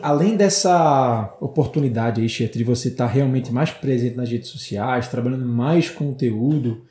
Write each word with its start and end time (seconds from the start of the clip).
Além 0.00 0.36
dessa 0.36 1.36
oportunidade 1.40 2.20
aí, 2.20 2.28
Chet, 2.28 2.56
de 2.56 2.62
você 2.62 2.86
estar 2.86 3.06
realmente 3.06 3.52
mais 3.52 3.70
presente 3.72 4.16
nas 4.16 4.30
redes 4.30 4.48
sociais, 4.48 5.08
trabalhando 5.08 5.44
mais 5.44 5.90
conteúdo, 5.90 6.82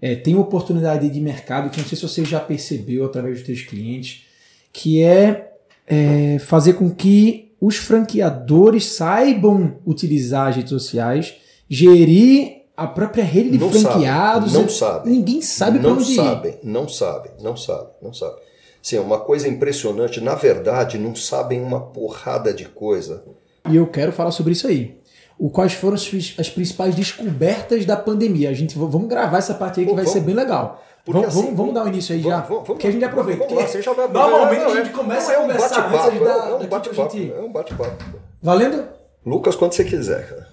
é, 0.00 0.14
tem 0.14 0.34
uma 0.34 0.42
oportunidade 0.44 1.06
de 1.10 1.20
mercado 1.20 1.68
que 1.68 1.78
não 1.78 1.86
sei 1.86 1.96
se 1.98 2.02
você 2.08 2.24
já 2.24 2.40
percebeu 2.40 3.04
através 3.04 3.36
dos 3.38 3.46
seus 3.46 3.60
clientes, 3.60 4.24
que 4.72 5.02
é, 5.02 5.52
é 5.86 6.38
fazer 6.38 6.72
com 6.74 6.90
que 6.90 7.52
os 7.60 7.76
franqueadores 7.76 8.86
saibam 8.86 9.76
utilizar 9.86 10.48
as 10.48 10.56
redes 10.56 10.70
sociais, 10.70 11.34
gerir 11.68 12.62
a 12.74 12.86
própria 12.86 13.24
rede 13.24 13.50
de 13.50 13.58
Não 13.58 13.70
franqueados. 13.70 14.52
sabem, 14.52 14.62
não 14.62 14.68
sabem. 14.70 15.12
Ninguém 15.12 15.42
sabe 15.42 15.78
para 15.78 15.88
não 15.90 15.96
onde 15.96 16.12
ir. 16.12 16.16
sabem, 16.16 16.54
não 16.62 16.88
sabem, 16.88 17.32
não 17.42 17.56
sabem, 17.56 17.92
não 18.02 18.12
sabem. 18.14 18.45
Sim, 18.86 18.98
é 18.98 19.00
uma 19.00 19.18
coisa 19.18 19.48
impressionante. 19.48 20.20
Na 20.20 20.36
verdade, 20.36 20.96
não 20.96 21.12
sabem 21.12 21.60
uma 21.60 21.80
porrada 21.80 22.54
de 22.54 22.66
coisa. 22.66 23.24
E 23.68 23.74
eu 23.74 23.88
quero 23.88 24.12
falar 24.12 24.30
sobre 24.30 24.52
isso 24.52 24.68
aí. 24.68 24.96
O, 25.36 25.50
quais 25.50 25.72
foram 25.72 25.96
as, 25.96 26.08
as 26.38 26.48
principais 26.48 26.94
descobertas 26.94 27.84
da 27.84 27.96
pandemia? 27.96 28.48
A 28.48 28.52
gente 28.52 28.78
vamos 28.78 29.08
gravar 29.08 29.38
essa 29.38 29.54
parte 29.54 29.80
aí 29.80 29.86
que 29.86 29.90
Pô, 29.90 29.96
vai 29.96 30.04
vamos. 30.04 30.16
ser 30.16 30.24
bem 30.24 30.36
legal. 30.36 30.80
Vamos, 31.04 31.26
assim, 31.26 31.40
vamos, 31.40 31.56
vamos 31.56 31.74
dar 31.74 31.82
um 31.82 31.88
início 31.88 32.14
aí 32.14 32.20
vamos- 32.20 32.36
já. 32.36 32.42
vamos- 32.42 32.48
vamos- 32.58 32.66
porque 32.68 32.86
a 32.86 32.90
gente 32.92 33.04
aproveita. 33.04 33.40
vamos 33.42 33.54
lá, 33.56 33.62
porque 33.64 33.76
você 33.76 33.82
já 33.82 33.92
vai- 33.92 34.06
normalmente 34.08 34.60
não, 34.62 34.70
a 34.70 34.76
gente 34.76 34.88
é- 34.88 34.92
começa 34.92 35.26
não, 35.26 35.30
a 35.30 35.34
é 35.34 35.38
um 35.38 35.42
conversar 35.48 35.86
antes 36.06 36.20
da, 36.20 36.30
é 36.32 36.54
um 36.54 36.66
bate-papo, 36.68 36.94
gente. 37.16 37.32
é 37.32 37.40
um 37.40 37.52
bate-papo. 37.52 38.04
Valendo? 38.40 38.84
Lucas, 39.26 39.56
quando 39.56 39.72
você 39.72 39.82
quiser, 39.82 40.28
cara. 40.28 40.48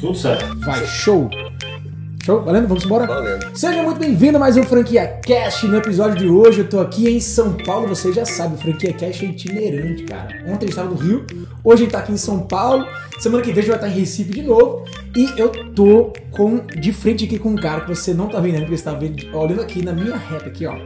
Tudo 0.00 0.16
certo. 0.16 0.58
Vai, 0.64 0.84
show! 0.84 1.30
Show? 2.28 2.42
Valendo? 2.42 2.68
Vamos 2.68 2.84
embora? 2.84 3.08
Seja 3.54 3.82
muito 3.82 3.98
bem-vindo 3.98 4.36
a 4.36 4.40
mais 4.40 4.54
um 4.54 4.62
Franquia 4.62 5.18
Cast. 5.24 5.66
No 5.66 5.78
episódio 5.78 6.18
de 6.18 6.28
hoje 6.28 6.58
eu 6.58 6.68
tô 6.68 6.78
aqui 6.78 7.08
em 7.08 7.20
São 7.20 7.54
Paulo, 7.54 7.88
você 7.88 8.12
já 8.12 8.26
sabe, 8.26 8.54
o 8.54 8.58
Franquia 8.58 8.92
Cast 8.92 9.24
é 9.24 9.28
itinerante, 9.30 10.02
cara. 10.02 10.44
Ontem 10.46 10.66
estava 10.66 10.90
no 10.90 10.96
Rio, 10.96 11.24
hoje 11.64 11.84
a 11.84 11.84
gente 11.86 11.92
tá 11.92 12.00
aqui 12.00 12.12
em 12.12 12.18
São 12.18 12.40
Paulo, 12.40 12.86
semana 13.18 13.42
que 13.42 13.50
vem 13.50 13.60
a 13.60 13.62
gente 13.62 13.70
vai 13.70 13.76
estar 13.76 13.88
em 13.88 13.98
Recife 13.98 14.30
de 14.30 14.42
novo. 14.42 14.84
E 15.16 15.40
eu 15.40 15.48
tô 15.72 16.12
com, 16.30 16.58
de 16.66 16.92
frente 16.92 17.24
aqui 17.24 17.38
com 17.38 17.48
um 17.48 17.56
cara 17.56 17.80
que 17.80 17.88
você 17.88 18.12
não 18.12 18.28
tá 18.28 18.40
vendo, 18.40 18.58
porque 18.58 18.76
você 18.76 18.84
tá 18.84 18.92
vendo, 18.92 19.34
olhando 19.34 19.62
aqui 19.62 19.82
na 19.82 19.94
minha 19.94 20.14
reta 20.14 20.48
aqui, 20.48 20.66
ó. 20.66 20.76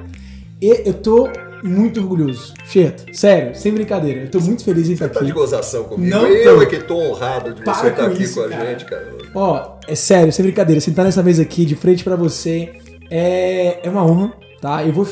E 0.60 0.82
eu 0.86 0.94
tô 0.94 1.28
muito 1.62 2.00
orgulhoso. 2.00 2.52
Cheto, 2.64 3.04
sério, 3.14 3.54
sem 3.54 3.72
brincadeira. 3.72 4.20
Eu 4.22 4.30
tô 4.30 4.40
muito 4.40 4.64
feliz 4.64 4.88
em 4.88 4.92
estar 4.94 5.08
Tá 5.08 5.20
aqui. 5.20 5.26
de 5.26 5.32
gozação 5.32 5.84
comigo. 5.84 6.10
Não 6.14 6.26
eu 6.26 6.56
tô. 6.56 6.62
é 6.62 6.66
que 6.66 6.78
tô 6.80 6.96
honrado 6.96 7.54
de 7.54 7.62
Para 7.62 7.74
você 7.74 7.88
estar 7.88 8.04
com 8.06 8.10
aqui 8.12 8.22
isso, 8.22 8.40
com 8.40 8.46
a 8.46 8.48
cara. 8.48 8.70
gente, 8.70 8.84
cara. 8.84 9.08
Ó, 9.34 9.72
é 9.86 9.94
sério, 9.94 10.32
sem 10.32 10.44
brincadeira, 10.44 10.80
sentar 10.80 11.04
nessa 11.04 11.22
mesa 11.22 11.42
aqui 11.42 11.64
de 11.64 11.74
frente 11.76 12.02
pra 12.04 12.16
você 12.16 12.72
é, 13.10 13.78
é 13.86 13.90
uma 13.90 14.04
honra, 14.04 14.32
tá? 14.60 14.84
Eu 14.84 14.92
vou 14.92 15.06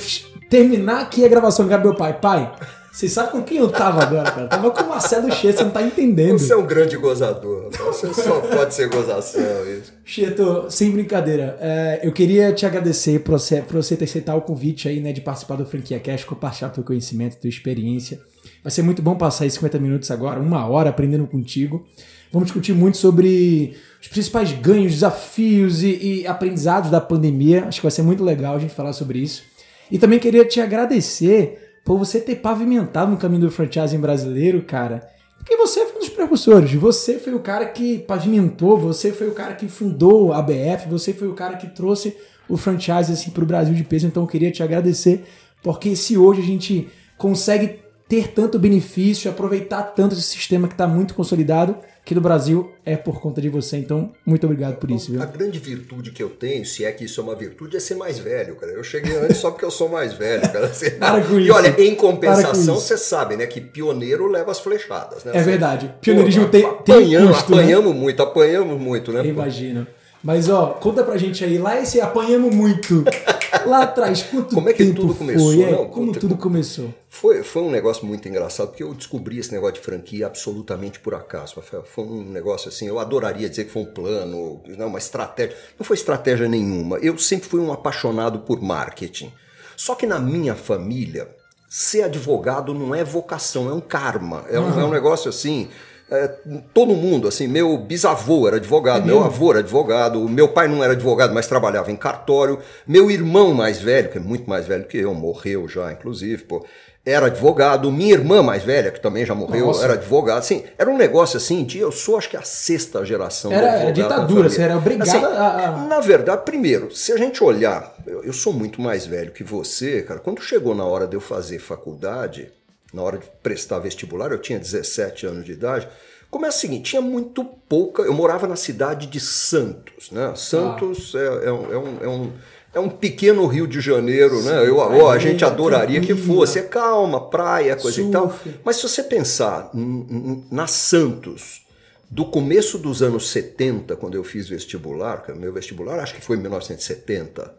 terminar 0.48 1.00
aqui 1.02 1.24
a 1.24 1.28
gravação 1.28 1.66
pro 1.68 1.80
meu 1.80 1.94
pai. 1.94 2.18
Pai, 2.20 2.52
você 2.92 3.08
sabe 3.08 3.30
com 3.30 3.42
quem 3.42 3.58
eu 3.58 3.69
tava 3.69 4.02
agora, 4.02 4.30
cara? 4.30 4.42
Eu 4.42 4.48
tava 4.48 4.70
com 4.70 4.83
o 4.83 4.88
Marcelo 4.88 5.30
Cheto, 5.33 5.58
você 5.58 5.64
não 5.64 5.70
tá 5.70 5.83
entendendo. 5.83 6.38
Você 6.38 6.52
é 6.52 6.56
um 6.56 6.66
grande 6.66 6.96
gozador. 6.96 7.70
Você 7.70 8.12
só 8.12 8.41
pode 8.41 8.74
ser 8.74 8.88
gozação, 8.88 9.41
isso. 9.66 9.92
Cheto, 10.05 10.66
sem 10.69 10.91
brincadeira, 10.91 11.56
é, 11.61 12.00
eu 12.02 12.12
queria 12.12 12.52
te 12.52 12.66
agradecer 12.66 13.20
por 13.20 13.33
você, 13.38 13.62
por 13.62 13.77
você 13.77 13.96
ter 13.96 14.05
aceitado 14.05 14.38
o 14.38 14.42
convite 14.42 14.88
aí, 14.88 15.00
né, 15.00 15.12
de 15.12 15.20
participar 15.20 15.56
do 15.56 15.64
Franquia 15.64 16.00
Cash, 16.00 16.24
compartilhar 16.24 16.70
teu 16.70 16.83
conhecimento, 16.83 17.36
tua 17.36 17.48
experiência. 17.48 18.20
Vai 18.62 18.70
ser 18.70 18.83
muito 18.83 19.00
bom 19.00 19.14
passar 19.14 19.44
aí 19.44 19.50
50 19.50 19.78
minutos 19.78 20.11
agora, 20.11 20.41
uma 20.41 20.66
hora 20.66 20.91
aprendendo 20.91 21.27
contigo. 21.27 21.86
Vamos 22.33 22.46
discutir 22.46 22.72
muito 22.72 22.96
sobre 22.96 23.77
os 24.00 24.08
principais 24.08 24.52
ganhos, 24.52 24.92
desafios 24.94 25.83
e, 25.83 26.22
e 26.22 26.27
aprendizados 26.27 26.91
da 26.91 27.00
pandemia. 27.00 27.64
Acho 27.66 27.80
que 27.80 27.84
vai 27.84 27.91
ser 27.91 28.02
muito 28.02 28.22
legal 28.22 28.56
a 28.56 28.58
gente 28.58 28.74
falar 28.74 28.92
sobre 28.92 29.20
isso. 29.20 29.44
E 29.91 29.98
também 29.98 30.18
queria 30.18 30.44
te 30.44 30.61
agradecer 30.61 31.69
por 31.91 31.98
você 31.98 32.20
ter 32.20 32.36
pavimentado 32.36 33.10
no 33.10 33.16
caminho 33.16 33.41
do 33.41 33.50
franchising 33.50 33.98
brasileiro, 33.98 34.62
cara. 34.62 35.10
Porque 35.36 35.56
você 35.56 35.84
foi 35.84 35.96
um 35.96 35.98
dos 35.98 36.08
precursores, 36.08 36.72
você 36.74 37.19
foi 37.19 37.34
o 37.34 37.41
cara 37.41 37.66
que 37.66 37.98
pavimentou, 37.98 38.78
você 38.78 39.10
foi 39.10 39.27
o 39.27 39.33
cara 39.33 39.55
que 39.55 39.66
fundou 39.66 40.33
a 40.33 40.41
BF, 40.41 40.88
você 40.88 41.12
foi 41.12 41.27
o 41.27 41.34
cara 41.34 41.56
que 41.56 41.66
trouxe 41.66 42.17
o 42.48 42.56
franchise 42.56 43.11
assim 43.11 43.33
para 43.33 43.42
o 43.42 43.46
Brasil 43.46 43.74
de 43.74 43.83
peso. 43.83 44.06
Então 44.06 44.23
eu 44.23 44.28
queria 44.28 44.52
te 44.52 44.62
agradecer, 44.62 45.24
porque 45.64 45.96
se 45.96 46.17
hoje 46.17 46.40
a 46.40 46.45
gente 46.45 46.89
consegue 47.18 47.80
ter 48.10 48.32
tanto 48.32 48.58
benefício, 48.58 49.30
aproveitar 49.30 49.82
tanto 49.94 50.14
esse 50.14 50.22
sistema 50.22 50.66
que 50.66 50.74
está 50.74 50.84
muito 50.86 51.14
consolidado 51.14 51.76
aqui 52.02 52.12
no 52.12 52.20
Brasil, 52.20 52.72
é 52.84 52.96
por 52.96 53.20
conta 53.20 53.40
de 53.40 53.48
você. 53.48 53.76
Então, 53.76 54.10
muito 54.26 54.44
obrigado 54.44 54.76
por 54.78 54.90
isso, 54.90 55.12
viu? 55.12 55.22
A 55.22 55.26
grande 55.26 55.60
virtude 55.60 56.10
que 56.10 56.20
eu 56.20 56.28
tenho, 56.28 56.66
se 56.66 56.84
é 56.84 56.90
que 56.90 57.04
isso 57.04 57.20
é 57.20 57.24
uma 57.24 57.36
virtude, 57.36 57.76
é 57.76 57.80
ser 57.80 57.94
mais 57.94 58.18
velho, 58.18 58.56
cara. 58.56 58.72
Eu 58.72 58.82
cheguei 58.82 59.16
antes 59.16 59.36
só 59.36 59.52
porque 59.52 59.64
eu 59.64 59.70
sou 59.70 59.88
mais 59.88 60.12
velho, 60.12 60.42
cara. 60.42 60.66
Você- 60.66 60.90
Para 60.98 61.22
com 61.22 61.38
e 61.38 61.44
isso. 61.44 61.54
olha, 61.54 61.80
em 61.80 61.94
compensação, 61.94 62.74
você 62.74 62.98
sabe, 62.98 63.36
né, 63.36 63.46
que 63.46 63.60
pioneiro 63.60 64.27
leva 64.27 64.50
as 64.50 64.58
flechadas, 64.58 65.22
né? 65.24 65.30
É 65.32 65.38
Você- 65.38 65.44
verdade. 65.48 65.94
Pioneirismo 66.00 66.44
Pô, 66.46 66.48
tem, 66.50 66.62
tem 66.62 66.94
apanhamos, 66.96 67.36
custo, 67.36 67.54
né? 67.54 67.58
apanhamos 67.62 67.94
muito, 67.94 68.22
apanhamos 68.24 68.80
muito, 68.80 69.12
né? 69.12 69.20
Eu 69.20 69.24
imagino. 69.27 69.86
Mas 70.22 70.50
ó, 70.50 70.66
conta 70.80 71.02
pra 71.04 71.16
gente 71.16 71.44
aí, 71.44 71.56
lá 71.58 71.80
esse 71.80 72.00
apanhamos 72.00 72.52
muito. 72.54 73.04
Lá 73.66 73.83
atrás, 73.83 74.22
quanto 74.22 74.55
Como 74.55 74.68
é 74.68 74.72
que 74.72 74.92
tudo 74.92 75.14
começou? 75.14 75.52
Foi? 75.52 75.62
É, 75.62 75.70
Não, 75.72 75.88
como 75.88 76.12
tudo 76.12 76.36
começou? 76.36 76.94
Foi, 77.08 77.42
foi 77.42 77.62
um 77.62 77.70
negócio 77.70 78.06
muito 78.06 78.28
engraçado, 78.28 78.68
porque 78.68 78.83
eu 78.83 78.94
descobri 78.94 79.38
esse 79.38 79.52
negócio 79.52 79.74
de 79.74 79.80
franquia 79.80 80.27
absolutamente 80.27 81.00
por 81.00 81.14
acaso, 81.14 81.56
Rafael. 81.56 81.84
Foi 81.84 82.05
um 82.05 82.24
negócio 82.24 82.68
assim, 82.68 82.86
eu 82.86 82.98
adoraria 82.98 83.48
dizer 83.48 83.64
que 83.64 83.70
foi 83.70 83.83
um 83.83 83.92
plano, 83.92 84.60
não, 84.66 84.86
uma 84.86 84.98
estratégia. 84.98 85.56
Não 85.78 85.84
foi 85.84 85.96
estratégia 85.96 86.48
nenhuma. 86.48 86.98
Eu 86.98 87.18
sempre 87.18 87.48
fui 87.48 87.60
um 87.60 87.72
apaixonado 87.72 88.40
por 88.40 88.60
marketing. 88.62 89.33
Só 89.77 89.94
que 89.94 90.06
na 90.06 90.18
minha 90.18 90.55
família, 90.55 91.28
ser 91.68 92.02
advogado 92.02 92.74
não 92.74 92.94
é 92.94 93.02
vocação, 93.05 93.68
é 93.70 93.72
um 93.72 93.80
karma. 93.80 94.44
É 94.48 94.58
um, 94.60 94.80
é 94.80 94.84
um 94.84 94.90
negócio 94.90 95.28
assim. 95.28 95.68
É, 96.10 96.28
todo 96.74 96.92
mundo, 96.94 97.28
assim, 97.28 97.46
meu 97.46 97.76
bisavô 97.78 98.46
era 98.48 98.56
advogado, 98.56 99.02
É 99.02 99.06
meu 99.06 99.22
avô 99.22 99.50
era 99.50 99.60
advogado, 99.60 100.28
meu 100.28 100.48
pai 100.48 100.66
não 100.68 100.82
era 100.82 100.92
advogado, 100.94 101.32
mas 101.32 101.46
trabalhava 101.46 101.90
em 101.90 101.96
cartório, 101.96 102.58
meu 102.86 103.10
irmão 103.10 103.54
mais 103.54 103.78
velho, 103.80 104.10
que 104.10 104.18
é 104.18 104.20
muito 104.20 104.48
mais 104.48 104.66
velho 104.66 104.84
que 104.84 104.98
eu, 104.98 105.14
morreu 105.14 105.68
já, 105.68 105.92
inclusive, 105.92 106.42
pô, 106.44 106.64
era 107.06 107.26
advogado, 107.26 107.90
minha 107.90 108.12
irmã 108.12 108.42
mais 108.42 108.62
velha, 108.62 108.90
que 108.90 109.00
também 109.00 109.24
já 109.24 109.34
morreu, 109.34 109.66
Nossa. 109.68 109.84
era 109.84 109.94
advogado, 109.94 110.38
assim, 110.38 110.64
era 110.76 110.90
um 110.90 110.98
negócio 110.98 111.38
assim 111.38 111.64
de, 111.64 111.78
eu 111.78 111.90
sou 111.90 112.18
acho 112.18 112.28
que 112.28 112.36
a 112.36 112.42
sexta 112.42 113.02
geração 113.06 113.50
Era- 113.52 113.68
era 113.68 113.92
ditadura, 113.92 114.50
você 114.50 114.60
era 114.62 114.77
obrigado 114.77 115.08
Assim, 115.08 115.24
a- 115.24 115.68
a- 115.68 115.77
Na 115.88 116.00
verdade, 116.00 116.42
primeiro, 116.44 116.94
se 116.94 117.10
a 117.12 117.16
gente 117.16 117.42
olhar, 117.42 117.94
eu, 118.06 118.22
eu 118.22 118.32
sou 118.34 118.52
muito 118.52 118.82
mais 118.82 119.06
velho 119.06 119.30
que 119.32 119.42
você, 119.42 120.02
cara, 120.02 120.20
quando 120.20 120.42
chegou 120.42 120.74
na 120.74 120.84
hora 120.84 121.06
de 121.06 121.16
eu 121.16 121.20
fazer 121.20 121.58
faculdade, 121.58 122.52
na 122.92 123.02
hora 123.02 123.18
de 123.18 123.27
prestar 123.42 123.78
vestibular, 123.78 124.33
eu 124.33 124.39
tinha 124.39 124.58
17 124.58 125.27
anos 125.27 125.45
de 125.45 125.52
idade, 125.52 125.89
Começa 126.30 126.58
o 126.58 126.61
seguinte, 126.61 126.90
tinha 126.90 127.02
muito 127.02 127.45
pouca. 127.45 128.02
Eu 128.02 128.14
morava 128.14 128.46
na 128.46 128.55
cidade 128.55 129.08
de 129.08 129.19
Santos, 129.19 130.12
né? 130.12 130.32
Santos 130.37 131.12
é, 131.14 131.26
é 131.49 131.52
um, 131.52 131.73
é, 131.73 131.78
um, 131.78 131.99
é, 132.00 132.08
um, 132.08 132.32
é 132.75 132.81
um 132.81 132.88
pequeno 132.88 133.44
Rio 133.46 133.67
de 133.67 133.81
Janeiro, 133.81 134.40
né? 134.44 134.64
Eu, 134.64 134.76
ó, 134.76 135.11
a 135.11 135.19
gente 135.19 135.44
adoraria 135.44 136.00
que 136.00 136.14
fosse. 136.14 136.61
É 136.61 136.62
calma, 136.62 137.28
praia, 137.28 137.75
coisa 137.75 138.00
e 138.00 138.11
tal. 138.12 138.31
Surf. 138.31 138.61
Mas 138.64 138.76
se 138.76 138.82
você 138.84 139.02
pensar 139.02 139.72
na 139.75 140.69
Santos, 140.69 141.67
do 142.08 142.25
começo 142.25 142.78
dos 142.78 143.02
anos 143.02 143.28
70, 143.31 143.96
quando 143.96 144.14
eu 144.14 144.22
fiz 144.22 144.49
vestibular, 144.49 145.25
que 145.25 145.32
meu 145.32 145.52
vestibular 145.52 145.99
acho 145.99 146.14
que 146.14 146.20
foi 146.20 146.37
em 146.37 146.40
1970, 146.43 147.52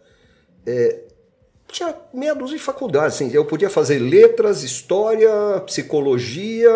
tinha 1.72 1.96
meia 2.14 2.36
dúzia 2.36 2.58
de 2.58 2.64
faculdades. 2.64 3.16
Assim, 3.16 3.32
eu 3.34 3.46
podia 3.46 3.70
fazer 3.70 4.00
letras, 4.00 4.64
história, 4.64 5.32
psicologia, 5.66 6.72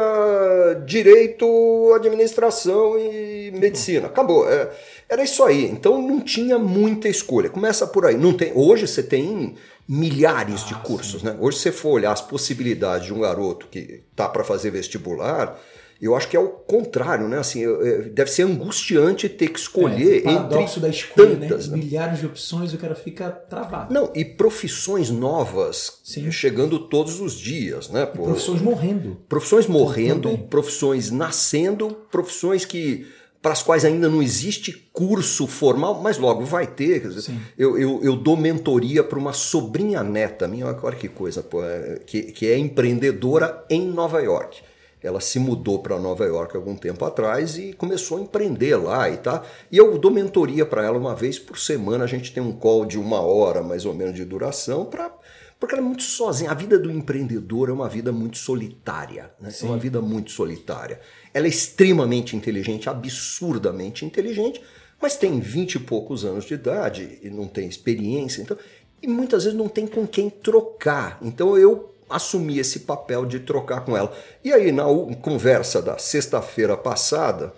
direito, 0.85 1.91
administração 1.95 2.97
e 2.97 3.51
medicina. 3.51 4.07
Acabou. 4.07 4.49
É, 4.49 4.71
era 5.09 5.23
isso 5.23 5.43
aí. 5.43 5.65
Então 5.65 6.01
não 6.01 6.19
tinha 6.21 6.57
muita 6.57 7.07
escolha. 7.07 7.49
Começa 7.49 7.85
por 7.85 8.05
aí. 8.05 8.17
Não 8.17 8.33
tem, 8.33 8.51
hoje 8.55 8.87
você 8.87 9.03
tem 9.03 9.55
milhares 9.87 10.65
de 10.65 10.73
cursos. 10.75 11.21
Né? 11.21 11.35
Hoje, 11.39 11.57
se 11.57 11.63
você 11.63 11.71
for 11.71 11.89
olhar 11.89 12.11
as 12.11 12.21
possibilidades 12.21 13.07
de 13.07 13.13
um 13.13 13.19
garoto 13.19 13.67
que 13.67 14.01
tá 14.15 14.27
para 14.27 14.43
fazer 14.43 14.71
vestibular. 14.71 15.59
Eu 16.01 16.15
acho 16.15 16.27
que 16.27 16.35
é 16.35 16.39
o 16.39 16.49
contrário, 16.49 17.27
né? 17.27 17.37
Assim, 17.39 17.61
eu- 17.61 18.09
deve 18.09 18.29
ser 18.29 18.43
angustiante 18.43 19.29
ter 19.29 19.47
que 19.47 19.57
escolher 19.59 20.17
É, 20.17 20.19
o 20.19 20.23
paradoxo 20.35 20.77
entre 20.77 20.81
da 20.81 20.89
escolha, 20.89 21.35
tantas, 21.37 21.67
né? 21.69 21.77
né? 21.77 21.83
Milhares 21.83 22.19
de 22.19 22.25
opções, 22.25 22.73
o 22.73 22.77
cara 22.77 22.95
fica 22.95 23.29
travado. 23.31 23.93
Não, 23.93 24.11
e 24.13 24.25
profissões 24.25 25.09
novas 25.09 25.99
Sim. 26.03 26.29
chegando 26.31 26.79
todos 26.79 27.19
os 27.21 27.33
dias, 27.33 27.89
né? 27.89 28.05
pô? 28.05 28.23
Profissões 28.23 28.61
morrendo. 28.61 29.17
Profissões 29.29 29.67
morrendo, 29.67 30.29
Também. 30.31 30.47
profissões 30.47 31.11
nascendo, 31.11 31.89
profissões 32.11 32.65
que 32.65 33.07
para 33.41 33.51
as 33.51 33.61
quais 33.61 33.85
ainda 33.85 34.09
não 34.09 34.23
existe 34.23 34.89
curso 34.91 35.45
formal, 35.45 36.01
mas 36.01 36.17
logo 36.17 36.43
vai 36.43 36.65
ter. 36.65 36.99
Quer 37.01 37.09
dizer, 37.09 37.31
eu, 37.55 37.77
eu, 37.77 37.99
eu 38.03 38.15
dou 38.15 38.35
mentoria 38.35 39.03
para 39.03 39.19
uma 39.19 39.33
sobrinha 39.33 40.01
neta 40.03 40.47
minha, 40.47 40.65
olha 40.81 40.95
que 40.95 41.07
coisa, 41.07 41.43
pô, 41.43 41.63
é, 41.63 41.99
que, 42.07 42.23
que 42.23 42.47
é 42.47 42.57
empreendedora 42.57 43.63
em 43.69 43.85
Nova 43.87 44.19
York. 44.19 44.61
Ela 45.05 45.21
se 45.21 45.37
mudou 45.37 45.79
para 45.79 45.99
Nova 45.99 46.25
York 46.25 46.55
algum 46.55 46.75
tempo 46.75 47.05
atrás 47.05 47.57
e 47.57 47.73
começou 47.73 48.17
a 48.17 48.21
empreender 48.21 48.75
lá 48.75 49.09
e 49.09 49.17
tá. 49.17 49.43
E 49.71 49.77
eu 49.77 49.97
dou 49.97 50.09
mentoria 50.09 50.65
para 50.65 50.83
ela 50.83 50.97
uma 50.97 51.13
vez 51.13 51.37
por 51.37 51.59
semana. 51.59 52.03
A 52.03 52.07
gente 52.07 52.33
tem 52.33 52.41
um 52.41 52.51
call 52.51 52.85
de 52.85 52.97
uma 52.97 53.21
hora 53.21 53.61
mais 53.61 53.85
ou 53.85 53.93
menos 53.93 54.15
de 54.15 54.25
duração 54.25 54.85
para 54.85 55.11
Porque 55.59 55.75
ela 55.75 55.83
é 55.83 55.87
muito 55.87 56.03
sozinha. 56.03 56.51
A 56.51 56.53
vida 56.53 56.79
do 56.79 56.91
empreendedor 56.91 57.69
é 57.69 57.73
uma 57.73 57.87
vida 57.87 58.11
muito 58.11 58.37
solitária. 58.37 59.31
Né? 59.39 59.51
É 59.61 59.65
uma 59.65 59.77
vida 59.77 60.01
muito 60.01 60.31
solitária. 60.31 60.99
Ela 61.33 61.45
é 61.45 61.49
extremamente 61.49 62.35
inteligente, 62.35 62.89
absurdamente 62.89 64.05
inteligente, 64.05 64.61
mas 65.01 65.15
tem 65.15 65.39
vinte 65.39 65.75
e 65.75 65.79
poucos 65.79 66.25
anos 66.25 66.45
de 66.45 66.55
idade 66.55 67.19
e 67.21 67.29
não 67.29 67.47
tem 67.47 67.67
experiência. 67.67 68.41
Então, 68.41 68.57
e 69.01 69.07
muitas 69.07 69.43
vezes 69.43 69.57
não 69.57 69.67
tem 69.67 69.85
com 69.85 70.07
quem 70.07 70.29
trocar. 70.29 71.19
Então 71.21 71.57
eu 71.57 71.94
assumi 72.09 72.59
esse 72.59 72.81
papel 72.81 73.25
de 73.25 73.39
trocar 73.39 73.81
com 73.81 73.95
ela. 73.95 74.15
E 74.43 74.53
aí, 74.53 74.71
na 74.71 74.83
conversa 75.21 75.81
da 75.81 75.97
sexta-feira 75.97 76.77
passada, 76.77 77.53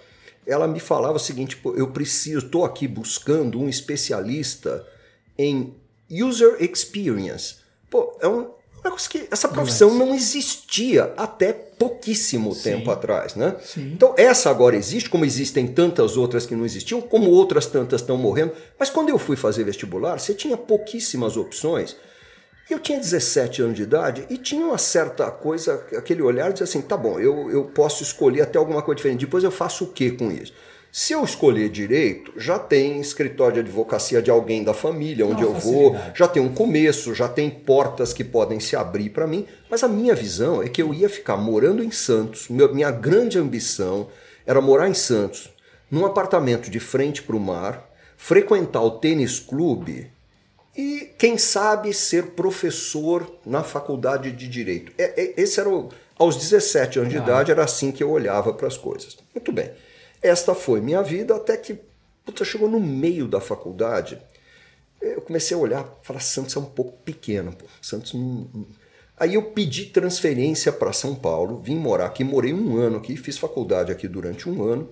ela 0.46 0.68
me 0.68 0.80
falava 0.80 1.18
o 1.18 1.20
seguinte: 1.20 1.60
eu 1.76 1.88
preciso, 1.88 2.46
estou 2.46 2.64
aqui 2.64 2.88
buscando 2.88 3.60
um 3.60 3.68
especialista 3.68 4.86
em 5.38 5.76
user 6.10 6.58
experience. 6.62 7.56
Pô, 7.90 8.18
é 8.22 8.28
um 8.28 8.50
negócio 8.84 9.10
que 9.10 9.28
essa 9.30 9.48
profissão 9.48 9.94
não 9.94 10.14
existia 10.16 11.14
até 11.18 11.52
pouquíssimo 11.52 12.54
Sim. 12.54 12.64
tempo 12.64 12.92
atrás, 12.92 13.36
né? 13.36 13.56
Sim. 13.62 13.92
Então 13.94 14.14
essa 14.18 14.50
agora 14.50 14.76
existe, 14.76 15.10
como 15.10 15.26
existem 15.26 15.68
tantas 15.68 16.18
outras 16.18 16.46
que 16.46 16.56
não 16.56 16.66
existiam, 16.66 17.02
como 17.02 17.30
outras 17.30 17.66
tantas 17.66 18.02
estão 18.02 18.18
morrendo. 18.18 18.54
Mas 18.80 18.90
quando 18.90 19.10
eu 19.10 19.20
fui 19.20 19.36
fazer 19.36 19.64
vestibular, 19.64 20.18
você 20.20 20.34
tinha 20.34 20.58
pouquíssimas 20.58 21.38
opções. 21.38 21.96
Eu 22.70 22.80
tinha 22.80 23.00
17 23.00 23.62
anos 23.62 23.76
de 23.78 23.84
idade 23.84 24.26
e 24.30 24.38
tinha 24.38 24.66
uma 24.66 24.78
certa 24.78 25.32
coisa, 25.32 25.86
aquele 25.98 26.22
olhar 26.22 26.52
de 26.52 26.64
assim, 26.64 26.82
tá 26.82 26.98
bom, 26.98 27.18
eu, 27.18 27.50
eu 27.50 27.64
posso 27.64 28.04
escolher 28.04 28.42
até 28.42 28.60
alguma 28.60 28.82
coisa 28.82 28.98
diferente, 28.98 29.22
depois 29.22 29.44
eu 29.44 29.52
faço 29.52 29.86
o 29.86 29.88
que 29.88 30.12
com 30.12 30.30
isso? 30.30 30.54
Se 30.92 31.14
eu 31.14 31.24
escolher 31.24 31.70
direito, 31.70 32.34
já 32.36 32.58
tem 32.58 33.00
escritório 33.00 33.56
de 33.56 33.60
advocacia 33.60 34.22
de 34.22 34.32
alguém 34.32 34.64
da 34.64 34.74
família 34.74 35.26
onde 35.26 35.44
eu 35.44 35.54
vou, 35.54 35.96
já 36.16 36.28
tem 36.28 36.42
um 36.42 36.54
começo, 36.54 37.14
já 37.14 37.30
tem 37.30 37.50
portas 37.50 38.14
que 38.14 38.24
podem 38.24 38.60
se 38.60 38.76
abrir 38.76 39.12
para 39.12 39.28
mim. 39.28 39.46
Mas 39.70 39.84
a 39.84 39.88
minha 39.88 40.16
visão 40.16 40.62
é 40.62 40.68
que 40.68 40.82
eu 40.82 40.94
ia 40.94 41.10
ficar 41.10 41.38
morando 41.38 41.84
em 41.84 41.92
Santos. 41.92 42.48
Minha 42.50 42.90
grande 42.90 43.38
ambição 43.38 44.08
era 44.46 44.60
morar 44.60 44.90
em 44.90 44.94
Santos, 44.94 45.54
num 45.92 46.06
apartamento 46.06 46.70
de 46.70 46.80
frente 46.80 47.22
para 47.22 47.36
o 47.36 47.40
mar, 47.40 47.88
frequentar 48.18 48.82
o 48.82 48.92
tênis 48.92 49.40
clube 49.40 50.10
e, 50.78 51.12
quem 51.18 51.38
sabe, 51.38 51.92
ser 51.94 52.28
professor 52.28 53.40
na 53.44 53.64
faculdade 53.64 54.32
de 54.32 54.48
direito. 54.48 54.92
É, 54.98 55.22
é, 55.22 55.34
esse 55.42 55.60
era 55.60 55.68
o, 55.68 55.90
aos 56.18 56.36
17 56.36 57.00
anos 57.00 57.12
de 57.12 57.18
idade, 57.18 57.52
era 57.52 57.64
assim 57.64 57.92
que 57.92 58.04
eu 58.04 58.12
olhava 58.12 58.54
para 58.54 58.68
as 58.68 58.78
coisas. 58.78 59.18
Muito 59.34 59.52
bem. 59.52 59.72
Esta 60.22 60.54
foi 60.54 60.80
minha 60.80 61.02
vida 61.02 61.36
até 61.36 61.58
que 61.58 61.80
puta, 62.24 62.46
chegou 62.46 62.70
no 62.70 62.80
meio 62.80 63.28
da 63.28 63.42
faculdade. 63.42 64.22
Eu 65.02 65.22
comecei 65.22 65.56
a 65.56 65.60
olhar, 65.60 65.86
falar 66.04 66.20
Santos 66.20 66.56
é 66.56 66.60
um 66.60 66.66
pouco 66.66 66.98
pequeno, 67.04 67.54
pô. 67.54 67.66
Santos 67.82 68.14
não, 68.14 68.48
Aí 69.20 69.34
eu 69.34 69.42
pedi 69.52 69.86
transferência 69.86 70.72
para 70.72 70.94
São 70.94 71.16
Paulo, 71.16 71.60
vim 71.60 71.76
morar 71.76 72.06
aqui, 72.06 72.24
morei 72.24 72.54
um 72.54 72.78
ano 72.78 72.98
aqui, 72.98 73.18
fiz 73.18 73.36
faculdade 73.36 73.92
aqui 73.92 74.08
durante 74.08 74.48
um 74.48 74.64
ano. 74.64 74.88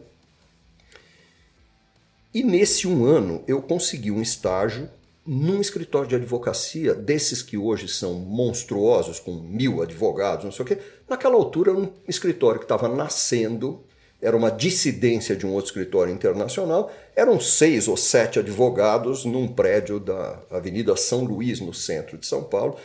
E 2.33 2.43
nesse 2.43 2.87
um 2.87 3.05
ano 3.05 3.43
eu 3.47 3.61
consegui 3.61 4.09
um 4.09 4.21
estágio 4.21 4.89
num 5.25 5.59
escritório 5.59 6.07
de 6.07 6.15
advocacia, 6.15 6.93
desses 6.93 7.41
que 7.41 7.57
hoje 7.57 7.87
são 7.87 8.13
monstruosos, 8.13 9.19
com 9.19 9.33
mil 9.33 9.81
advogados, 9.81 10.45
não 10.45 10.51
sei 10.51 10.63
o 10.63 10.67
quê. 10.67 10.77
Naquela 11.09 11.35
altura, 11.35 11.73
um 11.73 11.91
escritório 12.07 12.59
que 12.59 12.65
estava 12.65 12.87
nascendo 12.87 13.83
era 14.21 14.35
uma 14.35 14.51
dissidência 14.51 15.35
de 15.35 15.45
um 15.45 15.53
outro 15.53 15.67
escritório 15.67 16.13
internacional, 16.13 16.91
eram 17.15 17.39
seis 17.39 17.87
ou 17.87 17.97
sete 17.97 18.39
advogados 18.39 19.25
num 19.25 19.47
prédio 19.47 19.99
da 19.99 20.39
Avenida 20.49 20.95
São 20.95 21.23
Luís, 21.23 21.59
no 21.59 21.73
centro 21.73 22.17
de 22.17 22.25
São 22.25 22.43
Paulo. 22.43 22.77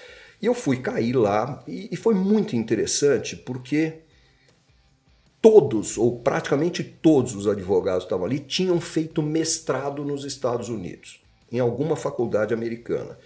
E 0.43 0.47
eu 0.47 0.55
fui 0.55 0.79
cair 0.79 1.15
lá 1.15 1.63
e, 1.69 1.89
e 1.93 1.97
foi 1.97 2.15
muito 2.15 2.57
interessante 2.57 3.37
porque 3.37 4.01
todos, 5.41 5.97
ou 5.97 6.19
praticamente 6.19 6.83
todos 6.83 7.35
os 7.35 7.47
advogados 7.47 8.05
que 8.05 8.07
estavam 8.07 8.27
ali, 8.27 8.39
tinham 8.39 8.81
feito 8.81 9.23
mestrado 9.23 10.05
nos 10.05 10.25
Estados 10.25 10.69
Unidos, 10.69 11.20
em 11.51 11.59
alguma 11.59 11.97
faculdade 11.97 12.55
americana. 12.55 13.19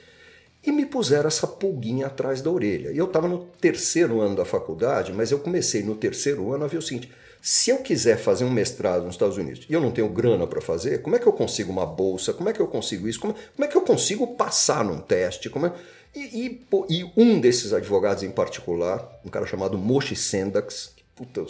E 0.66 0.72
me 0.72 0.86
puseram 0.86 1.28
essa 1.28 1.46
pulguinha 1.46 2.06
atrás 2.06 2.40
da 2.40 2.50
orelha. 2.50 2.90
E 2.90 2.96
eu 2.96 3.04
estava 3.04 3.28
no 3.28 3.46
terceiro 3.60 4.20
ano 4.20 4.34
da 4.34 4.44
faculdade, 4.44 5.12
mas 5.12 5.30
eu 5.30 5.38
comecei 5.38 5.82
no 5.82 5.94
terceiro 5.94 6.52
ano 6.52 6.64
a 6.64 6.68
ver 6.68 6.78
o 6.78 6.82
seguinte: 6.82 7.10
se 7.42 7.68
eu 7.68 7.78
quiser 7.78 8.16
fazer 8.16 8.44
um 8.44 8.50
mestrado 8.50 9.04
nos 9.04 9.14
Estados 9.16 9.36
Unidos 9.36 9.66
e 9.68 9.74
eu 9.74 9.80
não 9.80 9.90
tenho 9.90 10.08
grana 10.08 10.46
para 10.46 10.62
fazer, 10.62 11.02
como 11.02 11.14
é 11.14 11.18
que 11.18 11.26
eu 11.26 11.32
consigo 11.34 11.70
uma 11.70 11.84
bolsa? 11.84 12.32
Como 12.32 12.48
é 12.48 12.54
que 12.54 12.60
eu 12.60 12.66
consigo 12.66 13.06
isso? 13.06 13.20
Como, 13.20 13.34
como 13.34 13.64
é 13.66 13.68
que 13.68 13.76
eu 13.76 13.82
consigo 13.82 14.26
passar 14.34 14.82
num 14.82 14.98
teste? 14.98 15.50
Como 15.50 15.66
é... 15.66 15.72
e, 16.16 16.20
e, 16.46 16.66
e, 16.88 17.12
um 17.14 17.38
desses 17.38 17.74
advogados 17.74 18.22
em 18.22 18.30
particular, 18.30 19.20
um 19.22 19.28
cara 19.28 19.44
chamado 19.44 19.76
Moshe 19.76 20.16
Sendax, 20.16 20.94
que, 20.96 21.04
puta, 21.14 21.44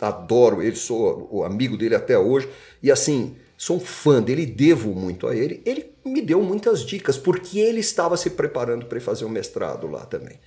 adoro 0.00 0.62
ele, 0.62 0.76
sou 0.76 1.28
o 1.30 1.44
amigo 1.44 1.76
dele 1.76 1.94
até 1.94 2.18
hoje, 2.18 2.48
e 2.82 2.90
assim, 2.90 3.36
sou 3.64 3.78
um 3.78 3.80
fã 3.80 4.20
dele, 4.20 4.44
devo 4.44 4.94
muito 4.94 5.26
a 5.26 5.34
ele. 5.34 5.62
Ele 5.64 5.86
me 6.04 6.20
deu 6.20 6.42
muitas 6.42 6.84
dicas, 6.84 7.16
porque 7.16 7.58
ele 7.58 7.80
estava 7.80 8.14
se 8.14 8.28
preparando 8.28 8.84
para 8.84 9.00
fazer 9.00 9.24
um 9.24 9.30
mestrado 9.30 9.86
lá 9.86 10.04
também. 10.04 10.38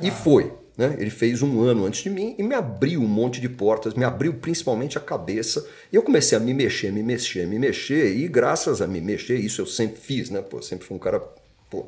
E 0.00 0.08
ah. 0.08 0.12
foi. 0.12 0.50
Né? 0.74 0.96
Ele 0.98 1.10
fez 1.10 1.42
um 1.42 1.60
ano 1.60 1.84
antes 1.84 2.02
de 2.02 2.08
mim 2.08 2.34
e 2.38 2.42
me 2.42 2.54
abriu 2.54 3.02
um 3.02 3.06
monte 3.06 3.42
de 3.42 3.48
portas, 3.48 3.92
me 3.92 4.04
abriu 4.04 4.32
principalmente 4.32 4.96
a 4.96 5.02
cabeça. 5.02 5.68
E 5.92 5.96
eu 5.96 6.02
comecei 6.02 6.36
a 6.36 6.40
me 6.40 6.54
mexer, 6.54 6.90
me 6.90 7.02
mexer, 7.02 7.46
me 7.46 7.58
mexer. 7.58 8.16
E 8.16 8.26
graças 8.26 8.80
a 8.80 8.86
me 8.86 9.02
mexer, 9.02 9.36
isso 9.36 9.60
eu 9.60 9.66
sempre 9.66 10.00
fiz, 10.00 10.30
né? 10.30 10.40
Pô, 10.40 10.62
sempre 10.62 10.86
fui 10.86 10.96
um 10.96 11.00
cara. 11.00 11.22
Pô, 11.68 11.84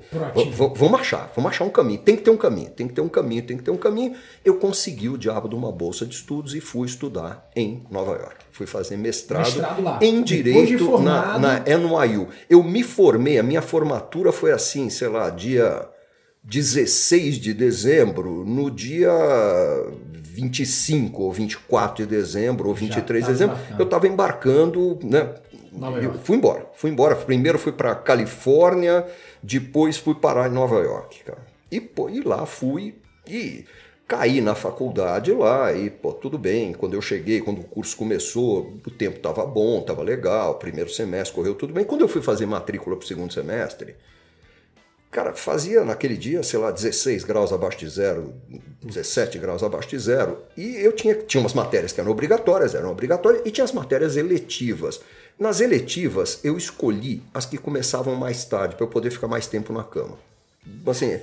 vamos 0.75 1.01
achar, 1.01 1.31
vamos 1.37 1.51
achar 1.53 1.65
um 1.65 1.71
caminho. 1.71 2.01
Tem 2.01 2.17
que 2.17 2.23
ter 2.23 2.31
um 2.31 2.37
caminho, 2.37 2.71
tem 2.71 2.89
que 2.89 2.95
ter 2.95 3.01
um 3.01 3.09
caminho, 3.09 3.43
tem 3.43 3.57
que 3.57 3.63
ter 3.63 3.71
um 3.71 3.77
caminho. 3.77 4.17
Eu 4.45 4.57
consegui 4.57 5.09
o 5.09 5.17
diabo 5.17 5.49
de 5.49 5.55
uma 5.55 5.71
bolsa 5.71 6.05
de 6.05 6.15
estudos 6.17 6.53
e 6.55 6.61
fui 6.61 6.87
estudar 6.87 7.49
em 7.55 7.85
Nova 7.89 8.13
York. 8.13 8.37
Fui 8.51 8.67
fazer 8.67 8.97
mestrado, 8.97 9.45
mestrado 9.45 10.03
em 10.03 10.21
direito 10.23 10.99
de 10.99 11.05
na, 11.05 11.39
na 11.39 11.59
NYU. 11.61 12.29
Eu 12.51 12.63
me 12.65 12.83
formei, 12.83 13.39
a 13.39 13.43
minha 13.43 13.63
formatura 13.63 14.33
foi 14.33 14.51
assim, 14.51 14.91
sei 14.91 15.09
lá, 15.09 15.31
dia 15.31 15.89
16 16.43 17.37
de 17.37 17.55
dezembro, 17.55 18.45
no 18.45 18.71
dia 18.71 19.13
25 20.13 21.23
ou 21.23 21.33
24 21.33 22.05
de 22.05 22.11
dezembro 22.11 22.69
ou 22.69 22.75
23 22.75 23.25
de 23.25 23.31
dezembro, 23.33 23.55
embarcando. 23.55 23.81
eu 23.81 23.85
estava 23.85 24.09
embarcando, 24.09 24.99
né? 25.05 25.35
Fui 26.25 26.37
embora, 26.37 26.67
fui 26.75 26.91
embora. 26.91 27.15
Primeiro 27.15 27.59
fui 27.59 27.73
para 27.73 27.95
Califórnia, 27.95 29.07
depois 29.43 29.97
fui 29.97 30.15
parar 30.15 30.49
em 30.49 30.53
Nova 30.53 30.79
York, 30.81 31.25
cara. 31.25 31.47
E, 31.71 31.81
pô, 31.81 32.09
e 32.09 32.21
lá 32.21 32.47
fui 32.47 32.95
e 33.27 33.65
caí 34.07 34.41
na 34.41 34.55
faculdade 34.55 35.33
lá 35.33 35.73
e 35.73 35.91
pô, 35.91 36.13
tudo 36.13 36.39
bem. 36.39 36.73
Quando 36.73 36.95
eu 36.95 37.03
cheguei, 37.03 37.41
quando 37.41 37.61
o 37.61 37.65
curso 37.65 37.97
começou, 37.97 38.73
o 38.87 38.91
tempo 38.91 39.19
estava 39.19 39.45
bom, 39.45 39.81
estava 39.81 40.03
legal. 40.03 40.55
Primeiro 40.55 40.91
semestre 40.91 41.35
correu 41.35 41.55
tudo 41.55 41.73
bem. 41.75 41.85
Quando 41.85 42.01
eu 42.01 42.09
fui 42.09 42.23
fazer 42.23 42.47
matrícula 42.47 42.97
para 42.97 43.05
o 43.05 43.09
segundo 43.09 43.33
semestre, 43.33 43.97
Cara, 45.11 45.33
fazia 45.33 45.83
naquele 45.85 46.19
dia, 46.19 46.43
sei 46.43 46.59
lá, 46.59 46.71
16 46.71 47.25
graus 47.25 47.51
abaixo 47.51 47.79
de 47.79 47.89
zero, 47.89 48.35
17 48.83 49.39
graus 49.39 49.63
abaixo 49.63 49.89
de 49.89 49.99
zero. 49.99 50.43
E 50.55 50.77
eu 50.77 50.93
tinha, 50.93 51.15
tinha 51.15 51.41
umas 51.41 51.55
matérias 51.55 51.93
que 51.93 52.01
eram 52.01 52.11
obrigatórias, 52.11 52.75
eram 52.75 52.91
obrigatórias, 52.91 53.43
e 53.47 53.51
tinha 53.51 53.65
as 53.65 53.73
matérias 53.73 54.19
eletivas. 54.19 55.01
Nas 55.39 55.61
eletivas, 55.61 56.41
eu 56.43 56.57
escolhi 56.57 57.23
as 57.33 57.47
que 57.47 57.57
começavam 57.57 58.17
mais 58.17 58.45
tarde, 58.45 58.75
para 58.75 58.85
eu 58.85 58.91
poder 58.91 59.11
ficar 59.11 59.29
mais 59.29 59.47
tempo 59.47 59.73
na 59.73 59.85
cama. 59.85 60.19
Assim, 60.87 61.21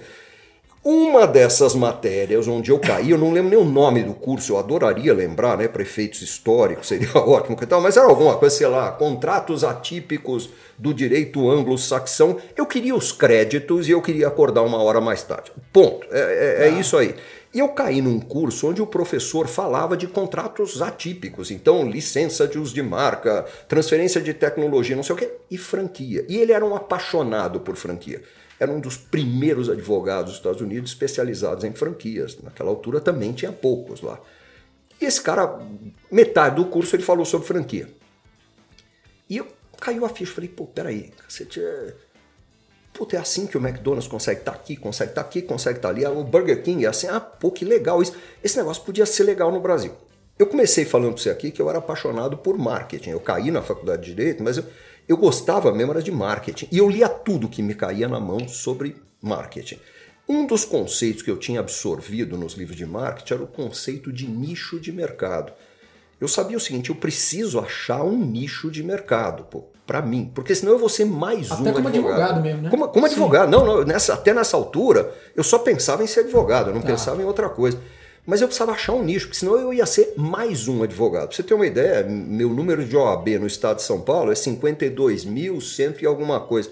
uma 0.87 1.25
dessas 1.25 1.73
matérias 1.73 2.47
onde 2.47 2.69
eu 2.69 2.77
caí, 2.77 3.09
eu 3.09 3.17
não 3.17 3.33
lembro 3.33 3.49
nem 3.49 3.59
o 3.59 3.65
nome 3.65 4.03
do 4.03 4.13
curso, 4.13 4.53
eu 4.53 4.59
adoraria 4.59 5.13
lembrar, 5.15 5.57
né? 5.57 5.67
Prefeitos 5.67 6.21
históricos, 6.21 6.85
seria 6.89 7.09
ótimo 7.17 7.57
e 7.59 7.65
tal, 7.65 7.81
mas 7.81 7.97
era 7.97 8.05
alguma 8.05 8.37
coisa, 8.37 8.55
sei 8.55 8.67
lá, 8.67 8.91
contratos 8.91 9.63
atípicos 9.63 10.49
do 10.77 10.93
direito 10.93 11.49
anglo-saxão. 11.49 12.37
Eu 12.55 12.67
queria 12.67 12.95
os 12.95 13.11
créditos 13.11 13.89
e 13.89 13.91
eu 13.91 14.01
queria 14.01 14.27
acordar 14.27 14.61
uma 14.61 14.77
hora 14.77 15.01
mais 15.01 15.23
tarde. 15.23 15.51
Ponto. 15.73 16.05
É, 16.11 16.19
é, 16.19 16.67
é 16.67 16.69
ah. 16.69 16.79
isso 16.79 16.95
aí. 16.95 17.15
E 17.55 17.59
eu 17.59 17.69
caí 17.69 18.01
num 18.01 18.19
curso 18.19 18.67
onde 18.67 18.81
o 18.81 18.85
professor 18.85 19.47
falava 19.47 19.95
de 19.95 20.07
contratos 20.07 20.81
atípicos, 20.81 21.49
então 21.49 21.89
licença 21.89 22.45
de 22.45 22.59
uso 22.59 22.73
de 22.73 22.83
marca, 22.83 23.45
transferência 23.67 24.21
de 24.21 24.33
tecnologia, 24.33 24.95
não 24.95 25.03
sei 25.03 25.15
o 25.15 25.17
quê, 25.17 25.31
e 25.49 25.57
franquia. 25.57 26.25
E 26.27 26.37
ele 26.37 26.51
era 26.51 26.65
um 26.65 26.75
apaixonado 26.75 27.61
por 27.61 27.77
franquia 27.77 28.21
era 28.59 28.71
um 28.71 28.79
dos 28.79 28.95
primeiros 28.95 29.69
advogados 29.69 30.31
dos 30.31 30.39
Estados 30.39 30.61
Unidos 30.61 30.91
especializados 30.91 31.63
em 31.63 31.73
franquias. 31.73 32.37
Naquela 32.41 32.69
altura 32.69 33.01
também 33.01 33.33
tinha 33.33 33.51
poucos 33.51 34.01
lá. 34.01 34.19
E 34.99 35.05
esse 35.05 35.21
cara, 35.21 35.59
metade 36.09 36.55
do 36.55 36.65
curso, 36.65 36.95
ele 36.95 37.03
falou 37.03 37.25
sobre 37.25 37.47
franquia. 37.47 37.89
E 39.29 39.37
eu 39.37 39.47
caiu 39.79 40.05
a 40.05 40.09
ficha, 40.09 40.33
falei, 40.33 40.49
pô, 40.49 40.65
peraí, 40.65 41.11
você 41.27 41.45
tinha. 41.45 41.93
Puta, 42.95 43.17
é 43.17 43.19
assim 43.19 43.45
que 43.45 43.57
o 43.57 43.61
McDonald's 43.61 44.07
consegue 44.07 44.39
estar 44.39 44.53
tá 44.53 44.57
aqui, 44.57 44.77
consegue 44.77 45.11
estar 45.11 45.21
tá 45.21 45.27
aqui, 45.27 45.41
consegue 45.41 45.79
estar 45.79 45.89
tá 45.89 45.93
ali. 45.93 46.05
O 46.05 46.23
Burger 46.23 46.63
King 46.63 46.85
é 46.85 46.87
assim, 46.87 47.07
ah, 47.07 47.19
pô, 47.19 47.51
que 47.51 47.65
legal 47.65 48.01
isso. 48.01 48.15
Esse 48.41 48.55
negócio 48.55 48.81
podia 48.83 49.05
ser 49.05 49.23
legal 49.23 49.51
no 49.51 49.59
Brasil. 49.59 49.91
Eu 50.39 50.47
comecei 50.47 50.85
falando 50.85 51.13
para 51.13 51.21
você 51.21 51.29
aqui 51.29 51.51
que 51.51 51.61
eu 51.61 51.69
era 51.69 51.79
apaixonado 51.79 52.37
por 52.37 52.57
marketing. 52.57 53.09
Eu 53.09 53.19
caí 53.19 53.51
na 53.51 53.61
faculdade 53.61 54.03
de 54.03 54.15
Direito, 54.15 54.41
mas 54.41 54.55
eu, 54.55 54.63
eu 55.09 55.17
gostava 55.17 55.73
mesmo 55.73 55.91
era 55.91 56.01
de 56.01 56.11
marketing. 56.11 56.69
E 56.71 56.77
eu 56.77 56.89
lia 56.89 57.09
tudo 57.09 57.49
que 57.49 57.61
me 57.61 57.75
caía 57.75 58.07
na 58.07 58.19
mão 58.19 58.47
sobre 58.47 58.95
marketing. 59.21 59.77
Um 60.27 60.47
dos 60.47 60.63
conceitos 60.63 61.21
que 61.21 61.29
eu 61.29 61.37
tinha 61.37 61.59
absorvido 61.59 62.37
nos 62.37 62.53
livros 62.53 62.77
de 62.77 62.85
marketing 62.85 63.33
era 63.33 63.43
o 63.43 63.47
conceito 63.47 64.11
de 64.11 64.25
nicho 64.25 64.79
de 64.79 64.93
mercado. 64.93 65.51
Eu 66.19 66.27
sabia 66.27 66.57
o 66.57 66.59
seguinte: 66.59 66.89
eu 66.89 66.95
preciso 66.95 67.59
achar 67.59 68.03
um 68.03 68.17
nicho 68.17 68.71
de 68.71 68.83
mercado, 68.83 69.45
para 69.85 70.01
mim, 70.01 70.31
porque 70.33 70.55
senão 70.55 70.73
eu 70.73 70.79
vou 70.79 70.89
ser 70.89 71.05
mais 71.05 71.51
até 71.51 71.69
um 71.69 71.73
como 71.73 71.87
advogado. 71.87 72.21
advogado 72.21 72.41
mesmo, 72.41 72.61
né? 72.63 72.69
Como, 72.69 72.87
como 72.87 73.05
advogado, 73.05 73.49
não, 73.51 73.65
não 73.65 73.83
nessa, 73.83 74.13
até 74.13 74.33
nessa 74.33 74.57
altura 74.57 75.13
eu 75.35 75.43
só 75.43 75.59
pensava 75.59 76.03
em 76.03 76.07
ser 76.07 76.21
advogado, 76.21 76.69
eu 76.69 76.73
não 76.73 76.81
tá. 76.81 76.87
pensava 76.87 77.21
em 77.21 77.25
outra 77.25 77.49
coisa. 77.49 77.79
Mas 78.25 78.41
eu 78.41 78.47
precisava 78.47 78.71
achar 78.71 78.93
um 78.93 79.03
nicho, 79.03 79.27
porque 79.27 79.37
senão 79.37 79.55
eu 79.55 79.71
ia 79.71 79.85
ser 79.85 80.13
mais 80.17 80.67
um 80.67 80.81
advogado. 80.81 81.27
Pra 81.27 81.35
você 81.35 81.43
ter 81.43 81.53
uma 81.53 81.67
ideia, 81.67 82.03
meu 82.03 82.49
número 82.49 82.83
de 82.83 82.97
OAB 82.97 83.27
no 83.39 83.45
estado 83.45 83.77
de 83.77 83.83
São 83.83 84.01
Paulo 84.01 84.31
é 84.31 84.33
52.100 84.33 86.01
e 86.01 86.05
alguma 86.07 86.39
coisa. 86.39 86.71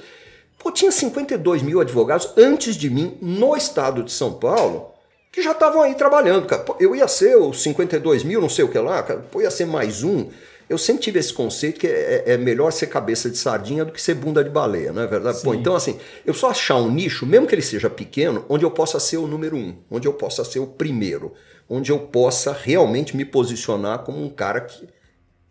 Pô, 0.58 0.72
tinha 0.72 0.92
52 0.92 1.62
mil 1.62 1.80
advogados 1.80 2.34
antes 2.36 2.76
de 2.76 2.90
mim 2.90 3.18
no 3.22 3.56
estado 3.56 4.02
de 4.02 4.12
São 4.12 4.34
Paulo 4.34 4.93
que 5.34 5.42
já 5.42 5.52
estavam 5.52 5.82
aí 5.82 5.96
trabalhando, 5.96 6.46
cara. 6.46 6.64
Eu 6.80 6.96
ia 6.96 7.08
ser 7.08 7.36
os 7.36 7.64
52 7.64 8.24
mil, 8.24 8.40
não 8.40 8.48
sei 8.48 8.64
o 8.64 8.70
que 8.70 8.78
lá, 8.78 9.02
cara. 9.02 9.20
Pô, 9.32 9.42
ia 9.42 9.50
ser 9.50 9.66
mais 9.66 10.04
um. 10.04 10.30
Eu 10.70 10.78
sempre 10.78 11.02
tive 11.02 11.20
esse 11.20 11.34
conceito 11.34 11.80
que 11.80 11.88
é, 11.88 12.24
é, 12.28 12.38
melhor 12.38 12.72
ser 12.72 12.86
cabeça 12.86 13.32
de 13.32 13.38
sardinha 13.38 13.84
do 13.84 13.92
que 13.92 14.00
ser 14.00 14.14
bunda 14.14 14.44
de 14.44 14.52
baleia, 14.52 14.94
não 14.94 15.02
é 15.02 15.08
verdade? 15.08 15.42
Pô, 15.42 15.56
então, 15.56 15.76
assim, 15.76 16.00
eu 16.24 16.36
só 16.36 16.52
achar 16.52 16.78
um 16.78 16.90
nicho, 16.90 17.26
mesmo 17.26 17.48
que 17.48 17.56
ele 17.56 17.64
seja 17.64 17.90
pequeno, 17.90 18.46
onde 18.48 18.64
eu 18.64 18.70
possa 18.70 19.00
ser 19.00 19.18
o 19.18 19.26
número 19.26 19.58
um, 19.58 19.76
onde 19.90 20.08
eu 20.08 20.14
possa 20.14 20.46
ser 20.46 20.60
o 20.60 20.68
primeiro, 20.68 21.34
onde 21.68 21.92
eu 21.92 22.00
possa 22.00 22.54
realmente 22.54 23.18
me 23.18 23.26
posicionar 23.26 24.00
como 24.04 24.24
um 24.24 24.30
cara 24.30 24.62
que. 24.62 24.88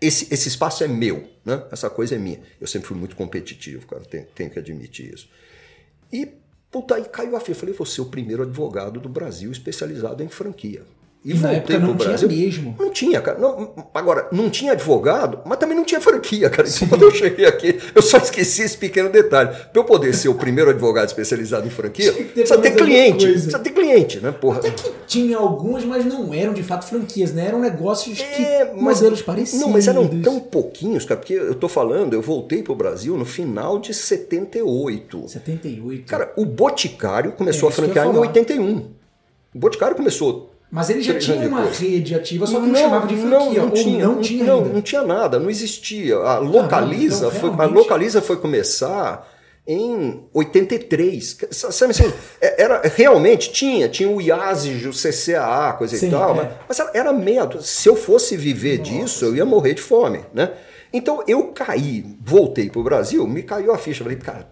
Esse, 0.00 0.32
esse 0.32 0.48
espaço 0.48 0.82
é 0.84 0.88
meu, 0.88 1.28
né? 1.44 1.64
Essa 1.72 1.90
coisa 1.90 2.14
é 2.14 2.18
minha. 2.18 2.40
Eu 2.60 2.68
sempre 2.68 2.86
fui 2.86 2.96
muito 2.96 3.16
competitivo, 3.16 3.86
cara, 3.86 4.02
tenho, 4.02 4.26
tenho 4.32 4.50
que 4.50 4.58
admitir 4.60 5.12
isso. 5.12 5.28
E, 6.12 6.28
puta, 6.73 6.95
aí 6.95 7.05
caiu 7.05 7.37
a 7.37 7.41
ficha. 7.41 7.52
Eu 7.52 7.57
falei, 7.57 7.75
vou 7.75 7.87
ser 7.87 8.00
o 8.00 8.07
primeiro 8.07 8.43
advogado 8.43 8.99
do 8.99 9.09
Brasil 9.09 9.52
especializado 9.52 10.23
em 10.23 10.29
franquia. 10.29 10.85
E, 11.25 11.35
na 11.35 11.52
época 11.52 11.79
não 11.79 11.95
Brasil. 11.95 12.29
tinha 12.29 12.45
mesmo. 12.45 12.76
Não 12.79 12.91
tinha, 12.91 13.21
cara. 13.21 13.38
Não, 13.38 13.73
agora, 13.95 14.26
não 14.33 14.50
tinha 14.50 14.73
advogado, 14.73 15.38
mas 15.45 15.57
também 15.57 15.76
não 15.76 15.85
tinha 15.85 16.00
franquia, 16.00 16.50
cara. 16.50 16.69
Então, 16.69 16.88
quando 16.88 17.02
eu 17.02 17.11
cheguei 17.12 17.47
aqui, 17.47 17.79
eu 17.95 18.02
só 18.02 18.19
esqueci 18.19 18.62
esse 18.62 18.76
pequeno 18.76 19.09
detalhe. 19.09 19.50
Para 19.50 19.81
eu 19.81 19.85
poder 19.85 20.14
ser 20.14 20.29
o 20.29 20.35
primeiro 20.35 20.71
advogado 20.71 21.07
especializado 21.07 21.67
em 21.67 21.71
franquia, 21.71 22.12
precisa 22.12 22.59
ter 22.59 22.73
cliente. 22.73 23.26
Precisa 23.26 23.59
ter 23.61 23.71
cliente, 23.71 24.19
né, 24.19 24.33
porra? 24.33 24.59
Até 24.59 24.71
que 24.71 24.91
tinha 25.07 25.37
algumas, 25.37 25.85
mas 25.85 26.05
não 26.05 26.35
eram 26.35 26.52
de 26.52 26.62
fato 26.62 26.87
franquias, 26.87 27.33
né? 27.33 27.47
Eram 27.47 27.61
negócios 27.61 28.19
que 28.19 28.43
é, 28.43 28.73
mas, 28.75 28.99
modelos 28.99 29.23
parecidos. 29.23 29.61
Não, 29.61 29.69
mas 29.69 29.87
eram 29.87 30.09
tão 30.23 30.41
pouquinhos, 30.41 31.05
cara, 31.05 31.21
porque 31.21 31.35
eu 31.35 31.55
tô 31.55 31.69
falando, 31.69 32.14
eu 32.14 32.23
voltei 32.23 32.62
pro 32.62 32.75
Brasil 32.75 33.17
no 33.17 33.25
final 33.25 33.79
de 33.79 33.95
78. 33.95 35.29
78. 35.29 36.07
Cara, 36.07 36.33
o 36.37 36.45
Boticário 36.45 37.33
começou 37.33 37.69
é, 37.69 37.73
a 37.73 37.75
franquear 37.75 38.07
em 38.09 38.17
81. 38.17 38.91
O 39.55 39.59
Boticário 39.59 39.95
começou 39.95 40.51
mas 40.73 40.88
ele 40.88 41.02
já 41.02 41.19
tinha 41.19 41.47
uma 41.47 41.67
rede 41.67 42.14
ativa, 42.14 42.47
só 42.47 42.55
que 42.55 42.62
não, 42.62 42.73
não 42.73 42.81
chamava 42.81 43.07
de 43.07 43.14
franquia. 43.14 43.61
Não, 43.61 43.67
não 43.67 43.71
tinha, 43.71 44.07
não, 44.07 44.21
tinha 44.23 44.45
não, 44.45 44.64
não, 44.64 44.81
tinha 44.81 45.02
nada, 45.02 45.38
não 45.38 45.50
existia. 45.50 46.17
A 46.17 46.38
Localiza, 46.38 47.26
então, 47.26 47.41
foi, 47.41 47.50
a 47.50 47.69
Localiza 47.69 48.23
foi 48.23 48.38
começar 48.38 49.31
em 49.67 50.25
83. 50.33 51.41
Sabe 51.50 51.91
assim, 51.91 52.11
é, 52.41 52.62
era, 52.62 52.81
realmente 52.85 53.52
tinha, 53.52 53.87
tinha 53.87 54.09
o 54.09 54.19
IASIG, 54.19 54.88
o 54.88 54.93
CCAA, 54.93 55.75
coisa 55.75 55.95
Sim, 55.95 56.09
e 56.09 56.11
tal, 56.11 56.31
é. 56.31 56.57
mas, 56.67 56.79
mas 56.81 56.95
era 56.95 57.12
meia. 57.12 57.47
Se 57.61 57.91
eu 57.91 57.95
fosse 57.95 58.35
viver 58.35 58.79
Nossa. 58.79 58.91
disso, 58.91 59.25
eu 59.26 59.37
ia 59.37 59.45
morrer 59.45 59.75
de 59.75 59.83
fome, 59.83 60.25
né? 60.33 60.52
Então 60.91 61.23
eu 61.29 61.49
caí, 61.49 62.17
voltei 62.19 62.71
para 62.71 62.81
o 62.81 62.85
Brasil, 62.85 63.26
me 63.26 63.43
caiu 63.43 63.75
a 63.75 63.79
ficha. 63.79 64.02
Falei, 64.02 64.17
cara, 64.17 64.49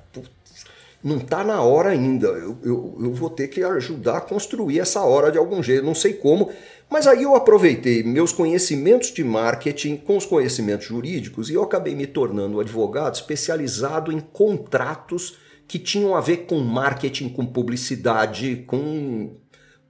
não 1.03 1.17
está 1.17 1.43
na 1.43 1.63
hora 1.63 1.91
ainda. 1.91 2.29
Eu, 2.29 2.59
eu, 2.63 2.99
eu, 3.01 3.13
vou 3.13 3.31
ter 3.31 3.49
que 3.49 3.63
ajudar 3.63 4.19
a 4.19 4.21
construir 4.21 4.81
essa 4.81 5.01
hora 5.03 5.33
de 5.33 5.39
algum 5.39 5.63
jeito, 5.63 5.85
não 5.85 5.95
sei 5.95 6.15
como. 6.15 6.51
Mas 6.91 7.07
aí 7.07 7.23
eu 7.23 7.35
aproveitei 7.35 8.03
meus 8.03 8.33
conhecimentos 8.33 9.13
de 9.13 9.23
marketing 9.25 9.97
com 9.97 10.17
os 10.17 10.27
conhecimentos 10.27 10.87
jurídicos 10.87 11.49
e 11.49 11.55
eu 11.55 11.63
acabei 11.63 11.95
me 11.95 12.07
tornando 12.07 12.61
advogado 12.61 13.15
especializado 13.15 14.13
em 14.13 14.21
contratos 14.21 15.39
que 15.69 15.79
tinham 15.79 16.17
a 16.17 16.21
ver 16.21 16.47
com 16.47 16.59
marketing, 16.59 17.29
com 17.29 17.47
publicidade, 17.47 18.65
com 18.67 19.37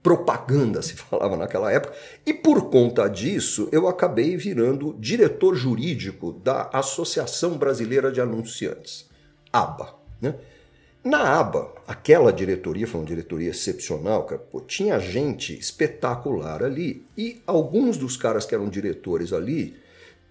propaganda, 0.03 0.83
se 0.83 0.95
falava 0.95 1.37
naquela 1.37 1.73
época. 1.73 1.95
E 2.27 2.35
por 2.35 2.71
conta 2.71 3.09
disso, 3.09 3.69
eu 3.73 3.89
acabei 3.89 4.37
virando 4.37 4.95
diretor 4.99 5.55
jurídico 5.55 6.33
da 6.33 6.69
Associação 6.73 7.57
Brasileira 7.57 8.13
de 8.13 8.21
Anunciantes, 8.21 9.09
ABA. 9.53 9.95
Né? 10.21 10.35
Na 11.03 11.39
aba, 11.41 11.73
aquela 11.87 12.31
diretoria 12.31 12.87
foi 12.87 13.01
uma 13.01 13.07
diretoria 13.07 13.51
excepcional, 13.51 14.25
cara, 14.25 14.41
pô, 14.41 14.61
tinha 14.61 14.99
gente 14.99 15.59
espetacular 15.59 16.63
ali 16.63 17.07
e 17.17 17.41
alguns 17.47 17.97
dos 17.97 18.19
caras 18.19 18.45
que 18.45 18.55
eram 18.55 18.69
diretores 18.69 19.33
ali 19.33 19.77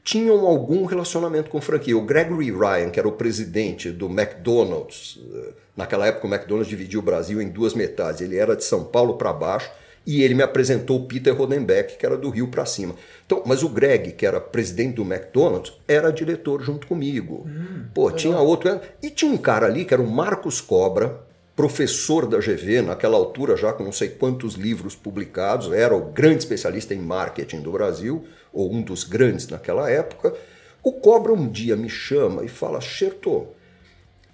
tinham 0.04 0.46
algum 0.46 0.86
relacionamento 0.86 1.50
com 1.50 1.60
franquia. 1.60 1.98
O 1.98 2.06
Gregory 2.06 2.52
Ryan, 2.52 2.90
que 2.92 3.00
era 3.00 3.08
o 3.08 3.14
presidente 3.14 3.92
do 3.92 4.06
McDonald's, 4.06 5.20
eh, 5.34 5.54
naquela 5.76 6.06
época 6.06 6.28
o 6.28 6.34
McDonald's 6.34 6.70
dividia 6.70 7.00
o 7.00 7.04
Brasil 7.04 7.42
em 7.42 7.50
duas 7.50 7.74
metades, 7.74 8.22
ele 8.22 8.38
era 8.38 8.56
de 8.56 8.64
São 8.64 8.84
Paulo 8.84 9.16
para 9.16 9.34
baixo 9.34 9.72
e 10.06 10.24
ele 10.24 10.34
me 10.34 10.44
apresentou 10.44 10.98
o 10.98 11.06
Peter 11.06 11.36
Rodenbeck, 11.36 11.98
que 11.98 12.06
era 12.06 12.18
do 12.18 12.30
Rio 12.30 12.48
para 12.48 12.66
cima. 12.66 12.96
Então, 13.26 13.44
mas 13.46 13.64
o 13.64 13.70
Greg, 13.70 14.14
que 14.14 14.26
era 14.26 14.40
presidente 14.40 14.96
do 14.96 15.04
McDonald's, 15.04 15.74
era 15.88 16.12
diretor 16.12 16.62
junto 16.62 16.88
comigo. 16.88 17.46
Hum, 17.48 17.86
Pô, 17.94 18.12
tinha 18.12 18.38
outro. 18.40 18.80
E 19.02 19.10
tinha 19.10 19.32
um 19.32 19.38
cara 19.38 19.68
ali 19.68 19.86
que 19.86 19.94
era 19.94 20.02
o 20.02 20.10
Marcos 20.10 20.62
Cobra, 20.62 21.22
professor 21.56 22.26
da 22.26 22.40
GV, 22.40 22.82
naquela 22.82 23.18
altura 23.18 23.58
já 23.58 23.74
com 23.74 23.84
não 23.84 23.92
sei 23.92 24.10
quantos 24.10 24.54
livros 24.54 24.96
publicados, 24.96 25.72
era 25.74 25.96
o 25.96 26.12
grande 26.12 26.40
especialista 26.40 26.94
em 26.94 27.00
marketing 27.00 27.62
do 27.62 27.72
Brasil, 27.72 28.26
ou 28.54 28.72
um 28.74 28.82
dos 28.82 29.04
grandes 29.04 29.48
naquela 29.48 29.90
época. 29.92 30.34
O 30.82 30.94
Cobra 30.94 31.34
um 31.34 31.48
dia 31.48 31.76
me 31.76 31.90
chama 31.90 32.46
e 32.46 32.48
fala: 32.48 32.80
Cherto, 32.80 33.48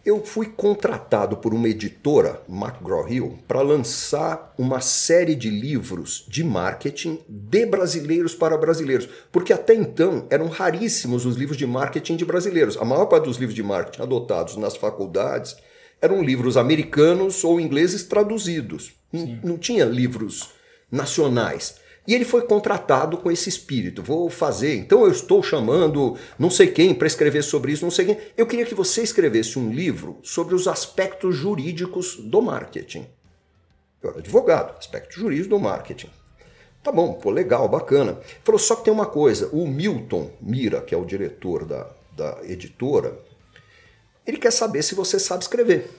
eu 0.06 0.24
fui 0.24 0.46
contratado 0.46 1.38
por 1.38 1.52
uma 1.52 1.68
editora, 1.68 2.40
McGraw-Hill, 2.48 3.40
para 3.48 3.62
lançar 3.62 4.54
uma 4.56 4.80
série 4.80 5.34
de 5.34 5.50
livros 5.50 6.26
de 6.28 6.44
marketing 6.44 7.20
de 7.28 7.66
brasileiros 7.66 8.36
para 8.36 8.56
brasileiros, 8.56 9.10
porque 9.32 9.52
até 9.52 9.74
então 9.74 10.28
eram 10.30 10.48
raríssimos 10.48 11.26
os 11.26 11.36
livros 11.36 11.58
de 11.58 11.66
marketing 11.66 12.18
de 12.18 12.24
brasileiros. 12.24 12.78
A 12.78 12.86
maior 12.86 13.08
parte 13.08 13.26
dos 13.26 13.38
livros 13.38 13.56
de 13.56 13.64
marketing 13.64 14.04
adotados 14.04 14.56
nas 14.58 14.76
faculdades 14.76 15.58
eram 16.00 16.22
livros 16.22 16.56
americanos 16.56 17.44
ou 17.44 17.60
ingleses 17.60 18.04
traduzidos. 18.04 18.94
Não 19.44 19.58
tinha 19.58 19.86
livros 19.86 20.52
nacionais. 20.92 21.84
E 22.08 22.14
ele 22.14 22.26
foi 22.26 22.44
contratado 22.44 23.18
com 23.18 23.32
esse 23.32 23.50
espírito. 23.50 24.04
Vou 24.04 24.30
fazer, 24.30 24.76
então 24.76 25.04
eu 25.04 25.12
estou 25.12 25.42
chamando 25.42 26.18
não 26.38 26.50
sei 26.50 26.68
quem 26.68 26.94
para 26.94 27.08
escrever 27.08 27.44
sobre 27.44 27.72
isso, 27.72 27.84
não 27.84 27.92
sei 27.92 28.06
quem. 28.06 28.18
Eu 28.38 28.46
queria 28.46 28.66
que 28.66 28.76
você 28.76 29.02
escrevesse 29.02 29.58
um 29.58 29.72
livro 29.72 30.20
sobre 30.22 30.54
os 30.54 30.68
aspectos 30.68 31.36
jurídicos 31.36 32.18
do 32.18 32.42
marketing. 32.42 33.08
Eu 34.02 34.12
era 34.12 34.20
advogado, 34.20 34.78
aspectos 34.78 35.18
jurídicos 35.18 35.50
do 35.50 35.60
marketing. 35.60 36.10
Tá 36.84 36.92
bom, 36.92 37.14
pô, 37.14 37.32
legal, 37.32 37.68
bacana. 37.68 38.20
Falou, 38.44 38.60
só 38.60 38.76
que 38.76 38.84
tem 38.84 38.94
uma 38.94 39.08
coisa, 39.08 39.50
o 39.52 39.68
Milton 39.68 40.30
Mira, 40.40 40.82
que 40.82 40.94
é 40.94 40.98
o 40.98 41.04
diretor 41.04 41.66
da, 41.66 41.90
da 42.16 42.38
editora, 42.44 43.18
ele 44.28 44.38
quer 44.38 44.52
saber 44.52 44.84
se 44.84 44.94
você 44.94 45.20
sabe 45.20 45.42
escrever. 45.42 45.90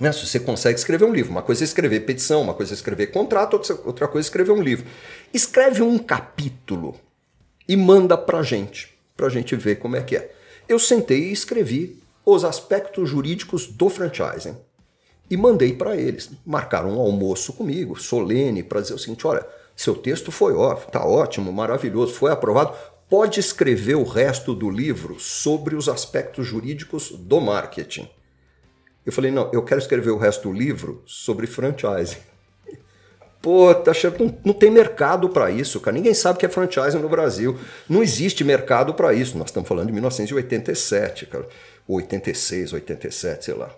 Né? 0.00 0.12
Se 0.12 0.26
você 0.26 0.38
consegue 0.38 0.78
escrever 0.78 1.04
um 1.04 1.12
livro, 1.12 1.30
uma 1.30 1.42
coisa 1.42 1.62
é 1.62 1.66
escrever 1.66 2.00
petição, 2.00 2.42
uma 2.42 2.54
coisa 2.54 2.72
é 2.72 2.74
escrever 2.74 3.08
contrato, 3.08 3.60
outra 3.84 4.06
coisa 4.06 4.26
é 4.26 4.28
escrever 4.28 4.52
um 4.52 4.62
livro. 4.62 4.86
Escreve 5.32 5.82
um 5.82 5.98
capítulo 5.98 6.94
e 7.68 7.76
manda 7.76 8.16
pra 8.16 8.42
gente, 8.42 8.96
pra 9.16 9.28
gente 9.28 9.54
ver 9.56 9.76
como 9.76 9.96
é 9.96 10.02
que 10.02 10.16
é. 10.16 10.32
Eu 10.68 10.78
sentei 10.78 11.28
e 11.28 11.32
escrevi 11.32 11.98
os 12.24 12.44
aspectos 12.44 13.08
jurídicos 13.08 13.66
do 13.66 13.88
franchising 13.88 14.56
e 15.30 15.36
mandei 15.36 15.72
para 15.72 15.96
eles. 15.96 16.30
Marcaram 16.44 16.96
um 16.96 17.00
almoço 17.00 17.52
comigo, 17.52 17.98
solene, 18.00 18.62
para 18.62 18.80
dizer 18.80 18.94
o 18.94 18.98
seguinte: 18.98 19.26
olha, 19.26 19.46
seu 19.76 19.94
texto 19.94 20.30
foi 20.30 20.54
ótimo, 20.54 20.90
tá 20.90 21.04
ótimo, 21.04 21.52
maravilhoso, 21.52 22.14
foi 22.14 22.30
aprovado. 22.30 22.76
Pode 23.08 23.40
escrever 23.40 23.94
o 23.94 24.04
resto 24.04 24.54
do 24.54 24.70
livro 24.70 25.18
sobre 25.18 25.74
os 25.74 25.88
aspectos 25.88 26.46
jurídicos 26.46 27.10
do 27.10 27.40
marketing. 27.40 28.08
Eu 29.08 29.12
falei, 29.12 29.30
não, 29.30 29.50
eu 29.54 29.62
quero 29.62 29.80
escrever 29.80 30.10
o 30.10 30.18
resto 30.18 30.50
do 30.50 30.52
livro 30.52 31.02
sobre 31.06 31.46
franchising. 31.46 32.18
Pô, 33.40 33.74
tá 33.74 33.92
achando, 33.92 34.22
não, 34.22 34.38
não 34.44 34.52
tem 34.52 34.70
mercado 34.70 35.30
para 35.30 35.50
isso, 35.50 35.80
cara. 35.80 35.96
Ninguém 35.96 36.12
sabe 36.12 36.36
o 36.36 36.38
que 36.40 36.44
é 36.44 36.48
franchising 36.50 36.98
no 36.98 37.08
Brasil. 37.08 37.58
Não 37.88 38.02
existe 38.02 38.44
mercado 38.44 38.92
para 38.92 39.14
isso. 39.14 39.38
Nós 39.38 39.48
estamos 39.48 39.66
falando 39.66 39.86
de 39.86 39.94
1987, 39.94 41.24
cara. 41.24 41.48
86, 41.88 42.74
87, 42.74 43.46
sei 43.46 43.54
lá. 43.54 43.74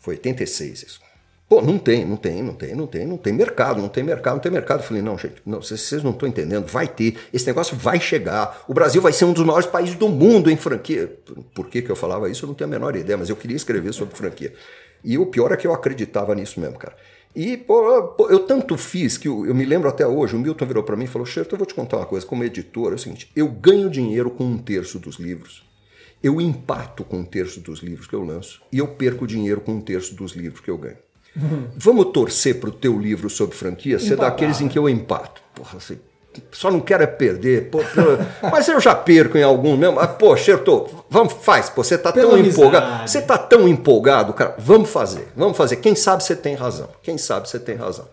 Foi 0.00 0.16
86 0.16 0.82
isso. 0.82 1.00
Pô, 1.48 1.60
não 1.60 1.78
tem, 1.78 2.06
não 2.06 2.16
tem, 2.16 2.42
não 2.42 2.54
tem, 2.54 2.74
não 2.74 2.86
tem, 2.86 3.06
não 3.06 3.16
tem 3.18 3.32
mercado, 3.32 3.82
não 3.82 3.88
tem 3.88 4.02
mercado, 4.02 4.34
não 4.34 4.40
tem 4.40 4.50
mercado. 4.50 4.80
Eu 4.80 4.86
falei, 4.86 5.02
não, 5.02 5.18
gente, 5.18 5.34
não, 5.44 5.60
vocês 5.60 6.02
não 6.02 6.12
estão 6.12 6.26
entendendo, 6.26 6.66
vai 6.66 6.88
ter, 6.88 7.16
esse 7.32 7.46
negócio 7.46 7.76
vai 7.76 8.00
chegar. 8.00 8.64
O 8.66 8.72
Brasil 8.72 9.02
vai 9.02 9.12
ser 9.12 9.26
um 9.26 9.32
dos 9.32 9.44
maiores 9.44 9.66
países 9.66 9.94
do 9.94 10.08
mundo 10.08 10.50
em 10.50 10.56
franquia. 10.56 11.14
Por 11.54 11.68
que, 11.68 11.82
que 11.82 11.90
eu 11.90 11.96
falava 11.96 12.30
isso? 12.30 12.44
Eu 12.44 12.48
não 12.48 12.54
tenho 12.54 12.68
a 12.68 12.70
menor 12.70 12.96
ideia, 12.96 13.18
mas 13.18 13.28
eu 13.28 13.36
queria 13.36 13.56
escrever 13.56 13.92
sobre 13.92 14.16
franquia. 14.16 14.54
E 15.04 15.18
o 15.18 15.26
pior 15.26 15.52
é 15.52 15.56
que 15.56 15.66
eu 15.66 15.74
acreditava 15.74 16.34
nisso 16.34 16.58
mesmo, 16.58 16.78
cara. 16.78 16.96
E 17.34 17.56
pô, 17.56 18.16
eu 18.28 18.40
tanto 18.40 18.76
fiz 18.76 19.16
que 19.16 19.26
eu, 19.26 19.46
eu, 19.46 19.54
me 19.54 19.64
lembro 19.64 19.88
até 19.88 20.06
hoje, 20.06 20.36
o 20.36 20.38
Milton 20.38 20.66
virou 20.66 20.82
para 20.82 20.96
mim 20.96 21.04
e 21.04 21.08
falou: 21.08 21.26
Xerto, 21.26 21.54
eu 21.54 21.58
vou 21.58 21.66
te 21.66 21.74
contar 21.74 21.96
uma 21.96 22.06
coisa, 22.06 22.26
como 22.26 22.44
editor, 22.44 22.92
é 22.92 22.94
o 22.94 22.98
seguinte: 22.98 23.30
eu 23.34 23.48
ganho 23.48 23.88
dinheiro 23.88 24.30
com 24.30 24.44
um 24.44 24.58
terço 24.58 24.98
dos 24.98 25.16
livros. 25.16 25.62
Eu 26.22 26.40
empato 26.40 27.02
com 27.02 27.18
um 27.18 27.24
terço 27.24 27.60
dos 27.60 27.80
livros 27.80 28.06
que 28.06 28.14
eu 28.14 28.22
lanço 28.22 28.62
e 28.70 28.78
eu 28.78 28.86
perco 28.86 29.26
dinheiro 29.26 29.60
com 29.60 29.72
um 29.72 29.80
terço 29.80 30.14
dos 30.14 30.32
livros 30.32 30.60
que 30.60 30.70
eu 30.70 30.78
ganho. 30.78 30.98
Uhum. 31.34 31.68
Vamos 31.76 32.06
torcer 32.12 32.60
para 32.60 32.68
o 32.68 32.72
teu 32.72 32.98
livro 32.98 33.30
sobre 33.30 33.56
franquia 33.56 33.98
ser 33.98 34.16
daqueles 34.16 34.60
em 34.60 34.68
que 34.68 34.78
eu 34.78 34.88
empato. 34.88 35.40
Porra, 35.54 35.80
você 35.80 35.98
só 36.50 36.70
não 36.70 36.80
quero 36.80 37.02
é 37.02 37.06
perder. 37.06 37.70
Pô, 37.70 37.80
mas 38.50 38.68
eu 38.68 38.80
já 38.80 38.94
perco 38.94 39.36
em 39.36 39.42
algum 39.42 39.76
mesmo. 39.76 39.98
Ah, 39.98 40.06
pô, 40.06 40.36
Xerto, 40.36 40.88
vamos, 41.08 41.34
faz. 41.34 41.68
Pô, 41.68 41.82
você 41.82 41.98
tá 41.98 42.12
tão 42.12 42.38
empolgado. 42.38 43.08
Você 43.08 43.20
tá 43.20 43.36
tão 43.36 43.68
empolgado, 43.68 44.32
cara. 44.32 44.54
Vamos 44.58 44.90
fazer. 44.90 45.28
Vamos 45.36 45.56
fazer. 45.56 45.76
Quem 45.76 45.94
sabe 45.94 46.22
você 46.22 46.36
tem 46.36 46.54
razão. 46.54 46.88
Quem 47.02 47.18
sabe 47.18 47.48
você 47.48 47.58
tem 47.58 47.76
razão. 47.76 48.06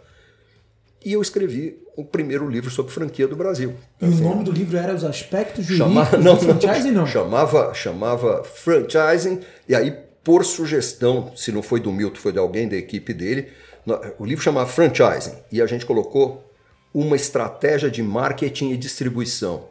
E 1.03 1.13
eu 1.13 1.21
escrevi 1.21 1.77
o 1.95 2.03
primeiro 2.03 2.49
livro 2.49 2.69
sobre 2.69 2.91
franquia 2.91 3.27
do 3.27 3.35
Brasil. 3.35 3.75
E 4.01 4.05
assim, 4.05 4.21
o 4.21 4.29
nome 4.29 4.43
do 4.43 4.51
livro 4.51 4.77
era 4.77 4.93
Os 4.93 5.05
Aspectos 5.05 5.65
Jurídicos 5.65 6.19
não, 6.23 6.35
do 6.35 6.41
Franchising, 6.41 6.91
não? 6.91 7.05
Chamava, 7.05 7.73
chamava 7.73 8.43
Franchising, 8.43 9.39
e 9.67 9.75
aí, 9.75 9.97
por 10.23 10.45
sugestão, 10.45 11.31
se 11.35 11.51
não 11.51 11.61
foi 11.61 11.79
do 11.79 11.91
Milton, 11.91 12.17
foi 12.17 12.31
de 12.31 12.39
alguém 12.39 12.67
da 12.67 12.75
equipe 12.75 13.13
dele, 13.13 13.49
o 14.17 14.25
livro 14.25 14.43
chamava 14.43 14.69
Franchising, 14.69 15.35
e 15.51 15.61
a 15.61 15.65
gente 15.65 15.85
colocou 15.85 16.43
uma 16.93 17.15
estratégia 17.15 17.89
de 17.89 18.03
marketing 18.03 18.71
e 18.71 18.77
distribuição. 18.77 19.69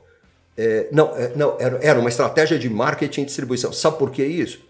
É, 0.57 0.89
não, 0.91 1.17
é, 1.17 1.33
não 1.37 1.57
era, 1.59 1.79
era 1.83 2.01
uma 2.01 2.09
estratégia 2.09 2.59
de 2.59 2.69
marketing 2.69 3.23
e 3.23 3.25
distribuição. 3.27 3.73
Sabe 3.73 3.99
por 3.99 4.11
que 4.11 4.25
isso? 4.25 4.61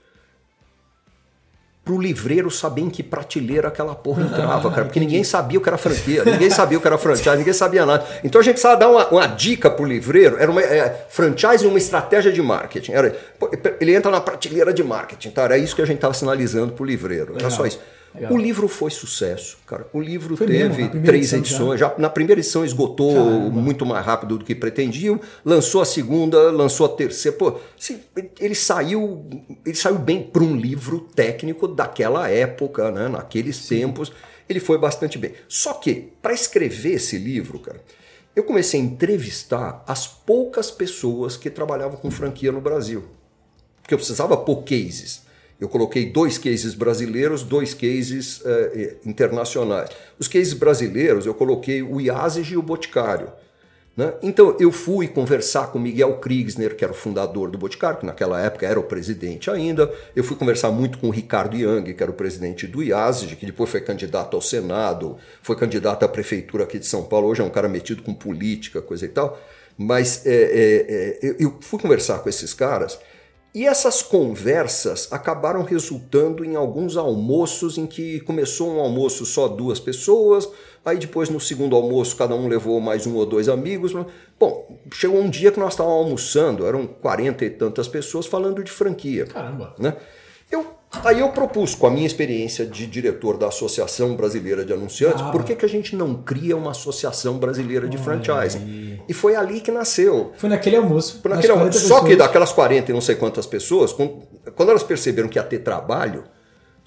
Para 1.89 1.95
o 1.95 2.03
livreiro 2.03 2.51
saber 2.51 2.83
em 2.83 2.91
que 2.91 3.03
prateleira 3.03 3.69
aquela 3.69 3.95
porra 3.95 4.23
entrava, 4.23 4.69
cara. 4.69 4.85
Porque 4.85 5.01
ninguém 5.01 5.25
sabia 5.25 5.59
o 5.59 5.63
que 5.63 5.71
era 5.71 5.79
franquia, 5.79 6.23
ninguém 6.23 6.51
sabia 6.51 6.77
o 6.77 6.83
que 6.83 6.87
era 6.87 6.99
franchise, 6.99 7.35
ninguém 7.35 7.55
sabia 7.55 7.87
nada. 7.87 8.05
Então 8.23 8.43
a 8.43 8.45
gente 8.45 8.53
precisava 8.53 8.79
dar 8.79 8.91
uma, 8.91 9.09
uma 9.09 9.27
dica 9.27 9.71
para 9.71 9.83
o 9.83 9.89
livreiro. 9.89 10.37
Era 10.39 10.51
uma 10.51 10.61
é, 10.61 11.07
franchise 11.09 11.67
uma 11.67 11.79
estratégia 11.79 12.31
de 12.31 12.43
marketing. 12.43 12.93
Era, 12.93 13.17
ele 13.81 13.95
entra 13.95 14.11
na 14.11 14.21
prateleira 14.21 14.71
de 14.71 14.85
marketing. 14.85 15.31
Tá? 15.31 15.45
Era 15.45 15.57
isso 15.57 15.75
que 15.75 15.81
a 15.81 15.87
gente 15.87 15.97
estava 15.97 16.13
sinalizando 16.13 16.75
para 16.75 16.83
o 16.83 16.87
livreiro. 16.87 17.37
Era 17.39 17.49
só 17.49 17.65
isso. 17.65 17.81
Legal. 18.15 18.33
O 18.33 18.37
livro 18.37 18.69
foi 18.69 18.91
sucesso, 18.91 19.59
cara. 19.67 19.87
O 19.93 20.01
livro 20.01 20.37
foi 20.37 20.47
teve 20.47 20.83
mesmo, 20.83 21.03
três 21.03 21.33
edições. 21.33 21.79
Já. 21.79 21.89
já. 21.91 21.99
na 21.99 22.09
primeira 22.09 22.41
edição 22.41 22.65
esgotou 22.65 23.15
Caramba. 23.15 23.61
muito 23.61 23.85
mais 23.85 24.05
rápido 24.05 24.39
do 24.39 24.45
que 24.45 24.55
pretendiam. 24.55 25.21
Lançou 25.45 25.81
a 25.81 25.85
segunda, 25.85 26.51
lançou 26.51 26.87
a 26.87 26.89
terceira. 26.89 27.37
Pô, 27.37 27.59
ele 28.41 28.55
saiu, 28.55 29.27
ele 29.65 29.77
saiu 29.77 29.99
bem 29.99 30.23
para 30.23 30.43
um 30.43 30.57
livro 30.57 31.01
técnico 31.15 31.69
daquela 31.69 32.29
época, 32.29 32.91
né? 32.91 33.09
Naqueles 33.09 33.57
Sim. 33.57 33.81
tempos, 33.81 34.11
ele 34.49 34.59
foi 34.59 34.79
bastante 34.79 35.19
bem. 35.19 35.33
Só 35.47 35.75
que 35.75 36.13
para 36.23 36.33
escrever 36.33 36.95
esse 36.95 37.19
livro, 37.19 37.59
cara, 37.59 37.81
eu 38.35 38.43
comecei 38.43 38.81
a 38.81 38.83
entrevistar 38.83 39.85
as 39.87 40.07
poucas 40.07 40.71
pessoas 40.71 41.37
que 41.37 41.51
trabalhavam 41.51 41.99
com 41.99 42.11
franquia 42.11 42.51
no 42.51 42.61
Brasil, 42.61 43.05
porque 43.83 43.93
eu 43.93 43.99
precisava 43.99 44.37
pôr 44.37 44.63
cases. 44.63 45.28
Eu 45.61 45.69
coloquei 45.69 46.07
dois 46.07 46.39
cases 46.39 46.75
brasileiros, 46.75 47.43
dois 47.43 47.75
cases 47.75 48.41
uh, 48.41 48.99
internacionais. 49.05 49.91
Os 50.19 50.29
cases 50.29 50.53
brasileiros, 50.53 51.27
eu 51.27 51.35
coloquei 51.35 51.83
o 51.83 52.01
Iazig 52.01 52.53
e 52.53 52.57
o 52.57 52.63
Boticário. 52.63 53.33
Né? 53.99 54.15
Então, 54.23 54.57
eu 54.61 54.71
fui 54.71 55.09
conversar 55.09 55.73
com 55.73 55.79
Miguel 55.81 56.19
Kriegsner, 56.19 56.77
que 56.77 56.85
era 56.85 56.93
o 56.93 56.97
fundador 56.97 57.51
do 57.51 57.59
Boticário, 57.59 57.99
que 57.99 58.07
naquela 58.07 58.41
época 58.41 58.65
era 58.65 58.79
o 58.79 58.85
presidente 58.85 59.51
ainda. 59.51 59.93
Eu 60.15 60.23
fui 60.23 60.37
conversar 60.37 60.71
muito 60.71 60.99
com 60.99 61.09
o 61.09 61.11
Ricardo 61.11 61.57
Young, 61.57 61.93
que 61.93 62.01
era 62.01 62.13
o 62.13 62.15
presidente 62.15 62.65
do 62.69 62.81
IASG, 62.81 63.35
que 63.35 63.45
depois 63.45 63.69
foi 63.69 63.81
candidato 63.81 64.37
ao 64.37 64.41
Senado, 64.41 65.17
foi 65.43 65.57
candidato 65.57 66.05
à 66.05 66.09
prefeitura 66.09 66.63
aqui 66.63 66.79
de 66.79 66.87
São 66.87 67.03
Paulo. 67.03 67.27
Hoje 67.27 67.41
é 67.41 67.45
um 67.45 67.51
cara 67.51 67.69
metido 67.69 68.05
com 68.05 68.15
política, 68.15 68.81
coisa 68.81 69.05
e 69.05 69.09
tal. 69.09 69.37
Mas 69.77 70.25
é, 70.25 70.31
é, 70.33 71.19
é, 71.21 71.37
eu 71.41 71.57
fui 71.61 71.81
conversar 71.81 72.21
com 72.21 72.29
esses 72.29 72.55
caras 72.55 73.01
e 73.59 73.67
essas 73.67 74.03
conversas 74.03 75.09
acabaram 75.11 75.65
resultando 75.65 76.45
em 76.45 76.55
alguns 76.55 76.97
almoços 76.97 77.77
em 77.77 77.89
que 77.89 78.21
começou 78.21 78.73
um 78.73 78.79
almoço 78.79 79.27
só 79.27 79.49
duas 79.49 79.81
pessoas, 79.81 80.49
aí 80.85 80.97
depois 80.97 81.29
no 81.29 81.41
segundo 81.41 81.75
almoço 81.75 82.15
cada 82.15 82.37
um 82.37 82.47
levou 82.47 82.81
mais 82.81 83.05
um 83.05 83.17
ou 83.17 83.27
dois 83.27 83.49
amigos. 83.49 83.93
Bom, 84.39 84.79
chegou 84.93 85.21
um 85.21 85.29
dia 85.29 85.51
que 85.51 85.59
nós 85.59 85.73
estávamos 85.73 86.05
almoçando, 86.05 86.65
eram 86.69 86.87
quarenta 86.87 87.45
e 87.45 87.51
tantas 87.51 87.89
pessoas 87.89 88.27
falando 88.27 88.63
de 88.63 88.71
franquia. 88.71 89.27
Caramba! 89.27 89.75
Né? 89.77 89.97
Eu, 90.49 90.65
aí 91.05 91.21
eu 91.21 91.29
propus, 91.31 91.75
com 91.75 91.87
a 91.87 91.91
minha 91.91 92.07
experiência 92.07 92.65
de 92.67 92.87
diretor 92.87 93.37
da 93.37 93.49
Associação 93.49 94.17
Brasileira 94.17 94.65
de 94.65 94.73
Anunciantes, 94.73 95.23
ah. 95.23 95.31
por 95.31 95.45
que, 95.45 95.55
que 95.55 95.65
a 95.65 95.69
gente 95.69 95.95
não 95.95 96.15
cria 96.15 96.57
uma 96.57 96.71
Associação 96.71 97.39
Brasileira 97.39 97.89
de 97.89 97.99
Franchising? 97.99 99.01
E 99.09 99.13
foi 99.13 99.35
ali 99.37 99.61
que 99.61 99.71
nasceu. 99.71 100.33
Foi 100.37 100.49
naquele 100.49 100.77
almoço. 100.77 101.21
Foi 101.23 101.31
naquele 101.31 101.53
almoço. 101.53 101.81
Só 101.81 102.03
que 102.03 102.17
daquelas 102.17 102.53
40 102.53 102.91
e 102.91 102.95
não 102.95 103.01
sei 103.01 103.15
quantas 103.15 103.47
pessoas, 103.47 103.93
quando 103.93 104.71
elas 104.71 104.83
perceberam 104.83 105.29
que 105.29 105.39
ia 105.39 105.43
ter 105.43 105.61
trabalho, 105.61 106.25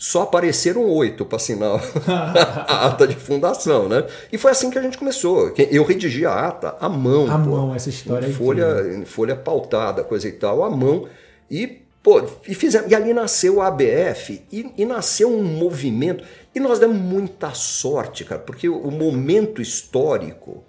só 0.02 0.24
apareceram 0.24 0.84
oito 0.90 1.24
para 1.24 1.36
assinar 1.36 1.80
a 2.10 2.88
ata 2.88 3.08
de 3.08 3.16
fundação, 3.16 3.88
né? 3.88 4.04
E 4.32 4.38
foi 4.38 4.50
assim 4.50 4.72
que 4.72 4.80
a 4.80 4.82
gente 4.82 4.98
começou. 4.98 5.54
Eu 5.70 5.84
redigi 5.84 6.26
a 6.26 6.48
ata 6.48 6.76
à 6.80 6.90
mão. 6.90 7.30
À 7.30 7.38
mão, 7.38 7.76
essa 7.76 7.90
história 7.90 8.26
em 8.26 8.34
folha, 8.34 8.82
em 8.96 9.06
folha 9.06 9.36
pautada, 9.36 10.04
coisa 10.04 10.28
e 10.28 10.32
tal, 10.32 10.64
à 10.64 10.72
mão. 10.72 11.08
E, 11.52 11.81
pô, 12.04 12.24
e, 12.48 12.54
fizemos, 12.54 12.92
e 12.92 12.96
ali 12.96 13.14
nasceu 13.14 13.62
a 13.62 13.68
ABF 13.68 14.42
e, 14.52 14.72
e 14.78 14.86
nasceu 14.86 15.30
um 15.30 15.44
movimento. 15.44 16.24
E 16.54 16.60
nós 16.60 16.80
demos 16.80 16.98
muita 16.98 17.54
sorte, 17.54 18.26
cara, 18.26 18.42
porque 18.42 18.68
o 18.68 18.92
momento 18.92 19.62
histórico 19.62 20.64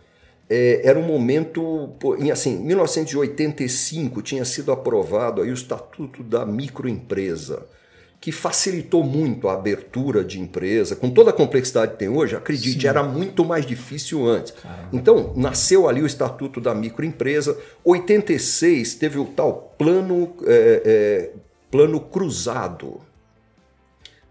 é, 0.48 0.82
era 0.84 0.98
um 0.98 1.02
momento, 1.02 1.96
em 2.18 2.30
assim, 2.30 2.58
1985 2.58 4.20
tinha 4.20 4.44
sido 4.44 4.70
aprovado 4.70 5.40
aí 5.40 5.50
o 5.50 5.54
Estatuto 5.54 6.22
da 6.22 6.44
Microempresa, 6.44 7.66
que 8.22 8.30
facilitou 8.30 9.02
muito 9.02 9.48
a 9.48 9.54
abertura 9.54 10.22
de 10.22 10.38
empresa, 10.38 10.94
com 10.94 11.10
toda 11.10 11.30
a 11.30 11.32
complexidade 11.32 11.94
que 11.94 11.98
tem 11.98 12.08
hoje, 12.08 12.36
acredite, 12.36 12.82
Sim. 12.82 12.86
era 12.86 13.02
muito 13.02 13.44
mais 13.44 13.66
difícil 13.66 14.24
antes. 14.24 14.52
Caramba. 14.52 14.90
Então, 14.92 15.32
nasceu 15.34 15.88
ali 15.88 16.00
o 16.00 16.06
Estatuto 16.06 16.60
da 16.60 16.72
Microempresa, 16.72 17.58
86 17.84 18.94
teve 18.94 19.18
o 19.18 19.24
tal 19.24 19.74
plano, 19.76 20.36
é, 20.46 20.82
é, 20.84 21.30
plano 21.68 21.98
cruzado 21.98 23.00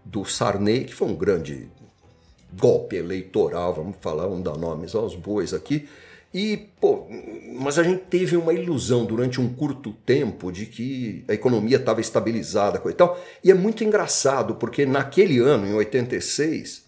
do 0.02 0.24
Sarney, 0.24 0.84
que 0.86 0.94
foi 0.94 1.08
um 1.08 1.14
grande 1.14 1.68
golpe 2.58 2.96
eleitoral, 2.96 3.74
vamos 3.74 3.96
falar, 4.00 4.26
vamos 4.26 4.42
dar 4.42 4.56
nomes 4.56 4.94
aos 4.94 5.14
bois 5.14 5.52
aqui, 5.52 5.86
e, 6.34 6.56
pô, 6.80 7.06
mas 7.58 7.78
a 7.78 7.82
gente 7.82 8.04
teve 8.04 8.36
uma 8.36 8.54
ilusão 8.54 9.04
durante 9.04 9.38
um 9.40 9.52
curto 9.52 9.92
tempo 10.06 10.50
de 10.50 10.64
que 10.64 11.24
a 11.28 11.34
economia 11.34 11.76
estava 11.76 12.00
estabilizada 12.00 12.80
e 12.88 12.92
tal. 12.94 13.20
E 13.44 13.50
é 13.50 13.54
muito 13.54 13.84
engraçado, 13.84 14.54
porque 14.54 14.86
naquele 14.86 15.38
ano, 15.38 15.66
em 15.66 15.74
86, 15.74 16.84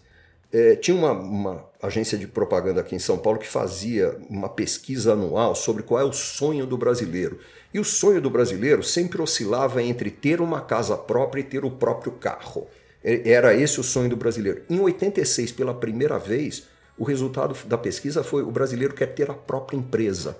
é, 0.51 0.75
tinha 0.75 0.97
uma, 0.97 1.11
uma, 1.11 1.69
agência 1.81 2.17
de 2.17 2.25
propaganda 2.25 2.81
aqui 2.81 2.95
em 2.95 2.99
São 2.99 3.19
Paulo 3.19 3.37
que 3.37 3.47
fazia 3.47 4.17
uma 4.27 4.49
pesquisa 4.49 5.13
anual 5.13 5.53
sobre 5.53 5.83
qual 5.83 6.01
é 6.01 6.03
o 6.03 6.13
sonho 6.13 6.65
do 6.65 6.77
brasileiro. 6.77 7.39
E 7.71 7.79
o 7.79 7.83
sonho 7.83 8.19
do 8.19 8.31
brasileiro 8.31 8.81
sempre 8.81 9.21
oscilava 9.21 9.83
entre 9.83 10.09
ter 10.09 10.41
uma 10.41 10.61
casa 10.61 10.97
própria 10.97 11.41
e 11.41 11.43
ter 11.43 11.63
o 11.63 11.69
próprio 11.69 12.13
carro. 12.13 12.67
Era 13.03 13.53
esse 13.53 13.79
o 13.79 13.83
sonho 13.83 14.09
do 14.09 14.15
brasileiro. 14.15 14.63
Em 14.67 14.79
86, 14.79 15.51
pela 15.51 15.75
primeira 15.75 16.17
vez, 16.17 16.63
o 16.97 17.03
resultado 17.03 17.55
da 17.67 17.77
pesquisa 17.77 18.23
foi 18.23 18.43
o 18.43 18.51
brasileiro 18.51 18.93
quer 18.93 19.07
ter 19.07 19.29
a 19.29 19.33
própria 19.33 19.77
empresa, 19.77 20.37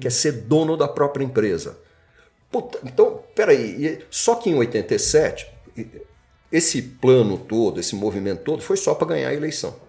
quer 0.00 0.10
ser 0.10 0.32
dono 0.32 0.76
da 0.76 0.88
própria 0.88 1.24
empresa. 1.24 1.78
Puta, 2.50 2.78
então, 2.82 3.22
peraí, 3.34 4.02
só 4.10 4.34
que 4.34 4.48
em 4.48 4.54
87, 4.54 5.46
esse 6.50 6.80
plano 6.80 7.36
todo, 7.36 7.78
esse 7.78 7.94
movimento 7.94 8.42
todo, 8.42 8.62
foi 8.62 8.76
só 8.76 8.94
para 8.94 9.08
ganhar 9.08 9.28
a 9.28 9.34
eleição. 9.34 9.88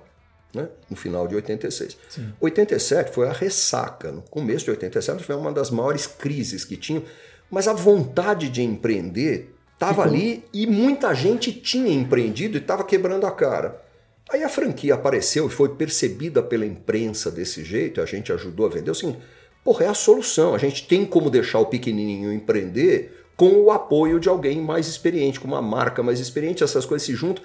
Né? 0.52 0.68
no 0.90 0.96
final 0.96 1.28
de 1.28 1.36
86. 1.36 1.96
Sim. 2.10 2.34
87 2.42 3.12
foi 3.12 3.28
a 3.28 3.32
ressaca. 3.32 4.12
No 4.12 4.24
começo 4.24 4.66
de 4.66 4.72
87 4.72 5.24
foi 5.24 5.36
uma 5.36 5.52
das 5.52 5.70
maiores 5.70 6.08
crises 6.08 6.66
que 6.66 6.76
tinha, 6.76 7.04
mas 7.52 7.68
a 7.68 7.74
vontade 7.74 8.50
de 8.50 8.64
empreender 8.64 9.54
estava 9.76 10.02
ali 10.02 10.44
e 10.52 10.66
muita 10.66 11.14
gente 11.14 11.54
tinha 11.54 11.94
empreendido 11.94 12.58
e 12.58 12.62
estava 12.62 12.84
quebrando 12.84 13.28
a 13.28 13.32
cara. 13.32 13.80
Aí 14.32 14.44
a 14.44 14.50
franquia 14.50 14.94
apareceu 14.94 15.48
e 15.48 15.50
foi 15.50 15.70
percebida 15.70 16.44
pela 16.44 16.66
imprensa 16.66 17.32
desse 17.32 17.64
jeito, 17.64 18.00
a 18.00 18.06
gente 18.06 18.32
ajudou 18.32 18.68
a 18.68 18.70
vender. 18.70 18.92
Assim, 18.92 19.18
porra, 19.64 19.86
é 19.86 19.88
a 19.88 19.94
solução. 19.94 20.54
A 20.54 20.58
gente 20.60 20.88
tem 20.88 21.06
como 21.06 21.30
deixar 21.30 21.60
o 21.60 21.66
pequenininho 21.66 22.32
empreender 22.32 23.20
com 23.36 23.54
o 23.54 23.72
apoio 23.72 24.20
de 24.20 24.30
alguém 24.30 24.62
mais 24.62 24.88
experiente, 24.88 25.40
com 25.40 25.48
uma 25.48 25.62
marca 25.62 26.04
mais 26.04 26.20
experiente, 26.20 26.64
essas 26.64 26.86
coisas 26.86 27.06
se 27.06 27.16
juntam. 27.16 27.44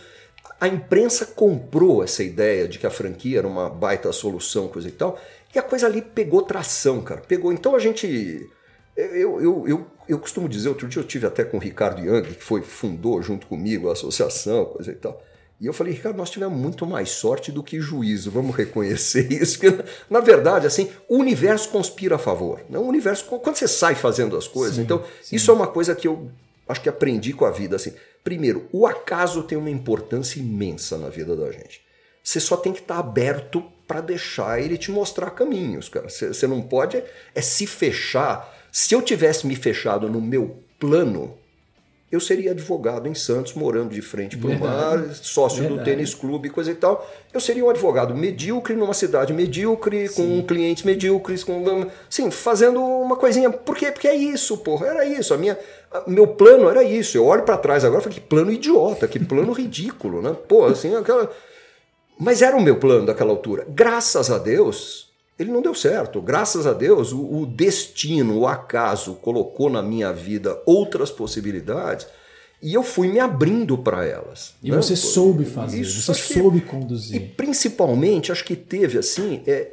A 0.61 0.69
imprensa 0.69 1.25
comprou 1.25 2.03
essa 2.03 2.23
ideia 2.23 2.69
de 2.69 2.79
que 2.79 2.87
a 2.87 2.91
franquia 2.91 3.39
era 3.39 3.47
uma 3.47 3.71
baita 3.71 4.13
solução, 4.13 4.69
coisa 4.69 4.89
e 4.89 4.93
tal, 4.93 5.19
e 5.55 5.59
a 5.59 5.63
coisa 5.63 5.87
ali 5.87 6.03
pegou 6.03 6.43
tração, 6.43 7.01
cara. 7.01 7.21
Pegou. 7.21 7.53
Então 7.53 7.75
a 7.75 7.79
gente. 7.79 8.51
Eu, 8.97 9.41
eu, 9.41 9.69
eu, 9.69 9.87
eu 10.09 10.19
costumo 10.19 10.49
dizer, 10.49 10.69
outro 10.69 10.87
dia 10.89 11.01
eu 11.01 11.07
tive 11.07 11.27
até 11.27 11.45
com 11.45 11.57
o 11.57 11.61
Ricardo 11.61 12.05
Young, 12.05 12.23
que 12.23 12.43
foi 12.43 12.63
fundou 12.63 13.23
junto 13.23 13.47
comigo 13.47 13.89
a 13.89 13.93
associação, 13.93 14.67
coisa 14.67 14.91
e 14.91 14.97
tal. 14.97 15.23
E 15.61 15.67
eu 15.67 15.73
falei, 15.73 15.93
Ricardo, 15.93 16.17
nós 16.17 16.31
tivemos 16.31 16.59
muito 16.59 16.85
mais 16.85 17.11
sorte 17.11 17.53
do 17.53 17.63
que 17.63 17.81
juízo, 17.81 18.31
vamos 18.31 18.55
reconhecer 18.57 19.31
isso. 19.33 19.59
Porque, 19.59 19.85
na 20.11 20.21
verdade, 20.21 20.67
assim, 20.67 20.91
o 21.09 21.17
universo 21.17 21.69
conspira 21.69 22.17
a 22.17 22.19
favor. 22.19 22.61
Né? 22.69 22.79
O 22.79 22.83
universo, 22.83 23.25
quando 23.25 23.57
você 23.57 23.69
sai 23.69 23.95
fazendo 23.95 24.37
as 24.37 24.49
coisas, 24.49 24.77
sim, 24.77 24.83
então, 24.83 25.05
sim. 25.23 25.37
isso 25.37 25.51
é 25.51 25.55
uma 25.55 25.67
coisa 25.67 25.95
que 25.95 26.09
eu 26.09 26.31
acho 26.69 26.81
que 26.81 26.89
aprendi 26.89 27.33
com 27.33 27.45
a 27.45 27.51
vida. 27.51 27.77
Assim. 27.77 27.93
Primeiro, 28.23 28.69
o 28.73 28.87
acaso 28.87 29.43
tem 29.43 29.57
uma 29.57 29.71
importância 29.71 30.41
imensa 30.41 30.99
na 30.99 31.09
vida 31.09 31.37
da 31.37 31.51
gente. 31.53 31.83
Você 32.23 32.41
só 32.41 32.57
tem 32.57 32.73
que 32.73 32.81
estar 32.81 32.99
aberto 32.99 33.63
para 33.87 34.01
deixar 34.01 34.61
ele 34.61 34.79
te 34.79 34.91
mostrar 34.91 35.31
caminhos, 35.31 35.89
cara. 35.89 36.09
Você 36.09 36.47
não 36.47 36.63
pode 36.63 37.03
é 37.35 37.41
se 37.41 37.67
fechar. 37.67 38.53
Se 38.73 38.95
eu 38.95 39.03
tivesse 39.03 39.47
me 39.47 39.55
fechado 39.55 40.09
no 40.09 40.21
meu 40.21 40.59
plano, 40.79 41.37
eu 42.11 42.21
seria 42.21 42.53
advogado 42.53 43.09
em 43.09 43.15
Santos, 43.15 43.55
morando 43.55 43.93
de 43.93 44.01
frente 44.01 44.37
para 44.37 44.51
o 44.51 44.59
mar, 44.59 45.03
sócio 45.15 45.61
Verdade. 45.61 45.81
do 45.81 45.85
tênis 45.85 46.15
clube, 46.15 46.49
coisa 46.49 46.71
e 46.71 46.75
tal. 46.75 47.09
Eu 47.33 47.41
seria 47.41 47.65
um 47.65 47.71
advogado 47.71 48.15
medíocre 48.15 48.77
numa 48.77 48.95
cidade 48.95 49.33
medíocre, 49.33 50.07
Sim. 50.09 50.41
com 50.41 50.47
clientes 50.47 50.85
medíocres, 50.85 51.43
com 51.43 51.87
sim, 52.09 52.31
fazendo 52.31 52.81
uma 52.81 53.17
coisinha. 53.17 53.51
Por 53.51 53.77
quê? 53.77 53.91
Porque 53.91 54.07
é 54.07 54.15
isso, 54.15 54.59
porra. 54.59 54.87
Era 54.87 55.05
isso. 55.05 55.35
A 55.35 55.37
minha, 55.37 55.59
meu 56.07 56.29
plano 56.29 56.69
era 56.69 56.85
isso. 56.85 57.17
Eu 57.17 57.27
olho 57.27 57.43
para 57.43 57.57
trás 57.57 57.85
agora 57.85 58.01
e 58.01 58.05
falo, 58.05 58.15
que 58.15 58.21
plano 58.21 58.53
idiota, 58.53 59.09
que 59.09 59.19
plano 59.19 59.51
ridículo, 59.55 60.23
né? 60.23 60.37
Pô, 60.47 60.67
assim, 60.67 60.95
aquela 60.95 61.31
mas 62.19 62.43
era 62.43 62.57
o 62.57 62.63
meu 62.63 62.77
plano 62.77 63.07
daquela 63.07 63.31
altura. 63.31 63.67
Graças 63.69 64.31
a 64.31 64.39
Deus, 64.39 65.11
ele 65.39 65.51
não 65.51 65.61
deu 65.61 65.75
certo. 65.75 66.21
Graças 66.21 66.67
a 66.67 66.73
Deus, 66.73 67.13
o, 67.13 67.41
o 67.41 67.47
destino, 67.47 68.39
o 68.39 68.47
acaso 68.47 69.15
colocou 69.17 69.69
na 69.69 69.83
minha 69.83 70.13
vida 70.13 70.61
outras 70.65 71.11
possibilidades 71.11 72.07
e 72.63 72.73
eu 72.73 72.83
fui 72.83 73.09
me 73.09 73.21
abrindo 73.21 73.77
para 73.77 74.07
elas. 74.07 74.55
E 74.63 74.71
né? 74.71 74.77
você 74.77 74.97
soube 74.97 75.45
fazer, 75.45 75.81
Isso, 75.81 76.01
você 76.01 76.15
soube 76.15 76.61
que, 76.61 76.67
conduzir. 76.67 77.17
E 77.17 77.29
principalmente, 77.29 78.33
acho 78.33 78.45
que 78.45 78.57
teve 78.57 78.97
assim, 78.97 79.43
é, 79.47 79.73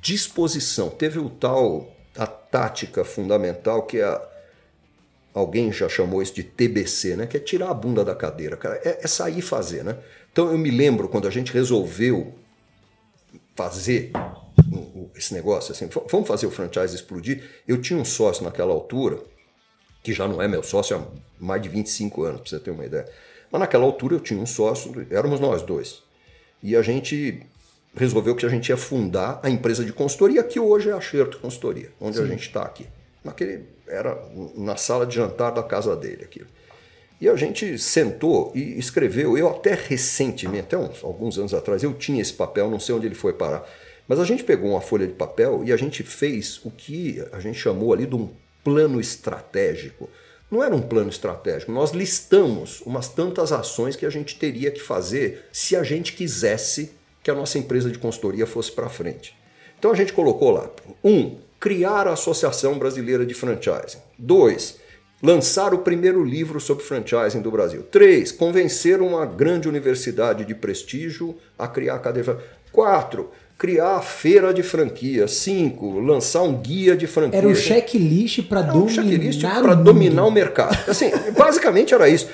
disposição. 0.00 0.88
Teve 0.90 1.18
o 1.18 1.28
tal, 1.28 1.92
a 2.16 2.26
tática 2.26 3.04
fundamental 3.04 3.82
que 3.82 3.98
é 3.98 4.04
a, 4.04 4.20
alguém 5.32 5.70
já 5.72 5.88
chamou 5.88 6.22
isso 6.22 6.34
de 6.34 6.42
TBC, 6.42 7.16
né? 7.16 7.26
Que 7.26 7.36
é 7.36 7.40
tirar 7.40 7.70
a 7.70 7.74
bunda 7.74 8.04
da 8.04 8.14
cadeira, 8.14 8.56
cara. 8.56 8.80
É, 8.84 9.00
é 9.02 9.06
sair 9.06 9.42
fazer, 9.42 9.84
né? 9.84 9.98
Então 10.32 10.50
eu 10.50 10.58
me 10.58 10.70
lembro 10.70 11.08
quando 11.08 11.28
a 11.28 11.30
gente 11.30 11.52
resolveu 11.52 12.34
fazer 13.54 14.10
esse 15.14 15.32
negócio, 15.32 15.72
assim, 15.72 15.88
vamos 16.10 16.26
fazer 16.26 16.46
o 16.46 16.50
franchise 16.50 16.94
explodir. 16.94 17.42
Eu 17.66 17.80
tinha 17.80 17.98
um 17.98 18.04
sócio 18.04 18.44
naquela 18.44 18.72
altura, 18.72 19.18
que 20.02 20.12
já 20.12 20.26
não 20.26 20.42
é 20.42 20.48
meu 20.48 20.62
sócio 20.62 20.96
há 20.96 21.06
mais 21.38 21.62
de 21.62 21.68
25 21.68 22.22
anos, 22.24 22.40
para 22.40 22.50
você 22.50 22.58
ter 22.58 22.70
uma 22.70 22.84
ideia. 22.84 23.08
Mas 23.50 23.60
naquela 23.60 23.84
altura 23.84 24.16
eu 24.16 24.20
tinha 24.20 24.40
um 24.40 24.46
sócio, 24.46 25.06
éramos 25.10 25.40
nós 25.40 25.62
dois. 25.62 26.02
E 26.62 26.74
a 26.74 26.82
gente 26.82 27.46
resolveu 27.94 28.34
que 28.34 28.44
a 28.44 28.48
gente 28.48 28.68
ia 28.68 28.76
fundar 28.76 29.40
a 29.42 29.48
empresa 29.48 29.84
de 29.84 29.92
consultoria, 29.92 30.42
que 30.42 30.58
hoje 30.58 30.90
é 30.90 30.92
a 30.92 31.00
Xerto 31.00 31.38
Consultoria, 31.38 31.92
onde 32.00 32.16
Sim. 32.16 32.24
a 32.24 32.26
gente 32.26 32.46
está 32.46 32.62
aqui. 32.62 32.86
Naquele, 33.22 33.66
era 33.86 34.18
na 34.56 34.76
sala 34.76 35.06
de 35.06 35.14
jantar 35.14 35.50
da 35.50 35.62
casa 35.62 35.94
dele 35.94 36.24
aquilo. 36.24 36.48
E 37.20 37.28
a 37.28 37.36
gente 37.36 37.78
sentou 37.78 38.52
e 38.54 38.78
escreveu. 38.78 39.38
Eu 39.38 39.48
até 39.48 39.74
recentemente, 39.74 40.64
até 40.64 40.76
uns, 40.76 41.02
alguns 41.02 41.38
anos 41.38 41.54
atrás, 41.54 41.82
eu 41.82 41.94
tinha 41.94 42.20
esse 42.20 42.32
papel, 42.32 42.70
não 42.70 42.80
sei 42.80 42.94
onde 42.94 43.06
ele 43.06 43.14
foi 43.14 43.32
parar. 43.32 43.66
Mas 44.06 44.20
a 44.20 44.24
gente 44.24 44.44
pegou 44.44 44.70
uma 44.70 44.80
folha 44.80 45.06
de 45.06 45.14
papel 45.14 45.62
e 45.64 45.72
a 45.72 45.76
gente 45.76 46.02
fez 46.02 46.60
o 46.64 46.70
que 46.70 47.24
a 47.32 47.40
gente 47.40 47.58
chamou 47.58 47.92
ali 47.92 48.06
de 48.06 48.14
um 48.14 48.28
plano 48.62 49.00
estratégico. 49.00 50.10
Não 50.50 50.62
era 50.62 50.74
um 50.74 50.82
plano 50.82 51.08
estratégico, 51.08 51.72
nós 51.72 51.90
listamos 51.90 52.80
umas 52.82 53.08
tantas 53.08 53.50
ações 53.50 53.96
que 53.96 54.06
a 54.06 54.10
gente 54.10 54.38
teria 54.38 54.70
que 54.70 54.80
fazer 54.80 55.46
se 55.50 55.74
a 55.74 55.82
gente 55.82 56.12
quisesse 56.12 56.92
que 57.22 57.30
a 57.30 57.34
nossa 57.34 57.58
empresa 57.58 57.90
de 57.90 57.98
consultoria 57.98 58.46
fosse 58.46 58.70
para 58.70 58.88
frente. 58.90 59.34
Então 59.78 59.90
a 59.90 59.94
gente 59.94 60.12
colocou 60.12 60.50
lá: 60.50 60.70
um, 61.02 61.38
criar 61.58 62.06
a 62.06 62.12
Associação 62.12 62.78
Brasileira 62.78 63.24
de 63.24 63.32
Franchising. 63.32 63.98
Dois, 64.18 64.78
lançar 65.24 65.72
o 65.72 65.78
primeiro 65.78 66.22
livro 66.22 66.60
sobre 66.60 66.84
franchising 66.84 67.40
do 67.40 67.50
Brasil. 67.50 67.82
Três, 67.90 68.30
convencer 68.30 69.00
uma 69.00 69.24
grande 69.24 69.66
universidade 69.66 70.44
de 70.44 70.54
prestígio 70.54 71.34
a 71.58 71.66
criar 71.66 71.94
a 71.94 71.98
cadeia. 71.98 72.36
Quatro, 72.70 73.30
criar 73.56 73.96
a 73.96 74.02
feira 74.02 74.52
de 74.52 74.62
franquia. 74.62 75.26
Cinco, 75.26 75.98
lançar 75.98 76.42
um 76.42 76.60
guia 76.60 76.94
de 76.94 77.06
franquia. 77.06 77.38
Era 77.38 77.48
o 77.48 77.54
checklist 77.54 78.42
para 78.42 78.60
dominar, 78.60 78.84
um 78.84 78.88
checklist 78.88 79.42
dominar 79.82 80.26
o 80.26 80.30
mercado. 80.30 80.76
Assim, 80.90 81.10
basicamente 81.36 81.94
era 81.94 82.06
isso. 82.06 82.28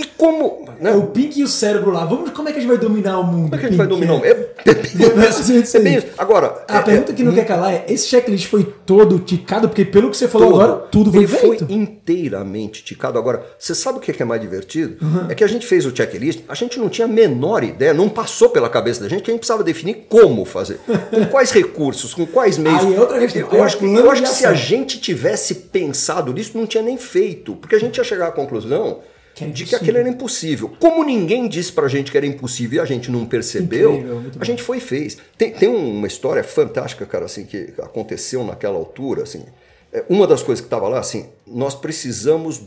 E 0.00 0.04
como. 0.16 0.64
Né? 0.80 0.90
É 0.90 0.94
o 0.94 1.08
Pink 1.08 1.38
e 1.38 1.44
o 1.44 1.48
cérebro 1.48 1.90
lá. 1.90 2.06
Vamos, 2.06 2.30
como 2.30 2.48
é 2.48 2.52
que 2.52 2.58
a 2.58 2.60
gente 2.62 2.70
vai 2.70 2.78
dominar 2.78 3.18
o 3.18 3.24
mundo? 3.24 3.50
Como 3.50 3.54
é 3.54 3.58
que 3.58 3.66
a 3.66 3.68
gente 3.68 3.76
vai 3.76 3.86
dominar 3.86 4.14
o 4.14 4.16
mundo? 4.16 4.24
É, 4.24 4.30
é, 4.64 4.70
é, 4.70 5.76
é 5.76 5.80
bem 5.80 5.96
isso. 5.96 6.06
Agora. 6.16 6.64
A 6.66 6.80
pergunta 6.80 7.12
que 7.12 7.22
não 7.22 7.34
quer 7.34 7.44
calar 7.44 7.74
é: 7.74 7.84
esse 7.86 8.08
checklist 8.08 8.46
foi 8.46 8.64
todo 8.86 9.18
ticado? 9.18 9.68
Porque 9.68 9.84
pelo 9.84 10.10
que 10.10 10.16
você 10.16 10.26
falou 10.26 10.52
todo. 10.52 10.62
agora, 10.62 10.78
tudo 10.90 11.10
foi 11.12 11.20
Ele 11.20 11.28
feito. 11.28 11.66
foi 11.66 11.76
inteiramente 11.76 12.82
ticado. 12.82 13.18
Agora, 13.18 13.44
você 13.58 13.74
sabe 13.74 13.98
o 13.98 14.00
que 14.00 14.22
é 14.22 14.24
mais 14.24 14.40
divertido? 14.40 14.96
Uhum. 15.04 15.26
É 15.28 15.34
que 15.34 15.44
a 15.44 15.46
gente 15.46 15.66
fez 15.66 15.84
o 15.84 15.94
checklist, 15.94 16.40
a 16.48 16.54
gente 16.54 16.78
não 16.78 16.88
tinha 16.88 17.06
a 17.06 17.08
menor 17.08 17.62
ideia, 17.62 17.92
não 17.92 18.08
passou 18.08 18.48
pela 18.48 18.70
cabeça 18.70 19.02
da 19.02 19.08
gente 19.08 19.22
que 19.22 19.30
a 19.30 19.34
gente 19.34 19.40
precisava 19.40 19.62
definir 19.62 20.06
como 20.08 20.46
fazer. 20.46 20.80
com 21.10 21.26
quais 21.30 21.50
recursos, 21.50 22.14
com 22.14 22.24
quais 22.24 22.56
meios. 22.56 22.80
Aí 22.80 22.94
é 22.94 23.00
outra 23.00 23.18
questão. 23.18 23.42
Eu, 23.42 23.58
eu 23.58 23.64
acho, 23.64 23.84
eu 23.84 24.10
acho 24.10 24.22
que 24.22 24.28
se 24.28 24.46
a 24.46 24.54
gente 24.54 24.98
tivesse 24.98 25.54
pensado 25.54 26.32
nisso, 26.32 26.56
não 26.56 26.66
tinha 26.66 26.82
nem 26.82 26.96
feito. 26.96 27.54
Porque 27.56 27.74
a 27.74 27.78
gente 27.78 27.98
ia 27.98 28.04
chegar 28.04 28.28
à 28.28 28.32
conclusão 28.32 29.00
que 29.46 29.52
de 29.52 29.66
que 29.66 29.74
aquilo 29.74 29.98
era 29.98 30.08
impossível. 30.08 30.72
Como 30.78 31.04
ninguém 31.04 31.48
disse 31.48 31.72
pra 31.72 31.88
gente 31.88 32.10
que 32.10 32.16
era 32.16 32.26
impossível 32.26 32.78
e 32.78 32.80
a 32.80 32.84
gente 32.84 33.10
não 33.10 33.26
percebeu, 33.26 33.94
Incrível, 33.94 34.22
a 34.38 34.44
gente 34.44 34.62
foi 34.62 34.78
e 34.78 34.80
fez. 34.80 35.18
Tem, 35.36 35.52
tem 35.52 35.68
uma 35.68 36.06
história 36.06 36.42
fantástica, 36.44 37.06
cara, 37.06 37.24
assim, 37.24 37.44
que 37.44 37.72
aconteceu 37.78 38.44
naquela 38.44 38.76
altura, 38.76 39.22
assim. 39.22 39.44
É, 39.92 40.04
uma 40.08 40.26
das 40.26 40.42
coisas 40.42 40.60
que 40.60 40.66
estava 40.66 40.88
lá, 40.88 40.98
assim, 40.98 41.28
nós 41.46 41.74
precisamos. 41.74 42.62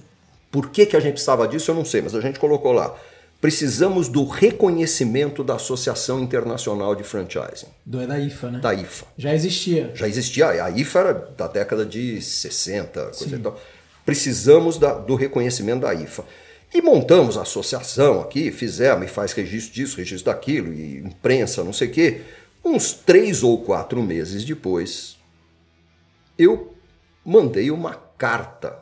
Por 0.51 0.69
que, 0.69 0.85
que 0.85 0.95
a 0.95 0.99
gente 0.99 1.13
precisava 1.13 1.47
disso, 1.47 1.71
eu 1.71 1.75
não 1.75 1.85
sei, 1.85 2.01
mas 2.01 2.13
a 2.13 2.21
gente 2.21 2.39
colocou 2.39 2.71
lá. 2.71 2.95
Precisamos 3.41 4.07
do 4.07 4.25
reconhecimento 4.25 5.43
da 5.43 5.55
Associação 5.55 6.21
Internacional 6.21 6.95
de 6.95 7.03
Franchising. 7.03 7.67
Do, 7.85 7.99
é 7.99 8.07
da 8.07 8.17
IFA, 8.17 8.51
né? 8.51 8.59
Da 8.59 8.73
IFA. 8.73 9.05
Já 9.17 9.33
existia. 9.33 9.91
Já 9.93 10.07
existia. 10.07 10.63
A 10.63 10.69
IFA 10.69 10.99
era 10.99 11.13
da 11.35 11.47
década 11.47 11.85
de 11.85 12.21
60, 12.21 13.01
coisa 13.01 13.17
Sim. 13.17 13.35
e 13.35 13.39
tal. 13.39 13.59
Precisamos 14.05 14.77
da, 14.77 14.93
do 14.93 15.15
reconhecimento 15.15 15.81
da 15.81 15.93
IFA. 15.93 16.23
E 16.73 16.81
montamos 16.81 17.37
a 17.37 17.43
associação 17.43 18.19
aqui, 18.19 18.51
fizemos 18.51 19.05
e 19.05 19.07
faz 19.07 19.31
registro 19.31 19.73
disso, 19.73 19.97
registro 19.97 20.33
daquilo, 20.33 20.73
e 20.73 20.97
imprensa, 20.97 21.63
não 21.63 21.71
sei 21.71 21.87
o 21.87 21.91
quê. 21.91 22.21
Uns 22.65 22.93
três 22.93 23.43
ou 23.43 23.61
quatro 23.61 24.01
meses 24.01 24.43
depois, 24.43 25.17
eu 26.37 26.73
mandei 27.23 27.69
uma 27.69 27.93
carta, 28.17 28.79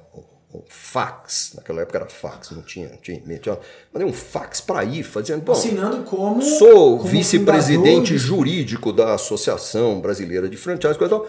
um 0.53 0.61
fax, 0.67 1.53
naquela 1.55 1.81
época 1.81 1.97
era 1.97 2.09
fax, 2.09 2.51
não 2.51 2.61
tinha, 2.61 2.89
tinha, 3.01 3.19
tinha 3.19 3.59
mandei 3.91 4.07
um 4.07 4.13
fax 4.13 4.61
para 4.61 4.81
a 4.81 4.83
IFA, 4.85 5.21
dizendo, 5.21 5.41
bom, 5.41 5.51
assinando 5.51 6.03
como 6.03 6.41
sou 6.41 6.99
vice-presidente 6.99 8.17
jurídico 8.17 8.93
da 8.93 9.15
Associação 9.15 9.99
Brasileira 9.99 10.47
de 10.47 10.55
Franchise, 10.55 10.97
coisa 10.97 11.21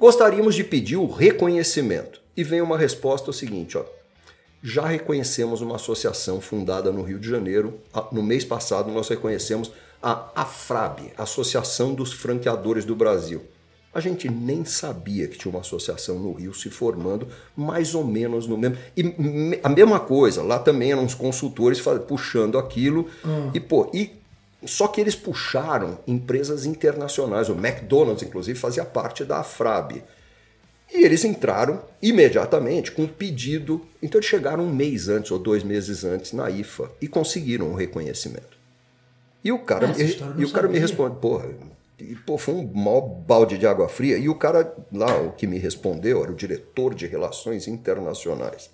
gostaríamos 0.00 0.54
de 0.54 0.64
pedir 0.64 0.96
o 0.96 1.06
reconhecimento. 1.06 2.20
E 2.36 2.44
vem 2.44 2.60
uma 2.60 2.78
resposta 2.78 3.30
o 3.30 3.34
seguinte, 3.34 3.76
ó, 3.76 3.84
já 4.62 4.86
reconhecemos 4.86 5.60
uma 5.60 5.76
associação 5.76 6.40
fundada 6.40 6.90
no 6.90 7.02
Rio 7.02 7.18
de 7.18 7.28
Janeiro. 7.28 7.80
No 8.10 8.22
mês 8.22 8.44
passado, 8.44 8.90
nós 8.90 9.08
reconhecemos 9.08 9.70
a 10.02 10.30
AFRAB, 10.34 11.12
Associação 11.16 11.94
dos 11.94 12.12
Franqueadores 12.12 12.84
do 12.84 12.94
Brasil. 12.94 13.42
A 13.92 14.00
gente 14.00 14.28
nem 14.28 14.64
sabia 14.64 15.26
que 15.26 15.38
tinha 15.38 15.50
uma 15.50 15.60
associação 15.60 16.18
no 16.18 16.32
Rio 16.32 16.52
se 16.54 16.70
formando, 16.70 17.26
mais 17.56 17.94
ou 17.94 18.04
menos 18.04 18.46
no 18.46 18.56
mesmo. 18.56 18.76
E 18.96 19.58
a 19.62 19.68
mesma 19.68 19.98
coisa, 19.98 20.42
lá 20.42 20.58
também 20.58 20.92
eram 20.92 21.04
uns 21.04 21.14
consultores 21.14 21.80
puxando 22.06 22.58
aquilo. 22.58 23.08
Hum. 23.24 23.50
E, 23.54 23.58
pô, 23.58 23.90
e 23.94 24.12
só 24.64 24.88
que 24.88 25.00
eles 25.00 25.14
puxaram 25.14 25.98
empresas 26.06 26.66
internacionais. 26.66 27.48
O 27.48 27.52
McDonald's, 27.52 28.22
inclusive, 28.22 28.58
fazia 28.58 28.84
parte 28.84 29.24
da 29.24 29.38
AFRAB. 29.38 30.02
E 30.92 31.04
eles 31.04 31.24
entraram 31.24 31.82
imediatamente 32.00 32.92
com 32.92 33.02
um 33.02 33.08
pedido. 33.08 33.86
Então 34.02 34.18
eles 34.18 34.28
chegaram 34.28 34.64
um 34.64 34.72
mês 34.72 35.08
antes 35.08 35.30
ou 35.30 35.38
dois 35.38 35.62
meses 35.62 36.04
antes 36.04 36.32
na 36.32 36.50
IFA 36.50 36.90
e 37.00 37.06
conseguiram 37.06 37.66
o 37.66 37.72
um 37.72 37.74
reconhecimento. 37.74 38.56
E 39.44 39.52
o 39.52 39.58
cara, 39.58 39.92
e, 39.96 40.40
e 40.40 40.44
o 40.44 40.50
cara 40.50 40.68
me 40.68 40.78
responde, 40.78 41.16
porra, 41.16 41.48
e, 41.98 42.14
pô, 42.14 42.38
foi 42.38 42.54
um 42.54 42.72
maior 42.72 43.00
balde 43.00 43.58
de 43.58 43.66
água 43.66 43.88
fria. 43.88 44.16
E 44.18 44.28
o 44.28 44.34
cara 44.34 44.74
lá, 44.92 45.20
o 45.20 45.32
que 45.32 45.46
me 45.46 45.58
respondeu, 45.58 46.22
era 46.22 46.32
o 46.32 46.36
diretor 46.36 46.94
de 46.94 47.06
relações 47.06 47.66
internacionais. 47.66 48.70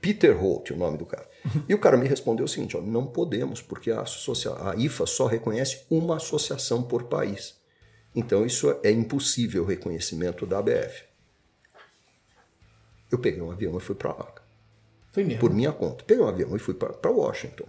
Peter 0.00 0.36
Holt, 0.40 0.70
o 0.70 0.76
nome 0.76 0.96
do 0.96 1.04
cara. 1.04 1.28
E 1.68 1.74
o 1.74 1.78
cara 1.78 1.96
me 1.96 2.06
respondeu 2.06 2.44
o 2.44 2.48
seguinte: 2.48 2.76
ó, 2.76 2.80
não 2.80 3.06
podemos, 3.06 3.60
porque 3.60 3.90
a, 3.90 4.02
a 4.02 4.76
IFA 4.76 5.06
só 5.06 5.26
reconhece 5.26 5.80
uma 5.90 6.16
associação 6.16 6.82
por 6.82 7.04
país. 7.04 7.56
Então 8.14 8.46
isso 8.46 8.74
é 8.82 8.90
impossível 8.90 9.64
o 9.64 9.66
reconhecimento 9.66 10.46
da 10.46 10.58
ABF. 10.58 11.07
Eu 13.10 13.18
peguei 13.18 13.40
um 13.40 13.50
avião 13.50 13.76
e 13.76 13.80
fui 13.80 13.94
para 13.94 14.10
lá. 14.10 14.28
Foi 15.12 15.24
mesmo? 15.24 15.40
Por 15.40 15.52
minha 15.52 15.72
conta. 15.72 16.04
Peguei 16.04 16.22
um 16.22 16.28
avião 16.28 16.54
e 16.54 16.58
fui 16.58 16.74
para 16.74 17.10
Washington. 17.10 17.64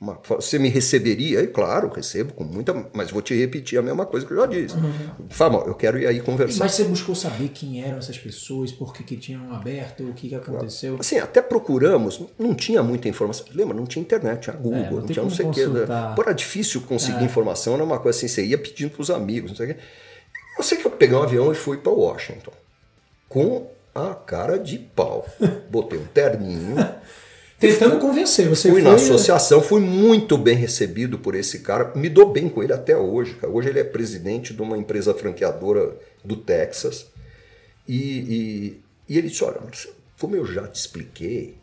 Uma, 0.00 0.20
você 0.28 0.58
me 0.58 0.68
receberia? 0.68 1.40
E, 1.40 1.46
claro, 1.46 1.88
recebo 1.88 2.34
com 2.34 2.44
muita. 2.44 2.74
Mas 2.92 3.10
vou 3.10 3.22
te 3.22 3.34
repetir 3.34 3.78
a 3.78 3.82
mesma 3.82 4.04
coisa 4.04 4.26
que 4.26 4.32
eu 4.32 4.36
já 4.36 4.46
disse. 4.46 4.76
Uhum. 4.76 5.28
Fala, 5.30 5.64
eu 5.66 5.74
quero 5.74 5.98
ir 5.98 6.06
aí 6.06 6.20
conversar. 6.20 6.64
Mas 6.64 6.72
você 6.72 6.84
buscou 6.84 7.14
saber 7.14 7.48
quem 7.48 7.82
eram 7.82 7.98
essas 7.98 8.18
pessoas, 8.18 8.70
por 8.70 8.92
que, 8.92 9.02
que 9.02 9.16
tinham 9.16 9.54
aberto, 9.54 10.02
o 10.04 10.12
que, 10.12 10.28
que 10.28 10.34
aconteceu? 10.34 10.96
Assim, 11.00 11.18
até 11.18 11.40
procuramos, 11.40 12.20
não 12.38 12.54
tinha 12.54 12.82
muita 12.82 13.08
informação. 13.08 13.46
Lembra, 13.54 13.74
não 13.74 13.86
tinha 13.86 14.02
internet, 14.02 14.42
tinha 14.42 14.56
Google, 14.56 14.78
é, 14.78 14.90
não, 14.90 15.00
não 15.00 15.06
tinha 15.06 15.22
não 15.22 15.30
sei 15.30 15.46
o 15.46 15.50
que. 15.50 15.66
Né? 15.66 15.86
Era 16.18 16.32
difícil 16.32 16.82
conseguir 16.82 17.22
é. 17.22 17.24
informação, 17.24 17.74
era 17.74 17.84
uma 17.84 17.98
coisa 17.98 18.18
assim, 18.18 18.28
você 18.28 18.44
ia 18.44 18.58
pedindo 18.58 18.90
para 18.90 19.02
os 19.02 19.10
amigos, 19.10 19.52
não 19.52 19.56
sei 19.56 19.70
o 19.70 19.74
que. 19.74 19.80
Eu 20.58 20.62
sei 20.62 20.78
que 20.78 20.86
eu 20.86 20.90
peguei 20.90 21.16
um 21.16 21.22
avião 21.22 21.50
e 21.50 21.54
fui 21.54 21.78
para 21.78 21.92
Washington. 21.92 22.52
Com 23.28 23.68
a 23.94 24.14
cara 24.14 24.58
de 24.58 24.78
pau. 24.78 25.26
Botei 25.70 25.98
um 25.98 26.06
terninho. 26.06 26.76
Tentando 27.58 27.98
convencer. 27.98 28.48
Você 28.48 28.70
fui 28.70 28.82
foi... 28.82 28.90
na 28.90 28.96
associação, 28.96 29.62
fui 29.62 29.80
muito 29.80 30.36
bem 30.36 30.56
recebido 30.56 31.18
por 31.18 31.34
esse 31.34 31.60
cara. 31.60 31.92
Me 31.94 32.08
dou 32.08 32.30
bem 32.30 32.48
com 32.48 32.62
ele 32.62 32.72
até 32.72 32.96
hoje. 32.96 33.34
Cara. 33.34 33.52
Hoje 33.52 33.68
ele 33.68 33.78
é 33.78 33.84
presidente 33.84 34.52
de 34.52 34.60
uma 34.60 34.76
empresa 34.76 35.14
franqueadora 35.14 35.96
do 36.22 36.36
Texas. 36.36 37.06
E, 37.88 37.96
e, 37.96 38.82
e 39.08 39.18
ele 39.18 39.28
disse: 39.28 39.44
Olha, 39.44 39.60
como 40.18 40.36
eu 40.36 40.44
já 40.44 40.66
te 40.66 40.80
expliquei, 40.80 41.56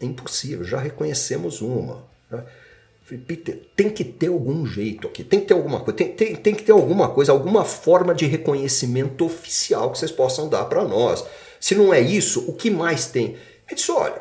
é 0.00 0.04
impossível, 0.04 0.64
já 0.64 0.78
reconhecemos 0.78 1.60
uma. 1.60 2.04
Né? 2.30 2.42
Falei, 3.02 3.24
Peter, 3.26 3.62
tem 3.74 3.88
que 3.88 4.04
ter 4.04 4.26
algum 4.26 4.66
jeito 4.66 5.08
aqui, 5.08 5.24
tem 5.24 5.40
que 5.40 5.46
ter 5.46 5.54
alguma 5.54 5.80
coisa, 5.80 5.96
tem, 5.96 6.12
tem, 6.12 6.36
tem 6.36 6.54
que 6.54 6.62
ter 6.62 6.72
alguma 6.72 7.08
coisa, 7.08 7.32
alguma 7.32 7.64
forma 7.64 8.14
de 8.14 8.26
reconhecimento 8.26 9.24
oficial 9.24 9.90
que 9.90 9.98
vocês 9.98 10.12
possam 10.12 10.46
dar 10.48 10.66
para 10.66 10.84
nós. 10.84 11.24
Se 11.60 11.74
não 11.74 11.92
é 11.92 12.00
isso, 12.00 12.44
o 12.48 12.52
que 12.52 12.70
mais 12.70 13.06
tem? 13.06 13.36
Ele 13.66 13.74
disse: 13.74 13.90
olha, 13.90 14.20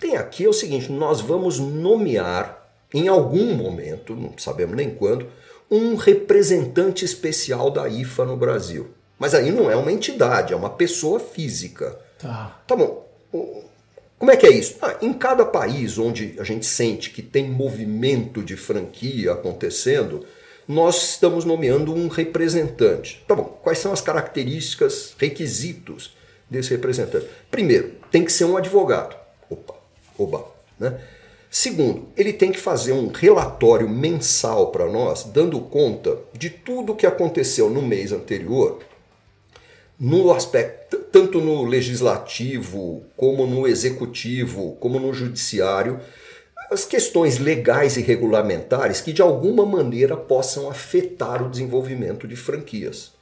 tem 0.00 0.16
aqui 0.16 0.44
é 0.44 0.48
o 0.48 0.52
seguinte: 0.52 0.90
nós 0.90 1.20
vamos 1.20 1.58
nomear 1.58 2.58
em 2.92 3.08
algum 3.08 3.54
momento, 3.54 4.14
não 4.14 4.32
sabemos 4.38 4.76
nem 4.76 4.90
quando, 4.90 5.26
um 5.70 5.94
representante 5.94 7.04
especial 7.04 7.70
da 7.70 7.88
IFA 7.88 8.24
no 8.24 8.36
Brasil. 8.36 8.88
Mas 9.18 9.34
aí 9.34 9.50
não 9.50 9.70
é 9.70 9.76
uma 9.76 9.92
entidade, 9.92 10.52
é 10.52 10.56
uma 10.56 10.70
pessoa 10.70 11.18
física. 11.18 11.98
Tá. 12.18 12.60
Tá 12.66 12.76
bom. 12.76 13.06
Como 14.18 14.30
é 14.30 14.36
que 14.36 14.46
é 14.46 14.50
isso? 14.50 14.76
Ah, 14.80 14.96
em 15.02 15.12
cada 15.12 15.44
país 15.44 15.98
onde 15.98 16.34
a 16.38 16.44
gente 16.44 16.66
sente 16.66 17.10
que 17.10 17.22
tem 17.22 17.48
movimento 17.48 18.42
de 18.42 18.56
franquia 18.56 19.32
acontecendo, 19.32 20.24
nós 20.66 21.10
estamos 21.10 21.44
nomeando 21.44 21.94
um 21.94 22.08
representante. 22.08 23.22
Tá 23.28 23.34
bom. 23.34 23.58
Quais 23.62 23.78
são 23.78 23.92
as 23.92 24.00
características, 24.00 25.14
requisitos 25.18 26.16
desse 26.50 26.70
representante? 26.70 27.26
Primeiro, 27.50 27.92
tem 28.10 28.24
que 28.24 28.32
ser 28.32 28.44
um 28.44 28.56
advogado. 28.56 29.16
Opa, 29.50 29.74
oba, 30.18 30.46
né? 30.78 30.98
Segundo, 31.50 32.08
ele 32.16 32.32
tem 32.32 32.52
que 32.52 32.60
fazer 32.60 32.92
um 32.92 33.08
relatório 33.08 33.88
mensal 33.88 34.70
para 34.70 34.86
nós, 34.86 35.24
dando 35.24 35.58
conta 35.60 36.18
de 36.34 36.50
tudo 36.50 36.92
o 36.92 36.96
que 36.96 37.06
aconteceu 37.06 37.70
no 37.70 37.80
mês 37.80 38.12
anterior, 38.12 38.80
no 39.98 40.30
aspecto 40.30 40.98
tanto 41.10 41.40
no 41.40 41.64
legislativo, 41.64 43.02
como 43.16 43.46
no 43.46 43.66
executivo, 43.66 44.76
como 44.78 45.00
no 45.00 45.12
judiciário, 45.12 46.00
as 46.70 46.84
questões 46.84 47.38
legais 47.38 47.96
e 47.96 48.02
regulamentares 48.02 49.00
que 49.00 49.12
de 49.12 49.22
alguma 49.22 49.64
maneira 49.64 50.16
possam 50.16 50.68
afetar 50.68 51.42
o 51.42 51.48
desenvolvimento 51.48 52.28
de 52.28 52.36
franquias. 52.36 53.12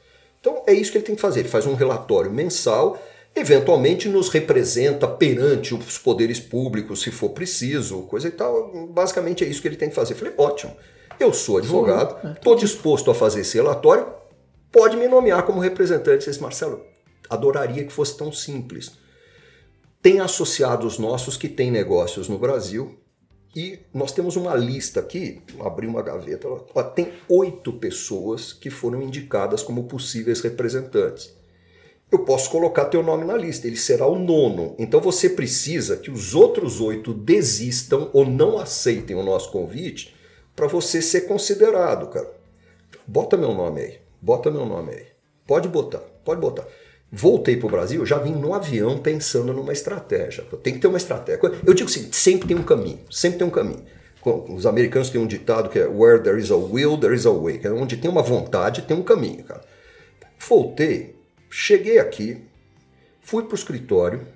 Então 0.40 0.62
é 0.66 0.72
isso 0.72 0.90
que 0.90 0.98
ele 0.98 1.04
tem 1.04 1.14
que 1.14 1.20
fazer. 1.20 1.40
Ele 1.40 1.48
faz 1.48 1.66
um 1.66 1.74
relatório 1.74 2.30
mensal 2.30 3.00
eventualmente 3.36 4.08
nos 4.08 4.30
representa 4.30 5.06
perante 5.06 5.74
os 5.74 5.98
poderes 5.98 6.40
públicos, 6.40 7.02
se 7.02 7.10
for 7.10 7.30
preciso, 7.30 8.02
coisa 8.02 8.28
e 8.28 8.30
tal. 8.30 8.88
Basicamente 8.88 9.44
é 9.44 9.46
isso 9.46 9.60
que 9.60 9.68
ele 9.68 9.76
tem 9.76 9.90
que 9.90 9.94
fazer. 9.94 10.14
Eu 10.14 10.18
falei, 10.18 10.34
ótimo, 10.38 10.74
eu 11.20 11.32
sou 11.34 11.58
advogado, 11.58 12.32
estou 12.32 12.54
é, 12.54 12.56
disposto 12.56 13.10
a 13.10 13.14
fazer 13.14 13.42
esse 13.42 13.58
relatório, 13.58 14.06
pode 14.72 14.96
me 14.96 15.06
nomear 15.06 15.44
como 15.44 15.60
representante. 15.60 16.24
Disse, 16.24 16.40
Marcelo, 16.40 16.82
adoraria 17.28 17.84
que 17.84 17.92
fosse 17.92 18.16
tão 18.16 18.32
simples. 18.32 18.92
Tem 20.00 20.20
associados 20.20 20.98
nossos 20.98 21.36
que 21.36 21.48
têm 21.48 21.70
negócios 21.70 22.28
no 22.28 22.38
Brasil 22.38 22.98
e 23.54 23.80
nós 23.92 24.12
temos 24.12 24.36
uma 24.36 24.54
lista 24.54 25.00
aqui, 25.00 25.42
abri 25.60 25.86
uma 25.86 26.02
gaveta, 26.02 26.46
ó, 26.74 26.82
tem 26.82 27.12
oito 27.28 27.72
pessoas 27.74 28.52
que 28.52 28.70
foram 28.70 29.02
indicadas 29.02 29.62
como 29.62 29.84
possíveis 29.84 30.40
representantes 30.40 31.34
eu 32.10 32.20
posso 32.20 32.50
colocar 32.50 32.84
teu 32.84 33.02
nome 33.02 33.24
na 33.24 33.36
lista, 33.36 33.66
ele 33.66 33.76
será 33.76 34.06
o 34.06 34.18
nono. 34.18 34.74
Então 34.78 35.00
você 35.00 35.28
precisa 35.28 35.96
que 35.96 36.10
os 36.10 36.34
outros 36.34 36.80
oito 36.80 37.12
desistam 37.12 38.10
ou 38.12 38.24
não 38.24 38.58
aceitem 38.58 39.16
o 39.16 39.22
nosso 39.22 39.50
convite 39.50 40.14
para 40.54 40.66
você 40.66 41.02
ser 41.02 41.22
considerado, 41.22 42.08
cara. 42.08 42.30
Bota 43.06 43.36
meu 43.36 43.52
nome 43.52 43.80
aí, 43.80 43.98
bota 44.20 44.50
meu 44.50 44.64
nome 44.64 44.92
aí. 44.92 45.06
Pode 45.46 45.68
botar, 45.68 46.00
pode 46.24 46.40
botar. 46.40 46.66
Voltei 47.10 47.56
para 47.56 47.66
o 47.66 47.70
Brasil, 47.70 48.04
já 48.04 48.18
vim 48.18 48.32
no 48.32 48.52
avião 48.52 48.98
pensando 48.98 49.52
numa 49.52 49.72
estratégia. 49.72 50.44
Tem 50.62 50.74
que 50.74 50.80
ter 50.80 50.88
uma 50.88 50.96
estratégia. 50.96 51.40
Eu 51.64 51.74
digo 51.74 51.88
seguinte: 51.88 52.16
sempre 52.16 52.48
tem 52.48 52.56
um 52.56 52.62
caminho, 52.62 53.00
sempre 53.10 53.38
tem 53.38 53.46
um 53.46 53.50
caminho. 53.50 53.84
Os 54.48 54.66
americanos 54.66 55.08
têm 55.08 55.20
um 55.20 55.26
ditado 55.26 55.68
que 55.68 55.78
é 55.78 55.86
Where 55.86 56.20
there 56.20 56.38
is 56.38 56.50
a 56.50 56.56
will, 56.56 56.98
there 56.98 57.14
is 57.14 57.26
a 57.26 57.30
way. 57.30 57.60
É 57.62 57.70
onde 57.70 57.96
tem 57.96 58.10
uma 58.10 58.22
vontade, 58.22 58.82
tem 58.82 58.96
um 58.96 59.02
caminho, 59.02 59.44
cara. 59.44 59.62
Voltei, 60.48 61.15
Cheguei 61.50 61.98
aqui, 61.98 62.38
fui 63.20 63.44
para 63.44 63.52
o 63.52 63.56
escritório 63.56 64.26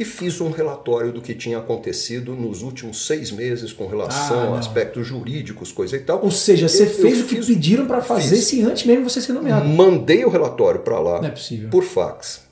e 0.00 0.04
fiz 0.04 0.40
um 0.40 0.50
relatório 0.50 1.12
do 1.12 1.20
que 1.20 1.34
tinha 1.34 1.58
acontecido 1.58 2.34
nos 2.34 2.62
últimos 2.62 3.06
seis 3.06 3.30
meses 3.30 3.70
com 3.70 3.86
relação 3.86 4.54
ah, 4.54 4.56
a 4.56 4.58
aspectos 4.58 5.06
jurídicos, 5.06 5.70
coisa 5.70 5.94
e 5.96 6.00
tal. 6.00 6.24
Ou 6.24 6.30
seja, 6.30 6.68
você 6.68 6.84
eu, 6.84 6.90
fez 6.90 7.18
eu 7.18 7.24
o 7.24 7.28
que 7.28 7.36
fiz, 7.36 7.46
pediram 7.46 7.86
para 7.86 8.00
fazer 8.00 8.36
fiz. 8.36 8.46
se 8.46 8.62
antes 8.62 8.86
mesmo 8.86 9.08
você 9.08 9.20
ser 9.20 9.34
nomeado. 9.34 9.68
Mandei 9.68 10.24
o 10.24 10.30
relatório 10.30 10.80
para 10.80 10.98
lá 10.98 11.20
é 11.26 11.68
por 11.68 11.84
fax. 11.84 12.48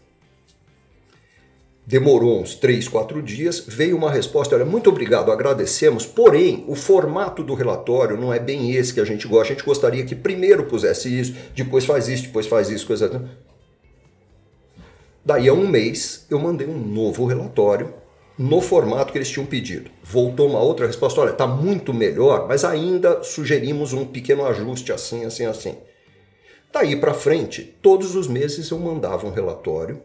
Demorou 1.87 2.43
uns 2.43 2.55
três, 2.55 2.87
quatro 2.87 3.23
dias, 3.23 3.65
veio 3.67 3.97
uma 3.97 4.11
resposta, 4.11 4.55
olha, 4.55 4.67
muito 4.67 4.91
obrigado, 4.91 5.33
agradecemos, 5.33 6.05
porém, 6.05 6.63
o 6.69 6.75
formato 6.75 7.43
do 7.43 7.55
relatório 7.55 8.21
não 8.21 8.31
é 8.31 8.39
bem 8.39 8.73
esse 8.73 8.93
que 8.93 9.01
a 9.01 9.07
gente 9.07 9.27
gosta, 9.27 9.55
a 9.55 9.57
gente 9.57 9.65
gostaria 9.65 10.05
que 10.05 10.15
primeiro 10.15 10.67
pusesse 10.67 11.19
isso, 11.19 11.35
depois 11.57 11.87
faz 11.87 12.07
isso, 12.07 12.25
depois 12.25 12.47
faz 12.47 12.69
isso, 12.69 12.87
coisa... 12.87 13.27
Daí 15.29 15.47
a 15.47 15.53
um 15.53 15.69
mês 15.69 16.25
eu 16.31 16.39
mandei 16.39 16.67
um 16.67 16.79
novo 16.79 17.27
relatório 17.27 17.93
no 18.39 18.63
formato 18.63 19.13
que 19.13 19.19
eles 19.19 19.29
tinham 19.29 19.45
pedido. 19.45 19.91
Voltou 20.03 20.49
uma 20.49 20.59
outra 20.59 20.87
resposta: 20.87 21.21
olha, 21.21 21.33
está 21.33 21.47
muito 21.47 21.93
melhor, 21.93 22.49
mas 22.49 22.65
ainda 22.65 23.23
sugerimos 23.23 23.93
um 23.93 24.07
pequeno 24.07 24.47
ajuste 24.47 24.91
assim, 24.91 25.27
assim, 25.27 25.45
assim. 25.45 25.77
Daí 26.73 26.97
para 26.97 27.13
frente, 27.13 27.63
todos 27.83 28.17
os 28.17 28.27
meses 28.27 28.71
eu 28.71 28.79
mandava 28.79 29.27
um 29.27 29.31
relatório 29.31 30.01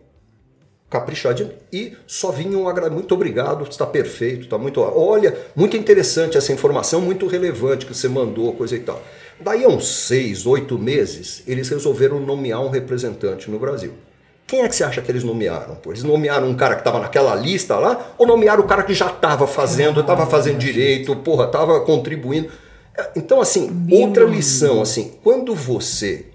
caprichadinho 0.90 1.54
e 1.72 1.94
só 2.06 2.30
vinha 2.30 2.58
um 2.58 2.68
agradecimento. 2.68 3.00
Muito 3.00 3.16
obrigado, 3.16 3.64
está 3.64 3.86
perfeito, 3.86 4.42
está 4.42 4.58
muito. 4.58 4.82
Olha, 4.82 5.38
muito 5.56 5.78
interessante 5.78 6.38
essa 6.38 6.52
informação, 6.52 7.00
muito 7.00 7.28
relevante 7.28 7.86
que 7.86 7.96
você 7.96 8.10
mandou, 8.10 8.52
coisa 8.56 8.76
e 8.76 8.82
tal. 8.82 9.02
Daí 9.40 9.64
a 9.64 9.70
uns 9.70 9.88
seis, 9.88 10.46
oito 10.46 10.78
meses, 10.78 11.44
eles 11.48 11.70
resolveram 11.70 12.20
nomear 12.20 12.62
um 12.62 12.70
representante 12.70 13.50
no 13.50 13.58
Brasil. 13.58 13.94
Quem 14.54 14.62
é 14.62 14.70
que 14.70 14.76
você 14.76 14.84
acha 14.84 15.02
que 15.02 15.12
eles 15.12 15.24
nomearam? 15.24 15.74
Pô? 15.74 15.90
Eles 15.90 16.04
nomearam 16.04 16.48
um 16.48 16.54
cara 16.54 16.76
que 16.76 16.82
estava 16.82 17.00
naquela 17.00 17.34
lista 17.34 17.76
lá 17.76 18.14
ou 18.20 18.28
nomearam 18.28 18.64
o 18.64 18.68
cara 18.68 18.84
que 18.84 18.94
já 18.94 19.08
estava 19.08 19.48
fazendo, 19.48 20.02
estava 20.02 20.28
fazendo 20.28 20.60
direito, 20.60 21.16
porra, 21.16 21.46
estava 21.46 21.80
contribuindo? 21.80 22.52
É, 22.96 23.14
então, 23.16 23.42
assim, 23.42 23.88
outra 23.92 24.26
lição, 24.26 24.80
assim, 24.80 25.16
quando 25.24 25.56
você. 25.56 26.28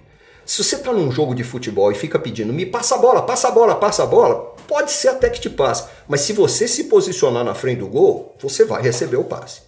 Se 0.45 0.65
você 0.65 0.75
está 0.75 0.93
num 0.93 1.13
jogo 1.13 1.33
de 1.33 1.45
futebol 1.45 1.93
e 1.93 1.95
fica 1.95 2.19
pedindo, 2.19 2.53
me 2.53 2.67
passa 2.67 2.97
a 2.97 2.99
bola, 2.99 3.23
passa 3.23 3.47
a 3.47 3.51
bola, 3.53 3.77
passa 3.77 4.03
a 4.03 4.07
bola, 4.07 4.53
pode 4.67 4.91
ser 4.91 5.11
até 5.11 5.31
que 5.31 5.41
te 5.41 5.49
passe. 5.49 5.85
Mas 6.09 6.23
se 6.23 6.33
você 6.33 6.67
se 6.67 6.85
posicionar 6.85 7.45
na 7.45 7.55
frente 7.55 7.79
do 7.79 7.87
gol, 7.87 8.35
você 8.41 8.65
vai 8.65 8.83
receber 8.83 9.19
o 9.19 9.23
passe. 9.23 9.61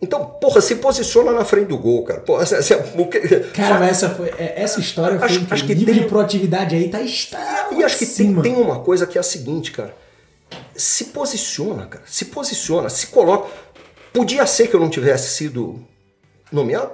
Então, 0.00 0.24
porra, 0.24 0.60
se 0.60 0.76
posiciona 0.76 1.32
na 1.32 1.44
frente 1.44 1.66
do 1.66 1.78
gol, 1.78 2.02
cara. 2.04 2.20
Porra, 2.20 2.42
essa, 2.42 2.78
cara, 3.52 3.78
mas 3.78 3.90
essa, 3.90 4.10
foi, 4.10 4.28
é, 4.38 4.54
essa 4.56 4.80
história 4.80 5.18
foi 5.18 5.28
acho, 5.28 5.46
acho 5.50 5.66
que 5.66 5.74
nível 5.74 5.94
tem, 5.94 6.02
de 6.02 6.08
proatividade 6.08 6.74
aí 6.74 6.88
tá 6.88 7.02
está 7.02 7.68
E 7.70 7.84
acho 7.84 7.98
que 7.98 8.06
tem, 8.06 8.34
tem 8.40 8.56
uma 8.56 8.80
coisa 8.80 9.06
que 9.06 9.18
é 9.18 9.20
a 9.20 9.24
seguinte, 9.24 9.70
cara. 9.70 9.94
Se 10.74 11.06
posiciona, 11.06 11.86
cara. 11.86 12.04
Se 12.06 12.26
posiciona, 12.26 12.88
se 12.88 13.08
coloca. 13.08 13.48
Podia 14.12 14.46
ser 14.46 14.68
que 14.68 14.74
eu 14.74 14.80
não 14.80 14.90
tivesse 14.90 15.30
sido 15.36 15.80
nomeado? 16.50 16.90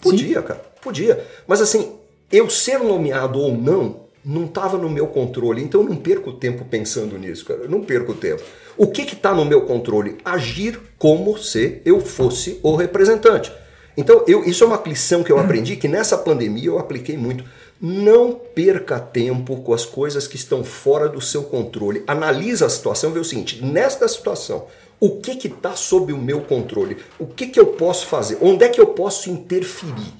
Podia, 0.00 0.40
Sim. 0.40 0.46
cara. 0.46 0.60
Podia. 0.80 1.24
Mas 1.46 1.60
assim, 1.60 1.96
eu 2.30 2.48
ser 2.48 2.78
nomeado 2.78 3.38
ou 3.38 3.52
não, 3.52 4.00
não 4.24 4.44
estava 4.44 4.78
no 4.78 4.88
meu 4.88 5.08
controle. 5.08 5.62
Então 5.62 5.82
eu 5.82 5.88
não 5.88 5.96
perco 5.96 6.32
tempo 6.32 6.64
pensando 6.64 7.18
nisso, 7.18 7.44
cara. 7.44 7.60
Eu 7.60 7.68
não 7.68 7.82
perco 7.82 8.14
tempo. 8.14 8.42
O 8.80 8.86
que 8.86 9.02
está 9.02 9.34
no 9.34 9.44
meu 9.44 9.66
controle? 9.66 10.16
Agir 10.24 10.80
como 10.98 11.36
se 11.36 11.82
eu 11.84 12.00
fosse 12.00 12.58
o 12.62 12.74
representante. 12.74 13.52
Então, 13.94 14.24
eu, 14.26 14.42
isso 14.44 14.64
é 14.64 14.66
uma 14.66 14.82
lição 14.86 15.22
que 15.22 15.30
eu 15.30 15.38
aprendi, 15.38 15.76
que 15.76 15.86
nessa 15.86 16.16
pandemia 16.16 16.68
eu 16.68 16.78
apliquei 16.78 17.14
muito. 17.14 17.44
Não 17.78 18.32
perca 18.32 18.98
tempo 18.98 19.58
com 19.58 19.74
as 19.74 19.84
coisas 19.84 20.26
que 20.26 20.36
estão 20.36 20.64
fora 20.64 21.10
do 21.10 21.20
seu 21.20 21.42
controle. 21.42 22.02
Analisa 22.06 22.64
a 22.64 22.70
situação 22.70 23.12
vê 23.12 23.20
o 23.20 23.24
seguinte: 23.24 23.62
nesta 23.62 24.08
situação, 24.08 24.64
O 24.98 25.20
que 25.20 25.46
está 25.46 25.76
sob 25.76 26.10
o 26.14 26.18
meu 26.18 26.40
controle? 26.40 26.96
O 27.18 27.26
que, 27.26 27.48
que 27.48 27.60
eu 27.60 27.66
posso 27.66 28.06
fazer? 28.06 28.38
Onde 28.40 28.64
é 28.64 28.70
que 28.70 28.80
eu 28.80 28.86
posso 28.86 29.28
interferir? 29.28 30.14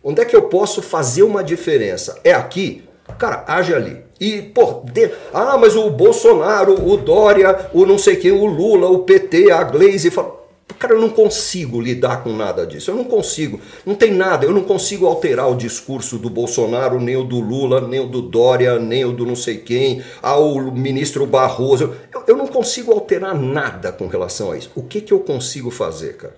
Onde 0.00 0.20
é 0.20 0.24
que 0.24 0.36
eu 0.36 0.42
posso 0.42 0.80
fazer 0.80 1.24
uma 1.24 1.42
diferença? 1.42 2.20
É 2.22 2.32
aqui? 2.32 2.84
Cara, 3.18 3.44
age 3.46 3.74
ali. 3.74 4.04
E, 4.20 4.42
pô, 4.42 4.82
de... 4.84 5.10
ah, 5.32 5.56
mas 5.58 5.76
o 5.76 5.90
Bolsonaro, 5.90 6.74
o 6.88 6.96
Dória, 6.96 7.68
o 7.72 7.84
não 7.84 7.98
sei 7.98 8.16
quem, 8.16 8.32
o 8.32 8.46
Lula, 8.46 8.88
o 8.88 9.00
PT, 9.00 9.50
a 9.50 9.62
Glaze, 9.62 10.10
fala, 10.10 10.36
Cara, 10.78 10.92
eu 10.92 11.00
não 11.00 11.08
consigo 11.08 11.80
lidar 11.80 12.22
com 12.22 12.32
nada 12.32 12.66
disso. 12.66 12.90
Eu 12.90 12.96
não 12.96 13.04
consigo. 13.04 13.60
Não 13.84 13.94
tem 13.94 14.12
nada. 14.12 14.44
Eu 14.44 14.52
não 14.52 14.62
consigo 14.62 15.06
alterar 15.06 15.50
o 15.50 15.56
discurso 15.56 16.18
do 16.18 16.28
Bolsonaro, 16.28 17.00
nem 17.00 17.16
o 17.16 17.24
do 17.24 17.40
Lula, 17.40 17.80
nem 17.86 18.00
o 18.00 18.06
do 18.06 18.20
Dória, 18.20 18.78
nem 18.78 19.04
o 19.04 19.12
do 19.12 19.24
não 19.24 19.36
sei 19.36 19.58
quem, 19.58 20.02
ao 20.20 20.60
ministro 20.72 21.26
Barroso. 21.26 21.94
Eu, 22.12 22.24
eu 22.26 22.36
não 22.36 22.46
consigo 22.46 22.92
alterar 22.92 23.34
nada 23.34 23.90
com 23.90 24.06
relação 24.06 24.52
a 24.52 24.58
isso. 24.58 24.70
O 24.74 24.82
que, 24.82 25.00
que 25.00 25.12
eu 25.12 25.20
consigo 25.20 25.70
fazer, 25.70 26.16
cara? 26.16 26.36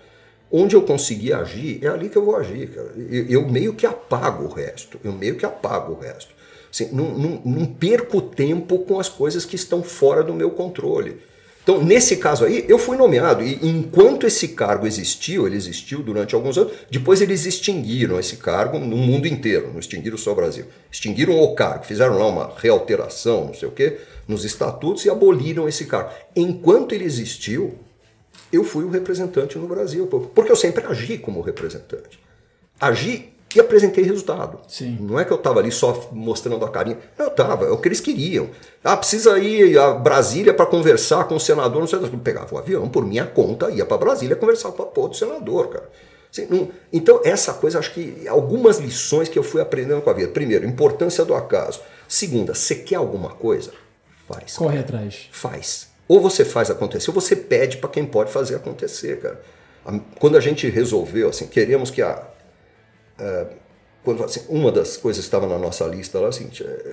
Onde 0.50 0.76
eu 0.76 0.83
conseguir 0.83 1.33
agir, 1.33 1.81
é 1.83 1.88
ali 1.88 2.09
que 2.09 2.16
eu 2.16 2.24
vou 2.24 2.37
agir, 2.37 2.68
cara. 2.68 2.92
Eu, 2.96 3.26
eu 3.28 3.48
meio 3.48 3.74
que 3.74 3.87
apago 3.87 4.44
o 4.44 4.48
resto. 4.48 5.00
Eu 5.02 5.12
meio 5.12 5.35
que 5.35 5.44
apago 5.44 5.94
o 5.94 5.98
resto. 5.98 6.38
Assim, 6.70 6.88
não, 6.92 7.16
não, 7.16 7.42
não 7.44 7.66
perco 7.66 8.20
tempo 8.20 8.78
com 8.81 9.00
as 9.00 9.09
coisas 9.09 9.44
que 9.44 9.57
estão 9.57 9.83
fora 9.83 10.22
do 10.22 10.35
meu 10.35 10.50
controle. 10.50 11.16
Então, 11.68 11.85
nesse 11.85 12.16
caso 12.16 12.46
aí, 12.46 12.64
eu 12.66 12.78
fui 12.78 12.96
nomeado 12.96 13.42
e 13.42 13.59
enquanto 13.62 14.26
esse 14.26 14.48
cargo 14.48 14.87
existiu, 14.87 15.46
ele 15.46 15.54
existiu 15.54 16.02
durante 16.02 16.35
alguns 16.35 16.57
anos, 16.57 16.72
depois 16.90 17.20
eles 17.20 17.44
extinguiram 17.44 18.18
esse 18.18 18.38
cargo 18.38 18.78
no 18.78 18.96
mundo 18.96 19.28
inteiro, 19.28 19.70
não 19.70 19.78
extinguiram 19.78 20.16
só 20.16 20.33
o 20.33 20.35
Brasil. 20.35 20.64
Extinguiram 20.90 21.38
o 21.38 21.54
cargo, 21.54 21.85
fizeram 21.85 22.16
lá 22.16 22.26
uma 22.26 22.54
realteração, 22.57 23.44
não 23.44 23.52
sei 23.52 23.68
o 23.68 23.72
quê, 23.72 23.98
nos 24.26 24.46
estatutos 24.46 25.04
e 25.04 25.11
aboliram 25.11 25.68
esse 25.68 25.85
cargo. 25.85 26.11
Enquanto 26.35 26.94
ele 26.94 27.04
existiu, 27.04 27.78
eu 28.50 28.64
fui 28.64 28.85
o 28.85 28.90
representante 28.90 29.59
no 29.59 29.68
Brasil, 29.68 30.07
porque 30.07 30.50
eu 30.50 30.57
sempre 30.57 30.87
agi 30.87 31.18
como 31.18 31.42
representante. 31.42 32.18
Agi 32.81 33.35
e 33.54 33.61
apresentei 33.61 34.04
resultado. 34.04 34.61
Sim. 34.68 34.98
Não 35.00 35.18
é 35.18 35.24
que 35.24 35.32
eu 35.32 35.37
estava 35.37 35.61
ali 35.61 35.72
só 35.72 36.08
mostrando 36.12 36.64
a 36.64 36.68
carinha. 36.68 36.98
Eu 37.18 37.28
estava, 37.28 37.66
é 37.66 37.70
o 37.70 37.78
que 37.78 37.88
eles 37.88 38.00
queriam. 38.00 38.50
Ah, 38.84 38.96
precisa 38.96 39.38
ir 39.38 39.78
a 39.78 39.92
Brasília 39.92 40.52
para 40.52 40.66
conversar 40.66 41.24
com 41.24 41.37
o 41.37 41.40
senador. 41.40 41.80
Não 41.80 41.87
sei, 41.87 41.98
eu 41.98 42.08
pegava 42.18 42.54
o 42.54 42.58
avião 42.58 42.88
por 42.88 43.06
minha 43.06 43.24
conta, 43.24 43.70
ia 43.70 43.87
para 43.87 43.96
Brasília 43.96 44.37
conversar 44.37 44.72
com 44.72 45.00
o 45.00 45.14
senador, 45.14 45.68
cara. 45.68 45.88
Assim, 46.30 46.46
não, 46.50 46.68
então, 46.92 47.22
essa 47.24 47.54
coisa, 47.54 47.78
acho 47.78 47.94
que 47.94 48.28
algumas 48.28 48.78
lições 48.78 49.30
que 49.30 49.38
eu 49.38 49.42
fui 49.42 49.62
aprendendo 49.62 50.02
com 50.02 50.11
a 50.11 50.12
vida. 50.12 50.28
Primeiro, 50.28 50.66
importância 50.66 51.24
do 51.24 51.34
acaso. 51.34 51.80
Segunda, 52.06 52.54
você 52.54 52.74
quer 52.74 52.96
alguma 52.96 53.30
coisa? 53.30 53.72
Faz. 54.28 54.56
Corre 54.56 54.82
cara. 54.82 54.87
atrás. 54.87 55.28
Faz. 55.32 55.88
Ou 56.06 56.20
você 56.20 56.44
faz 56.44 56.70
acontecer, 56.70 57.11
ou 57.11 57.14
você 57.14 57.34
pede 57.34 57.78
para 57.78 57.88
quem 57.88 58.04
pode 58.04 58.30
fazer 58.30 58.56
acontecer, 58.56 59.20
cara. 59.20 59.40
Quando 60.18 60.37
a 60.37 60.40
gente 60.40 60.68
resolveu, 60.68 61.30
assim, 61.30 61.46
queremos 61.46 61.90
que 61.90 62.02
a 62.02 62.27
quando, 64.04 64.24
assim, 64.24 64.40
uma 64.48 64.72
das 64.72 64.96
coisas 64.96 65.24
que 65.24 65.26
estava 65.26 65.46
na 65.46 65.59
nossa 65.59 65.85
lista 65.87 66.18
lá, 66.18 66.28
assim, 66.28 66.50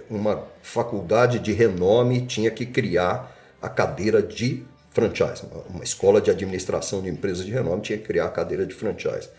uma 0.09 0.43
faculdade 0.61 1.39
de 1.39 1.53
renome 1.53 2.25
tinha 2.25 2.51
que 2.51 2.65
criar 2.65 3.35
a 3.61 3.69
cadeira 3.69 4.21
de 4.21 4.65
franchise. 4.91 5.43
Uma 5.69 5.83
escola 5.83 6.21
de 6.21 6.31
administração 6.31 7.01
de 7.01 7.09
empresas 7.09 7.45
de 7.45 7.51
renome 7.51 7.81
tinha 7.81 7.97
que 7.97 8.05
criar 8.05 8.25
a 8.25 8.29
cadeira 8.29 8.65
de 8.65 8.73
franchise. 8.73 9.29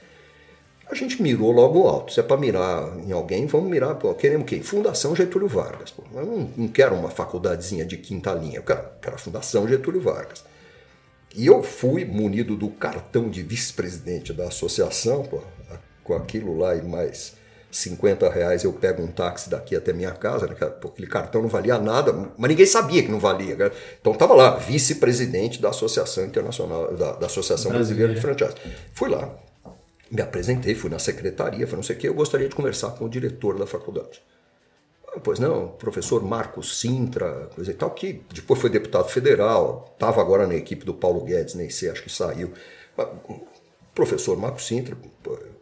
A 0.88 0.94
gente 0.94 1.20
mirou 1.20 1.50
logo 1.50 1.88
alto. 1.88 2.12
Se 2.12 2.20
é 2.20 2.22
para 2.22 2.36
mirar 2.36 2.96
em 3.00 3.10
alguém, 3.10 3.46
vamos 3.46 3.68
mirar. 3.68 3.96
Pô, 3.96 4.14
queremos 4.14 4.46
quem? 4.46 4.62
Fundação 4.62 5.16
Getúlio 5.16 5.48
Vargas. 5.48 5.90
Pô. 5.90 6.04
Eu 6.14 6.24
não, 6.24 6.50
não, 6.56 6.68
quero 6.68 6.94
uma 6.94 7.10
faculdadezinha 7.10 7.84
de 7.84 7.96
quinta 7.96 8.32
linha, 8.32 8.58
eu 8.58 8.62
quero, 8.62 8.82
quero 9.02 9.16
a 9.16 9.18
Fundação 9.18 9.66
Getúlio 9.66 10.00
Vargas. 10.00 10.44
E 11.34 11.46
eu 11.46 11.62
fui 11.62 12.04
munido 12.04 12.56
do 12.56 12.68
cartão 12.68 13.28
de 13.28 13.42
vice-presidente 13.42 14.32
da 14.32 14.46
associação, 14.46 15.24
pô, 15.24 15.42
com 16.06 16.14
aquilo 16.14 16.56
lá 16.56 16.74
e 16.76 16.82
mais 16.82 17.34
50 17.70 18.30
reais 18.30 18.64
eu 18.64 18.72
pego 18.72 19.02
um 19.02 19.08
táxi 19.08 19.50
daqui 19.50 19.76
até 19.76 19.92
minha 19.92 20.12
casa, 20.12 20.46
né? 20.46 20.54
porque 20.54 20.86
aquele 20.86 21.08
cartão 21.08 21.42
não 21.42 21.48
valia 21.48 21.78
nada, 21.78 22.12
mas 22.38 22.48
ninguém 22.48 22.64
sabia 22.64 23.02
que 23.02 23.10
não 23.10 23.18
valia. 23.18 23.56
Né? 23.56 23.70
Então 24.00 24.12
estava 24.12 24.34
lá, 24.34 24.56
vice-presidente 24.56 25.60
da 25.60 25.70
Associação 25.70 26.24
Internacional, 26.24 26.94
da, 26.94 27.12
da 27.12 27.26
Associação 27.26 27.72
Brasileira 27.72 28.14
de 28.14 28.20
Franchise. 28.20 28.54
Fui 28.92 29.10
lá, 29.10 29.34
me 30.10 30.22
apresentei, 30.22 30.74
fui 30.74 30.88
na 30.88 30.98
secretaria, 30.98 31.66
falei, 31.66 31.76
não 31.76 31.82
sei 31.82 31.96
o 31.96 31.98
que, 31.98 32.08
eu 32.08 32.14
gostaria 32.14 32.48
de 32.48 32.54
conversar 32.54 32.90
com 32.92 33.04
o 33.04 33.08
diretor 33.08 33.58
da 33.58 33.66
faculdade. 33.66 34.22
Ah, 35.08 35.20
pois 35.22 35.38
não, 35.38 35.68
professor 35.68 36.22
Marcos 36.22 36.78
Sintra, 36.80 37.50
coisa 37.54 37.70
e 37.70 37.74
tal, 37.74 37.90
que 37.90 38.22
depois 38.32 38.60
foi 38.60 38.70
deputado 38.70 39.08
federal, 39.08 39.90
estava 39.92 40.20
agora 40.20 40.46
na 40.46 40.54
equipe 40.54 40.84
do 40.84 40.94
Paulo 40.94 41.22
Guedes, 41.22 41.54
nem 41.54 41.68
sei, 41.68 41.90
acho 41.90 42.02
que 42.02 42.10
saiu. 42.10 42.52
Professor 43.94 44.36
Marcos 44.36 44.66
Sintra, 44.66 44.96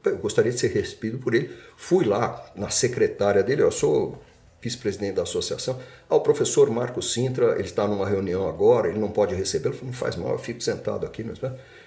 eu 0.05 0.19
gostaria 0.19 0.53
de 0.53 0.59
ser 0.59 0.69
recebido 0.69 1.19
por 1.19 1.35
ele. 1.35 1.51
Fui 1.77 2.05
lá 2.05 2.45
na 2.55 2.71
secretária 2.71 3.43
dele, 3.43 3.63
eu 3.63 3.71
sou 3.71 4.19
vice-presidente 4.61 5.17
da 5.17 5.23
associação. 5.23 5.79
Ah, 6.09 6.17
o 6.17 6.21
professor 6.21 6.71
Marcos 6.71 7.13
Sintra, 7.13 7.53
ele 7.53 7.65
está 7.65 7.87
numa 7.87 8.09
reunião 8.09 8.49
agora, 8.49 8.89
ele 8.89 8.99
não 8.99 9.11
pode 9.11 9.35
falei, 9.35 9.81
não 9.83 9.93
faz 9.93 10.17
mal, 10.17 10.33
eu 10.33 10.39
fico 10.39 10.63
sentado 10.63 11.05
aqui. 11.05 11.23
Mas... 11.23 11.39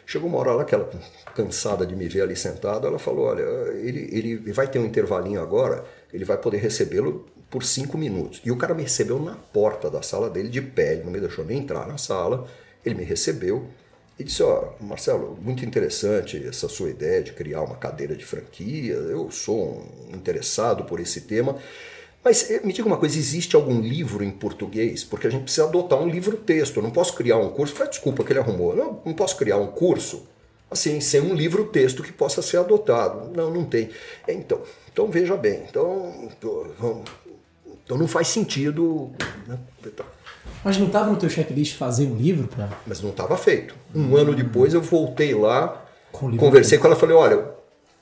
Chegou 0.06 0.30
uma 0.30 0.38
hora 0.38 0.54
lá 0.54 0.64
que 0.64 0.74
ela, 0.74 0.90
cansada 1.36 1.86
de 1.86 1.94
me 1.94 2.08
ver 2.08 2.22
ali 2.22 2.36
sentado, 2.36 2.88
ela 2.88 2.98
falou, 2.98 3.26
olha, 3.26 3.42
ele, 3.74 4.08
ele 4.12 4.54
vai 4.54 4.66
ter 4.66 4.80
um 4.80 4.86
intervalinho 4.86 5.42
agora, 5.42 5.84
ele 6.14 6.24
vai 6.24 6.38
poder 6.38 6.60
recebê-lo 6.60 7.26
por 7.50 7.62
cinco 7.62 7.98
minutos. 7.98 8.42
E 8.46 8.50
o 8.50 8.56
cara 8.56 8.74
me 8.74 8.84
recebeu 8.84 9.20
na 9.20 9.36
porta 9.36 9.90
da 9.90 10.02
sala 10.02 10.30
dele, 10.30 10.48
de 10.48 10.62
pé, 10.62 10.94
ele 10.94 11.04
não 11.04 11.12
me 11.12 11.20
deixou 11.20 11.44
nem 11.44 11.60
entrar 11.60 11.86
na 11.88 11.98
sala, 11.98 12.48
ele 12.86 12.96
me 12.96 13.04
recebeu, 13.04 13.68
e 14.20 14.24
disse: 14.24 14.42
Ó, 14.42 14.74
Marcelo, 14.80 15.38
muito 15.42 15.64
interessante 15.66 16.44
essa 16.48 16.68
sua 16.68 16.90
ideia 16.90 17.22
de 17.22 17.34
criar 17.34 17.62
uma 17.62 17.76
cadeira 17.76 18.16
de 18.16 18.26
franquia. 18.26 18.94
Eu 18.94 19.30
sou 19.32 19.82
um 20.10 20.16
interessado 20.16 20.84
por 20.86 21.00
esse 21.00 21.22
tema. 21.22 21.58
Mas 22.24 22.50
eh, 22.50 22.62
me 22.64 22.74
diga 22.74 22.88
uma 22.88 22.98
coisa: 22.98 23.18
existe 23.18 23.56
algum 23.56 23.80
livro 23.80 24.24
em 24.24 24.32
português? 24.32 25.04
Porque 25.04 25.28
a 25.28 25.30
gente 25.30 25.44
precisa 25.44 25.68
adotar 25.68 26.00
um 26.00 26.10
livro-texto. 26.10 26.78
Eu 26.78 26.84
não 26.84 26.92
posso 26.92 27.14
criar 27.14 27.38
um 27.38 27.50
curso. 27.50 27.76
Foi 27.76 27.88
desculpa 27.88 28.24
que 28.24 28.32
ele 28.34 28.40
arrumou. 28.40 28.76
Não, 28.76 29.02
não 29.06 29.14
posso 29.14 29.38
criar 29.38 29.58
um 29.58 29.68
curso 29.68 30.28
assim, 30.70 31.00
sem 31.00 31.22
um 31.22 31.34
livro-texto 31.34 32.04
que 32.04 32.12
possa 32.12 32.42
ser 32.42 32.58
adotado. 32.58 33.32
Não, 33.36 33.52
não 33.52 33.64
tem. 33.64 33.90
Então, 34.28 34.62
então 34.92 35.10
veja 35.10 35.36
bem. 35.38 35.64
Então, 35.70 36.30
então 37.86 37.98
não 37.98 38.08
faz 38.08 38.28
sentido. 38.28 39.12
Né? 39.48 39.58
Mas 40.64 40.78
não 40.78 40.88
estava 40.88 41.12
no 41.12 41.18
teu 41.18 41.30
checklist 41.30 41.76
fazer 41.76 42.06
um 42.06 42.16
livro? 42.16 42.48
Pra... 42.48 42.70
Mas 42.86 43.02
não 43.02 43.12
estava 43.12 43.38
feito. 43.38 43.76
Um 43.94 44.14
hum. 44.14 44.18
ano 44.18 44.36
depois 44.36 44.74
eu 44.74 44.82
voltei 44.82 45.34
lá, 45.34 45.86
com 46.12 46.36
conversei 46.38 46.78
com 46.78 46.88
ela 46.88 46.96
e 46.96 47.00
falei, 47.00 47.16
olha, 47.16 47.46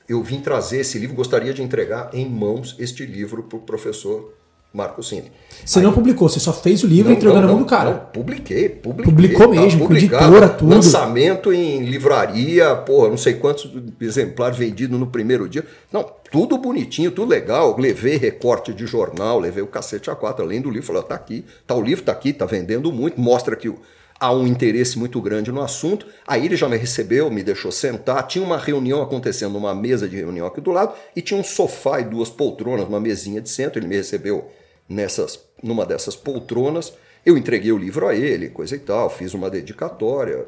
eu 0.08 0.22
vim 0.22 0.40
trazer 0.40 0.80
esse 0.80 0.98
livro, 0.98 1.16
gostaria 1.16 1.52
de 1.52 1.62
entregar 1.62 2.10
em 2.12 2.28
mãos 2.28 2.76
este 2.78 3.04
livro 3.04 3.42
para 3.42 3.58
o 3.58 3.60
professor 3.60 4.32
Marco 4.72 5.02
Sintra. 5.02 5.30
Você 5.64 5.78
Aí, 5.78 5.84
não 5.84 5.92
publicou, 5.92 6.28
você 6.28 6.38
só 6.38 6.52
fez 6.52 6.84
o 6.84 6.86
livro 6.86 7.10
não, 7.10 7.16
entregou 7.16 7.40
na 7.40 7.46
mão 7.46 7.58
do 7.58 7.64
cara. 7.64 7.90
Não, 7.90 7.98
publiquei, 7.98 8.68
publiquei. 8.68 9.12
Publicou 9.12 9.48
tá 9.48 9.60
mesmo, 9.60 9.86
com 9.86 9.94
editora, 9.94 10.48
tudo. 10.48 10.70
Lançamento 10.70 11.52
em 11.52 11.82
livraria, 11.84 12.76
porra, 12.76 13.08
não 13.08 13.16
sei 13.16 13.34
quantos 13.34 13.70
exemplares 14.00 14.58
vendidos 14.58 14.98
no 14.98 15.06
primeiro 15.06 15.48
dia. 15.48 15.64
Não, 15.90 16.04
tudo 16.30 16.58
bonitinho, 16.58 17.10
tudo 17.10 17.30
legal. 17.30 17.76
Levei 17.78 18.16
recorte 18.16 18.74
de 18.74 18.86
jornal, 18.86 19.40
levei 19.40 19.62
o 19.62 19.66
cacete 19.66 20.10
a 20.10 20.14
quatro, 20.14 20.44
além 20.44 20.60
do 20.60 20.70
livro. 20.70 20.86
Falei, 20.86 21.02
tá 21.02 21.14
aqui, 21.14 21.44
tá 21.66 21.74
o 21.74 21.82
livro, 21.82 22.04
tá 22.04 22.12
aqui, 22.12 22.32
tá 22.32 22.44
vendendo 22.44 22.92
muito, 22.92 23.20
mostra 23.20 23.56
que 23.56 23.72
há 24.18 24.32
um 24.32 24.46
interesse 24.46 24.98
muito 24.98 25.20
grande 25.20 25.52
no 25.52 25.62
assunto. 25.62 26.06
Aí 26.26 26.44
ele 26.44 26.56
já 26.56 26.68
me 26.68 26.76
recebeu, 26.76 27.30
me 27.30 27.42
deixou 27.42 27.70
sentar. 27.70 28.26
Tinha 28.26 28.44
uma 28.44 28.58
reunião 28.58 29.02
acontecendo, 29.02 29.56
uma 29.56 29.74
mesa 29.74 30.08
de 30.08 30.16
reunião 30.16 30.46
aqui 30.46 30.60
do 30.60 30.70
lado, 30.70 30.94
e 31.14 31.22
tinha 31.22 31.38
um 31.38 31.44
sofá 31.44 32.00
e 32.00 32.04
duas 32.04 32.30
poltronas, 32.30 32.88
uma 32.88 33.00
mesinha 33.00 33.40
de 33.40 33.48
centro. 33.48 33.78
Ele 33.78 33.88
me 33.88 33.96
recebeu 33.96 34.50
nessas, 34.88 35.40
numa 35.62 35.84
dessas 35.84 36.16
poltronas. 36.16 36.92
Eu 37.24 37.36
entreguei 37.36 37.72
o 37.72 37.78
livro 37.78 38.06
a 38.06 38.14
ele, 38.14 38.50
coisa 38.50 38.76
e 38.76 38.78
tal, 38.78 39.10
fiz 39.10 39.34
uma 39.34 39.50
dedicatória. 39.50 40.46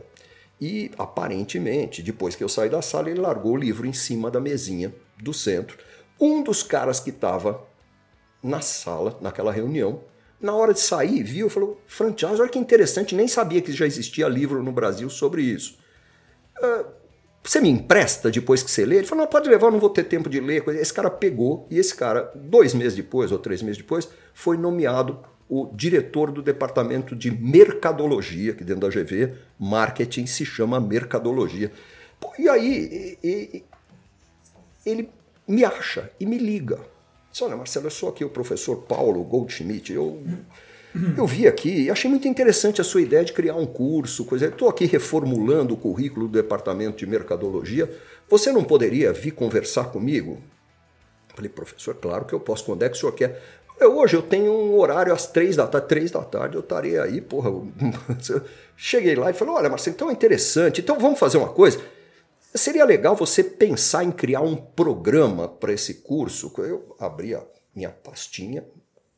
E 0.61 0.91
aparentemente, 0.99 2.03
depois 2.03 2.35
que 2.35 2.43
eu 2.43 2.49
saí 2.49 2.69
da 2.69 2.83
sala, 2.83 3.11
ele 3.11 3.21
largou 3.21 3.53
o 3.53 3.57
livro 3.57 3.87
em 3.87 3.93
cima 3.93 4.31
da 4.31 4.41
mesinha 4.41 4.93
do 5.23 5.33
centro. 5.33 5.79
Um 6.21 6.43
dos 6.43 6.63
caras 6.63 6.99
que 6.99 7.11
estava 7.11 7.65
na 8.43 8.61
sala, 8.61 9.17
naquela 9.21 9.53
reunião, 9.53 10.01
na 10.41 10.55
hora 10.55 10.73
de 10.73 10.81
sair, 10.81 11.23
viu, 11.23 11.51
falou: 11.51 11.81
franchise, 11.87 12.41
olha 12.41 12.49
que 12.49 12.59
interessante, 12.59 13.15
nem 13.15 13.29
sabia 13.29 13.61
que 13.61 13.73
já 13.73 13.87
existia 13.87 14.29
livro 14.29 14.63
no 14.63 14.73
Brasil 14.73 15.09
sobre 15.11 15.43
isso. 15.43 15.79
Uh, 16.61 16.99
você 17.43 17.61
me 17.61 17.69
empresta 17.69 18.31
depois 18.31 18.63
que 18.63 18.71
você 18.71 18.85
lê? 18.85 18.97
Ele 18.97 19.07
falou: 19.07 19.25
não, 19.25 19.31
pode 19.31 19.49
levar, 19.49 19.71
não 19.71 19.79
vou 19.79 19.91
ter 19.91 20.05
tempo 20.05 20.29
de 20.29 20.41
ler. 20.41 20.67
Esse 20.69 20.93
cara 20.93 21.11
pegou 21.11 21.67
e 21.71 21.79
esse 21.79 21.95
cara, 21.95 22.31
dois 22.35 22.75
meses 22.75 22.95
depois 22.95 23.33
ou 23.33 23.39
três 23.39 23.63
meses 23.63 23.79
depois, 23.79 24.09
foi 24.35 24.57
nomeado 24.57 25.19
o 25.49 25.71
diretor 25.75 26.31
do 26.31 26.43
departamento 26.43 27.17
de 27.17 27.31
mercadologia, 27.31 28.53
que 28.53 28.63
dentro 28.63 28.83
da 28.83 28.89
GV, 28.89 29.33
marketing 29.59 30.27
se 30.27 30.45
chama 30.45 30.79
mercadologia. 30.79 31.73
E 32.39 32.49
aí 32.49 33.17
e, 33.23 33.29
e, 33.29 33.65
ele 34.85 35.09
me 35.47 35.65
acha 35.65 36.11
e 36.21 36.27
me 36.27 36.37
liga. 36.37 36.79
Diz, 37.39 37.43
olha, 37.43 37.57
Marcelo, 37.57 37.87
eu 37.87 37.91
sou 37.91 38.09
aqui 38.09 38.25
o 38.25 38.29
professor 38.29 38.79
Paulo 38.79 39.23
Goldschmidt. 39.23 39.93
Eu 39.93 40.21
eu 41.17 41.25
vi 41.25 41.47
aqui 41.47 41.83
e 41.83 41.91
achei 41.91 42.11
muito 42.11 42.27
interessante 42.27 42.81
a 42.81 42.85
sua 42.85 43.01
ideia 43.01 43.25
de 43.25 43.33
criar 43.33 43.55
um 43.55 43.67
curso, 43.67 44.25
coisa. 44.25 44.47
Estou 44.47 44.69
aqui 44.69 44.87
reformulando 44.87 45.75
o 45.75 45.77
currículo 45.77 46.27
do 46.27 46.33
departamento 46.33 46.97
de 46.97 47.07
mercadologia. 47.07 47.89
Você 48.29 48.51
não 48.51 48.65
poderia 48.65 49.13
vir 49.13 49.31
conversar 49.31 49.85
comigo? 49.85 50.43
Falei, 51.33 51.49
professor, 51.49 51.95
claro 51.95 52.25
que 52.25 52.33
eu 52.33 52.41
posso. 52.41 52.65
Quando 52.65 52.83
é 52.83 52.89
que 52.89 52.97
o 52.97 52.99
senhor 52.99 53.13
quer? 53.13 53.41
Eu, 53.79 53.97
hoje 53.97 54.17
eu 54.17 54.23
tenho 54.23 54.51
um 54.51 54.77
horário 54.77 55.13
às 55.13 55.29
três 55.29 55.55
da 55.55 55.69
tarde, 55.69 55.87
três 55.87 56.11
da 56.11 56.23
tarde 56.23 56.57
eu 56.57 56.61
estarei 56.61 56.99
aí, 56.99 57.21
porra. 57.21 57.53
Cheguei 58.77 59.15
lá 59.15 59.31
e 59.31 59.35
falei, 59.35 59.55
olha, 59.55 59.69
Marcelo, 59.69 59.95
então 59.95 60.11
é 60.11 60.13
interessante, 60.13 60.81
então 60.81 60.99
vamos 60.99 61.21
fazer 61.21 61.39
uma 61.39 61.51
coisa. 61.51 61.79
Seria 62.55 62.85
legal 62.85 63.15
você 63.15 63.45
pensar 63.45 64.05
em 64.05 64.11
criar 64.11 64.41
um 64.41 64.57
programa 64.57 65.49
para 65.49 65.73
esse 65.73 65.95
curso. 65.95 66.53
Eu 66.59 66.97
abri 66.99 67.35
a 67.35 67.43
minha 67.75 67.91
pastinha, 67.91 68.65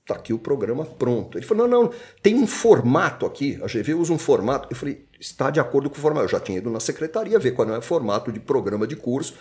tá 0.06 0.14
aqui 0.14 0.32
o 0.32 0.38
programa 0.38 0.84
pronto. 0.84 1.38
Ele 1.38 1.46
falou, 1.46 1.68
não, 1.68 1.84
não, 1.84 1.92
tem 2.22 2.34
um 2.34 2.46
formato 2.46 3.24
aqui, 3.24 3.58
a 3.62 3.66
GV 3.66 3.94
usa 3.94 4.12
um 4.12 4.18
formato. 4.18 4.68
Eu 4.70 4.76
falei, 4.76 5.06
está 5.18 5.50
de 5.50 5.60
acordo 5.60 5.88
com 5.88 5.96
o 5.96 6.00
formato. 6.00 6.24
Eu 6.24 6.30
já 6.30 6.40
tinha 6.40 6.58
ido 6.58 6.70
na 6.70 6.80
secretaria 6.80 7.38
ver 7.38 7.52
qual 7.52 7.68
é 7.68 7.78
o 7.78 7.82
formato 7.82 8.32
de 8.32 8.40
programa 8.40 8.86
de 8.86 8.96
curso. 8.96 9.34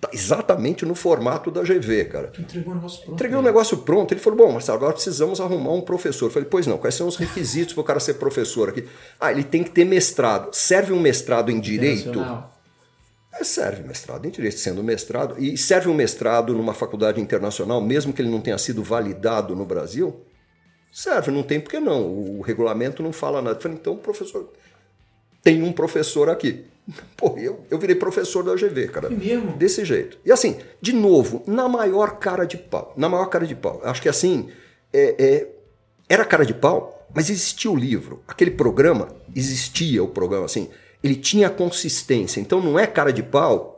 Tá 0.00 0.10
exatamente 0.12 0.84
no 0.84 0.96
formato 0.96 1.48
da 1.48 1.62
GV, 1.62 2.06
cara. 2.06 2.32
Entregou 2.36 2.72
o 2.72 2.74
negócio 2.74 2.98
pronto. 3.02 3.14
Entreguei 3.14 3.36
o 3.36 3.40
um 3.40 3.44
negócio 3.44 3.76
pronto. 3.78 4.12
Ele 4.12 4.20
falou: 4.20 4.36
Bom, 4.36 4.52
Marcelo, 4.52 4.78
agora 4.78 4.92
precisamos 4.94 5.40
arrumar 5.40 5.74
um 5.74 5.80
professor. 5.80 6.26
Eu 6.26 6.30
falei: 6.32 6.48
Pois 6.50 6.66
não, 6.66 6.76
quais 6.76 6.96
são 6.96 7.06
os 7.06 7.14
requisitos 7.14 7.72
para 7.72 7.82
o 7.82 7.84
cara 7.84 8.00
ser 8.00 8.14
professor 8.14 8.70
aqui? 8.70 8.84
Ah, 9.20 9.30
ele 9.30 9.44
tem 9.44 9.62
que 9.62 9.70
ter 9.70 9.84
mestrado. 9.84 10.52
Serve 10.52 10.92
um 10.92 10.98
mestrado 10.98 11.52
em 11.52 11.60
direito? 11.60 12.18
É, 12.18 12.51
serve 13.42 13.82
mestrado 13.82 14.26
em 14.26 14.30
direito, 14.30 14.58
sendo 14.58 14.82
mestrado. 14.82 15.42
E 15.42 15.56
serve 15.56 15.88
um 15.88 15.94
mestrado 15.94 16.52
numa 16.52 16.74
faculdade 16.74 17.20
internacional, 17.20 17.80
mesmo 17.80 18.12
que 18.12 18.20
ele 18.20 18.30
não 18.30 18.40
tenha 18.40 18.58
sido 18.58 18.82
validado 18.82 19.56
no 19.56 19.64
Brasil? 19.64 20.20
Serve, 20.92 21.30
não 21.30 21.42
tem 21.42 21.58
por 21.58 21.70
que 21.70 21.80
não. 21.80 22.06
O 22.06 22.42
regulamento 22.42 23.02
não 23.02 23.12
fala 23.12 23.40
nada. 23.40 23.56
Eu 23.56 23.62
falei: 23.62 23.78
Então, 23.78 23.96
professor, 23.96 24.52
tem 25.42 25.62
um 25.62 25.72
professor 25.72 26.28
aqui. 26.28 26.66
Pô, 27.16 27.38
eu, 27.38 27.64
eu 27.70 27.78
virei 27.78 27.96
professor 27.96 28.42
da 28.42 28.52
UGV, 28.52 28.88
cara. 28.88 29.06
É 29.06 29.10
mesmo? 29.10 29.52
Desse 29.52 29.84
jeito. 29.84 30.18
E 30.24 30.30
assim, 30.30 30.58
de 30.80 30.92
novo, 30.92 31.42
na 31.46 31.68
maior 31.68 32.18
cara 32.18 32.44
de 32.44 32.58
pau. 32.58 32.92
Na 32.96 33.08
maior 33.08 33.26
cara 33.26 33.46
de 33.46 33.54
pau. 33.54 33.80
Acho 33.84 34.02
que 34.02 34.08
assim, 34.08 34.50
é, 34.92 35.14
é, 35.18 35.48
era 36.08 36.24
cara 36.24 36.44
de 36.44 36.52
pau, 36.52 37.08
mas 37.14 37.30
existia 37.30 37.70
o 37.70 37.76
livro. 37.76 38.22
Aquele 38.28 38.50
programa, 38.50 39.08
existia 39.34 40.02
o 40.02 40.08
programa, 40.08 40.44
assim. 40.44 40.68
Ele 41.02 41.16
tinha 41.16 41.50
consistência. 41.50 42.40
Então 42.40 42.60
não 42.60 42.78
é 42.78 42.86
cara 42.86 43.12
de 43.12 43.22
pau 43.22 43.72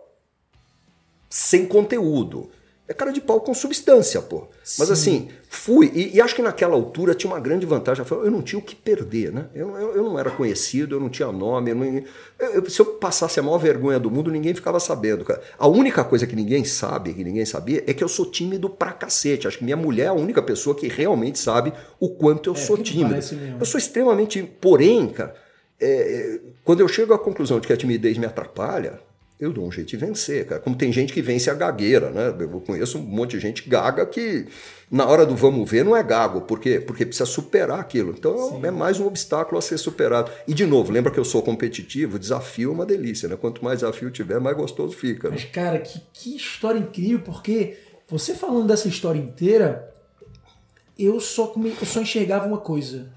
sem 1.29 1.66
conteúdo. 1.66 2.51
É 2.87 2.93
cara 2.93 3.11
de 3.11 3.20
pau 3.20 3.41
com 3.41 3.55
substância, 3.55 4.20
pô. 4.20 4.47
Sim. 4.62 4.77
Mas 4.79 4.91
assim, 4.91 5.29
fui. 5.49 5.91
E, 5.95 6.16
e, 6.16 6.20
acho 6.20 6.35
que 6.35 6.43
naquela 6.43 6.75
altura 6.75 7.14
tinha 7.14 7.33
uma 7.33 7.41
grande 7.41 7.64
vantagem. 7.64 8.05
Eu 8.11 8.31
não 8.31 8.43
tinha 8.43 8.59
o 8.59 8.62
que 8.62 8.77
perder, 8.77 9.33
né? 9.33 9.47
Eu, 9.55 9.75
eu, 9.75 9.97
eu 9.97 10.03
não 10.03 10.18
era 10.18 10.31
conhecido, 10.31 10.95
eu 10.95 11.01
não 11.01 11.09
tinha 11.09 11.33
nome. 11.33 11.70
Eu 11.70 11.77
não, 11.77 12.03
eu, 12.39 12.68
se 12.68 12.81
eu 12.81 12.85
passasse 12.85 13.41
a 13.41 13.43
maior 13.43 13.57
vergonha 13.57 13.99
do 13.99 14.11
mundo, 14.11 14.31
ninguém 14.31 14.55
ficava 14.55 14.79
sabendo, 14.79 15.25
cara. 15.25 15.43
A 15.59 15.66
única 15.66 16.05
coisa 16.05 16.27
que 16.27 16.37
ninguém 16.37 16.62
sabe, 16.62 17.14
que 17.14 17.25
ninguém 17.25 17.47
sabia, 17.47 17.83
é 17.87 17.95
que 17.95 18.05
eu 18.05 18.09
sou 18.09 18.27
tímido 18.27 18.68
pra 18.68 18.93
cacete. 18.93 19.49
Acho 19.49 19.57
que 19.57 19.64
minha 19.64 19.79
mulher 19.79 20.05
é 20.05 20.09
a 20.09 20.12
única 20.12 20.43
pessoa 20.43 20.77
que 20.77 20.87
realmente 20.87 21.39
sabe 21.39 21.72
o 21.99 22.11
quanto 22.11 22.51
eu 22.51 22.55
é, 22.55 22.57
sou 22.57 22.77
tímido. 22.77 23.14
Eu 23.59 23.64
sou 23.64 23.79
extremamente. 23.79 24.43
Porém, 24.61 25.09
cara, 25.09 25.35
é, 25.81 25.87
é, 25.87 26.41
quando 26.65 26.81
eu 26.81 26.89
chego 26.89 27.12
à 27.12 27.19
conclusão 27.19 27.61
de 27.61 27.67
que 27.67 27.73
a 27.73 27.77
timidez 27.77 28.17
me 28.17 28.27
atrapalha, 28.27 28.99
eu 29.39 29.53
dou 29.53 29.67
um 29.67 29.71
jeito 29.71 29.89
de 29.89 29.97
vencer, 29.97 30.47
cara. 30.47 30.61
Como 30.61 30.77
tem 30.77 30.93
gente 30.93 31.12
que 31.12 31.21
vence 31.21 31.51
a 31.51 31.55
gagueira, 31.55 32.11
né? 32.11 32.35
Eu 32.39 32.61
conheço 32.61 32.99
um 32.99 33.03
monte 33.03 33.33
de 33.33 33.41
gente 33.41 33.69
gaga 33.69 34.07
que 34.07 34.47
na 34.91 35.07
hora 35.07 35.27
do 35.27 35.35
vamos 35.35 35.69
ver 35.69 35.85
não 35.85 35.97
é 35.97 36.03
gago, 36.03 36.43
porque 36.43 36.81
porque 36.81 37.05
precisa 37.05 37.27
superar 37.27 37.81
aquilo. 37.81 38.15
Então 38.17 38.51
Sim. 38.51 38.65
é 38.65 38.71
mais 38.71 39.01
um 39.01 39.07
obstáculo 39.07 39.59
a 39.59 39.62
ser 39.62 39.77
superado. 39.77 40.31
E 40.47 40.55
de 40.55 40.65
novo, 40.65 40.93
lembra 40.93 41.12
que 41.12 41.19
eu 41.19 41.25
sou 41.25 41.43
competitivo, 41.43 42.19
desafio 42.19 42.71
é 42.71 42.73
uma 42.73 42.87
delícia, 42.87 43.29
né? 43.29 43.37
Quanto 43.37 43.62
mais 43.62 43.81
desafio 43.81 44.11
tiver, 44.11 44.41
mais 44.41 44.57
gostoso 44.57 44.97
fica. 44.97 45.29
Né? 45.29 45.35
Mas 45.35 45.45
cara, 45.47 45.79
que, 45.81 46.01
que 46.12 46.37
história 46.37 46.79
incrível, 46.79 47.21
porque 47.21 47.77
você 48.09 48.35
falando 48.35 48.69
dessa 48.69 48.87
história 48.87 49.19
inteira, 49.19 49.93
eu 50.97 51.19
só 51.19 51.53
eu 51.57 51.87
só 51.87 52.01
enxergava 52.01 52.47
uma 52.47 52.59
coisa 52.59 53.12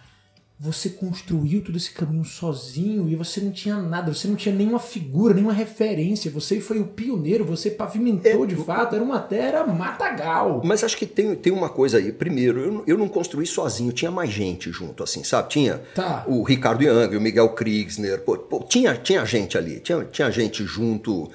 você 0.60 0.90
construiu 0.90 1.62
todo 1.62 1.78
esse 1.78 1.92
caminho 1.92 2.26
sozinho 2.26 3.08
e 3.08 3.16
você 3.16 3.40
não 3.40 3.52
tinha 3.52 3.78
nada, 3.78 4.12
você 4.12 4.28
não 4.28 4.36
tinha 4.36 4.54
nenhuma 4.54 4.80
figura, 4.80 5.34
nenhuma 5.34 5.54
referência, 5.54 6.32
você 6.32 6.60
foi 6.60 6.80
o 6.80 6.88
pioneiro, 6.88 7.46
você 7.46 7.70
pavimentou 7.70 8.44
é, 8.44 8.48
de 8.48 8.56
fato, 8.56 8.96
era 8.96 9.04
uma 9.04 9.20
terra 9.20 9.64
matagal. 9.68 10.62
Mas 10.66 10.84
acho 10.84 10.98
que 10.98 11.06
tem, 11.06 11.36
tem 11.36 11.54
uma 11.54 11.70
coisa 11.70 12.00
aí. 12.00 12.12
Primeiro, 12.12 12.60
eu, 12.60 12.84
eu 12.88 12.98
não 12.98 13.08
construí 13.08 13.46
sozinho, 13.46 13.92
tinha 13.92 14.10
mais 14.10 14.32
gente 14.32 14.72
junto, 14.72 15.04
assim, 15.04 15.24
sabe? 15.24 15.50
Tinha 15.50 15.78
tá. 15.94 16.24
o 16.28 16.42
Ricardo 16.42 16.84
Young, 16.84 17.16
o 17.16 17.22
Miguel 17.22 17.50
Kriegsner, 17.50 18.22
pô, 18.22 18.36
pô, 18.36 18.64
tinha, 18.64 18.96
tinha 18.96 19.24
gente 19.26 19.58
ali, 19.58 19.80
tinha, 19.80 20.04
tinha 20.06 20.32
gente 20.32 20.66
junto. 20.66 21.30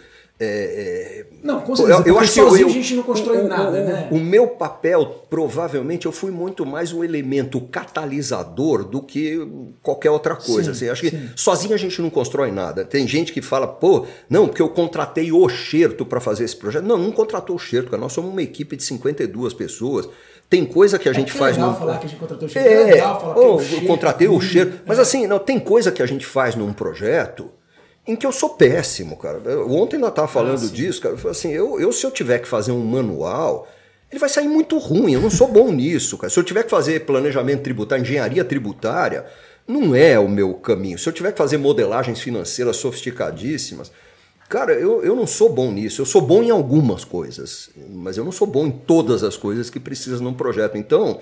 É, 0.45 0.45
é, 0.45 1.27
não, 1.41 1.61
com 1.61 1.77
certeza, 1.77 2.01
eu, 2.01 2.15
eu 2.15 2.19
acho 2.19 2.33
que 2.33 2.41
sozinho 2.41 2.63
eu, 2.63 2.67
a 2.67 2.73
gente 2.73 2.95
não 2.97 3.05
constrói 3.05 3.43
o, 3.43 3.47
nada, 3.47 3.71
o, 3.71 3.85
né? 3.85 4.09
O 4.11 4.19
meu 4.19 4.49
papel, 4.49 5.25
provavelmente, 5.31 6.05
eu 6.07 6.11
fui 6.11 6.33
muito 6.33 6.67
mais 6.67 6.93
um 6.93 7.05
elemento 7.05 7.61
catalisador 7.61 8.83
do 8.83 9.01
que 9.01 9.39
qualquer 9.81 10.11
outra 10.11 10.35
coisa. 10.35 10.75
Sim, 10.75 10.89
assim, 10.89 10.89
acho 10.89 11.09
sim. 11.09 11.11
que 11.11 11.41
sozinho 11.41 11.75
a 11.75 11.77
gente 11.77 12.03
não 12.03 12.11
constrói 12.11 12.51
nada. 12.51 12.85
Tem 12.85 13.07
gente 13.07 13.33
que 13.33 13.41
fala, 13.41 13.69
pô, 13.69 14.05
não, 14.29 14.49
porque 14.49 14.61
eu 14.61 14.69
contratei 14.69 15.31
o 15.31 15.49
Xerto 15.49 16.05
para 16.05 16.21
fazer 16.21 16.43
esse 16.43 16.57
projeto. 16.57 16.85
Não, 16.85 16.99
não 16.99 17.13
contratou 17.13 17.55
o 17.55 17.59
Xerto. 17.59 17.97
Nós 17.97 18.13
somos 18.13 18.33
uma 18.33 18.43
equipe 18.43 18.75
de 18.75 18.83
52 18.83 19.55
pessoas. 19.55 20.09
Tem 20.51 20.65
coisa 20.65 20.99
que 20.99 21.09
a 21.09 21.13
gente 21.13 21.31
é 21.31 21.39
faz 21.39 21.57
no. 21.57 21.73
falar 21.73 21.99
que 21.99 22.07
a 22.07 22.09
gente 22.09 22.19
contratou 22.19 22.49
o 22.49 22.51
Xerto. 22.51 22.67
É, 22.67 22.73
é 22.73 22.85
legal 22.95 23.21
falar 23.21 23.39
oh, 23.39 23.59
que 23.59 23.75
é 23.75 23.79
o 23.79 23.83
eu 23.83 23.87
contratei 23.87 24.27
o 24.27 24.41
Xerto. 24.41 24.81
Mas 24.87 24.99
assim, 24.99 25.25
não, 25.29 25.39
tem 25.39 25.61
coisa 25.61 25.93
que 25.93 26.03
a 26.03 26.07
gente 26.07 26.27
faz 26.27 26.57
num 26.57 26.73
projeto 26.73 27.49
em 28.07 28.17
que 28.17 28.27
eu 28.27 28.33
sou 28.33 28.51
péssimo, 28.51 29.17
cara. 29.17 29.41
Eu, 29.45 29.71
ontem 29.71 29.97
ainda 29.97 30.09
estava 30.09 30.29
falando 30.29 30.65
ah, 30.65 30.69
disso, 30.69 31.01
cara. 31.01 31.15
Eu 31.15 31.19
falei 31.19 31.33
assim, 31.33 31.51
eu, 31.51 31.81
eu 31.81 31.93
se 31.93 32.05
eu 32.05 32.11
tiver 32.11 32.39
que 32.41 32.49
fazer 32.49 32.73
um 32.73 32.85
manual, 32.85 33.69
ele 34.11 34.19
vai 34.19 34.29
sair 34.29 34.49
muito 34.49 34.77
ruim. 34.79 35.15
Eu 35.15 35.21
não 35.21 35.31
sou 35.31 35.49
bom 35.49 35.71
nisso, 35.73 36.19
cara. 36.19 36.31
Se 36.31 36.39
eu 36.39 36.45
tiver 36.45 36.65
que 36.65 36.71
fazer 36.71 37.05
planejamento 37.07 37.63
tributário, 37.63 38.03
engenharia 38.03 38.45
tributária, 38.45 39.25
não 39.67 39.95
é 39.95 40.19
o 40.19 40.29
meu 40.29 40.55
caminho. 40.55 40.99
Se 40.99 41.09
eu 41.09 41.13
tiver 41.13 41.33
que 41.33 41.39
fazer 41.39 41.59
modelagens 41.59 42.21
financeiras 42.21 42.77
sofisticadíssimas, 42.77 43.93
cara, 44.49 44.73
eu, 44.73 45.05
eu 45.05 45.15
não 45.15 45.27
sou 45.27 45.49
bom 45.49 45.71
nisso. 45.71 46.03
Eu 46.03 46.07
sou 46.07 46.21
bom 46.21 46.43
em 46.43 46.51
algumas 46.51 47.05
coisas, 47.05 47.71
mas 47.89 48.17
eu 48.17 48.25
não 48.25 48.33
sou 48.33 48.49
bom 48.49 48.67
em 48.67 48.73
todas 48.73 49.23
as 49.23 49.37
coisas 49.37 49.71
que 49.71 49.79
precisam 49.79 50.21
num 50.21 50.35
projeto. 50.35 50.77
Então, 50.77 51.21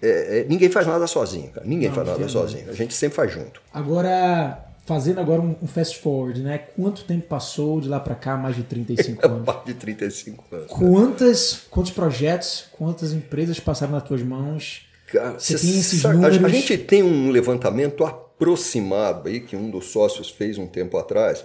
é, 0.00 0.40
é, 0.40 0.46
ninguém 0.48 0.70
faz 0.70 0.86
nada 0.86 1.06
sozinho, 1.06 1.50
cara. 1.50 1.66
Ninguém 1.66 1.88
não, 1.88 1.94
faz 1.94 2.08
nada 2.08 2.26
sozinho. 2.26 2.70
A 2.70 2.72
gente 2.72 2.94
sempre 2.94 3.16
faz 3.16 3.30
junto. 3.30 3.60
Agora, 3.72 4.71
fazendo 4.84 5.20
agora 5.20 5.40
um, 5.40 5.56
um, 5.62 5.66
fast 5.66 5.98
forward, 6.00 6.40
né? 6.40 6.58
Quanto 6.58 7.04
tempo 7.04 7.26
passou 7.26 7.80
de 7.80 7.88
lá 7.88 8.00
para 8.00 8.14
cá? 8.14 8.36
Mais 8.36 8.56
de 8.56 8.62
35 8.62 9.24
anos. 9.26 9.46
mais 9.46 9.64
de 9.64 9.74
35 9.74 10.44
anos. 10.52 10.66
Quantas, 10.68 11.66
quantos 11.70 11.92
projetos, 11.92 12.66
quantas 12.72 13.12
empresas 13.12 13.58
passaram 13.60 13.92
nas 13.92 14.02
tuas 14.02 14.22
mãos? 14.22 14.86
Cara, 15.06 15.38
você 15.38 15.58
tem 15.58 15.78
esses 15.78 16.00
sabe, 16.00 16.16
números? 16.16 16.44
A 16.44 16.48
gente 16.48 16.78
tem 16.78 17.02
um 17.02 17.30
levantamento 17.30 18.04
aproximado 18.04 19.28
aí 19.28 19.40
que 19.40 19.54
um 19.54 19.70
dos 19.70 19.86
sócios 19.86 20.30
fez 20.30 20.58
um 20.58 20.66
tempo 20.66 20.96
atrás. 20.96 21.44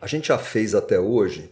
A 0.00 0.06
gente 0.06 0.28
já 0.28 0.38
fez 0.38 0.74
até 0.74 0.98
hoje 0.98 1.50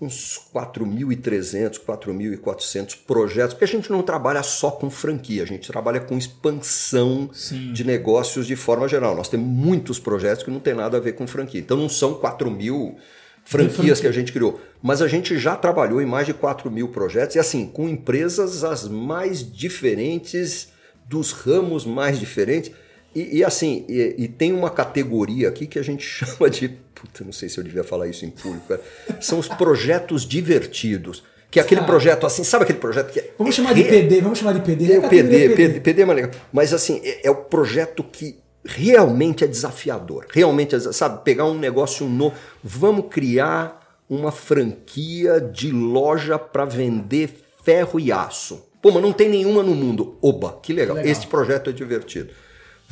uns 0.00 0.40
4.300, 0.54 1.78
4.400 1.78 2.96
projetos, 3.06 3.52
porque 3.52 3.64
a 3.64 3.68
gente 3.68 3.90
não 3.90 4.02
trabalha 4.02 4.42
só 4.42 4.70
com 4.70 4.88
franquia, 4.88 5.42
a 5.42 5.46
gente 5.46 5.70
trabalha 5.70 6.00
com 6.00 6.16
expansão 6.16 7.28
Sim. 7.32 7.72
de 7.72 7.84
negócios 7.84 8.46
de 8.46 8.56
forma 8.56 8.88
geral. 8.88 9.14
Nós 9.14 9.28
temos 9.28 9.46
muitos 9.46 9.98
projetos 9.98 10.42
que 10.42 10.50
não 10.50 10.60
tem 10.60 10.74
nada 10.74 10.96
a 10.96 11.00
ver 11.00 11.12
com 11.12 11.26
franquia. 11.26 11.60
Então 11.60 11.76
não 11.76 11.88
são 11.88 12.14
4 12.14 12.50
mil 12.50 12.96
franquias 13.44 14.00
que 14.00 14.06
a 14.06 14.12
gente 14.12 14.32
criou, 14.32 14.60
mas 14.82 15.02
a 15.02 15.08
gente 15.08 15.38
já 15.38 15.56
trabalhou 15.56 16.00
em 16.00 16.06
mais 16.06 16.26
de 16.26 16.34
4 16.34 16.70
mil 16.70 16.88
projetos 16.88 17.36
e 17.36 17.38
assim, 17.38 17.66
com 17.66 17.88
empresas 17.88 18.64
as 18.64 18.86
mais 18.86 19.40
diferentes, 19.50 20.68
dos 21.06 21.32
ramos 21.32 21.84
mais 21.84 22.18
diferentes. 22.18 22.70
E, 23.14 23.38
e 23.38 23.44
assim, 23.44 23.84
e, 23.88 24.14
e, 24.18 24.28
tem 24.28 24.52
uma 24.52 24.70
categoria 24.70 25.48
aqui 25.48 25.66
que 25.66 25.78
a 25.78 25.82
gente 25.82 26.02
chama 26.06 26.48
de. 26.48 26.68
Puta, 26.68 27.24
não 27.24 27.32
sei 27.32 27.48
se 27.48 27.58
eu 27.58 27.64
devia 27.64 27.84
falar 27.84 28.06
isso 28.06 28.24
em 28.24 28.30
público. 28.30 28.66
Cara. 28.68 28.80
São 29.20 29.38
os 29.38 29.48
projetos 29.48 30.26
divertidos. 30.26 31.22
Que 31.50 31.58
é 31.58 31.62
aquele 31.62 31.80
ah. 31.80 31.84
projeto 31.84 32.26
assim, 32.26 32.44
sabe 32.44 32.62
aquele 32.62 32.78
projeto 32.78 33.12
que 33.12 33.18
é. 33.18 33.30
Vamos 33.36 33.56
chamar 33.56 33.74
de 33.74 33.82
PD, 33.82 34.20
vamos 34.20 34.38
chamar 34.38 34.52
de 34.52 34.60
PD. 34.60 34.92
É, 34.92 34.98
o 34.98 35.08
PD, 35.08 35.48
PD, 35.48 35.54
PD, 35.56 35.80
PD 35.80 36.02
é 36.02 36.04
mais 36.04 36.16
legal. 36.16 36.30
Mas 36.52 36.72
assim, 36.72 37.00
é, 37.02 37.26
é 37.26 37.30
o 37.30 37.34
projeto 37.34 38.04
que 38.04 38.38
realmente 38.64 39.42
é 39.42 39.48
desafiador. 39.48 40.26
Realmente, 40.30 40.76
é, 40.76 40.78
sabe, 40.78 41.24
pegar 41.24 41.46
um 41.46 41.58
negócio 41.58 42.08
novo. 42.08 42.36
Vamos 42.62 43.06
criar 43.10 43.80
uma 44.08 44.30
franquia 44.30 45.40
de 45.40 45.72
loja 45.72 46.38
para 46.38 46.64
vender 46.64 47.30
ferro 47.64 47.98
e 47.98 48.12
aço. 48.12 48.66
Pô, 48.80 48.92
mas 48.92 49.02
não 49.02 49.12
tem 49.12 49.28
nenhuma 49.28 49.62
no 49.62 49.74
mundo. 49.74 50.18
Oba, 50.22 50.58
que 50.62 50.72
legal. 50.72 50.96
legal. 50.96 51.10
Este 51.10 51.26
projeto 51.26 51.70
é 51.70 51.72
divertido. 51.72 52.30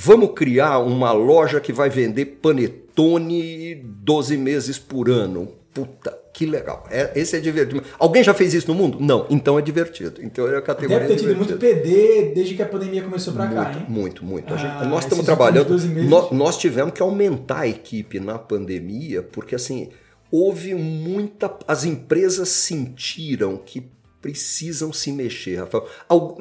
Vamos 0.01 0.31
criar 0.33 0.79
uma 0.79 1.11
loja 1.11 1.61
que 1.61 1.73
vai 1.73 1.91
vender 1.91 2.25
panetone 2.41 3.75
12 3.75 4.37
meses 4.37 4.79
por 4.79 5.11
ano. 5.11 5.49
puta, 5.75 6.17
que 6.33 6.47
legal. 6.47 6.87
É, 6.89 7.11
esse 7.17 7.37
é 7.37 7.41
divertido. 7.41 7.83
Alguém 7.99 8.23
já 8.23 8.33
fez 8.33 8.55
isso 8.55 8.69
no 8.69 8.75
mundo? 8.75 8.99
Não, 9.01 9.27
então 9.29 9.59
é 9.59 9.63
divertido. 9.63 10.21
Então 10.23 10.49
é 10.49 10.57
a 10.57 10.63
categoria. 10.63 11.01
Deve 11.01 11.15
ter 11.15 11.21
tido 11.21 11.37
muito 11.37 11.57
PD 11.57 12.31
desde 12.33 12.55
que 12.55 12.63
a 12.63 12.67
pandemia 12.67 13.03
começou 13.03 13.35
para 13.35 13.49
cá, 13.49 13.73
hein? 13.73 13.87
Muito, 13.89 14.25
muito. 14.25 14.57
Gente, 14.57 14.67
ah, 14.67 14.85
nós 14.85 15.03
estamos 15.03 15.25
trabalhando. 15.25 15.77
Nós, 16.05 16.31
nós 16.31 16.57
tivemos 16.57 16.93
que 16.93 17.03
aumentar 17.03 17.61
a 17.61 17.69
equipe 17.69 18.21
na 18.21 18.39
pandemia, 18.39 19.21
porque 19.21 19.57
assim, 19.57 19.89
houve 20.31 20.75
muita. 20.77 21.53
As 21.67 21.85
empresas 21.85 22.49
sentiram 22.49 23.57
que 23.57 23.89
precisam 24.21 24.93
se 24.93 25.13
mexer, 25.13 25.57
Rafael. 25.57 25.89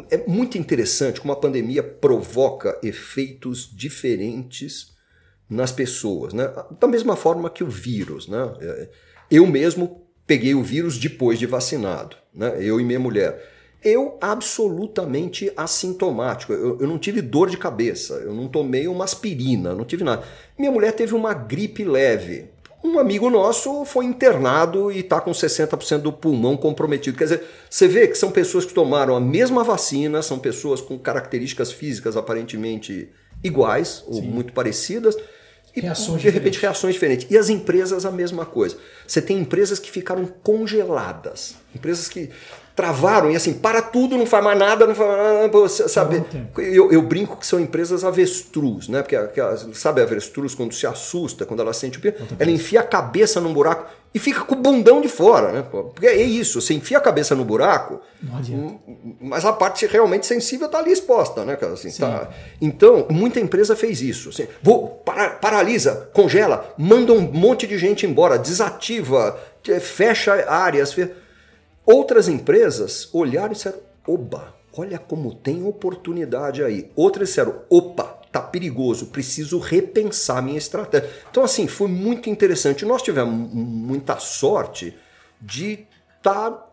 É 0.10 0.26
muito 0.28 0.58
interessante 0.58 1.22
como 1.22 1.34
a 1.34 1.38
pandemia 1.38 1.84
provoca 1.84 2.80
efeitos 2.84 3.70
diferentes 3.72 4.96
nas 5.50 5.72
pessoas, 5.72 6.34
né? 6.34 6.52
Da 6.80 6.88
mesma 6.88 7.16
forma 7.16 7.50
que 7.50 7.64
o 7.64 7.70
vírus, 7.70 8.28
né? 8.28 8.54
É, 8.60 8.90
eu 9.32 9.46
mesmo 9.48 10.08
peguei 10.26 10.54
o 10.54 10.64
vírus 10.64 10.98
depois 10.98 11.40
de 11.40 11.46
vacinado, 11.46 12.18
né? 12.34 12.58
Eu 12.60 12.80
e 12.80 12.84
minha 12.84 13.00
mulher. 13.00 13.54
Eu 13.84 14.18
absolutamente 14.20 15.52
assintomático. 15.56 16.52
Eu, 16.52 16.80
eu, 16.82 16.88
não 16.88 16.98
tive 16.98 17.22
dor 17.22 17.50
de 17.50 17.58
cabeça, 17.58 18.16
eu 18.16 18.34
não 18.34 18.48
tomei 18.48 18.88
uma 18.88 19.06
aspirina, 19.06 19.74
não 19.74 19.86
tive 19.86 20.04
nada. 20.04 20.26
Minha 20.58 20.72
mulher 20.72 20.92
teve 20.94 21.14
uma 21.14 21.34
gripe 21.34 21.86
leve. 21.86 22.50
Um 22.84 23.00
amigo 23.00 23.30
nosso 23.30 23.84
foi 23.86 24.06
internado 24.06 24.92
e 24.92 25.00
está 25.00 25.20
com 25.20 25.32
60% 25.32 26.00
do 26.00 26.14
pulmão 26.14 26.56
comprometido. 26.56 27.18
Quer 27.18 27.24
dizer, 27.24 27.44
você 27.70 27.88
vê 27.88 28.08
que 28.08 28.18
são 28.18 28.32
pessoas 28.32 28.66
que 28.66 28.74
tomaram 28.74 29.16
a 29.16 29.20
mesma 29.20 29.64
vacina, 29.64 30.22
são 30.22 30.38
pessoas 30.38 30.80
com 30.80 30.98
características 30.98 31.72
físicas 31.72 32.16
aparentemente 32.16 33.10
iguais 33.44 34.04
ou 34.08 34.16
Sim. 34.16 34.28
muito 34.28 34.54
parecidas 34.54 35.16
e 35.76 35.82
reações 35.82 36.22
de 36.22 36.30
repente 36.30 36.60
reações 36.60 36.94
diferentes. 36.94 37.28
E 37.30 37.38
as 37.38 37.50
empresas 37.50 38.06
a 38.06 38.12
mesma 38.12 38.46
coisa. 38.46 38.78
Você 39.06 39.22
tem 39.22 39.40
empresas 39.40 39.80
que 39.80 39.92
ficaram 39.92 40.26
congeladas, 40.26 41.56
empresas 41.76 42.08
que 42.08 42.30
travaram 42.78 43.32
e 43.32 43.36
assim, 43.36 43.54
para 43.54 43.82
tudo, 43.82 44.16
não 44.16 44.28
faz 44.28 44.44
mais 44.44 44.60
nada, 44.60 44.86
não 44.86 44.94
faz 44.94 45.10
mais 45.10 45.52
nada, 45.52 45.68
sabe? 45.68 46.24
Eu, 46.60 46.92
eu, 46.92 47.02
brinco 47.02 47.36
que 47.36 47.48
são 47.48 47.60
empresas 47.60 48.04
avestruz, 48.04 48.88
né? 48.88 49.02
Porque, 49.02 49.18
sabe 49.74 50.00
a 50.00 50.04
avestruz 50.04 50.54
quando 50.54 50.76
se 50.76 50.86
assusta, 50.86 51.44
quando 51.44 51.60
ela 51.60 51.74
sente 51.74 51.98
o 51.98 52.02
pé, 52.02 52.16
ela 52.38 52.52
enfia 52.52 52.82
a 52.82 52.84
cabeça 52.84 53.42
num 53.42 53.52
buraco 53.52 53.88
e 54.14 54.20
fica 54.20 54.42
com 54.42 54.54
o 54.54 54.60
bundão 54.60 55.02
de 55.02 55.08
fora, 55.08 55.52
né? 55.52 55.66
Porque 55.70 56.06
é 56.06 56.22
isso, 56.22 56.62
você 56.62 56.76
enfia 56.76 57.00
a 57.00 57.02
cabeça 57.02 57.34
no 57.34 57.44
buraco, 57.44 58.00
hum, 58.24 58.78
mas 59.22 59.44
a 59.44 59.52
parte 59.52 59.88
realmente 59.88 60.28
sensível 60.28 60.68
está 60.68 60.78
ali 60.78 60.92
exposta, 60.92 61.44
né? 61.44 61.58
Assim, 61.74 61.90
tá... 62.00 62.30
Então, 62.62 63.08
muita 63.10 63.40
empresa 63.40 63.76
fez 63.76 64.04
isso. 64.04 64.30
Assim, 64.30 64.48
vou, 64.62 65.02
para, 65.04 65.32
paralisa, 65.32 66.12
congela, 66.14 66.72
manda 66.78 67.12
um 67.12 67.22
monte 67.22 67.66
de 67.66 67.76
gente 67.76 68.06
embora, 68.06 68.38
desativa, 68.38 69.36
fecha 69.82 70.46
áreas. 70.48 70.94
Fecha 70.94 71.26
Outras 71.88 72.28
empresas 72.28 73.08
olharam 73.14 73.54
e 73.54 73.56
disseram: 73.56 73.80
oba, 74.06 74.54
olha 74.74 75.00
como 75.00 75.34
tem 75.34 75.66
oportunidade 75.66 76.62
aí. 76.62 76.92
Outras 76.98 77.30
disseram: 77.30 77.62
opa, 77.70 78.04
tá 78.30 78.42
perigoso, 78.42 79.06
preciso 79.06 79.58
repensar 79.58 80.44
minha 80.44 80.58
estratégia. 80.58 81.10
Então, 81.32 81.46
assim, 81.46 81.66
foi 81.66 81.88
muito 81.88 82.30
interessante. 82.30 82.84
Nós 82.84 83.02
tivemos 83.02 83.54
muita 83.54 84.20
sorte 84.20 84.94
de 85.42 85.88
estar 86.18 86.52
tá 86.52 86.68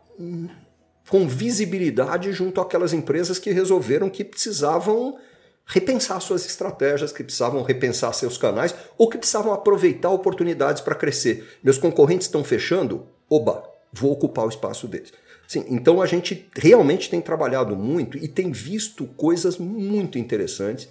com 1.09 1.29
visibilidade 1.29 2.33
junto 2.33 2.61
àquelas 2.61 2.93
empresas 2.93 3.39
que 3.39 3.53
resolveram 3.53 4.11
que 4.11 4.25
precisavam 4.25 5.17
repensar 5.65 6.21
suas 6.21 6.45
estratégias, 6.45 7.13
que 7.13 7.23
precisavam 7.23 7.63
repensar 7.63 8.13
seus 8.15 8.37
canais 8.37 8.75
ou 8.99 9.09
que 9.09 9.17
precisavam 9.17 9.53
aproveitar 9.53 10.11
oportunidades 10.11 10.83
para 10.83 10.97
crescer. 10.97 11.59
Meus 11.63 11.79
concorrentes 11.79 12.27
estão 12.27 12.43
fechando? 12.43 13.07
Oba, 13.31 13.74
vou 13.95 14.13
ocupar 14.13 14.47
o 14.47 14.49
espaço 14.49 14.87
deles. 14.89 15.13
Sim, 15.47 15.65
então 15.69 16.01
a 16.01 16.07
gente 16.07 16.49
realmente 16.57 17.11
tem 17.11 17.21
trabalhado 17.21 17.77
muito 17.77 18.17
e 18.17 18.27
tem 18.27 18.51
visto 18.51 19.07
coisas 19.07 19.59
muito 19.59 20.19
interessantes. 20.19 20.89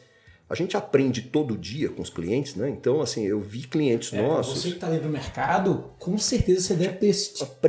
A 0.49 0.55
gente 0.55 0.77
aprende 0.77 1.21
todo 1.21 1.57
dia 1.57 1.89
com 1.89 2.01
os 2.01 2.11
clientes, 2.11 2.55
né? 2.55 2.69
Então, 2.69 3.01
assim, 3.01 3.25
eu 3.25 3.39
vi 3.39 3.61
clientes 3.61 4.13
é, 4.13 4.21
nossos. 4.21 4.61
Você 4.61 4.69
que 4.69 4.75
está 4.75 4.87
dentro 4.87 5.07
do 5.07 5.11
mercado, 5.11 5.91
com 5.97 6.15
certeza 6.17 6.61
você 6.61 6.75
deve 6.75 6.97
ter, 6.97 7.13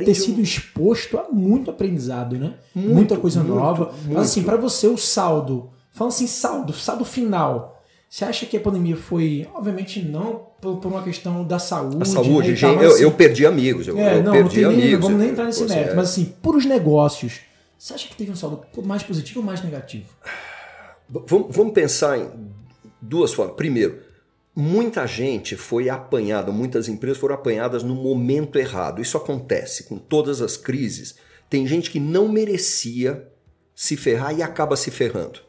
ter 0.05 0.13
sido 0.13 0.39
exposto 0.39 1.17
a 1.17 1.29
muito 1.31 1.71
aprendizado, 1.71 2.37
né? 2.37 2.53
Muito, 2.75 2.93
Muita 2.93 3.17
coisa 3.17 3.39
muito, 3.41 3.55
nova. 3.55 3.85
Muito. 3.85 4.13
Mas, 4.13 4.29
assim, 4.29 4.43
para 4.43 4.57
você, 4.57 4.87
o 4.87 4.97
saldo, 4.97 5.71
falando 5.91 6.13
assim, 6.13 6.27
saldo, 6.27 6.73
saldo 6.73 7.03
final, 7.03 7.74
você 8.09 8.23
acha 8.23 8.45
que 8.45 8.55
a 8.55 8.59
pandemia 8.59 8.95
foi, 8.95 9.47
obviamente 9.53 10.01
não 10.01 10.47
por, 10.61 10.77
por 10.77 10.91
uma 10.91 11.03
questão 11.03 11.43
da 11.43 11.59
saúde? 11.59 11.97
A 12.01 12.05
saúde, 12.05 12.51
né, 12.51 12.55
gente, 12.55 12.83
eu, 12.83 12.91
assim, 12.91 13.03
eu, 13.03 13.11
perdi 13.11 13.45
amigos. 13.45 13.87
Eu, 13.87 13.97
é, 13.97 14.17
eu 14.17 14.23
não, 14.23 14.31
perdi 14.31 14.61
não 14.61 14.69
amigos. 14.69 14.89
Nem, 14.89 14.99
vamos 14.99 15.19
nem 15.19 15.29
entrar 15.29 15.45
nesse 15.45 15.65
mérito, 15.65 15.91
é. 15.91 15.95
mas 15.95 16.09
assim, 16.09 16.33
por 16.41 16.55
os 16.55 16.65
negócios, 16.65 17.41
você 17.77 17.93
acha 17.93 18.07
que 18.07 18.15
teve 18.15 18.31
um 18.31 18.35
saldo 18.35 18.61
mais 18.83 19.03
positivo 19.03 19.39
ou 19.41 19.45
mais 19.45 19.61
negativo? 19.63 20.05
Vamos, 21.09 21.55
vamos 21.55 21.73
pensar 21.73 22.17
em 22.17 22.29
duas 23.01 23.33
formas. 23.33 23.55
Primeiro, 23.55 23.99
muita 24.55 25.05
gente 25.05 25.55
foi 25.55 25.89
apanhada, 25.89 26.51
muitas 26.51 26.87
empresas 26.87 27.17
foram 27.17 27.35
apanhadas 27.35 27.83
no 27.83 27.95
momento 27.95 28.57
errado. 28.57 29.01
Isso 29.01 29.17
acontece 29.17 29.83
com 29.83 29.97
todas 29.97 30.41
as 30.41 30.55
crises. 30.55 31.15
Tem 31.49 31.67
gente 31.67 31.91
que 31.91 31.99
não 31.99 32.29
merecia 32.29 33.27
se 33.75 33.97
ferrar 33.97 34.33
e 34.37 34.41
acaba 34.41 34.77
se 34.77 34.89
ferrando. 34.89 35.41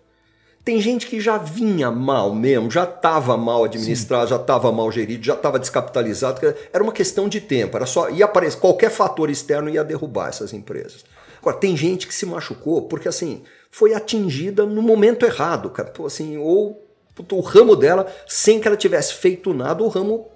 Tem 0.66 0.80
gente 0.80 1.06
que 1.06 1.20
já 1.20 1.38
vinha 1.38 1.92
mal 1.92 2.34
mesmo, 2.34 2.68
já 2.68 2.82
estava 2.82 3.36
mal 3.36 3.62
administrado, 3.62 4.24
Sim. 4.24 4.30
já 4.30 4.40
estava 4.40 4.72
mal 4.72 4.90
gerido, 4.90 5.24
já 5.24 5.34
estava 5.34 5.60
descapitalizado. 5.60 6.40
Era 6.72 6.82
uma 6.82 6.92
questão 6.92 7.28
de 7.28 7.40
tempo, 7.40 7.76
era 7.76 7.86
só 7.86 8.10
ia 8.10 8.24
aparecer 8.24 8.58
qualquer 8.58 8.90
fator 8.90 9.30
externo 9.30 9.70
ia 9.70 9.84
derrubar 9.84 10.28
essas 10.28 10.52
empresas. 10.52 11.04
Agora 11.40 11.56
tem 11.56 11.76
gente 11.76 12.08
que 12.08 12.12
se 12.12 12.26
machucou 12.26 12.82
porque 12.82 13.06
assim 13.06 13.44
foi 13.70 13.94
atingida 13.94 14.66
no 14.66 14.82
momento 14.82 15.24
errado, 15.24 15.70
cara. 15.70 15.92
Assim, 16.04 16.36
ou 16.36 16.84
o 17.30 17.40
ramo 17.40 17.76
dela, 17.76 18.12
sem 18.26 18.58
que 18.58 18.66
ela 18.66 18.76
tivesse 18.76 19.14
feito 19.14 19.54
nada, 19.54 19.84
o 19.84 19.88
ramo 19.88 20.26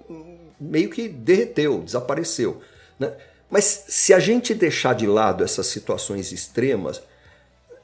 meio 0.57 0.89
que 0.89 1.09
derreteu, 1.09 1.79
desapareceu. 1.79 2.61
Né? 2.97 3.11
Mas 3.49 3.83
se 3.89 4.13
a 4.13 4.19
gente 4.19 4.53
deixar 4.53 4.95
de 4.95 5.07
lado 5.07 5.43
essas 5.43 5.67
situações 5.67 6.31
extremas, 6.31 7.01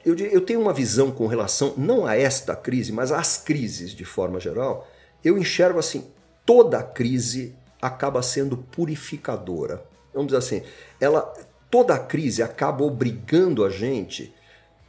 eu, 0.08 0.16
eu 0.16 0.40
tenho 0.40 0.60
uma 0.60 0.72
visão 0.72 1.10
com 1.10 1.26
relação, 1.26 1.74
não 1.76 2.06
a 2.06 2.16
esta 2.16 2.54
crise, 2.56 2.92
mas 2.92 3.12
às 3.12 3.36
crises 3.36 3.94
de 3.94 4.04
forma 4.04 4.40
geral. 4.40 4.88
Eu 5.24 5.36
enxergo 5.36 5.78
assim: 5.78 6.06
toda 6.46 6.82
crise 6.82 7.54
acaba 7.80 8.22
sendo 8.22 8.56
purificadora. 8.56 9.82
Vamos 10.12 10.28
dizer 10.28 10.38
assim, 10.38 10.62
ela, 11.00 11.32
toda 11.70 11.98
crise 11.98 12.42
acaba 12.42 12.84
obrigando 12.84 13.64
a 13.64 13.70
gente 13.70 14.34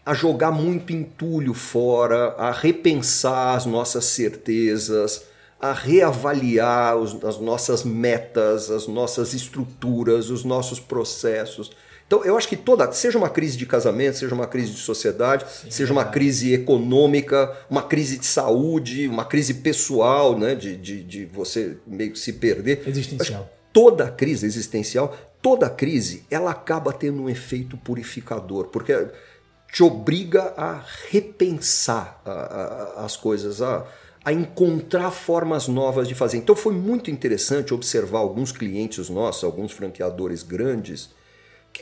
a 0.06 0.14
jogar 0.14 0.52
muito 0.52 0.92
entulho 0.92 1.54
fora, 1.54 2.34
a 2.38 2.52
repensar 2.52 3.56
as 3.56 3.66
nossas 3.66 4.06
certezas, 4.06 5.26
a 5.60 5.74
reavaliar 5.74 6.96
os, 6.96 7.24
as 7.24 7.38
nossas 7.38 7.84
metas, 7.84 8.72
as 8.72 8.88
nossas 8.88 9.34
estruturas, 9.34 10.30
os 10.30 10.44
nossos 10.44 10.80
processos. 10.80 11.72
Então, 12.10 12.26
eu 12.26 12.36
acho 12.36 12.48
que 12.48 12.58
toda, 12.58 12.92
seja 12.92 13.20
uma 13.20 13.30
crise 13.30 13.56
de 13.56 13.68
casamento, 13.68 14.18
seja 14.18 14.34
uma 14.34 14.48
crise 14.48 14.72
de 14.72 14.80
sociedade, 14.80 15.46
Sim, 15.48 15.70
seja 15.70 15.94
uma 15.94 16.06
crise 16.06 16.52
econômica, 16.52 17.56
uma 17.70 17.84
crise 17.84 18.18
de 18.18 18.26
saúde, 18.26 19.08
uma 19.08 19.24
crise 19.24 19.54
pessoal, 19.54 20.36
né, 20.36 20.56
de, 20.56 20.76
de, 20.76 21.04
de 21.04 21.26
você 21.26 21.78
meio 21.86 22.12
que 22.12 22.18
se 22.18 22.34
perder. 22.34 22.82
Existencial. 22.88 23.48
Toda 23.72 24.10
crise 24.10 24.48
existencial, 24.48 25.16
toda 25.40 25.70
crise, 25.70 26.24
ela 26.32 26.50
acaba 26.50 26.92
tendo 26.92 27.22
um 27.22 27.30
efeito 27.30 27.78
purificador, 27.78 28.70
porque 28.70 29.08
te 29.72 29.84
obriga 29.84 30.52
a 30.58 30.84
repensar 31.12 32.20
a, 32.26 32.32
a, 32.32 33.06
as 33.06 33.16
coisas, 33.16 33.62
a, 33.62 33.86
a 34.26 34.34
encontrar 34.34 35.12
formas 35.12 35.68
novas 35.68 36.08
de 36.08 36.16
fazer. 36.16 36.38
Então 36.38 36.56
foi 36.56 36.74
muito 36.74 37.12
interessante 37.12 37.72
observar 37.72 38.18
alguns 38.18 38.52
clientes 38.52 39.10
nossos, 39.10 39.44
alguns 39.44 39.72
franqueadores 39.74 40.42
grandes, 40.42 41.19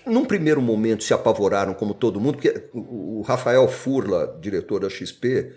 num 0.06 0.26
primeiro 0.26 0.62
momento 0.62 1.04
se 1.04 1.14
apavoraram 1.14 1.74
como 1.74 1.94
todo 1.94 2.20
mundo, 2.20 2.36
porque 2.36 2.70
o 2.74 3.22
Rafael 3.22 3.68
Furla, 3.68 4.38
diretor 4.42 4.82
da 4.82 4.90
XP, 4.90 5.52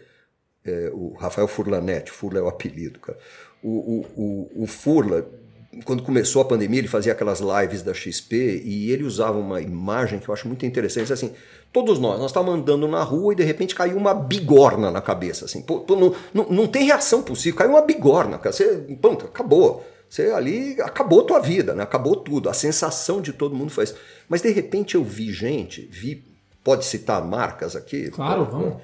é, 0.65 0.91
o 0.93 1.15
Rafael 1.19 1.49
Furlanet, 1.49 2.11
Furla 2.11 2.41
é 2.41 2.43
o 2.43 2.49
apelido, 2.49 2.99
cara. 3.01 3.19
O, 3.63 3.69
o, 3.69 4.07
o, 4.17 4.63
o 4.65 4.67
Furla, 4.67 5.27
quando 5.85 6.03
começou 6.03 6.43
a 6.43 6.45
pandemia, 6.45 6.81
ele 6.81 6.89
fazia 6.89 7.13
aquelas 7.13 7.41
lives 7.41 7.83
da 7.83 7.95
XP 7.95 8.63
e 8.65 8.91
ele 8.91 9.05
usava 9.05 9.39
uma 9.39 9.61
imagem 9.61 10.19
que 10.19 10.29
eu 10.29 10.35
acho 10.35 10.49
muito 10.49 10.67
interessante, 10.67 11.13
assim, 11.13 11.33
todos 11.73 11.99
nós, 11.99 12.19
nós 12.19 12.31
estávamos 12.31 12.61
andando 12.61 12.89
na 12.89 13.03
rua 13.03 13.33
e 13.33 13.37
de 13.37 13.45
repente 13.45 13.75
caiu 13.75 13.97
uma 13.97 14.13
bigorna 14.13 14.91
na 14.91 15.01
cabeça, 15.01 15.45
assim, 15.45 15.63
pô, 15.63 15.81
pô, 15.81 15.97
não, 15.97 16.15
não, 16.35 16.47
não, 16.51 16.67
tem 16.67 16.85
reação 16.85 17.23
possível, 17.23 17.59
caiu 17.59 17.71
uma 17.71 17.83
bigorna, 17.83 18.39
cara, 18.39 18.53
você, 18.53 18.67
pronto, 19.01 19.27
acabou. 19.27 19.85
Você 20.11 20.31
ali 20.33 20.77
acabou 20.83 21.23
tua 21.23 21.41
vida, 21.41 21.75
né? 21.75 21.83
acabou 21.83 22.17
tudo. 22.17 22.51
A 22.51 22.53
sensação 22.53 23.23
de 23.23 23.33
todo 23.33 23.55
mundo 23.55 23.71
foi 23.71 23.85
isso. 23.85 23.95
Mas 24.29 24.43
de 24.43 24.51
repente 24.51 24.97
eu 24.97 25.05
vi 25.05 25.33
gente, 25.33 25.89
vi, 25.91 26.23
pode 26.63 26.85
citar 26.85 27.25
marcas 27.25 27.75
aqui? 27.75 28.11
Claro, 28.11 28.45
vamos. 28.45 28.83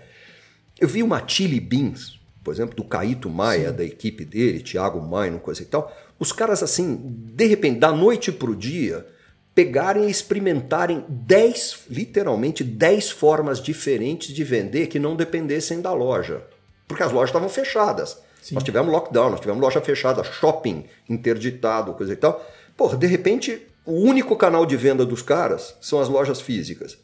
Eu 0.81 0.89
vi 0.89 1.03
uma 1.03 1.27
Chili 1.27 1.59
Beans 1.59 2.16
por 2.47 2.55
exemplo, 2.55 2.77
do 2.77 2.85
Caíto 2.85 3.29
Maia, 3.29 3.70
Sim. 3.70 3.77
da 3.77 3.83
equipe 3.83 4.24
dele, 4.24 4.61
Thiago 4.61 5.01
Maia, 5.01 5.33
coisa 5.39 5.62
e 5.62 5.64
tal, 5.64 5.93
os 6.16 6.31
caras 6.31 6.62
assim, 6.62 6.97
de 7.35 7.45
repente, 7.45 7.81
da 7.81 7.91
noite 7.91 8.31
para 8.31 8.49
o 8.49 8.55
dia, 8.55 9.05
pegarem 9.53 10.07
e 10.07 10.11
experimentarem 10.12 11.05
10, 11.09 11.87
literalmente 11.91 12.62
10 12.62 13.11
formas 13.11 13.61
diferentes 13.61 14.33
de 14.33 14.45
vender 14.45 14.87
que 14.87 15.01
não 15.01 15.16
dependessem 15.16 15.81
da 15.81 15.93
loja. 15.93 16.45
Porque 16.87 17.03
as 17.03 17.11
lojas 17.11 17.31
estavam 17.31 17.49
fechadas. 17.49 18.16
Sim. 18.47 18.55
Nós 18.55 18.62
tivemos 18.62 18.92
lockdown, 18.92 19.30
nós 19.30 19.40
tivemos 19.40 19.61
loja 19.61 19.80
fechada, 19.80 20.22
shopping 20.22 20.84
interditado, 21.11 21.92
coisa 21.94 22.12
e 22.12 22.16
tal. 22.16 22.47
Porra, 22.76 22.97
de 22.97 23.05
repente, 23.05 23.66
o 23.84 23.94
único 23.94 24.36
canal 24.36 24.64
de 24.64 24.76
venda 24.76 25.05
dos 25.05 25.20
caras 25.20 25.74
são 25.80 25.99
as 25.99 26.09
lojas 26.09 26.40
físicas. 26.40 26.97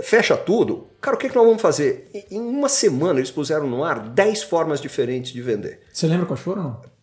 Fecha 0.00 0.38
tudo. 0.38 0.86
Cara, 1.02 1.16
o 1.16 1.18
que, 1.18 1.28
que 1.28 1.36
nós 1.36 1.44
vamos 1.44 1.60
fazer? 1.60 2.08
Em 2.30 2.40
uma 2.40 2.70
semana 2.70 3.20
eles 3.20 3.30
puseram 3.30 3.66
no 3.66 3.84
ar 3.84 4.08
10 4.08 4.44
formas 4.44 4.80
diferentes 4.80 5.34
de 5.34 5.42
vender. 5.42 5.82
Você 5.92 6.06
lembra 6.06 6.24
quais 6.24 6.40
foram? 6.40 6.62
Não? 6.62 6.94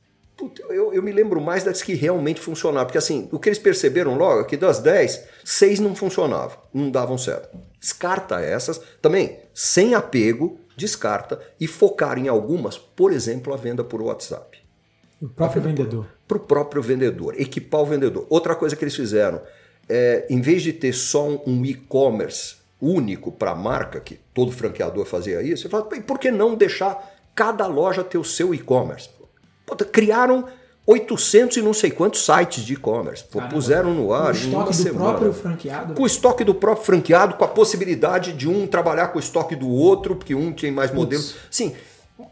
Eu, 0.71 0.91
eu, 0.91 1.03
me 1.03 1.11
lembro 1.11 1.39
mais 1.39 1.63
das 1.63 1.83
que 1.83 1.93
realmente 1.93 2.41
funcionaram. 2.41 2.87
Porque 2.87 2.97
assim, 2.97 3.29
o 3.31 3.37
que 3.37 3.47
eles 3.47 3.59
perceberam 3.59 4.17
logo 4.17 4.41
é 4.41 4.43
que 4.43 4.57
das 4.57 4.79
10, 4.79 5.23
6 5.45 5.79
não 5.79 5.95
funcionavam, 5.95 6.57
não 6.73 6.89
davam 6.89 7.15
certo. 7.15 7.55
Descarta 7.79 8.39
essas, 8.39 8.81
também 8.99 9.37
sem 9.53 9.93
apego, 9.93 10.59
descarta 10.81 11.39
e 11.59 11.67
focar 11.67 12.17
em 12.17 12.27
algumas, 12.27 12.77
por 12.77 13.13
exemplo, 13.13 13.53
a 13.53 13.57
venda 13.57 13.83
por 13.83 14.01
WhatsApp. 14.01 14.57
O 15.21 15.29
próprio 15.29 15.61
vendedor. 15.61 16.07
Para 16.27 16.37
o 16.37 16.39
próprio 16.39 16.81
vendedor, 16.81 17.39
equipar 17.39 17.81
o 17.81 17.85
vendedor. 17.85 18.25
Outra 18.29 18.55
coisa 18.55 18.75
que 18.75 18.83
eles 18.83 18.95
fizeram, 18.95 19.41
é, 19.87 20.25
em 20.29 20.41
vez 20.41 20.63
de 20.63 20.73
ter 20.73 20.93
só 20.93 21.27
um 21.45 21.63
e-commerce 21.63 22.55
único 22.81 23.31
para 23.31 23.51
a 23.51 23.55
marca, 23.55 23.99
que 23.99 24.19
todo 24.33 24.51
franqueador 24.51 25.05
fazia 25.05 25.41
isso, 25.43 25.63
você 25.63 25.69
fala, 25.69 25.83
por 25.83 26.17
que 26.17 26.31
não 26.31 26.55
deixar 26.55 27.13
cada 27.35 27.67
loja 27.67 28.03
ter 28.03 28.17
o 28.17 28.23
seu 28.23 28.53
e-commerce? 28.53 29.09
Criaram 29.91 30.47
800 30.91 31.57
e 31.57 31.61
não 31.61 31.73
sei 31.73 31.89
quantos 31.89 32.25
sites 32.25 32.65
de 32.65 32.73
e-commerce. 32.73 33.23
Puseram 33.49 33.93
no 33.93 34.13
ar. 34.13 34.33
Com 34.33 34.39
o 34.39 34.41
estoque 34.41 34.69
do 34.69 34.73
semana. 34.73 34.99
próprio 34.99 35.33
franqueado? 35.33 35.93
Com 35.93 36.03
o 36.03 36.05
estoque 36.05 36.43
do 36.43 36.53
próprio 36.53 36.85
franqueado, 36.85 37.35
com 37.35 37.45
a 37.45 37.47
possibilidade 37.47 38.33
de 38.33 38.47
um 38.47 38.67
trabalhar 38.67 39.07
com 39.07 39.17
o 39.17 39.21
estoque 39.21 39.55
do 39.55 39.69
outro, 39.69 40.15
porque 40.15 40.35
um 40.35 40.51
tem 40.51 40.71
mais 40.71 40.93
modelos. 40.93 41.35
Sim, 41.49 41.73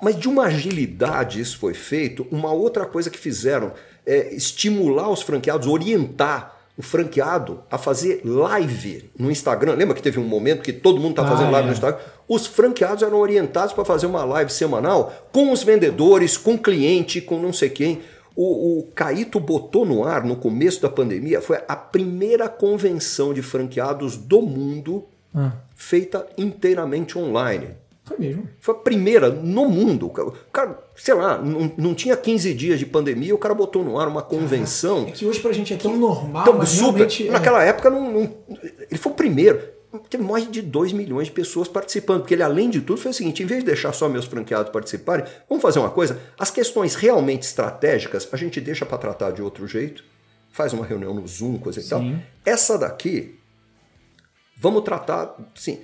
mas 0.01 0.17
de 0.17 0.27
uma 0.27 0.43
agilidade 0.43 1.39
isso 1.39 1.57
foi 1.57 1.73
feito. 1.73 2.27
Uma 2.29 2.51
outra 2.51 2.85
coisa 2.85 3.09
que 3.09 3.17
fizeram 3.17 3.71
é 4.05 4.33
estimular 4.33 5.09
os 5.09 5.21
franqueados, 5.21 5.67
orientar 5.67 6.57
o 6.77 6.81
franqueado 6.81 7.61
a 7.69 7.77
fazer 7.77 8.21
live 8.23 9.09
no 9.17 9.29
Instagram. 9.29 9.73
Lembra 9.73 9.95
que 9.95 10.01
teve 10.01 10.19
um 10.19 10.23
momento 10.23 10.61
que 10.61 10.71
todo 10.71 10.99
mundo 10.99 11.11
está 11.11 11.27
fazendo 11.27 11.47
ah, 11.47 11.51
live 11.51 11.67
é. 11.67 11.71
no 11.71 11.73
Instagram? 11.73 11.99
Os 12.27 12.47
franqueados 12.47 13.03
eram 13.03 13.17
orientados 13.17 13.73
para 13.73 13.83
fazer 13.83 14.05
uma 14.05 14.23
live 14.23 14.51
semanal 14.51 15.13
com 15.31 15.51
os 15.51 15.61
vendedores, 15.63 16.37
com 16.37 16.53
o 16.53 16.57
cliente, 16.57 17.19
com 17.19 17.37
não 17.39 17.51
sei 17.51 17.69
quem. 17.69 18.01
O, 18.41 18.79
o 18.79 18.83
Caíto 18.95 19.37
botou 19.37 19.85
no 19.85 20.05
ar 20.05 20.23
no 20.23 20.33
começo 20.33 20.81
da 20.81 20.87
pandemia, 20.87 21.41
foi 21.41 21.59
a 21.67 21.75
primeira 21.75 22.47
convenção 22.47 23.33
de 23.33 23.41
franqueados 23.41 24.15
do 24.15 24.41
mundo 24.41 25.03
ah. 25.35 25.51
feita 25.75 26.25
inteiramente 26.37 27.17
online. 27.17 27.71
Foi 28.05 28.17
mesmo. 28.17 28.47
Foi 28.61 28.75
a 28.75 28.77
primeira 28.77 29.29
no 29.29 29.67
mundo. 29.67 30.05
O 30.05 30.33
cara, 30.53 30.79
sei 30.95 31.15
lá, 31.15 31.37
não, 31.37 31.69
não 31.77 31.93
tinha 31.93 32.15
15 32.15 32.53
dias 32.53 32.79
de 32.79 32.85
pandemia, 32.85 33.35
o 33.35 33.37
cara 33.37 33.53
botou 33.53 33.83
no 33.83 33.99
ar 33.99 34.07
uma 34.07 34.21
convenção. 34.21 35.05
É 35.09 35.11
que 35.11 35.25
hoje 35.25 35.41
pra 35.41 35.51
gente 35.51 35.73
é 35.73 35.75
tão 35.75 35.97
normal, 35.97 36.43
então, 36.43 36.57
mas 36.57 36.69
super, 36.69 37.09
é. 37.11 37.29
Naquela 37.29 37.61
época, 37.61 37.89
não, 37.89 38.09
não, 38.09 38.33
ele 38.89 38.97
foi 38.97 39.11
o 39.11 39.15
primeiro. 39.15 39.61
Teve 40.09 40.23
mais 40.23 40.49
de 40.49 40.61
2 40.61 40.93
milhões 40.93 41.27
de 41.27 41.33
pessoas 41.33 41.67
participando, 41.67 42.19
porque 42.21 42.35
ele, 42.35 42.43
além 42.43 42.69
de 42.69 42.79
tudo, 42.79 43.01
foi 43.01 43.09
o 43.11 43.13
seguinte: 43.13 43.41
em 43.41 43.45
vez 43.45 43.61
de 43.61 43.65
deixar 43.65 43.91
só 43.91 44.07
meus 44.07 44.25
franqueados 44.25 44.71
participarem, 44.71 45.25
vamos 45.47 45.61
fazer 45.61 45.79
uma 45.79 45.89
coisa. 45.89 46.19
As 46.37 46.51
questões 46.51 46.93
realmente 46.93 47.43
estratégicas 47.43 48.27
a 48.31 48.37
gente 48.37 48.61
deixa 48.61 48.85
para 48.85 48.97
tratar 48.99 49.31
de 49.31 49.41
outro 49.41 49.67
jeito, 49.67 50.03
faz 50.51 50.73
uma 50.73 50.85
reunião 50.85 51.13
no 51.13 51.27
Zoom, 51.27 51.57
coisa 51.57 51.79
e 51.79 51.83
Sim. 51.83 51.89
tal. 51.89 52.03
Essa 52.45 52.77
daqui, 52.77 53.39
vamos 54.57 54.83
tratar, 54.83 55.35
sim 55.55 55.79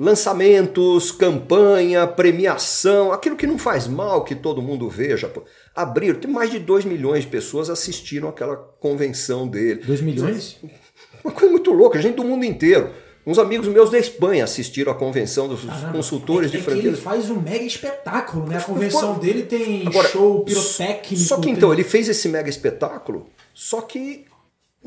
lançamentos, 0.00 1.12
campanha, 1.12 2.06
premiação, 2.06 3.12
aquilo 3.12 3.36
que 3.36 3.46
não 3.46 3.58
faz 3.58 3.86
mal 3.86 4.24
que 4.24 4.34
todo 4.34 4.62
mundo 4.62 4.88
veja. 4.88 5.30
Abriram, 5.76 6.18
tem 6.18 6.30
mais 6.30 6.50
de 6.50 6.58
2 6.58 6.86
milhões 6.86 7.24
de 7.24 7.30
pessoas 7.30 7.68
assistiram 7.68 8.28
aquela 8.30 8.56
convenção 8.56 9.46
dele. 9.46 9.82
2 9.84 10.00
milhões? 10.00 10.58
Uma 11.22 11.34
coisa 11.34 11.50
muito 11.50 11.70
louca, 11.70 12.00
gente 12.00 12.16
do 12.16 12.24
mundo 12.24 12.44
inteiro. 12.46 12.90
Uns 13.26 13.38
amigos 13.38 13.68
meus 13.68 13.90
da 13.90 13.98
Espanha 13.98 14.44
assistiram 14.44 14.92
a 14.92 14.94
convenção 14.94 15.46
dos 15.46 15.64
Caramba, 15.64 15.92
consultores 15.92 16.52
é, 16.52 16.56
de 16.56 16.62
franquia. 16.62 16.84
É 16.84 16.86
ele 16.88 16.96
faz 16.96 17.30
um 17.30 17.40
mega 17.40 17.64
espetáculo, 17.64 18.46
né? 18.46 18.56
A 18.56 18.62
convenção 18.62 19.18
dele 19.18 19.42
tem 19.42 19.86
Agora, 19.86 20.08
show 20.08 20.42
pirotécnico. 20.42 21.22
Só 21.22 21.36
que 21.38 21.50
então, 21.50 21.72
ele 21.72 21.84
fez 21.84 22.08
esse 22.08 22.28
mega 22.28 22.48
espetáculo, 22.48 23.28
só 23.52 23.82
que 23.82 24.24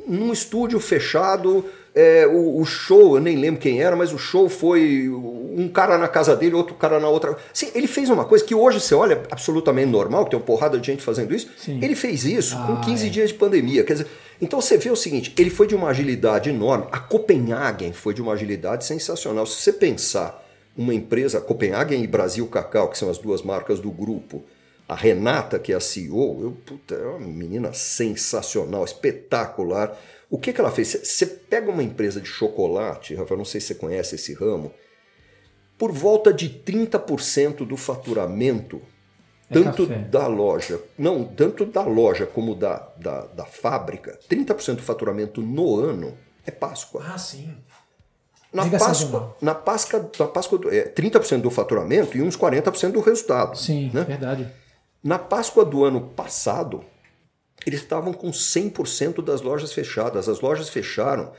num 0.08 0.34
estúdio 0.34 0.80
fechado, 0.80 1.64
é, 1.96 2.26
o, 2.26 2.60
o, 2.60 2.66
show, 2.66 3.16
eu 3.16 3.22
nem 3.22 3.38
lembro 3.38 3.62
quem 3.62 3.82
era, 3.82 3.96
mas 3.96 4.12
o 4.12 4.18
show 4.18 4.50
foi 4.50 5.08
um 5.10 5.70
cara 5.70 5.98
na 5.98 6.08
casa 6.08 6.36
dele, 6.36 6.56
outro 6.56 6.74
cara 6.74 7.00
na 7.00 7.08
outra. 7.08 7.38
Sim, 7.54 7.70
ele 7.76 7.86
fez 7.86 8.10
uma 8.10 8.26
coisa 8.26 8.44
que 8.44 8.56
hoje 8.56 8.80
você 8.80 8.96
olha 8.96 9.22
absolutamente 9.30 9.92
normal, 9.92 10.26
que 10.26 10.32
tem 10.32 10.40
uma 10.40 10.46
porrada 10.46 10.80
de 10.80 10.88
gente 10.88 11.04
fazendo 11.04 11.36
isso. 11.36 11.50
Sim. 11.56 11.80
Ele 11.84 11.96
fez 11.96 12.26
isso 12.26 12.56
ah, 12.58 12.66
com 12.66 12.82
15 12.82 13.06
é. 13.06 13.10
dias 13.10 13.30
de 13.30 13.36
pandemia. 13.36 13.84
Quer 13.84 13.94
dizer, 13.94 14.08
então 14.42 14.60
você 14.60 14.78
vê 14.78 14.90
o 14.90 14.96
seguinte: 14.96 15.34
ele 15.38 15.52
foi 15.52 15.68
de 15.68 15.76
uma 15.76 15.90
agilidade 15.90 16.50
enorme. 16.50 16.88
A 16.92 16.98
Copenhagen 16.98 17.94
foi 17.94 18.16
de 18.16 18.22
uma 18.22 18.34
agilidade 18.34 18.86
sensacional. 18.86 19.46
Se 19.46 19.62
você 19.62 19.74
pensar 19.74 20.44
uma 20.76 20.96
empresa, 20.96 21.40
Copenhagen 21.40 22.04
e 22.04 22.08
Brasil 22.08 22.48
Cacau, 22.48 22.90
que 22.90 22.98
são 22.98 23.10
as 23.10 23.20
duas 23.20 23.44
marcas 23.44 23.80
do 23.80 23.92
grupo, 23.92 24.44
a 24.90 24.96
Renata, 24.96 25.60
que 25.60 25.72
é 25.72 25.76
a 25.76 25.80
CEO, 25.80 26.42
eu, 26.42 26.58
puta, 26.66 26.96
é 26.96 27.06
uma 27.06 27.20
menina 27.20 27.72
sensacional, 27.72 28.84
espetacular 28.84 29.96
o 30.34 30.40
que, 30.40 30.52
que 30.52 30.60
ela 30.60 30.72
fez? 30.72 31.00
Você 31.04 31.28
pega 31.28 31.70
uma 31.70 31.84
empresa 31.84 32.20
de 32.20 32.28
chocolate, 32.28 33.14
Rafael, 33.14 33.38
não 33.38 33.46
sei 33.46 33.62
se 33.62 33.68
você 33.68 33.76
conhece 33.76 34.16
esse 34.16 34.34
ramo, 34.34 34.74
por 35.78 35.92
volta 35.92 36.34
de 36.34 36.50
30% 36.50 37.58
do 37.64 37.78
faturamento, 37.78 38.82
é 39.48 39.54
tanto 39.54 39.86
café. 39.86 40.00
da 40.00 40.26
loja, 40.26 40.82
não, 40.98 41.24
tanto 41.24 41.68
da 41.68 41.84
loja 41.84 42.26
como 42.26 42.56
da, 42.56 42.78
da, 42.98 43.28
da 43.28 43.46
fábrica, 43.46 44.18
30% 44.28 44.78
do 44.78 44.82
faturamento 44.82 45.40
no 45.40 45.80
ano 45.80 46.18
é 46.48 46.50
Páscoa. 46.50 47.06
Ah, 47.14 47.18
sim. 47.20 47.56
Na 48.52 48.68
Páscoa, 48.68 49.38
na 49.40 49.54
Páscoa, 49.54 50.12
na 50.18 50.28
Páscoa 50.28 50.60
é 50.72 50.88
30% 50.88 51.42
do 51.42 51.52
faturamento 51.52 52.18
e 52.18 52.24
uns 52.24 52.36
40% 52.36 52.92
do 52.92 53.02
resultado. 53.02 53.56
Sim, 53.56 53.92
né? 53.94 54.04
verdade. 54.04 54.52
Na 55.04 55.20
Páscoa 55.20 55.64
do 55.64 55.86
ano 55.86 56.02
passado, 56.02 56.84
eles 57.66 57.82
estavam 57.82 58.14
com 58.14 58.32
100% 58.32 59.24
das 59.24 59.42
lojas 59.42 59.74
fechadas. 59.74 60.28
As 60.28 60.42
lojas 60.42 60.70
fecharam 60.70 61.32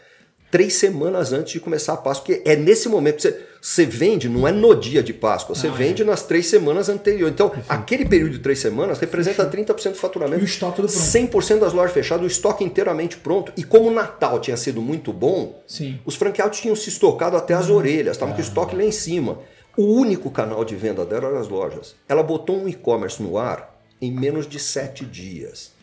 três 0.55 0.75
semanas 0.75 1.33
antes 1.33 1.53
de 1.53 1.59
começar 1.59 1.95
a 1.95 1.97
Páscoa, 1.97 2.27
porque 2.27 2.49
é 2.49 2.55
nesse 2.55 2.89
momento 2.89 3.17
que 3.17 3.23
você, 3.23 3.41
você 3.61 3.85
vende, 3.85 4.29
não 4.29 4.47
é 4.47 4.53
no 4.53 4.73
dia 4.73 5.03
de 5.03 5.13
Páscoa, 5.13 5.53
você 5.53 5.67
ah, 5.67 5.73
vende 5.73 6.03
é. 6.03 6.05
nas 6.05 6.23
três 6.23 6.47
semanas 6.47 6.89
anteriores. 6.89 7.35
Então, 7.35 7.51
aquele 7.69 8.05
período 8.05 8.35
de 8.35 8.39
três 8.39 8.61
semanas 8.61 9.01
representa 9.01 9.45
30% 9.45 9.91
do 9.91 9.97
faturamento. 9.97 10.41
E 10.41 10.45
o 10.45 10.47
estoque 10.47 10.81
do 10.81 10.87
pronto. 10.87 11.03
100% 11.03 11.59
das 11.59 11.73
lojas 11.73 11.93
fechadas, 11.93 12.23
o 12.23 12.29
estoque 12.29 12.63
inteiramente 12.63 13.17
pronto. 13.17 13.53
E 13.57 13.65
como 13.65 13.89
o 13.89 13.93
Natal 13.93 14.39
tinha 14.39 14.57
sido 14.57 14.81
muito 14.81 15.13
bom, 15.13 15.61
Sim. 15.67 15.99
os 16.07 16.15
franqueados 16.15 16.61
tinham 16.61 16.77
se 16.77 16.89
estocado 16.89 17.37
até 17.37 17.55
as 17.55 17.69
orelhas, 17.69 18.17
estavam 18.17 18.35
ah. 18.35 18.37
com 18.37 18.41
o 18.41 18.45
estoque 18.45 18.77
lá 18.77 18.85
em 18.85 18.93
cima. 18.93 19.41
O 19.77 19.83
único 19.83 20.31
canal 20.31 20.65
de 20.65 20.77
venda 20.77 21.05
dela 21.05 21.31
era 21.31 21.41
as 21.41 21.49
lojas. 21.49 21.97
Ela 22.09 22.23
botou 22.23 22.57
um 22.57 22.69
e-commerce 22.69 23.21
no 23.21 23.37
ar 23.37 23.75
em 24.01 24.13
menos 24.13 24.47
de 24.47 24.61
sete 24.61 25.05
dias. 25.05 25.74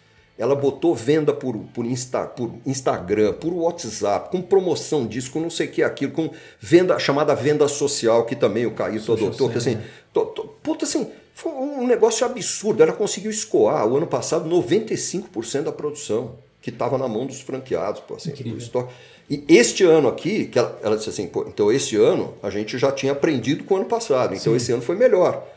Ela 0.41 0.55
botou 0.55 0.95
venda 0.95 1.31
por, 1.31 1.55
por, 1.71 1.85
Insta, 1.85 2.25
por 2.25 2.51
Instagram, 2.65 3.33
por 3.33 3.53
WhatsApp, 3.53 4.31
com 4.31 4.41
promoção 4.41 5.05
disso, 5.05 5.29
com 5.29 5.39
não 5.39 5.51
sei 5.51 5.67
o 5.67 5.69
que 5.69 5.83
aquilo, 5.83 6.11
com 6.11 6.31
venda 6.59 6.97
chamada 6.97 7.35
venda 7.35 7.67
social, 7.67 8.25
que 8.25 8.35
também 8.35 8.65
o 8.65 8.71
Caíto 8.71 9.13
adotou, 9.13 9.51
que 9.51 9.59
assim, 9.59 9.77
tô, 10.11 10.25
puta 10.63 10.83
assim, 10.83 11.11
foi 11.35 11.51
um 11.51 11.85
negócio 11.85 12.25
absurdo. 12.25 12.81
Ela 12.81 12.91
conseguiu 12.91 13.29
escoar 13.29 13.87
o 13.87 13.95
ano 13.95 14.07
passado 14.07 14.49
95% 14.49 15.61
da 15.61 15.71
produção 15.71 16.33
que 16.59 16.71
estava 16.71 16.97
na 16.97 17.07
mão 17.07 17.27
dos 17.27 17.41
franqueados, 17.41 18.01
pô, 18.01 18.15
assim, 18.15 18.31
do 18.31 18.57
estoque. 18.57 18.91
E 19.29 19.45
este 19.47 19.83
ano 19.83 20.07
aqui, 20.07 20.45
que 20.45 20.57
ela, 20.57 20.79
ela 20.81 20.97
disse 20.97 21.11
assim, 21.11 21.27
pô, 21.27 21.45
então 21.47 21.71
este 21.71 21.97
ano 21.97 22.33
a 22.41 22.49
gente 22.49 22.79
já 22.79 22.91
tinha 22.91 23.11
aprendido 23.11 23.63
com 23.63 23.75
o 23.75 23.77
ano 23.77 23.85
passado, 23.85 24.33
então 24.33 24.53
Sim. 24.53 24.57
esse 24.57 24.71
ano 24.71 24.81
foi 24.81 24.95
melhor. 24.95 25.47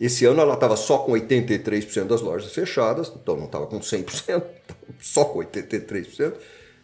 Esse 0.00 0.24
ano 0.24 0.40
ela 0.40 0.54
estava 0.54 0.76
só 0.76 0.98
com 0.98 1.12
83% 1.12 2.04
das 2.04 2.20
lojas 2.20 2.52
fechadas, 2.52 3.12
então 3.14 3.36
não 3.36 3.46
estava 3.46 3.66
com 3.66 3.78
100%, 3.78 4.42
só 5.00 5.24
com 5.24 5.38
83%. 5.38 6.34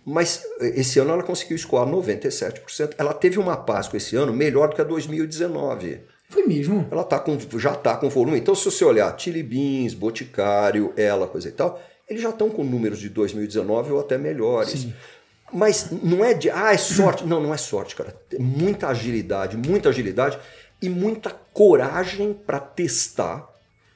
Mas 0.05 0.45
eh, 0.61 0.81
esse 0.81 0.99
ano 0.99 1.13
ela 1.13 1.23
conseguiu 1.23 1.57
escoar 1.57 1.87
97%. 1.87 2.95
Ela 2.97 3.13
teve 3.13 3.39
uma 3.39 3.57
Páscoa 3.57 3.97
esse 3.97 4.17
ano 4.17 4.33
melhor 4.33 4.69
do 4.69 4.75
que 4.75 4.81
a 4.81 4.85
2019. 4.85 6.01
Foi 6.29 6.47
mesmo? 6.47 6.87
Ela 6.91 7.03
tá 7.03 7.19
com, 7.19 7.37
já 7.59 7.73
está 7.73 7.97
com 7.97 8.09
volume. 8.09 8.39
Então, 8.39 8.55
se 8.55 8.65
você 8.65 8.85
olhar 8.85 9.19
Chili 9.19 9.43
Beans, 9.43 9.95
Boticário, 9.95 10.93
ela, 10.97 11.27
coisa 11.27 11.49
e 11.49 11.53
tal, 11.53 11.81
eles 12.09 12.23
já 12.23 12.31
estão 12.31 12.49
com 12.49 12.63
números 12.65 13.01
de 13.01 13.09
2019 13.09 13.93
ou 13.93 14.01
até 14.01 14.17
melhores. 14.17 14.81
Sim. 14.81 14.95
Mas 15.53 15.91
não 15.91 16.25
é 16.25 16.33
de, 16.33 16.49
ah, 16.49 16.73
é 16.73 16.77
sorte. 16.77 17.27
Não, 17.27 17.41
não 17.43 17.53
é 17.53 17.57
sorte, 17.57 17.97
cara. 17.97 18.15
Muita 18.39 18.89
agilidade, 18.89 19.57
muita 19.57 19.89
agilidade 19.89 20.39
e 20.81 20.89
muita 20.89 21.31
coragem 21.31 22.33
para 22.33 22.59
testar 22.59 23.51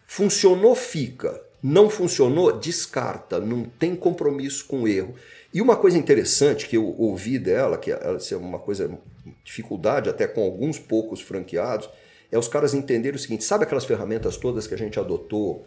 Funcionou, 0.06 0.76
fica. 0.76 1.42
Não 1.60 1.90
funcionou, 1.90 2.52
descarta. 2.52 3.40
Não 3.40 3.64
tem 3.64 3.96
compromisso 3.96 4.64
com 4.66 4.82
o 4.82 4.88
erro. 4.88 5.16
E 5.52 5.60
uma 5.60 5.76
coisa 5.76 5.98
interessante 5.98 6.68
que 6.68 6.76
eu 6.76 6.94
ouvi 6.98 7.38
dela, 7.38 7.78
que 7.78 7.90
é 7.90 8.36
uma 8.36 8.58
coisa, 8.60 8.96
dificuldade 9.42 10.08
até 10.08 10.26
com 10.26 10.42
alguns 10.42 10.78
poucos 10.78 11.20
franqueados, 11.20 11.88
é 12.30 12.38
os 12.38 12.46
caras 12.46 12.74
entenderem 12.74 13.16
o 13.16 13.18
seguinte: 13.18 13.42
sabe 13.42 13.64
aquelas 13.64 13.84
ferramentas 13.84 14.36
todas 14.36 14.66
que 14.68 14.74
a 14.74 14.78
gente 14.78 15.00
adotou 15.00 15.66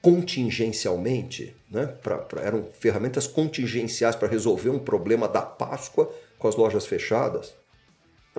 contingencialmente? 0.00 1.56
Né? 1.70 1.86
Pra, 1.86 2.18
pra, 2.18 2.42
eram 2.42 2.66
ferramentas 2.78 3.26
contingenciais 3.26 4.14
para 4.14 4.28
resolver 4.28 4.70
um 4.70 4.78
problema 4.78 5.26
da 5.26 5.42
Páscoa 5.42 6.12
com 6.38 6.46
as 6.46 6.54
lojas 6.54 6.86
fechadas? 6.86 7.52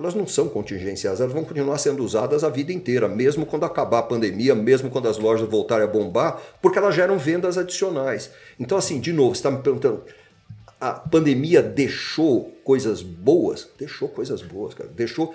Elas 0.00 0.14
não 0.14 0.26
são 0.26 0.48
contingenciais, 0.48 1.20
elas 1.20 1.32
vão 1.32 1.44
continuar 1.44 1.78
sendo 1.78 2.02
usadas 2.02 2.42
a 2.42 2.48
vida 2.48 2.72
inteira, 2.72 3.08
mesmo 3.08 3.46
quando 3.46 3.64
acabar 3.64 4.00
a 4.00 4.02
pandemia, 4.02 4.54
mesmo 4.54 4.90
quando 4.90 5.08
as 5.08 5.18
lojas 5.18 5.48
voltarem 5.48 5.84
a 5.84 5.90
bombar, 5.90 6.40
porque 6.60 6.78
elas 6.78 6.94
geram 6.94 7.18
vendas 7.18 7.56
adicionais. 7.56 8.30
Então, 8.58 8.76
assim, 8.76 8.98
de 8.98 9.12
novo, 9.12 9.34
você 9.34 9.40
está 9.40 9.50
me 9.50 9.62
perguntando, 9.62 10.02
a 10.80 10.92
pandemia 10.92 11.62
deixou 11.62 12.50
coisas 12.64 13.02
boas? 13.02 13.68
Deixou 13.78 14.08
coisas 14.08 14.40
boas, 14.40 14.72
cara. 14.72 14.88
Deixou. 14.88 15.34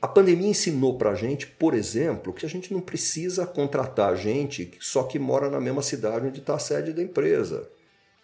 A 0.00 0.08
pandemia 0.08 0.48
ensinou 0.48 0.96
pra 0.96 1.14
gente, 1.14 1.46
por 1.46 1.74
exemplo, 1.74 2.32
que 2.32 2.46
a 2.46 2.48
gente 2.48 2.72
não 2.72 2.80
precisa 2.80 3.44
contratar 3.44 4.16
gente 4.16 4.70
só 4.80 5.02
que 5.02 5.18
mora 5.18 5.50
na 5.50 5.60
mesma 5.60 5.82
cidade 5.82 6.26
onde 6.26 6.38
está 6.38 6.54
a 6.54 6.58
sede 6.58 6.92
da 6.92 7.02
empresa. 7.02 7.68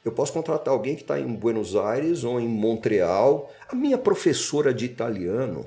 Eu 0.05 0.13
posso 0.13 0.33
contratar 0.33 0.73
alguém 0.73 0.95
que 0.95 1.03
está 1.03 1.19
em 1.19 1.35
Buenos 1.35 1.75
Aires 1.75 2.25
ou 2.25 2.39
em 2.39 2.47
Montreal. 2.47 3.51
A 3.69 3.75
minha 3.75 3.97
professora 3.97 4.75
de 4.75 4.85
italiano 4.85 5.67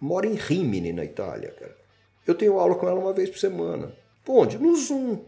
mora 0.00 0.26
em 0.26 0.34
Rimini, 0.34 0.92
na 0.92 1.04
Itália, 1.04 1.52
cara. 1.52 1.76
Eu 2.26 2.34
tenho 2.34 2.58
aula 2.58 2.74
com 2.74 2.88
ela 2.88 2.98
uma 2.98 3.12
vez 3.12 3.30
por 3.30 3.38
semana. 3.38 3.92
Onde? 4.28 4.58
No 4.58 4.74
Zoom. 4.74 5.20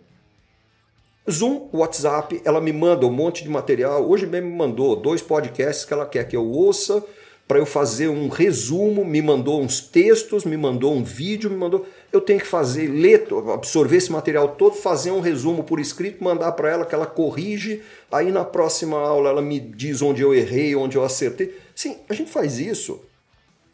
Zoom, 1.31 1.69
WhatsApp, 1.73 2.43
ela 2.45 2.61
me 2.61 2.73
manda 2.73 3.07
um 3.07 3.13
monte 3.13 3.45
de 3.45 3.51
material. 3.51 4.09
Hoje 4.09 4.27
mesmo 4.27 4.51
me 4.51 4.57
mandou 4.57 4.97
dois 4.97 5.23
podcasts 5.23 5.85
que 5.85 5.93
ela 5.93 6.07
quer 6.07 6.27
que 6.27 6.35
eu 6.35 6.45
ouça 6.45 7.05
para 7.49 7.59
eu 7.59 7.65
fazer 7.65 8.09
um 8.09 8.29
resumo, 8.29 9.07
me 9.07 9.23
mandou 9.23 9.63
uns 9.63 9.81
textos, 9.81 10.45
me 10.45 10.57
mandou 10.57 10.95
um 10.95 11.03
vídeo, 11.03 11.49
me 11.49 11.57
mandou. 11.57 11.87
Eu 12.13 12.21
tenho 12.21 12.39
que 12.39 12.47
fazer, 12.47 12.89
ler, 12.89 13.27
absorver 13.55 13.97
esse 13.97 14.13
material 14.13 14.49
todo, 14.49 14.75
fazer 14.75 15.11
um 15.11 15.21
resumo 15.21 15.65
por 15.65 15.81
escrito, 15.81 16.23
mandar 16.23 16.53
para 16.53 16.71
ela 16.71 16.85
que 16.85 16.95
ela 16.95 17.07
corrige. 17.07 17.83
Aí 18.13 18.31
na 18.31 18.45
próxima 18.45 18.99
aula 18.99 19.31
ela 19.31 19.41
me 19.41 19.59
diz 19.59 20.03
onde 20.03 20.21
eu 20.21 20.35
errei, 20.35 20.77
onde 20.77 20.99
eu 20.99 21.03
acertei. 21.03 21.59
Sim, 21.75 21.97
a 22.07 22.13
gente 22.13 22.31
faz 22.31 22.59
isso. 22.59 23.01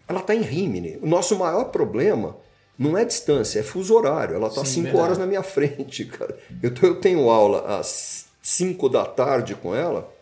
Ela 0.07 0.21
está 0.21 0.37
em 0.37 0.43
Rimini. 0.43 0.97
O 1.03 1.07
nosso 1.07 1.37
maior 1.37 1.65
problema 1.65 2.37
não 2.79 2.97
é 2.97 3.05
distância, 3.05 3.59
é 3.59 3.63
fuso 3.65 3.93
horário. 3.97 4.37
Ela 4.37 4.49
está 4.49 4.65
cinco 4.65 4.97
horas 4.99 5.19
na 5.19 5.27
minha 5.27 5.43
frente, 5.45 6.05
cara. 6.05 6.39
Eu, 6.63 6.73
eu 6.81 7.01
tenho 7.01 7.29
aula 7.29 7.79
às 7.79 8.27
5 8.41 8.89
da 8.89 9.05
tarde 9.05 9.57
com 9.57 9.75
ela. 9.75 10.13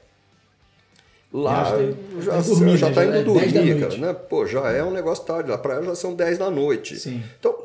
Lá 1.32 1.64
já, 2.20 2.20
já, 2.20 2.40
dormir, 2.42 2.76
já 2.76 2.92
tá 2.92 3.04
indo 3.06 3.16
é 3.16 3.22
dormir, 3.22 3.80
cara. 3.80 3.96
Né? 3.96 4.12
Pô, 4.12 4.46
já 4.46 4.70
é 4.70 4.84
um 4.84 4.90
negócio 4.90 5.24
tarde. 5.24 5.50
Lá 5.50 5.56
para 5.56 5.74
ela 5.74 5.84
já 5.86 5.94
são 5.94 6.14
10 6.14 6.36
da 6.36 6.50
noite. 6.50 6.98
Sim. 6.98 7.22
Então, 7.40 7.56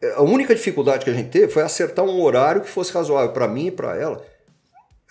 é, 0.00 0.14
a 0.14 0.22
única 0.22 0.52
dificuldade 0.52 1.04
que 1.04 1.10
a 1.10 1.14
gente 1.14 1.30
teve 1.30 1.46
foi 1.46 1.62
acertar 1.62 2.04
um 2.04 2.20
horário 2.20 2.62
que 2.62 2.68
fosse 2.68 2.92
razoável 2.92 3.32
para 3.32 3.46
mim 3.46 3.66
e 3.66 3.70
para 3.70 3.96
ela. 3.96 4.24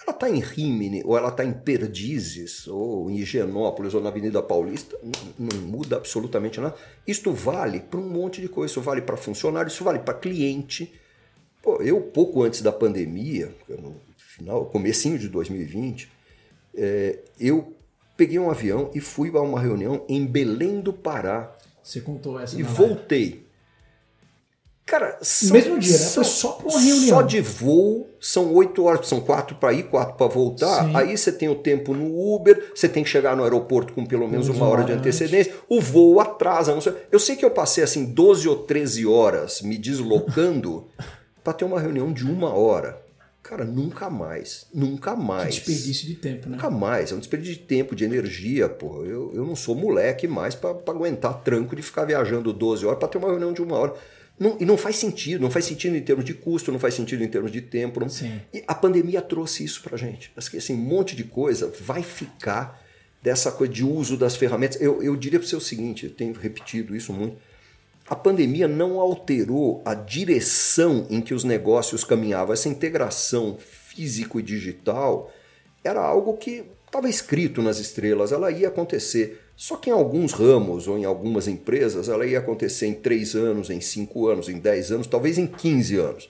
Ela 0.04 0.16
está 0.16 0.30
em 0.30 0.40
Rimini, 0.40 1.04
ou 1.06 1.16
ela 1.16 1.30
está 1.30 1.46
em 1.46 1.54
Perdizes, 1.54 2.68
ou 2.68 3.10
em 3.10 3.18
Higienópolis, 3.18 3.94
ou 3.94 4.02
na 4.02 4.10
Avenida 4.10 4.42
Paulista, 4.42 4.98
não, 5.02 5.48
não 5.48 5.62
muda 5.62 5.98
absolutamente 5.98 6.60
nada. 6.60 6.76
Isto 7.08 7.32
vale 7.32 7.80
para 7.80 8.00
um 8.00 8.10
monte 8.10 8.42
de 8.42 8.50
coisa. 8.50 8.72
Isso 8.72 8.82
vale 8.82 9.02
para 9.02 9.16
funcionário, 9.16 9.70
isso 9.70 9.84
vale 9.84 10.00
para 10.00 10.16
cliente. 10.16 10.92
Pô, 11.62 11.78
eu, 11.78 12.02
pouco 12.02 12.44
antes 12.44 12.62
da 12.62 12.72
pandemia, 12.72 13.56
no 13.70 13.96
final, 14.18 14.66
comecinho 14.66 15.18
de 15.18 15.30
2020, 15.30 16.12
é, 16.76 17.20
eu 17.40 17.76
peguei 18.16 18.40
um 18.40 18.50
avião 18.50 18.90
e 18.94 19.00
fui 19.00 19.30
a 19.36 19.42
uma 19.42 19.60
reunião 19.60 20.06
em 20.08 20.26
Belém 20.26 20.80
do 20.80 20.94
Pará. 20.94 21.52
Você 21.84 22.02
contou 22.02 22.40
essa 22.40 22.60
E 22.60 22.64
voltei. 22.64 23.52
Cara, 24.86 25.18
são, 25.22 25.54
mesmo 25.54 25.80
dia, 25.80 25.98
né? 25.98 26.06
Foi 26.06 26.24
só 26.26 26.52
pra 26.52 26.68
uma 26.68 26.80
reunião. 26.82 27.08
Só 27.08 27.22
de 27.22 27.40
voo 27.40 28.10
são 28.20 28.54
oito 28.54 28.84
horas, 28.84 29.08
são 29.08 29.22
quatro 29.22 29.56
para 29.56 29.72
ir, 29.72 29.84
quatro 29.84 30.16
para 30.16 30.28
voltar. 30.28 30.84
Sim. 30.84 30.96
Aí 30.96 31.18
você 31.18 31.32
tem 31.32 31.48
o 31.48 31.56
tempo 31.56 31.94
no 31.94 32.36
Uber, 32.36 32.72
você 32.76 32.90
tem 32.90 33.02
que 33.02 33.10
chegar 33.10 33.36
no 33.36 33.44
aeroporto 33.44 33.94
com 33.94 34.06
pelo 34.06 34.28
menos 34.28 34.50
uma 34.50 34.68
hora 34.68 34.84
de 34.84 34.92
antecedência. 34.92 35.54
O 35.70 35.80
voo 35.80 36.20
atrasa, 36.20 36.74
não 36.74 36.82
sei. 36.82 36.94
Eu 37.10 37.20
sei 37.20 37.38
que 37.38 37.46
eu 37.46 37.52
passei 37.52 37.84
assim 37.84 38.06
12 38.06 38.50
ou 38.50 38.58
13 38.64 39.06
horas 39.06 39.62
me 39.62 39.78
deslocando 39.78 40.88
para 41.42 41.54
ter 41.54 41.64
uma 41.64 41.80
reunião 41.80 42.12
de 42.12 42.26
uma 42.26 42.54
hora. 42.54 43.02
Cara, 43.44 43.66
nunca 43.66 44.10
mais. 44.10 44.68
Nunca 44.74 45.16
mais. 45.16 45.60
Que 45.60 45.66
desperdício 45.66 46.08
de 46.08 46.16
tempo, 46.16 46.48
né? 46.48 46.56
Nunca 46.56 46.70
mais. 46.70 47.12
É 47.12 47.16
um 47.16 47.20
desperdício 47.20 47.56
de 47.56 47.64
tempo, 47.64 47.96
de 47.96 48.04
energia, 48.04 48.70
pô. 48.70 49.04
Eu, 49.04 49.32
eu 49.34 49.46
não 49.46 49.56
sou 49.56 49.76
moleque 49.76 50.28
mais 50.28 50.54
para 50.54 50.70
aguentar 50.70 51.42
tranco 51.42 51.76
de 51.76 51.82
ficar 51.82 52.06
viajando 52.06 52.54
12 52.54 52.86
horas 52.86 53.00
para 53.00 53.08
ter 53.08 53.18
uma 53.18 53.30
reunião 53.30 53.52
de 53.52 53.62
uma 53.62 53.76
hora. 53.76 53.96
Não, 54.40 54.58
e 54.60 54.66
não 54.66 54.78
faz 54.78 54.96
sentido, 54.96 55.42
não 55.42 55.52
faz 55.52 55.66
sentido 55.66 55.96
em 55.96 56.02
termos 56.02 56.26
de 56.26 56.34
custo, 56.34 56.72
não 56.72 56.80
faz 56.80 56.94
sentido 56.94 57.24
em 57.24 57.28
termos 57.28 57.52
de 57.52 57.62
tempo. 57.62 58.00
Não... 58.00 58.08
E 58.54 58.64
a 58.68 58.74
pandemia 58.74 59.22
trouxe 59.22 59.64
isso 59.64 59.82
para 59.84 59.98
gente. 59.98 60.32
Assim, 60.36 60.74
um 60.74 60.78
monte 60.78 61.16
de 61.16 61.24
coisa 61.24 61.72
vai 61.82 62.02
ficar 62.02 62.82
dessa 63.22 63.52
coisa 63.52 63.72
de 63.72 63.84
uso 63.84 64.18
das 64.18 64.36
ferramentas. 64.36 64.82
Eu, 64.82 65.02
eu 65.04 65.16
diria 65.16 65.40
para 65.40 65.48
você 65.48 65.56
o 65.56 65.62
seguinte, 65.62 66.06
eu 66.06 66.12
tenho 66.12 66.34
repetido 66.34 66.96
isso 66.96 67.14
muito. 67.14 67.38
A 68.12 68.16
pandemia 68.18 68.68
não 68.68 69.00
alterou 69.00 69.82
a 69.86 69.94
direção 69.94 71.08
em 71.10 71.22
que 71.22 71.34
os 71.34 71.46
negócios 71.46 72.04
caminhavam. 72.04 72.52
Essa 72.52 72.68
integração 72.68 73.58
físico 73.58 74.38
e 74.38 74.44
digital 74.44 75.32
era 75.82 76.02
algo 76.02 76.36
que 76.36 76.66
estava 76.86 77.08
escrito 77.08 77.62
nas 77.62 77.80
estrelas, 77.80 78.34
ela 78.34 78.52
ia 78.52 78.68
acontecer. 78.68 79.40
Só 79.56 79.78
que 79.78 79.90
em 79.90 79.94
alguns 79.94 80.34
ramos 80.34 80.90
ou 80.90 80.98
em 80.98 81.06
algumas 81.06 81.48
empresas 81.48 82.10
ela 82.10 82.26
ia 82.26 82.40
acontecer 82.40 82.88
em 82.88 82.94
3 82.96 83.34
anos, 83.34 83.70
em 83.70 83.80
5 83.80 84.28
anos, 84.28 84.50
em 84.50 84.60
10 84.60 84.92
anos, 84.92 85.08
talvez 85.08 85.38
em 85.38 85.48
15 85.48 85.96
anos. 85.96 86.30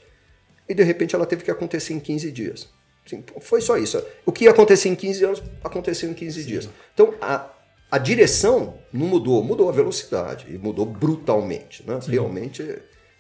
E 0.70 0.76
de 0.76 0.84
repente 0.84 1.16
ela 1.16 1.26
teve 1.26 1.44
que 1.44 1.50
acontecer 1.50 1.96
em 1.96 2.00
15 2.00 2.32
dias. 2.32 2.70
Assim, 3.04 3.24
foi 3.40 3.60
só 3.60 3.76
isso. 3.76 4.00
O 4.24 4.32
que 4.32 4.44
ia 4.44 4.52
acontecer 4.52 4.88
em 4.88 4.96
15 4.96 5.26
anos 5.26 5.44
aconteceu 5.64 6.12
em 6.12 6.14
15 6.14 6.44
Sim. 6.44 6.48
dias. 6.48 6.70
Então 6.94 7.16
a, 7.20 7.50
a 7.92 7.98
direção 7.98 8.76
não 8.92 9.06
mudou, 9.06 9.44
mudou 9.44 9.68
a 9.68 9.72
velocidade 9.72 10.48
e 10.50 10.58
mudou 10.58 10.86
brutalmente. 10.86 11.84
Né? 11.86 12.00
Realmente 12.08 12.64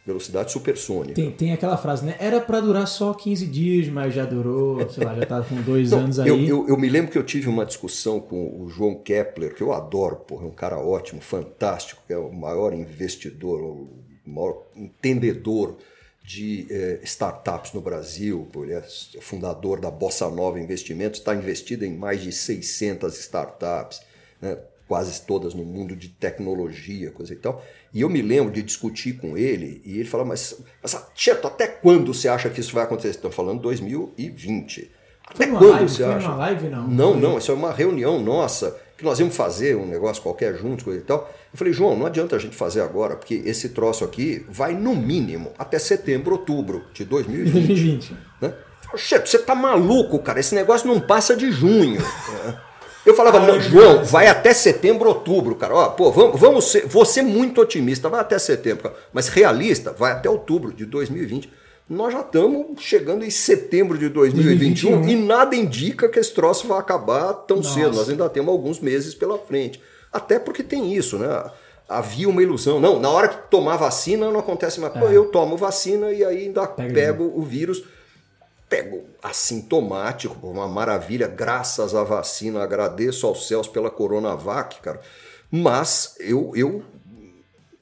velocidade 0.06 0.52
supersônica. 0.52 1.14
Tem, 1.14 1.32
tem 1.32 1.54
aquela 1.54 1.78
frase, 1.78 2.04
né? 2.04 2.16
Era 2.20 2.42
para 2.42 2.60
durar 2.60 2.88
só 2.88 3.14
15 3.14 3.46
dias, 3.46 3.88
mas 3.88 4.14
já 4.14 4.26
durou, 4.26 4.90
sei 4.90 5.06
lá, 5.06 5.16
já 5.16 5.26
tá 5.26 5.42
com 5.44 5.62
dois 5.62 5.94
anos 5.94 6.20
aí. 6.20 6.28
Eu, 6.28 6.40
eu, 6.40 6.68
eu, 6.70 6.78
me 6.78 6.90
lembro 6.90 7.12
que 7.12 7.18
eu 7.18 7.24
tive 7.24 7.48
uma 7.48 7.66
discussão 7.66 8.20
com 8.20 8.64
o 8.64 8.68
João 8.68 8.96
Kepler, 8.96 9.54
que 9.54 9.62
eu 9.62 9.72
adoro, 9.72 10.16
porra, 10.16 10.46
é 10.46 10.48
um 10.48 10.54
cara 10.54 10.80
ótimo, 10.80 11.22
fantástico, 11.22 12.02
que 12.08 12.14
é 12.14 12.18
o 12.18 12.34
maior 12.34 12.74
investidor, 12.74 13.62
o 13.62 13.90
maior 14.26 14.64
entendedor 14.76 15.78
de 16.24 16.68
eh, 16.70 17.00
startups 17.04 17.74
no 17.74 17.82
Brasil, 17.82 18.48
ele 18.56 18.74
é 18.74 18.82
fundador 19.20 19.80
da 19.80 19.92
Bossa 19.92 20.30
Nova 20.30 20.60
Investimentos, 20.60 21.20
está 21.20 21.36
investido 21.36 21.84
em 21.84 21.96
mais 21.96 22.22
de 22.22 22.32
600 22.32 23.20
startups, 23.20 24.02
né? 24.42 24.58
quase 24.92 25.22
todas 25.22 25.54
no 25.54 25.64
mundo 25.64 25.96
de 25.96 26.10
tecnologia, 26.10 27.12
coisa 27.12 27.32
e 27.32 27.38
tal. 27.38 27.64
E 27.94 28.02
eu 28.02 28.10
me 28.10 28.22
lembro 28.22 28.52
de 28.52 28.62
discutir 28.62 29.14
com 29.14 29.38
ele 29.38 29.82
e 29.86 30.00
ele 30.00 30.10
falou: 30.10 30.26
Mas, 30.26 30.62
mas 30.82 31.02
Cheto, 31.16 31.48
até 31.48 31.66
quando 31.66 32.14
você 32.14 32.28
acha 32.28 32.50
que 32.50 32.60
isso 32.60 32.74
vai 32.74 32.84
acontecer? 32.84 33.10
Estou 33.10 33.32
falando 33.32 33.62
2020. 33.62 34.92
Até 35.26 35.48
quando 35.48 35.70
live, 35.70 35.90
você 35.90 36.04
acha? 36.04 36.28
Uma 36.28 36.36
live, 36.36 36.68
não? 36.68 36.88
Não, 36.90 37.16
não, 37.16 37.38
isso 37.38 37.52
é 37.52 37.56
uma 37.56 37.72
reunião 37.72 38.20
nossa 38.20 38.78
que 38.98 39.06
nós 39.06 39.18
íamos 39.18 39.36
fazer 39.36 39.78
um 39.78 39.86
negócio 39.86 40.22
qualquer 40.22 40.56
juntos, 40.58 40.84
coisa 40.84 41.00
e 41.00 41.04
tal. 41.04 41.20
Eu 41.52 41.58
falei, 41.58 41.72
João, 41.72 41.98
não 41.98 42.06
adianta 42.06 42.36
a 42.36 42.40
gente 42.40 42.56
fazer 42.56 42.82
agora, 42.82 43.16
porque 43.16 43.36
esse 43.46 43.70
troço 43.70 44.04
aqui 44.04 44.46
vai 44.50 44.74
no 44.74 44.94
mínimo 44.94 45.54
até 45.58 45.80
setembro, 45.80 46.34
outubro 46.34 46.84
de 46.94 47.06
2020. 47.06 47.54
2020. 47.54 48.18
Né? 48.42 48.54
Cheto, 48.98 49.30
você 49.30 49.40
tá 49.40 49.56
maluco, 49.56 50.20
cara? 50.20 50.40
Esse 50.40 50.54
negócio 50.54 50.88
não 50.88 51.00
passa 51.00 51.36
de 51.36 51.50
junho. 51.50 52.02
Eu 53.06 53.16
falava, 53.16 53.40
não, 53.40 53.60
João, 53.60 54.04
vai 54.04 54.28
até 54.28 54.54
setembro, 54.54 55.10
outubro, 55.10 55.56
cara. 55.56 55.74
Ó, 55.74 55.90
pô, 55.90 56.12
vamos, 56.12 56.40
vamos 56.40 56.66
ser, 56.66 56.88
ser 57.06 57.24
muito 57.24 57.60
otimista, 57.60 58.10
vai 58.10 58.22
até 58.22 58.38
setembro, 58.38 58.84
cara. 58.84 58.96
Mas 59.12 59.28
realista, 59.28 59.92
vai 59.92 60.12
até 60.12 60.30
outubro 60.30 60.72
de 60.72 60.86
2020. 60.86 61.50
Nós 61.90 62.14
já 62.14 62.22
estamos 62.22 62.82
chegando 62.82 63.26
em 63.26 63.30
setembro 63.30 63.98
de 63.98 64.08
2021, 64.08 64.92
2021 64.92 65.10
e 65.10 65.26
nada 65.28 65.56
indica 65.56 66.08
que 66.08 66.20
esse 66.20 66.34
troço 66.34 66.68
vai 66.68 66.80
acabar 66.80 67.34
tão 67.34 67.58
Nossa. 67.58 67.74
cedo. 67.74 67.96
Nós 67.96 68.10
ainda 68.10 68.30
temos 68.30 68.50
alguns 68.50 68.80
meses 68.80 69.14
pela 69.14 69.38
frente. 69.38 69.82
Até 70.14 70.40
porque 70.40 70.64
tem 70.64 70.94
isso, 70.94 71.18
né? 71.18 71.28
Havia 71.90 72.30
uma 72.30 72.42
ilusão. 72.42 72.80
Não, 72.80 73.00
na 73.00 73.10
hora 73.10 73.28
que 73.28 73.50
tomar 73.50 73.76
vacina 73.76 74.32
não 74.32 74.40
acontece 74.40 74.80
mais. 74.80 74.96
É. 74.96 75.00
Pô, 75.00 75.08
eu 75.08 75.26
tomo 75.26 75.58
vacina 75.58 76.12
e 76.12 76.24
aí 76.24 76.46
ainda 76.46 76.66
Pega 76.66 76.94
pego 76.94 77.34
o 77.36 77.42
vírus 77.42 77.84
pego 78.72 79.04
assintomático, 79.22 80.48
uma 80.48 80.66
maravilha, 80.66 81.28
graças 81.28 81.94
à 81.94 82.06
vacina, 82.06 82.64
agradeço 82.64 83.28
aos 83.28 83.46
céus 83.46 83.68
pela 83.68 83.92
Coronavac, 83.92 84.80
cara. 84.80 85.02
Mas 85.52 86.16
eu, 86.22 86.54
eu 86.56 86.82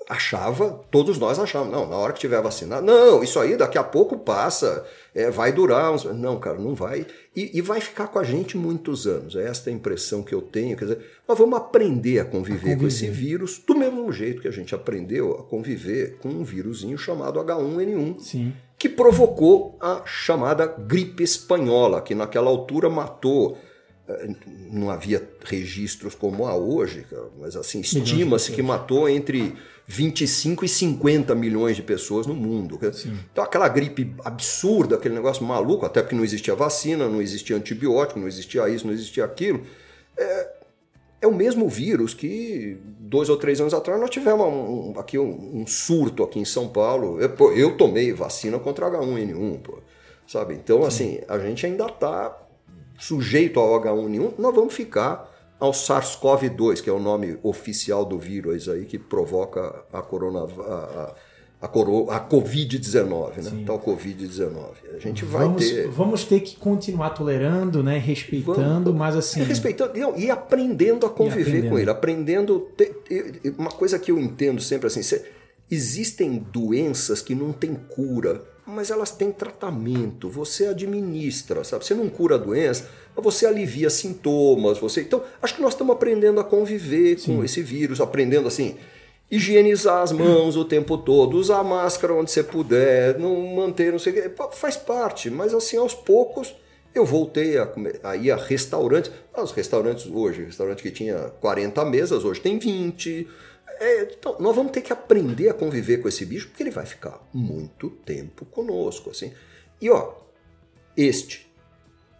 achava, 0.10 0.84
todos 0.90 1.20
nós 1.20 1.38
achávamos, 1.38 1.72
não, 1.72 1.88
na 1.88 1.96
hora 1.96 2.12
que 2.12 2.20
tiver 2.20 2.42
vacinado, 2.42 2.84
não, 2.84 3.24
isso 3.24 3.40
aí 3.40 3.56
daqui 3.56 3.78
a 3.78 3.84
pouco 3.84 4.18
passa, 4.18 4.84
é, 5.14 5.30
vai 5.30 5.52
durar 5.52 5.92
uns... 5.92 6.06
Não, 6.06 6.40
cara, 6.40 6.58
não 6.58 6.74
vai. 6.74 7.06
E, 7.40 7.58
e, 7.58 7.62
vai 7.62 7.80
ficar 7.80 8.08
com 8.08 8.20
a 8.20 8.24
gente 8.24 8.58
muitos 8.58 9.08
anos. 9.08 9.34
É 9.34 9.48
esta 9.48 9.70
a 9.70 9.74
impressão 9.74 10.22
que 10.22 10.36
eu 10.36 10.42
tenho. 10.42 10.76
Quer 10.76 10.84
dizer, 10.84 11.06
nós 11.26 11.38
vamos 11.38 11.58
aprender 11.58 12.20
a 12.20 12.26
conviver, 12.26 12.58
a 12.58 12.60
conviver, 12.60 12.78
com 12.78 12.86
esse 12.86 13.10
vírus 13.10 13.62
do 13.66 13.74
mesmo 13.74 14.12
jeito 14.12 14.42
que 14.42 14.48
a 14.50 14.52
gente 14.52 14.76
aprendeu 14.76 15.32
a 15.40 15.44
conviver 15.44 16.18
com 16.18 16.28
um 16.28 16.44
vírusinho 16.44 16.98
chamado 16.98 17.40
H1N1. 17.40 18.20
Sim. 18.20 18.54
Que 18.78 18.90
provocou 18.90 19.78
a 19.80 20.04
chamada 20.06 20.66
gripe 20.66 21.24
espanhola, 21.24 22.02
que 22.02 22.14
naquela 22.14 22.50
altura 22.50 22.90
matou 22.90 23.58
eh, 24.10 24.36
não 24.70 24.90
havia 24.90 25.26
registros 25.46 26.16
como 26.16 26.46
há 26.46 26.54
hoje, 26.54 27.06
mas 27.40 27.56
assim, 27.56 27.80
estima-se 27.80 28.52
que 28.52 28.62
matou 28.62 29.08
entre 29.08 29.56
25 29.92 30.64
e 30.64 30.70
50 30.70 31.34
milhões 31.34 31.76
de 31.76 31.82
pessoas 31.82 32.28
no 32.28 32.36
mundo. 32.36 32.80
Sim. 32.94 33.18
Então, 33.32 33.44
aquela 33.44 33.68
gripe 33.68 34.14
absurda, 34.24 34.96
aquele 34.96 35.16
negócio 35.16 35.44
maluco, 35.44 35.84
até 35.84 36.04
porque 36.04 36.16
não 36.16 36.24
existia 36.24 36.54
vacina, 36.54 37.10
não 37.10 37.20
existia 37.20 37.56
antibiótico, 37.58 38.20
não 38.20 38.28
existia 38.28 38.70
isso, 38.70 38.86
não 38.86 38.94
existia 38.94 39.26
aquilo. 39.26 39.64
É, 40.16 40.50
é 41.22 41.28
o 41.28 41.34
mesmo 41.34 41.68
vírus 41.68 42.14
que 42.14 42.78
dois 43.00 43.30
ou 43.30 43.38
três 43.38 43.60
anos 43.60 43.74
atrás 43.74 44.00
nós 44.00 44.12
tivemos 44.12 44.46
um, 44.46 44.94
aqui 44.96 45.18
um, 45.18 45.62
um, 45.62 45.66
surto 45.66 46.22
aqui 46.22 46.38
em 46.38 46.46
São 46.46 46.68
Paulo. 46.68 47.20
Eu, 47.20 47.32
pô, 47.32 47.52
eu 47.52 47.76
tomei 47.76 48.14
vacina 48.14 48.60
contra 48.60 48.92
H1N1, 48.92 49.60
pô, 49.64 49.80
sabe? 50.28 50.54
Então, 50.54 50.82
Sim. 50.82 50.88
assim, 50.88 51.20
a 51.28 51.40
gente 51.40 51.66
ainda 51.66 51.88
está 51.88 52.38
sujeito 53.00 53.60
ao 53.60 53.82
H1N1, 53.82 54.34
nós 54.38 54.54
vamos 54.54 54.76
ficar 54.76 55.28
ao 55.60 55.72
SARS-CoV-2, 55.72 56.82
que 56.82 56.90
é 56.90 56.94
o 56.94 57.00
nome 57.00 57.38
oficial 57.44 58.06
do 58.06 58.18
vírus 58.18 58.70
aí 58.70 58.86
que 58.86 58.98
provoca 58.98 59.84
a 59.92 60.02
corona 60.02 60.40
a, 60.40 60.44
a, 60.44 61.16
a, 61.62 61.66
a 61.66 62.30
Covid-19, 62.30 63.38
né? 63.38 63.50
Sim. 63.50 63.64
Tal 63.66 63.78
Covid-19. 63.80 64.56
A 64.96 65.00
gente 65.00 65.26
vai 65.26 65.46
vamos, 65.46 65.70
ter. 65.70 65.88
Vamos 65.90 66.24
ter 66.24 66.40
que 66.40 66.56
continuar 66.56 67.10
tolerando, 67.10 67.84
né? 67.84 67.98
Respeitando, 67.98 68.86
vamos, 68.86 69.00
mas 69.00 69.16
assim. 69.18 69.44
Respeitando 69.44 69.92
e 70.18 70.32
aprendendo 70.32 71.06
a 71.06 71.10
conviver 71.10 71.42
aprendendo. 71.42 71.70
com 71.70 71.80
ele. 71.80 71.90
Aprendendo. 71.90 72.68
Uma 73.58 73.72
coisa 73.72 74.00
que 74.00 74.12
eu 74.12 74.18
entendo 74.18 74.62
sempre 74.62 74.88
assim: 74.88 75.02
existem 75.70 76.38
doenças 76.38 77.22
que 77.22 77.36
não 77.36 77.52
têm 77.52 77.76
cura 77.76 78.42
mas 78.70 78.92
elas 78.92 79.12
têm 79.12 79.32
tratamento, 79.32 80.30
você 80.30 80.68
administra, 80.68 81.64
sabe? 81.64 81.86
Você 81.86 81.94
não 81.94 82.08
cura 82.10 82.36
a 82.36 82.38
doença, 82.38 82.90
mas 83.16 83.24
você 83.24 83.46
alivia 83.46 83.90
sintomas, 83.90 84.78
você. 84.78 85.02
Então, 85.02 85.24
acho 85.42 85.56
que 85.56 85.62
nós 85.62 85.74
estamos 85.74 85.96
aprendendo 85.96 86.40
a 86.40 86.44
conviver 86.44 87.20
Sim. 87.20 87.38
com 87.38 87.44
esse 87.44 87.62
vírus, 87.62 88.00
aprendendo 88.00 88.48
assim, 88.48 88.76
higienizar 89.32 90.02
as 90.02 90.12
mãos 90.12 90.56
o 90.56 90.66
tempo 90.66 90.98
todo, 90.98 91.38
usar 91.38 91.64
máscara 91.64 92.14
onde 92.14 92.32
você 92.32 92.44
puder, 92.44 93.20
não 93.20 93.56
manter, 93.56 93.92
não 93.92 94.00
sei 94.00 94.14
o 94.14 94.16
que, 94.16 94.56
faz 94.56 94.78
parte, 94.78 95.30
mas 95.30 95.54
assim, 95.54 95.78
aos 95.78 95.94
poucos 95.94 96.56
eu 96.94 97.06
voltei 97.06 97.58
a, 97.58 97.66
comer, 97.66 98.00
a 98.04 98.16
ir 98.16 98.32
a 98.32 98.36
restaurantes. 98.36 99.12
Ah, 99.34 99.44
os 99.44 99.52
restaurantes 99.52 100.08
hoje, 100.08 100.44
restaurante 100.44 100.82
que 100.82 100.92
tinha 100.92 101.32
40 101.40 101.86
mesas, 101.86 102.26
hoje 102.26 102.42
tem 102.42 102.58
20 102.58 103.28
é, 103.80 104.04
então, 104.04 104.38
nós 104.40 104.56
vamos 104.56 104.72
ter 104.72 104.82
que 104.82 104.92
aprender 104.92 105.50
a 105.50 105.54
conviver 105.54 105.98
com 105.98 106.08
esse 106.08 106.26
bicho, 106.26 106.48
porque 106.50 106.64
ele 106.64 106.72
vai 106.72 106.86
ficar 106.86 107.20
muito 107.34 107.90
tempo 107.90 108.46
conosco, 108.46 109.10
assim. 109.10 109.32
E 109.82 109.90
ó, 109.90 110.16
este 110.96 111.50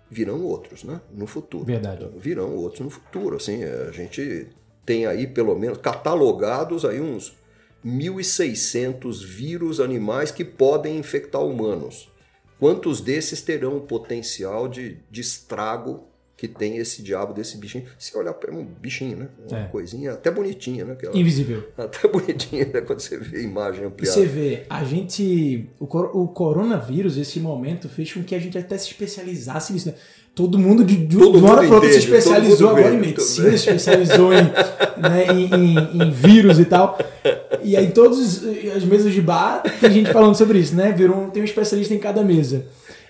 virão 0.10 0.44
outros, 0.44 0.84
né? 0.84 1.02
No 1.12 1.28
futuro. 1.28 1.66
Verdade. 1.66 2.10
Virão 2.18 2.56
outros 2.56 2.82
no 2.82 2.90
futuro, 2.90 3.36
assim. 3.36 3.64
A 3.64 3.92
gente 3.92 4.48
tem 4.86 5.06
aí 5.06 5.28
pelo 5.28 5.56
menos 5.56 5.78
catalogados 5.78 6.84
aí 6.84 7.00
uns 7.00 7.38
1.600 7.86 9.24
vírus 9.24 9.80
animais 9.80 10.32
que 10.32 10.44
podem 10.44 10.98
infectar 10.98 11.44
humanos. 11.44 12.10
Quantos 12.60 13.00
desses 13.00 13.42
terão 13.42 13.78
o 13.78 13.82
potencial 13.82 14.68
de, 14.68 14.98
de 15.10 15.22
estrago 15.22 16.09
que 16.40 16.48
tem 16.48 16.78
esse 16.78 17.04
diabo 17.04 17.34
desse 17.34 17.58
bichinho. 17.58 17.84
Se 17.98 18.18
olhar 18.18 18.34
para 18.34 18.56
um 18.56 18.64
bichinho, 18.64 19.18
né? 19.18 19.28
Uma 19.46 19.60
é. 19.60 19.64
coisinha 19.66 20.14
até 20.14 20.32
bonitinha, 20.32 20.86
né? 20.86 20.94
Aquela, 20.94 21.18
Invisível. 21.18 21.68
Até 21.78 22.08
bonitinha, 22.08 22.64
né? 22.74 22.80
Quando 22.80 23.02
você 23.02 23.18
vê 23.18 23.40
a 23.40 23.42
imagem 23.42 23.84
ampliada. 23.84 24.18
Você 24.18 24.26
vê, 24.26 24.64
a 24.70 24.86
gente. 24.86 25.70
O, 25.78 25.84
o 25.86 26.28
coronavírus, 26.30 27.18
esse 27.18 27.42
momento, 27.42 27.90
fez 27.90 28.14
com 28.14 28.24
que 28.24 28.34
a 28.34 28.40
gente 28.40 28.58
até 28.58 28.78
se 28.78 28.88
especializasse 28.88 29.74
nisso. 29.74 29.90
Né? 29.90 29.96
Todo 30.34 30.58
mundo 30.58 30.86
de, 30.86 30.96
de, 30.96 31.18
todo 31.18 31.40
uma 31.40 31.52
hora 31.52 31.68
para 31.68 31.76
outra 31.76 31.92
se 31.92 31.98
especializou 31.98 32.70
agora 32.70 32.94
em 32.94 33.00
medicina, 33.00 33.50
se 33.50 33.56
especializou 33.56 34.32
em, 34.32 34.44
né, 34.44 35.28
em, 35.34 35.54
em, 35.54 36.04
em, 36.04 36.12
vírus 36.12 36.58
e 36.58 36.64
tal. 36.64 36.98
E 37.62 37.76
aí, 37.76 37.92
todas 37.92 38.46
as 38.74 38.86
mesas 38.86 39.12
de 39.12 39.22
bar, 39.22 39.62
tem 39.82 39.92
gente 39.92 40.14
falando 40.14 40.36
sobre 40.36 40.60
isso, 40.60 40.74
né? 40.74 40.94
Virou, 40.94 41.30
tem 41.32 41.42
um 41.42 41.46
especialista 41.46 41.94
em 41.94 42.00
cada 42.00 42.24
mesa. 42.24 42.66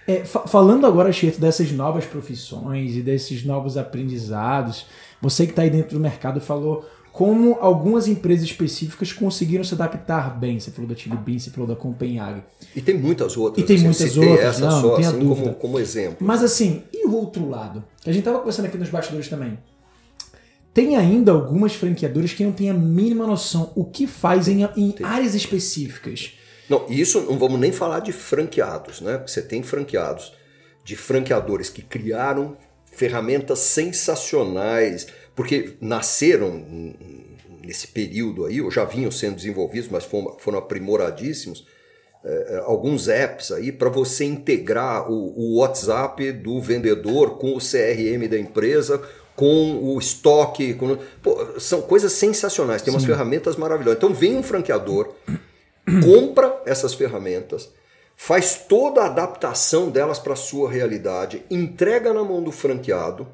É, 0.10 0.26
falando 0.26 0.88
agora, 0.88 1.14
Cheto, 1.14 1.40
dessas 1.40 1.72
novas 1.72 2.04
profissões 2.04 2.96
e 2.96 3.02
desses 3.04 3.46
novos 3.46 3.78
aprendizados, 3.78 4.88
você 5.22 5.46
que 5.46 5.52
está 5.52 5.62
aí 5.62 5.70
dentro 5.70 5.96
do 5.96 6.00
mercado 6.00 6.42
falou 6.42 6.84
como 7.14 7.60
algumas 7.62 8.08
empresas 8.08 8.46
específicas 8.46 9.14
conseguiram 9.14 9.64
se 9.64 9.76
adaptar 9.76 10.36
bem. 10.40 10.60
Você 10.60 10.72
falou 10.72 10.90
da 10.90 10.96
Chili 10.96 11.16
Bean, 11.16 11.38
você 11.38 11.52
falou 11.52 11.68
da 11.68 11.76
Copenhague. 11.76 12.42
E 12.76 12.82
tem 12.82 12.98
muitas 12.98 13.38
outras. 13.38 13.64
E 13.64 13.68
tem 13.68 13.78
muitas 13.78 14.18
outras, 14.18 14.40
essa 14.40 14.66
não, 14.66 14.82
só, 14.82 14.96
assim, 14.96 15.28
como, 15.28 15.54
como, 15.54 15.80
exemplo. 15.80 16.18
Mas 16.22 16.44
assim, 16.44 16.82
e 16.92 17.06
o 17.06 17.14
outro 17.14 17.48
lado? 17.48 17.84
A 18.04 18.10
gente 18.10 18.20
estava 18.20 18.40
conversando 18.40 18.66
aqui 18.66 18.80
nos 18.80 18.90
bastidores 18.90 19.28
também. 19.28 19.60
Tem 20.74 20.96
ainda 20.96 21.32
algumas 21.32 21.76
franqueadoras 21.76 22.34
que 22.34 22.44
não 22.44 22.52
têm 22.52 22.72
a 22.72 22.74
mínima 22.74 23.28
noção 23.28 23.72
o 23.76 23.86
que 23.86 24.08
fazem 24.08 24.64
em, 24.64 24.70
em 24.76 24.96
áreas 25.04 25.36
específicas. 25.36 26.39
Não, 26.70 26.86
isso 26.88 27.22
não 27.22 27.38
vamos 27.38 27.60
nem 27.60 27.72
falar 27.72 28.00
de 28.00 28.12
franqueados, 28.12 29.02
né? 29.02 29.22
Você 29.26 29.42
tem 29.42 29.64
franqueados 29.64 30.34
de 30.84 30.96
franqueadores 30.96 31.70
que 31.70 31.82
criaram 31.82 32.56
ferramentas 32.92 33.60
sensacionais, 33.60 35.08
porque 35.36 35.74
nasceram 35.82 36.64
nesse 37.64 37.88
período 37.88 38.46
aí, 38.46 38.62
ou 38.62 38.72
já 38.72 38.86
vinham 38.86 39.12
sendo 39.12 39.36
desenvolvidos, 39.36 39.90
mas 39.90 40.04
foram, 40.04 40.38
foram 40.40 40.60
aprimoradíssimos. 40.60 41.66
É, 42.24 42.56
é 42.56 42.58
alguns 42.66 43.08
apps 43.08 43.52
aí 43.52 43.72
para 43.72 43.90
você 43.90 44.26
integrar 44.26 45.10
o, 45.10 45.34
o, 45.38 45.60
WhatsApp 45.60 46.32
do 46.34 46.60
vendedor 46.60 47.38
com 47.38 47.56
o 47.56 47.60
CRM 47.60 48.28
da 48.30 48.38
empresa, 48.38 49.02
com 49.36 49.78
o 49.82 49.98
estoque. 49.98 50.74
Com... 50.74 50.98
Pô, 51.22 51.60
são 51.60 51.82
coisas 51.82 52.12
sensacionais, 52.12 52.82
tem 52.82 52.94
umas 52.94 53.04
Sim. 53.04 53.10
ferramentas 53.10 53.56
maravilhosas. 53.56 53.98
Então 53.98 54.14
vem 54.14 54.36
um 54.36 54.44
franqueador 54.44 55.14
compra 56.04 56.62
essas 56.66 56.94
ferramentas, 56.94 57.72
faz 58.16 58.66
toda 58.68 59.02
a 59.02 59.06
adaptação 59.06 59.90
delas 59.90 60.20
para 60.20 60.34
a 60.34 60.38
sua 60.38 60.70
realidade, 60.70 61.44
entrega 61.50 62.14
na 62.14 62.24
mão 62.24 62.44
do 62.44 62.52
franqueado 62.52 63.28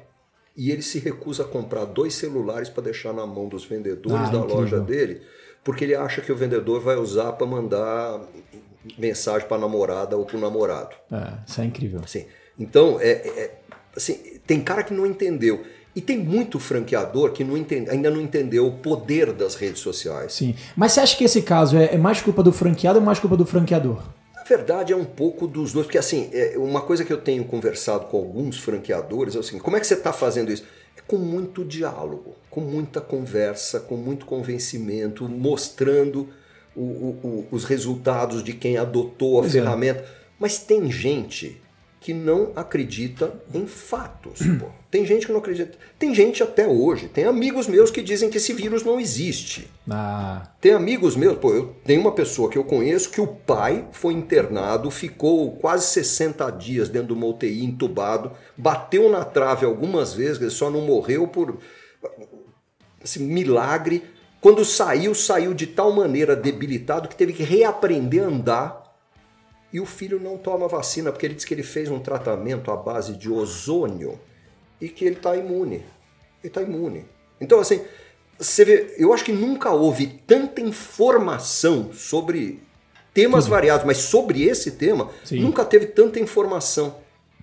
e 0.56 0.70
ele 0.70 0.82
se 0.82 0.98
recusa 0.98 1.42
a 1.42 1.46
comprar 1.46 1.84
dois 1.84 2.14
celulares 2.14 2.68
para 2.68 2.84
deixar 2.84 3.12
na 3.12 3.26
mão 3.26 3.48
dos 3.48 3.64
vendedores 3.64 4.28
ah, 4.28 4.30
da 4.30 4.38
incrível. 4.38 4.56
loja 4.56 4.80
dele, 4.80 5.22
porque 5.62 5.84
ele 5.84 5.94
acha 5.94 6.20
que 6.20 6.32
o 6.32 6.36
vendedor 6.36 6.80
vai 6.80 6.96
usar 6.96 7.32
para 7.32 7.46
mandar 7.46 8.20
mensagem 8.98 9.46
para 9.46 9.56
a 9.56 9.60
namorada 9.60 10.16
ou 10.16 10.24
para 10.24 10.36
o 10.36 10.40
namorado. 10.40 10.94
É, 11.10 11.32
isso 11.46 11.60
é 11.60 11.64
incrível. 11.64 12.00
Assim, 12.02 12.26
então, 12.58 12.98
é, 13.00 13.10
é, 13.10 13.58
assim, 13.94 14.14
tem 14.46 14.60
cara 14.62 14.82
que 14.82 14.94
não 14.94 15.04
entendeu. 15.04 15.64
E 15.96 16.00
tem 16.02 16.18
muito 16.18 16.60
franqueador 16.60 17.32
que 17.32 17.42
não 17.42 17.56
entende, 17.56 17.88
ainda 17.88 18.10
não 18.10 18.20
entendeu 18.20 18.66
o 18.66 18.72
poder 18.72 19.32
das 19.32 19.54
redes 19.54 19.80
sociais. 19.80 20.34
Sim. 20.34 20.54
Mas 20.76 20.92
você 20.92 21.00
acha 21.00 21.16
que 21.16 21.24
esse 21.24 21.40
caso 21.40 21.78
é, 21.78 21.94
é 21.94 21.96
mais 21.96 22.20
culpa 22.20 22.42
do 22.42 22.52
franqueado 22.52 22.98
ou 22.98 23.04
mais 23.04 23.18
culpa 23.18 23.34
do 23.34 23.46
franqueador? 23.46 24.02
Na 24.34 24.44
verdade, 24.44 24.92
é 24.92 24.96
um 24.96 25.06
pouco 25.06 25.46
dos 25.46 25.72
dois. 25.72 25.86
Porque, 25.86 25.96
assim, 25.96 26.28
é 26.34 26.58
uma 26.58 26.82
coisa 26.82 27.02
que 27.02 27.10
eu 27.10 27.16
tenho 27.16 27.46
conversado 27.46 28.04
com 28.08 28.18
alguns 28.18 28.60
franqueadores 28.60 29.34
é 29.36 29.38
assim: 29.38 29.58
como 29.58 29.78
é 29.78 29.80
que 29.80 29.86
você 29.86 29.94
está 29.94 30.12
fazendo 30.12 30.52
isso? 30.52 30.64
É 30.98 31.00
com 31.00 31.16
muito 31.16 31.64
diálogo, 31.64 32.34
com 32.50 32.60
muita 32.60 33.00
conversa, 33.00 33.80
com 33.80 33.96
muito 33.96 34.26
convencimento, 34.26 35.26
mostrando 35.26 36.28
o, 36.76 36.82
o, 36.82 37.48
os 37.50 37.64
resultados 37.64 38.44
de 38.44 38.52
quem 38.52 38.76
adotou 38.76 39.38
a 39.38 39.40
pois 39.40 39.56
é. 39.56 39.60
ferramenta. 39.60 40.00
É. 40.00 40.04
Mas 40.38 40.58
tem 40.58 40.90
gente 40.92 41.58
que 42.06 42.14
não 42.14 42.52
acredita 42.54 43.34
em 43.52 43.66
fatos. 43.66 44.38
Pô. 44.60 44.66
Tem 44.88 45.04
gente 45.04 45.26
que 45.26 45.32
não 45.32 45.40
acredita. 45.40 45.76
Tem 45.98 46.14
gente 46.14 46.40
até 46.40 46.64
hoje, 46.64 47.08
tem 47.08 47.24
amigos 47.24 47.66
meus 47.66 47.90
que 47.90 48.00
dizem 48.00 48.30
que 48.30 48.36
esse 48.36 48.52
vírus 48.52 48.84
não 48.84 49.00
existe. 49.00 49.68
Ah. 49.90 50.48
Tem 50.60 50.70
amigos 50.70 51.16
meus, 51.16 51.36
pô, 51.36 51.52
eu 51.52 51.74
tenho 51.84 52.00
uma 52.00 52.12
pessoa 52.12 52.48
que 52.48 52.56
eu 52.56 52.62
conheço 52.62 53.10
que 53.10 53.20
o 53.20 53.26
pai 53.26 53.88
foi 53.90 54.14
internado, 54.14 54.88
ficou 54.88 55.56
quase 55.56 55.88
60 55.88 56.48
dias 56.50 56.88
dentro 56.88 57.08
de 57.08 57.14
uma 57.14 57.26
UTI 57.26 57.64
entubado, 57.64 58.30
bateu 58.56 59.10
na 59.10 59.24
trave 59.24 59.66
algumas 59.66 60.14
vezes, 60.14 60.40
ele 60.40 60.50
só 60.50 60.70
não 60.70 60.82
morreu 60.82 61.26
por 61.26 61.58
assim, 63.02 63.24
milagre. 63.24 64.04
Quando 64.40 64.64
saiu, 64.64 65.12
saiu 65.12 65.52
de 65.52 65.66
tal 65.66 65.90
maneira 65.90 66.36
debilitado 66.36 67.08
que 67.08 67.16
teve 67.16 67.32
que 67.32 67.42
reaprender 67.42 68.22
a 68.22 68.28
andar 68.28 68.85
e 69.76 69.80
o 69.80 69.84
filho 69.84 70.18
não 70.18 70.38
toma 70.38 70.66
vacina 70.66 71.12
porque 71.12 71.26
ele 71.26 71.34
diz 71.34 71.44
que 71.44 71.52
ele 71.52 71.62
fez 71.62 71.90
um 71.90 71.98
tratamento 71.98 72.70
à 72.70 72.76
base 72.78 73.14
de 73.14 73.30
ozônio 73.30 74.18
e 74.80 74.88
que 74.88 75.04
ele 75.04 75.16
está 75.16 75.36
imune. 75.36 75.74
Ele 75.76 75.84
está 76.44 76.62
imune. 76.62 77.04
Então, 77.38 77.60
assim, 77.60 77.82
você 78.38 78.64
vê, 78.64 78.94
eu 78.96 79.12
acho 79.12 79.22
que 79.22 79.32
nunca 79.32 79.70
houve 79.72 80.06
tanta 80.26 80.62
informação 80.62 81.92
sobre 81.92 82.62
temas 83.12 83.44
Tudo. 83.44 83.50
variados, 83.50 83.84
mas 83.84 83.98
sobre 83.98 84.44
esse 84.44 84.70
tema, 84.70 85.10
Sim. 85.22 85.40
nunca 85.40 85.62
teve 85.62 85.84
tanta 85.84 86.18
informação. 86.18 86.96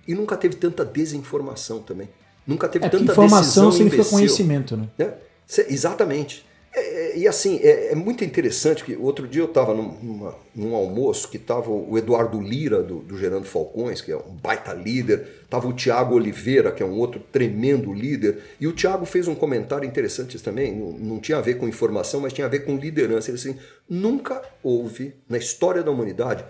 E 0.04 0.12
nunca 0.12 0.36
teve 0.36 0.56
tanta 0.56 0.84
desinformação 0.84 1.82
também. 1.82 2.08
Nunca 2.44 2.66
teve 2.68 2.86
é, 2.86 2.88
tanta 2.88 3.12
informação 3.12 3.70
significa 3.70 4.02
imbecil. 4.02 4.18
conhecimento, 4.18 4.76
né? 4.76 4.88
É, 4.98 5.12
exatamente. 5.68 6.44
É, 6.74 6.80
é, 6.80 7.18
e 7.18 7.28
assim, 7.28 7.60
é, 7.62 7.92
é, 7.92 7.94
muito 7.94 8.24
interessante 8.24 8.82
que 8.82 8.96
outro 8.96 9.28
dia 9.28 9.42
eu 9.42 9.46
estava 9.46 9.72
num, 9.72 10.32
num, 10.52 10.74
almoço 10.74 11.28
que 11.28 11.36
estava 11.36 11.70
o 11.70 11.96
Eduardo 11.96 12.40
Lira, 12.40 12.82
do, 12.82 12.98
do, 12.98 13.16
Gerando 13.16 13.46
Falcões, 13.46 14.00
que 14.00 14.10
é 14.10 14.16
um 14.16 14.34
baita 14.42 14.72
líder, 14.72 15.28
estava 15.44 15.68
o 15.68 15.72
Tiago 15.72 16.16
Oliveira, 16.16 16.72
que 16.72 16.82
é 16.82 16.86
um 16.86 16.98
outro 16.98 17.20
tremendo 17.30 17.92
líder, 17.92 18.38
e 18.60 18.66
o 18.66 18.72
Tiago 18.72 19.06
fez 19.06 19.28
um 19.28 19.36
comentário 19.36 19.86
interessante 19.86 20.36
também, 20.42 20.74
não, 20.74 20.92
não, 20.92 21.20
tinha 21.20 21.38
a 21.38 21.40
ver 21.40 21.58
com 21.58 21.68
informação, 21.68 22.20
mas 22.20 22.32
tinha 22.32 22.46
a 22.46 22.50
ver 22.50 22.64
com 22.64 22.76
liderança. 22.76 23.30
Ele 23.30 23.36
disse 23.36 23.50
assim, 23.50 23.58
nunca 23.88 24.42
houve 24.60 25.14
na 25.28 25.38
história 25.38 25.80
da 25.80 25.92
humanidade 25.92 26.44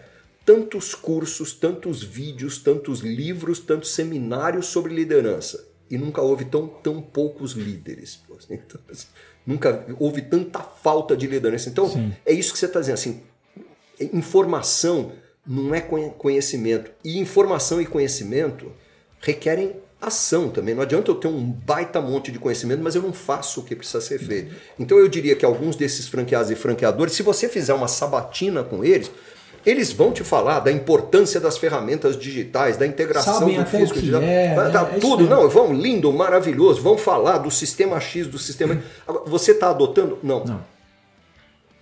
tantos 0.45 0.95
cursos, 0.95 1.53
tantos 1.53 2.03
vídeos, 2.03 2.59
tantos 2.59 3.01
livros, 3.01 3.59
tantos 3.59 3.91
seminários 3.91 4.67
sobre 4.67 4.95
liderança. 4.95 5.69
E 5.91 5.99
nunca 5.99 6.23
houve 6.23 6.47
tão, 6.47 6.67
tão 6.67 7.03
poucos 7.03 7.53
líderes. 7.53 8.23
Então, 8.51 8.81
assim, 8.91 9.07
Nunca 9.47 9.85
houve 9.99 10.23
tanta 10.23 10.61
falta 10.61 11.17
de 11.17 11.27
liderança. 11.27 11.69
Então, 11.69 11.89
Sim. 11.89 12.13
é 12.25 12.33
isso 12.33 12.53
que 12.53 12.59
você 12.59 12.67
está 12.67 12.81
dizendo. 12.81 12.95
Assim, 12.95 13.21
informação 14.13 15.13
não 15.47 15.75
é 15.75 15.81
conhecimento. 15.81 16.91
E 17.05 17.19
informação 17.19 17.81
e 17.81 17.87
conhecimento 17.87 18.73
requerem 19.21 19.77
ação 20.01 20.51
também. 20.51 20.75
Não 20.75 20.83
adianta 20.83 21.11
eu 21.11 21.15
ter 21.15 21.29
um 21.29 21.51
baita 21.51 22.01
monte 22.01 22.31
de 22.31 22.39
conhecimento, 22.39 22.83
mas 22.83 22.95
eu 22.95 23.03
não 23.03 23.13
faço 23.13 23.61
o 23.61 23.65
que 23.65 23.75
precisa 23.75 24.01
ser 24.01 24.19
feito. 24.19 24.55
Então 24.79 24.99
eu 24.99 25.09
diria 25.09 25.35
que 25.35 25.45
alguns 25.45 25.77
desses 25.77 26.07
franqueados 26.09 26.51
e 26.51 26.55
franqueadores, 26.55 27.15
se 27.15 27.23
você 27.23 27.49
fizer 27.49 27.75
uma 27.75 27.89
sabatina 27.89 28.63
com 28.63 28.85
eles, 28.85 29.11
eles 29.65 29.93
vão 29.93 30.13
te 30.13 30.23
falar 30.23 30.61
da 30.61 30.71
importância 30.71 31.41
das 31.41 31.57
ferramentas 31.57 32.19
digitais, 32.19 32.77
da 32.77 32.87
integração 32.87 33.41
Sabem 33.41 33.63
do 33.63 33.67
físico 33.67 33.99
digital. 33.99 34.23
É, 34.23 34.55
tá, 34.71 34.91
é, 34.93 34.99
tudo, 34.99 35.29
não, 35.29 35.49
vão 35.49 35.73
lindo, 35.73 36.13
maravilhoso, 36.13 36.83
vão 36.83 36.99
falar 36.99 37.39
do 37.39 37.51
sistema 37.51 37.99
X, 38.01 38.27
do 38.27 38.39
sistema. 38.39 38.83
Você 39.27 39.53
está 39.53 39.71
adotando? 39.71 40.19
Não. 40.23 40.45
não. 40.45 40.75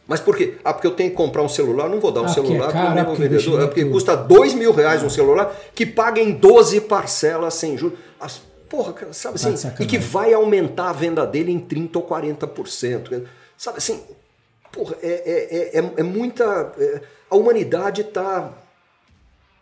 Mas 0.06 0.20
por 0.20 0.36
quê? 0.36 0.54
Ah, 0.64 0.74
porque 0.74 0.86
eu 0.86 0.92
tenho 0.92 1.10
que 1.10 1.16
comprar 1.16 1.42
um 1.42 1.48
celular, 1.48 1.88
não 1.88 2.00
vou 2.00 2.10
dar 2.10 2.22
um 2.22 2.26
ah, 2.26 2.28
celular 2.28 2.68
é 2.68 2.72
para 2.72 2.90
o 2.90 2.94
meu 2.94 3.14
vendedor. 3.14 3.62
É 3.62 3.66
porque 3.66 3.84
custa 3.84 4.16
dois 4.16 4.52
mil 4.52 4.72
reais 4.72 5.02
um 5.02 5.10
celular 5.10 5.54
que 5.74 5.86
paga 5.86 6.20
em 6.20 6.32
12 6.32 6.82
parcelas 6.82 7.54
sem 7.54 7.78
juros. 7.78 7.98
As, 8.20 8.42
porra, 8.68 8.94
sabe 9.12 9.36
assim? 9.36 9.70
e 9.80 9.86
que 9.86 9.98
vai 9.98 10.34
aumentar 10.34 10.90
a 10.90 10.92
venda 10.92 11.26
dele 11.26 11.52
em 11.52 11.60
30% 11.60 11.96
ou 11.96 12.02
40%. 12.06 13.24
Sabe 13.56 13.78
assim? 13.78 14.02
Porra, 14.72 14.96
é, 15.02 15.70
é, 15.72 15.78
é, 15.78 15.92
é 15.98 16.02
muita. 16.02 16.72
É, 16.78 17.00
a 17.32 17.36
humanidade 17.36 18.02
está. 18.02 18.52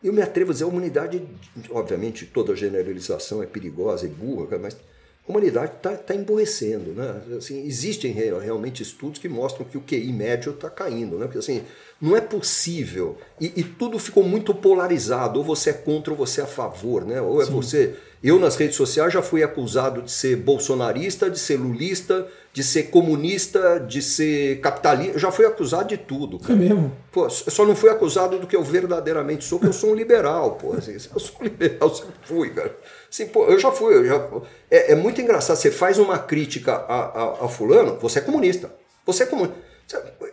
Eu 0.02 0.12
me 0.12 0.20
atrevo 0.20 0.50
a 0.50 0.52
dizer, 0.52 0.64
a 0.64 0.66
humanidade, 0.66 1.22
obviamente, 1.70 2.26
toda 2.26 2.56
generalização 2.56 3.42
é 3.42 3.46
perigosa 3.46 4.06
e 4.06 4.08
burra, 4.08 4.58
mas 4.58 4.74
a 4.74 5.30
humanidade 5.30 5.74
está 5.76 5.94
tá 5.96 6.14
emborrecendo. 6.14 6.92
Né? 6.92 7.36
Assim, 7.36 7.64
existem 7.64 8.10
realmente 8.12 8.82
estudos 8.82 9.20
que 9.20 9.28
mostram 9.28 9.64
que 9.64 9.78
o 9.78 9.82
QI 9.82 10.12
médio 10.12 10.52
está 10.52 10.68
caindo. 10.68 11.16
Né? 11.16 11.26
Porque 11.26 11.38
assim, 11.38 11.62
não 12.00 12.16
é 12.16 12.20
possível. 12.20 13.16
E, 13.40 13.52
e, 13.60 13.62
tudo 13.62 14.00
ficou 14.00 14.24
muito 14.24 14.52
polarizado. 14.52 15.38
Ou 15.38 15.44
você 15.44 15.70
é 15.70 15.74
contra 15.74 16.12
ou 16.12 16.16
você 16.16 16.40
é 16.40 16.44
a 16.44 16.48
favor. 16.48 17.04
Né? 17.04 17.20
Ou 17.20 17.40
é 17.40 17.46
Sim. 17.46 17.52
você. 17.52 17.96
Eu, 18.22 18.38
nas 18.38 18.54
redes 18.56 18.76
sociais, 18.76 19.14
já 19.14 19.22
fui 19.22 19.42
acusado 19.42 20.02
de 20.02 20.10
ser 20.10 20.36
bolsonarista, 20.36 21.30
de 21.30 21.38
ser 21.38 21.56
lulista, 21.56 22.28
de 22.52 22.62
ser 22.62 22.84
comunista, 22.84 23.80
de 23.80 24.02
ser 24.02 24.60
capitalista. 24.60 25.18
Já 25.18 25.32
fui 25.32 25.46
acusado 25.46 25.88
de 25.88 25.96
tudo. 25.96 26.38
Cara. 26.38 26.52
É 26.52 26.56
mesmo? 26.56 26.94
Pô, 27.10 27.24
eu 27.24 27.30
só 27.30 27.64
não 27.64 27.74
fui 27.74 27.88
acusado 27.88 28.38
do 28.38 28.46
que 28.46 28.54
eu 28.54 28.62
verdadeiramente 28.62 29.44
sou, 29.44 29.58
porque 29.58 29.70
eu 29.70 29.78
sou 29.78 29.92
um 29.92 29.94
liberal. 29.94 30.52
Pô. 30.56 30.74
Assim, 30.74 30.92
eu 31.14 31.20
sou 31.20 31.36
um 31.40 31.44
liberal, 31.44 31.94
sempre 31.94 32.14
fui, 32.22 32.50
cara. 32.50 32.76
Assim, 33.10 33.26
pô, 33.26 33.46
eu 33.46 33.58
já 33.58 33.72
fui. 33.72 33.94
Eu 33.94 34.04
já... 34.04 34.28
É, 34.70 34.92
é, 34.92 34.94
muito 34.94 35.18
engraçado. 35.18 35.56
Você 35.56 35.70
faz 35.70 35.98
uma 35.98 36.18
crítica 36.18 36.74
a, 36.74 36.96
a, 36.96 37.44
a 37.46 37.48
fulano, 37.48 37.98
você 37.98 38.18
é 38.18 38.22
comunista. 38.22 38.70
Você 39.06 39.22
é 39.22 39.26
comunista. 39.26 39.56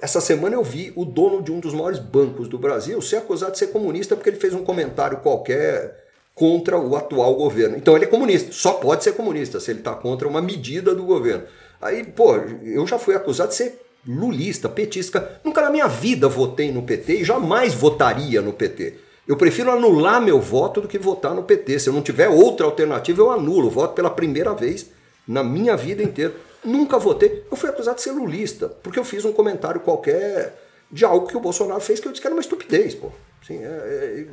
Essa 0.02 0.20
semana 0.20 0.56
eu 0.56 0.64
vi 0.64 0.92
o 0.96 1.06
dono 1.06 1.42
de 1.42 1.52
um 1.54 1.60
dos 1.60 1.74
maiores 1.74 2.00
bancos 2.00 2.50
do 2.50 2.60
Brasil 2.60 3.02
ser 3.02 3.18
acusado 3.18 3.54
de 3.54 3.58
ser 3.58 3.68
comunista 3.68 4.16
porque 4.16 4.30
ele 4.30 4.40
fez 4.40 4.54
um 4.54 4.64
comentário 4.64 5.18
qualquer 5.18 6.07
contra 6.38 6.78
o 6.78 6.96
atual 6.96 7.34
governo. 7.34 7.76
Então 7.76 7.96
ele 7.96 8.06
é 8.06 8.08
comunista, 8.08 8.52
só 8.52 8.74
pode 8.74 9.04
ser 9.04 9.14
comunista 9.14 9.60
se 9.60 9.72
ele 9.72 9.80
está 9.80 9.96
contra 9.96 10.28
uma 10.28 10.40
medida 10.40 10.94
do 10.94 11.04
governo. 11.04 11.44
Aí, 11.82 12.04
pô, 12.04 12.36
eu 12.64 12.86
já 12.86 13.00
fui 13.00 13.16
acusado 13.16 13.50
de 13.50 13.56
ser 13.56 13.82
lulista, 14.08 14.70
petista. 14.70 15.42
Nunca 15.44 15.62
na 15.62 15.72
minha 15.72 15.88
vida 15.88 16.30
votei 16.30 16.72
no 16.72 16.84
PT 16.84 17.22
e 17.22 17.24
jamais 17.24 17.74
votaria 17.74 18.40
no 18.40 18.54
PT. 18.54 18.94
Eu 19.28 19.36
prefiro 19.36 19.72
anular 19.72 20.22
meu 20.22 20.40
voto 20.40 20.80
do 20.80 20.88
que 20.88 21.00
votar 21.00 21.34
no 21.34 21.42
PT. 21.42 21.80
Se 21.80 21.90
eu 21.90 21.94
não 21.94 22.04
tiver 22.04 22.30
outra 22.30 22.68
alternativa, 22.68 23.20
eu 23.20 23.32
anulo. 23.32 23.70
Voto 23.70 23.96
pela 23.96 24.10
primeira 24.10 24.54
vez 24.54 24.92
na 25.28 25.44
minha 25.44 25.76
vida 25.76 26.04
inteira. 26.04 26.36
Nunca 26.64 27.00
votei. 27.00 27.44
Eu 27.50 27.58
fui 27.58 27.70
acusado 27.70 27.96
de 27.96 28.04
ser 28.04 28.12
lulista, 28.12 28.70
porque 28.84 29.00
eu 29.00 29.04
fiz 29.04 29.26
um 29.26 29.34
comentário 29.34 29.82
qualquer 29.82 30.56
de 30.92 31.04
algo 31.04 31.28
que 31.28 31.36
o 31.36 31.40
Bolsonaro 31.40 31.82
fez 31.82 32.00
que 32.00 32.08
eu 32.08 32.12
disse 32.12 32.22
que 32.22 32.28
era 32.28 32.36
uma 32.36 32.42
estupidez, 32.42 32.94
pô. 32.94 33.12
Assim, 33.42 33.58
é, 33.58 33.68
é... 33.68 34.26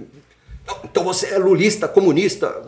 Então 0.84 1.04
você 1.04 1.26
é 1.26 1.38
lulista, 1.38 1.88
comunista. 1.88 2.62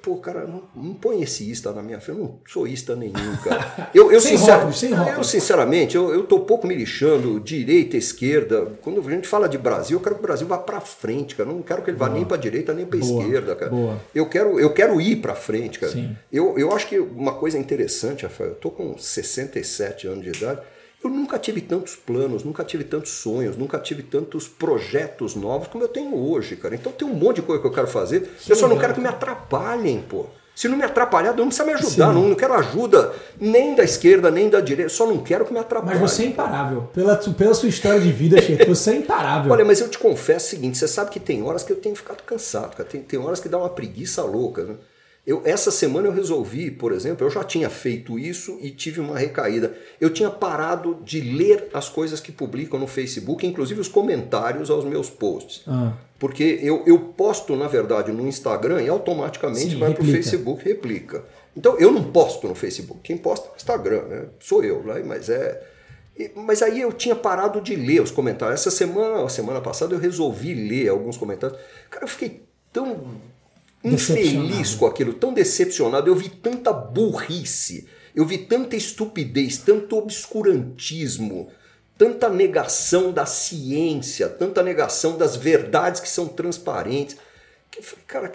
Pô, 0.00 0.16
cara, 0.16 0.46
não, 0.46 0.62
não 0.74 0.94
põe 0.94 1.22
esse 1.22 1.50
ista 1.50 1.70
na 1.70 1.82
minha 1.82 2.00
frente, 2.00 2.18
eu 2.18 2.24
não 2.24 2.38
sou 2.46 2.66
ista 2.66 2.96
nenhum, 2.96 3.36
cara. 3.44 3.90
Eu, 3.94 4.10
eu, 4.10 4.20
sem 4.20 4.36
sincer... 4.36 4.52
rótulos, 4.52 4.78
sem 4.78 4.90
rótulos. 4.92 5.18
eu 5.18 5.24
sinceramente, 5.24 5.96
eu, 5.96 6.12
eu 6.12 6.24
tô 6.24 6.40
pouco 6.40 6.66
me 6.66 6.74
lixando, 6.74 7.40
direita, 7.40 7.96
esquerda. 7.96 8.72
Quando 8.82 9.06
a 9.06 9.10
gente 9.10 9.28
fala 9.28 9.48
de 9.48 9.56
Brasil, 9.58 9.98
eu 9.98 10.02
quero 10.02 10.14
que 10.14 10.20
o 10.20 10.22
Brasil 10.22 10.46
vá 10.46 10.58
para 10.58 10.80
frente, 10.80 11.34
cara. 11.34 11.50
Eu 11.50 11.54
não 11.54 11.62
quero 11.62 11.82
que 11.82 11.90
ele 11.90 11.96
vá 11.96 12.06
Boa. 12.06 12.16
nem 12.16 12.26
para 12.26 12.36
direita 12.36 12.74
nem 12.74 12.86
para 12.86 12.98
esquerda, 12.98 13.54
cara. 13.54 13.70
Boa. 13.70 14.00
Eu 14.14 14.26
quero, 14.28 14.58
eu 14.58 14.72
quero 14.72 15.00
ir 15.00 15.16
para 15.16 15.34
frente, 15.34 15.78
cara. 15.78 15.92
Sim. 15.92 16.16
Eu, 16.32 16.58
eu 16.58 16.72
acho 16.72 16.88
que 16.88 16.98
uma 16.98 17.34
coisa 17.34 17.58
interessante, 17.58 18.24
Rafael, 18.24 18.50
eu 18.50 18.56
tô 18.56 18.70
com 18.70 18.96
67 18.96 20.06
anos 20.06 20.24
de 20.24 20.30
idade. 20.30 20.60
Eu 21.02 21.10
nunca 21.10 21.38
tive 21.38 21.60
tantos 21.60 21.94
planos, 21.94 22.42
nunca 22.42 22.64
tive 22.64 22.82
tantos 22.82 23.12
sonhos, 23.12 23.56
nunca 23.56 23.78
tive 23.78 24.02
tantos 24.02 24.48
projetos 24.48 25.34
novos 25.34 25.68
como 25.68 25.84
eu 25.84 25.88
tenho 25.88 26.16
hoje, 26.16 26.56
cara. 26.56 26.74
Então 26.74 26.90
tem 26.92 27.06
um 27.06 27.14
monte 27.14 27.36
de 27.36 27.42
coisa 27.42 27.60
que 27.60 27.68
eu 27.68 27.72
quero 27.72 27.86
fazer. 27.86 28.30
Sim, 28.38 28.50
eu 28.50 28.56
só 28.56 28.66
não 28.66 28.78
quero 28.78 28.94
que 28.94 29.00
me 29.00 29.08
atrapalhem, 29.08 30.02
pô. 30.08 30.26
Se 30.56 30.68
não 30.68 30.76
me 30.78 30.84
atrapalhar, 30.84 31.36
não 31.36 31.48
precisa 31.48 31.66
me 31.66 31.74
ajudar. 31.74 32.14
Não, 32.14 32.28
não, 32.30 32.34
quero 32.34 32.54
ajuda 32.54 33.12
nem 33.38 33.74
da 33.74 33.84
esquerda, 33.84 34.30
nem 34.30 34.48
da 34.48 34.58
direita. 34.58 34.88
Só 34.88 35.06
não 35.06 35.18
quero 35.18 35.44
que 35.44 35.52
me 35.52 35.58
atrapalhe. 35.58 36.00
Mas 36.00 36.10
você 36.10 36.22
é 36.22 36.26
imparável. 36.28 36.88
Pela, 36.94 37.14
pela 37.14 37.52
sua 37.52 37.68
história 37.68 38.00
de 38.00 38.10
vida, 38.10 38.40
Chico, 38.40 38.64
você 38.64 38.92
é 38.92 38.96
imparável. 38.96 39.52
Olha, 39.52 39.66
mas 39.66 39.82
eu 39.82 39.90
te 39.90 39.98
confesso 39.98 40.46
o 40.46 40.48
seguinte: 40.48 40.78
você 40.78 40.88
sabe 40.88 41.10
que 41.10 41.20
tem 41.20 41.42
horas 41.42 41.62
que 41.62 41.72
eu 41.72 41.76
tenho 41.76 41.94
ficado 41.94 42.22
cansado, 42.22 42.74
cara. 42.74 42.88
Tem, 42.88 43.02
tem 43.02 43.18
horas 43.18 43.38
que 43.38 43.50
dá 43.50 43.58
uma 43.58 43.68
preguiça 43.68 44.22
louca, 44.22 44.64
né? 44.64 44.76
Eu, 45.26 45.42
essa 45.44 45.72
semana 45.72 46.06
eu 46.06 46.12
resolvi, 46.12 46.70
por 46.70 46.92
exemplo, 46.92 47.26
eu 47.26 47.30
já 47.30 47.42
tinha 47.42 47.68
feito 47.68 48.16
isso 48.16 48.58
e 48.60 48.70
tive 48.70 49.00
uma 49.00 49.18
recaída. 49.18 49.76
Eu 50.00 50.08
tinha 50.08 50.30
parado 50.30 50.98
de 51.02 51.20
ler 51.20 51.68
as 51.74 51.88
coisas 51.88 52.20
que 52.20 52.30
publicam 52.30 52.78
no 52.78 52.86
Facebook, 52.86 53.44
inclusive 53.44 53.80
os 53.80 53.88
comentários 53.88 54.70
aos 54.70 54.84
meus 54.84 55.10
posts. 55.10 55.64
Ah. 55.66 55.94
Porque 56.16 56.60
eu, 56.62 56.84
eu 56.86 56.98
posto, 56.98 57.56
na 57.56 57.66
verdade, 57.66 58.12
no 58.12 58.26
Instagram 58.26 58.82
e 58.82 58.88
automaticamente 58.88 59.72
Sim, 59.72 59.78
vai 59.78 59.92
para 59.92 60.04
o 60.04 60.06
Facebook 60.06 60.64
replica. 60.64 61.24
Então 61.56 61.76
eu 61.76 61.90
não 61.90 62.04
posto 62.04 62.46
no 62.46 62.54
Facebook, 62.54 63.00
quem 63.02 63.18
posta 63.18 63.48
é 63.48 63.52
o 63.52 63.56
Instagram, 63.56 64.02
né? 64.02 64.24
Sou 64.38 64.62
eu, 64.62 64.82
né? 64.84 65.02
mas 65.04 65.28
é. 65.28 65.60
Mas 66.36 66.62
aí 66.62 66.80
eu 66.80 66.92
tinha 66.92 67.16
parado 67.16 67.60
de 67.60 67.74
ler 67.74 68.00
os 68.00 68.10
comentários. 68.10 68.60
Essa 68.60 68.70
semana, 68.70 69.24
a 69.24 69.28
semana 69.28 69.60
passada, 69.60 69.94
eu 69.94 69.98
resolvi 69.98 70.54
ler 70.54 70.88
alguns 70.88 71.16
comentários. 71.16 71.58
Cara, 71.90 72.04
eu 72.04 72.08
fiquei 72.08 72.42
tão 72.72 73.20
infeliz 73.86 74.74
com 74.74 74.86
aquilo, 74.86 75.14
tão 75.14 75.32
decepcionado. 75.32 76.08
Eu 76.08 76.16
vi 76.16 76.28
tanta 76.28 76.72
burrice, 76.72 77.86
eu 78.14 78.24
vi 78.24 78.38
tanta 78.38 78.76
estupidez, 78.76 79.58
tanto 79.58 79.96
obscurantismo, 79.96 81.48
tanta 81.96 82.28
negação 82.28 83.12
da 83.12 83.26
ciência, 83.26 84.28
tanta 84.28 84.62
negação 84.62 85.16
das 85.16 85.36
verdades 85.36 86.00
que 86.00 86.08
são 86.08 86.26
transparentes. 86.26 87.16
Que 87.70 87.82
cara, 88.06 88.32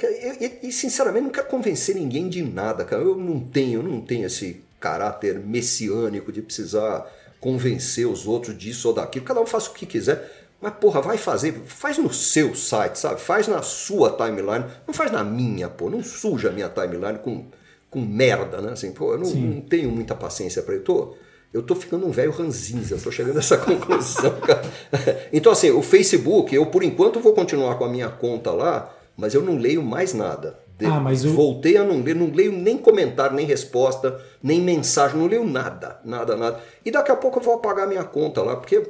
e 0.61 0.71
sinceramente 0.71 1.23
não 1.23 1.31
quero 1.31 1.47
convencer 1.47 1.95
ninguém 1.95 2.29
de 2.29 2.43
nada, 2.43 2.85
cara. 2.85 3.01
Eu 3.01 3.15
não 3.15 3.39
tenho, 3.39 3.79
eu 3.79 3.83
não 3.83 4.01
tenho 4.01 4.25
esse 4.25 4.61
caráter 4.79 5.39
messiânico 5.39 6.31
de 6.31 6.41
precisar 6.41 7.07
convencer 7.39 8.07
os 8.07 8.27
outros 8.27 8.57
disso 8.57 8.87
ou 8.87 8.93
daquilo. 8.93 9.25
Cada 9.25 9.41
um 9.41 9.45
faz 9.45 9.67
o 9.67 9.73
que 9.73 9.85
quiser. 9.85 10.40
Mas, 10.61 10.73
porra, 10.75 11.01
vai 11.01 11.17
fazer, 11.17 11.63
faz 11.65 11.97
no 11.97 12.13
seu 12.13 12.53
site, 12.53 12.97
sabe? 12.99 13.19
Faz 13.19 13.47
na 13.47 13.61
sua 13.63 14.11
timeline, 14.11 14.63
não 14.85 14.93
faz 14.93 15.11
na 15.11 15.23
minha, 15.23 15.67
pô. 15.67 15.89
Não 15.89 16.03
suja 16.03 16.49
a 16.49 16.51
minha 16.51 16.69
timeline 16.69 17.17
com, 17.19 17.45
com 17.89 17.99
merda, 17.99 18.61
né? 18.61 18.73
Assim, 18.73 18.91
pô, 18.91 19.13
eu 19.13 19.17
não, 19.19 19.29
não 19.29 19.61
tenho 19.61 19.89
muita 19.91 20.13
paciência 20.13 20.61
para 20.61 20.75
isso. 20.75 20.83
Tô, 20.83 21.15
eu 21.51 21.63
tô 21.63 21.73
ficando 21.75 22.05
um 22.05 22.11
velho 22.11 22.31
ranzinza, 22.31 22.97
tô 23.03 23.11
chegando 23.11 23.37
a 23.37 23.39
essa 23.39 23.57
conclusão, 23.59 24.39
cara. 24.41 24.61
Então, 25.33 25.51
assim, 25.51 25.71
o 25.71 25.81
Facebook, 25.81 26.53
eu 26.53 26.65
por 26.67 26.83
enquanto 26.83 27.19
vou 27.19 27.33
continuar 27.33 27.75
com 27.75 27.85
a 27.85 27.89
minha 27.89 28.09
conta 28.09 28.51
lá, 28.51 28.93
mas 29.17 29.33
eu 29.33 29.41
não 29.41 29.57
leio 29.57 29.81
mais 29.81 30.13
nada. 30.13 30.59
Ah, 30.83 30.99
mas 30.99 31.23
o- 31.25 31.33
voltei 31.33 31.77
a 31.77 31.83
não 31.83 32.01
ler, 32.01 32.15
não 32.15 32.31
leio 32.31 32.51
nem 32.51 32.77
comentário, 32.77 33.35
nem 33.35 33.45
resposta, 33.45 34.19
nem 34.41 34.59
mensagem, 34.61 35.17
não 35.17 35.27
leio 35.27 35.45
nada, 35.45 35.99
nada, 36.05 36.35
nada. 36.35 36.59
E 36.85 36.89
daqui 36.91 37.11
a 37.11 37.15
pouco 37.15 37.39
eu 37.39 37.43
vou 37.43 37.55
apagar 37.55 37.87
minha 37.87 38.03
conta 38.03 38.41
lá, 38.41 38.55
porque 38.55 38.81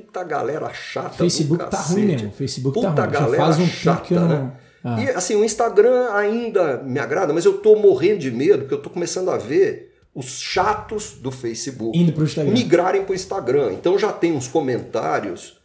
puta 0.00 0.24
galera 0.24 0.72
chata. 0.72 1.10
Facebook 1.10 1.64
do 1.64 1.70
tá 1.70 1.80
ruim 1.80 2.06
mesmo, 2.06 2.32
Facebook 2.32 2.80
tá 2.80 2.88
puta 2.90 3.02
ruim. 3.02 3.12
Já 3.12 3.20
galera 3.20 3.42
faz 3.44 3.58
um 3.58 3.66
chata, 3.66 4.00
que 4.02 4.14
eu 4.14 4.20
não- 4.20 4.28
né? 4.28 4.52
Ah. 4.84 5.00
E 5.00 5.08
assim, 5.10 5.36
o 5.36 5.44
Instagram 5.44 6.10
ainda 6.12 6.78
me 6.78 6.98
agrada, 6.98 7.32
mas 7.32 7.44
eu 7.44 7.58
tô 7.58 7.76
morrendo 7.76 8.18
de 8.18 8.30
medo, 8.32 8.60
porque 8.60 8.74
eu 8.74 8.82
tô 8.82 8.90
começando 8.90 9.30
a 9.30 9.36
ver 9.36 9.94
os 10.14 10.40
chatos 10.40 11.12
do 11.20 11.30
Facebook 11.30 11.96
Indo 11.96 12.12
pro 12.12 12.24
Instagram. 12.24 12.52
migrarem 12.52 13.02
para 13.04 13.12
o 13.12 13.14
Instagram. 13.14 13.72
Então 13.74 13.98
já 13.98 14.12
tem 14.12 14.32
uns 14.32 14.48
comentários. 14.48 15.58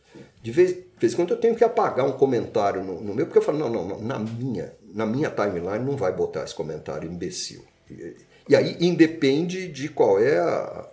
De 0.44 0.52
vez, 0.52 0.70
de 0.72 0.84
vez 1.00 1.14
em 1.14 1.16
quando 1.16 1.32
eu 1.32 1.38
tenho 1.38 1.56
que 1.56 1.64
apagar 1.64 2.06
um 2.06 2.12
comentário 2.12 2.84
no, 2.84 3.02
no 3.02 3.14
meu, 3.16 3.26
porque 3.26 3.40
eu 3.40 3.42
falo, 3.42 3.58
não, 3.58 3.70
não, 3.70 3.88
não, 3.88 4.00
na 4.02 4.20
minha, 4.20 4.72
na 4.94 5.06
minha 5.06 5.30
timeline 5.30 5.84
não 5.84 5.98
vai 5.98 6.14
botar 6.14 6.44
esse 6.44 6.54
comentário 6.56 7.12
imbecil. 7.12 7.64
E, 7.90 8.16
e 8.50 8.56
aí 8.56 8.78
independe 8.80 9.68
de 9.68 9.90
qual 9.90 10.20
é 10.22 10.38
a, 10.38 10.86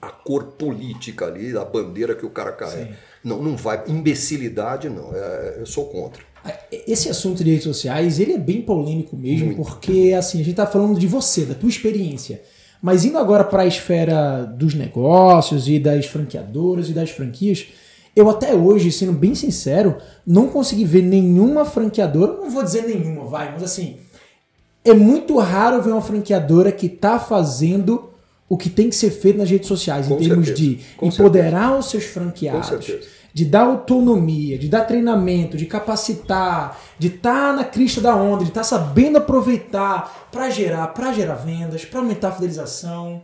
a 0.00 0.08
cor 0.08 0.44
política 0.44 1.26
ali, 1.26 1.56
a 1.56 1.64
bandeira 1.64 2.14
que 2.14 2.24
o 2.24 2.30
cara 2.30 2.52
carrega. 2.52 2.92
Sim. 2.92 2.98
Não, 3.24 3.42
não 3.42 3.56
vai. 3.56 3.82
Imbecilidade, 3.88 4.88
não. 4.88 5.14
É, 5.14 5.56
eu 5.58 5.66
sou 5.66 5.86
contra. 5.86 6.22
Esse 6.70 7.08
assunto 7.08 7.42
de 7.42 7.50
redes 7.50 7.64
sociais, 7.64 8.20
ele 8.20 8.32
é 8.32 8.38
bem 8.38 8.62
polêmico 8.62 9.16
mesmo, 9.16 9.56
porque 9.56 10.14
assim, 10.16 10.40
a 10.40 10.44
gente 10.44 10.54
tá 10.54 10.66
falando 10.66 10.98
de 10.98 11.06
você, 11.06 11.44
da 11.44 11.54
tua 11.54 11.68
experiência. 11.68 12.40
Mas 12.80 13.04
indo 13.04 13.18
agora 13.18 13.42
para 13.42 13.62
a 13.62 13.66
esfera 13.66 14.44
dos 14.44 14.72
negócios 14.74 15.68
e 15.68 15.78
das 15.78 16.06
franqueadoras 16.06 16.88
e 16.88 16.92
das 16.92 17.10
franquias, 17.10 17.66
eu 18.14 18.30
até 18.30 18.54
hoje, 18.54 18.92
sendo 18.92 19.12
bem 19.12 19.34
sincero, 19.34 19.96
não 20.26 20.48
consegui 20.48 20.84
ver 20.84 21.02
nenhuma 21.02 21.64
franqueadora, 21.64 22.34
não 22.34 22.50
vou 22.50 22.62
dizer 22.62 22.82
nenhuma, 22.82 23.24
vai, 23.24 23.52
mas 23.52 23.62
assim, 23.62 23.96
é 24.84 24.94
muito 24.94 25.36
raro 25.38 25.82
ver 25.82 25.90
uma 25.90 26.00
franqueadora 26.00 26.70
que 26.72 26.88
tá 26.88 27.18
fazendo 27.18 28.10
o 28.48 28.56
que 28.56 28.70
tem 28.70 28.88
que 28.88 28.96
ser 28.96 29.10
feito 29.10 29.38
nas 29.38 29.50
redes 29.50 29.68
sociais, 29.68 30.06
Com 30.06 30.14
em 30.16 30.28
termos 30.28 30.46
certeza, 30.46 30.68
de 30.68 30.84
com 30.96 31.06
empoderar 31.06 31.78
os 31.78 31.90
seus 31.90 32.04
franqueados, 32.04 32.68
certeza. 32.68 33.06
de 33.34 33.44
dar 33.44 33.62
autonomia, 33.64 34.58
de 34.58 34.68
dar 34.68 34.82
treinamento, 34.86 35.56
de 35.56 35.66
capacitar, 35.66 36.78
de 36.98 37.08
estar 37.08 37.54
na 37.54 37.64
crista 37.64 38.00
da 38.00 38.14
onda, 38.16 38.42
de 38.44 38.50
estar 38.50 38.64
sabendo 38.64 39.18
aproveitar 39.18 40.28
para 40.32 40.48
gerar, 40.50 40.86
para 40.88 41.12
gerar 41.12 41.34
vendas, 41.34 41.84
para 41.84 42.00
aumentar 42.00 42.28
a 42.28 42.32
fidelização. 42.32 43.22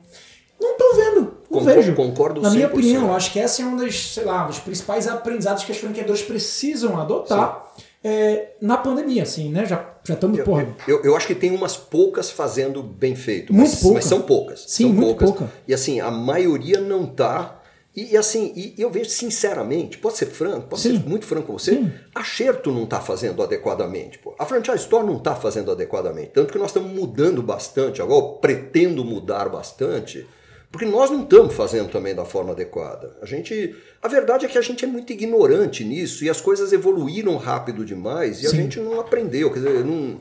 Não 0.61 0.77
tô 0.79 0.95
vendo, 0.97 1.20
não 1.51 1.59
Concor- 1.61 1.75
vejo. 1.75 1.95
concordo 1.95 2.41
Na 2.41 2.51
minha 2.51 2.68
100%. 2.68 2.72
opinião, 2.72 3.14
acho 3.14 3.33
que 3.33 3.41
essa 3.41 3.61
é 3.62 3.64
uma 3.64 3.83
das, 3.83 3.95
sei 4.12 4.25
lá, 4.25 4.45
dos 4.45 4.59
principais 4.59 5.07
aprendizados 5.09 5.64
que 5.64 5.72
as 5.72 5.79
franqueadoras 5.79 6.22
precisam 6.22 6.99
adotar 7.01 7.64
é, 8.05 8.53
na 8.61 8.77
pandemia, 8.77 9.23
assim, 9.23 9.49
né? 9.51 9.65
Já 9.65 9.95
já 10.07 10.13
estamos, 10.13 10.39
Eu, 10.39 10.45
porra, 10.45 10.69
eu, 10.87 11.03
eu 11.03 11.17
acho 11.17 11.27
que 11.27 11.35
tem 11.35 11.51
umas 11.51 11.79
poucas 11.79 12.31
fazendo 12.31 12.83
bem 12.83 13.17
feito, 13.17 13.55
Muito 13.55 13.71
mas, 13.71 13.81
pouca. 13.81 13.95
mas 13.95 14.05
são 14.05 14.21
poucas. 14.21 14.65
Sim, 14.69 14.85
são 14.85 14.93
muito 14.93 15.19
poucas. 15.19 15.31
pouca. 15.31 15.53
E 15.67 15.73
assim, 15.73 15.99
a 15.99 16.11
maioria 16.11 16.79
não 16.79 17.07
tá. 17.07 17.63
E, 17.97 18.13
e 18.13 18.17
assim, 18.17 18.53
e 18.55 18.75
eu 18.77 18.91
vejo 18.91 19.09
sinceramente, 19.09 19.97
pode 19.97 20.19
ser 20.19 20.27
franco, 20.27 20.69
posso 20.69 20.83
Sim. 20.83 20.99
ser 21.01 21.09
muito 21.09 21.25
franco 21.25 21.47
com 21.47 21.59
você, 21.59 21.77
Sim. 21.77 21.91
a 22.15 22.23
Xerto 22.23 22.71
não 22.71 22.83
está 22.85 23.01
fazendo 23.01 23.43
adequadamente. 23.43 24.19
Pô. 24.19 24.35
A 24.39 24.45
Franchise 24.45 24.79
Store 24.79 25.07
não 25.07 25.17
está 25.17 25.35
fazendo 25.35 25.71
adequadamente. 25.71 26.33
Tanto 26.35 26.53
que 26.53 26.59
nós 26.59 26.69
estamos 26.69 26.93
mudando 26.93 27.43
bastante, 27.43 28.03
agora 28.03 28.35
pretendo 28.41 29.03
mudar 29.05 29.49
bastante, 29.49 30.27
porque 30.75 30.87
nós 30.87 31.09
não 31.09 31.22
estamos 31.22 31.55
fazendo 31.55 31.89
também 31.89 32.16
da 32.16 32.25
forma 32.25 32.51
adequada. 32.51 33.16
A 33.22 33.27
gente. 33.27 33.77
A 34.03 34.09
verdade 34.09 34.45
é 34.45 34.49
que 34.49 34.59
a 34.59 34.61
gente 34.61 34.85
é 34.85 34.89
muito 34.89 35.12
ignorante 35.12 35.85
nisso 35.85 36.25
e 36.25 36.29
as 36.29 36.41
coisas 36.41 36.72
evoluíram 36.72 37.37
rápido 37.37 37.85
demais 37.85 38.43
e 38.43 38.47
a 38.49 38.51
Sim. 38.51 38.57
gente 38.57 38.81
não 38.81 38.99
aprendeu. 38.99 39.53
Quer 39.53 39.61
dizer, 39.61 39.85
não. 39.85 40.20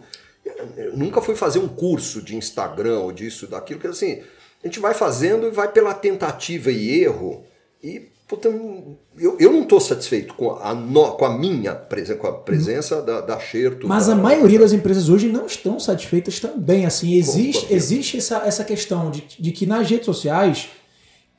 Eu 0.78 0.96
nunca 0.96 1.24
fui 1.24 1.36
fazer 1.36 1.58
um 1.58 1.68
curso 1.68 2.22
de 2.22 2.36
Instagram 2.36 3.00
ou 3.00 3.12
disso, 3.12 3.48
daquilo, 3.48 3.80
que 3.80 3.88
assim, 3.88 4.22
a 4.64 4.68
gente 4.68 4.80
vai 4.80 4.94
fazendo 4.94 5.48
e 5.48 5.50
vai 5.50 5.72
pela 5.72 5.92
tentativa 5.92 6.72
e 6.72 7.02
erro. 7.02 7.44
E, 7.82 8.12
puta, 8.28 8.48
eu, 8.48 9.38
eu 9.40 9.52
não 9.52 9.64
estou 9.64 9.80
satisfeito 9.80 10.34
com 10.34 10.52
a, 10.56 10.74
no- 10.74 11.12
com 11.14 11.26
a 11.26 11.38
minha 11.38 11.74
presença, 11.76 12.16
com 12.20 12.28
a 12.28 12.34
presença 12.34 13.02
da, 13.02 13.22
da 13.22 13.40
Xerto. 13.40 13.88
Mas 13.88 14.08
da- 14.08 14.14
a 14.14 14.16
maioria 14.16 14.60
das 14.60 14.74
empresas 14.74 15.10
hoje 15.10 15.28
não 15.28 15.46
estão 15.46 15.80
satisfeitas 15.80 16.40
também. 16.40 16.86
Assim, 16.86 17.14
existe, 17.14 17.72
existe 17.74 18.18
essa, 18.18 18.38
essa 18.46 18.64
questão 18.64 19.12
de, 19.12 19.24
de 19.40 19.52
que 19.52 19.66
nas 19.66 19.90
redes 19.90 20.06
sociais, 20.06 20.70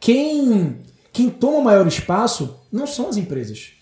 quem, 0.00 0.78
quem 1.12 1.30
toma 1.30 1.60
maior 1.62 1.86
espaço 1.86 2.56
não 2.70 2.86
são 2.86 3.08
as 3.08 3.16
empresas, 3.16 3.72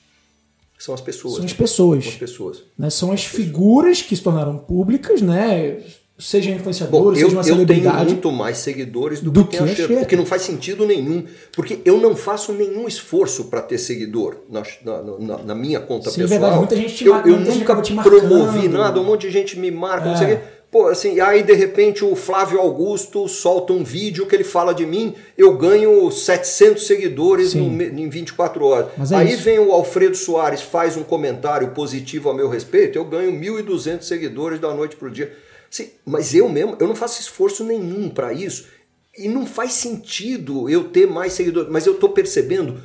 São 0.79 0.95
as 0.95 1.01
pessoas. 1.01 1.37
são 1.37 1.45
as 1.45 1.53
pessoas. 1.53 2.05
São 2.05 2.13
as 2.13 2.19
pessoas. 2.19 2.63
né? 2.79 2.91
São 2.91 3.13
as 3.13 3.25
figuras 3.25 4.03
que 4.03 4.15
se 4.17 4.23
tornaram 4.23 4.59
públicas, 4.59 5.21
né? 5.23 5.81
Sejam 6.19 6.53
Bom, 6.53 6.59
influenciadores, 6.61 7.21
eu, 7.21 7.29
seja 7.31 7.37
uma 7.37 7.41
eu 7.41 7.45
tenho 7.67 7.67
celebridade. 7.67 8.11
muito 8.13 8.31
mais 8.31 8.59
seguidores 8.59 9.21
do, 9.21 9.31
do 9.31 9.45
que, 9.45 9.57
que 9.57 9.63
a 9.63 9.67
Xerto. 9.67 9.95
porque 9.99 10.15
não 10.15 10.27
faz 10.27 10.43
sentido 10.43 10.87
nenhum. 10.87 11.25
Porque 11.57 11.81
eu 11.85 11.99
não 11.99 12.15
faço 12.15 12.53
nenhum 12.53 12.87
esforço 12.87 13.45
para 13.47 13.61
ter 13.63 13.79
seguidor 13.79 14.37
na, 14.49 14.63
na- 14.85 15.39
na- 15.39 15.55
minha 15.55 15.81
conta 15.81 16.11
Sim, 16.11 16.21
é 16.21 16.25
pessoal. 16.25 16.41
verdade, 16.41 16.59
muita 16.59 16.77
gente 16.77 16.95
te 16.95 17.07
eu, 17.07 17.15
marca, 17.15 17.29
eu 17.29 17.41
nunca 17.41 17.83
te 17.83 17.93
marcando. 17.95 18.19
promovi 18.21 18.69
nada, 18.69 19.01
um 19.01 19.05
monte 19.05 19.23
de 19.23 19.31
gente 19.33 19.59
me 19.59 19.71
marca, 19.71 20.07
não 20.09 20.17
sei 20.17 20.27
o 20.27 20.31
É. 20.31 20.37
quê. 20.37 20.43
Pô, 20.71 20.87
assim, 20.89 21.21
aí 21.21 21.43
de 21.43 21.53
repente 21.53 22.03
o 22.05 22.15
Flávio 22.17 22.59
Augusto 22.61 23.29
solta 23.29 23.73
um 23.75 23.85
vídeo 23.85 24.25
que 24.27 24.35
ele 24.35 24.45
fala 24.45 24.73
de 24.73 24.87
mim, 24.87 25.15
eu 25.37 25.55
ganho 25.59 26.11
700 26.11 26.87
seguidores 26.87 27.53
no 27.53 27.65
em 27.83 28.09
24 28.09 28.65
horas. 28.65 29.13
É 29.13 29.17
aí 29.17 29.33
isso. 29.35 29.43
vem 29.43 29.59
o 29.59 29.71
Alfredo 29.73 30.17
Soares, 30.17 30.63
faz 30.63 30.97
um 30.97 31.03
comentário 31.03 31.69
positivo 31.73 32.31
a 32.31 32.35
meu 32.35 32.49
respeito, 32.49 32.97
eu 32.97 33.05
ganho 33.05 33.33
1.200 33.33 34.03
seguidores 34.03 34.59
da 34.61 34.73
noite 34.73 34.97
pro 34.97 35.11
dia. 35.11 35.31
Sim, 35.73 35.89
mas 36.05 36.35
eu 36.35 36.51
mesmo, 36.51 36.77
eu 36.79 36.87
não 36.87 36.95
faço 36.95 37.19
esforço 37.19 37.65
nenhum 37.65 38.11
para 38.11 38.31
isso. 38.31 38.67
E 39.17 39.27
não 39.27 39.47
faz 39.47 39.73
sentido 39.73 40.69
eu 40.69 40.91
ter 40.91 41.07
mais 41.07 41.33
seguidores. 41.33 41.71
Mas 41.73 41.87
eu 41.87 41.95
estou 41.95 42.11
percebendo 42.11 42.79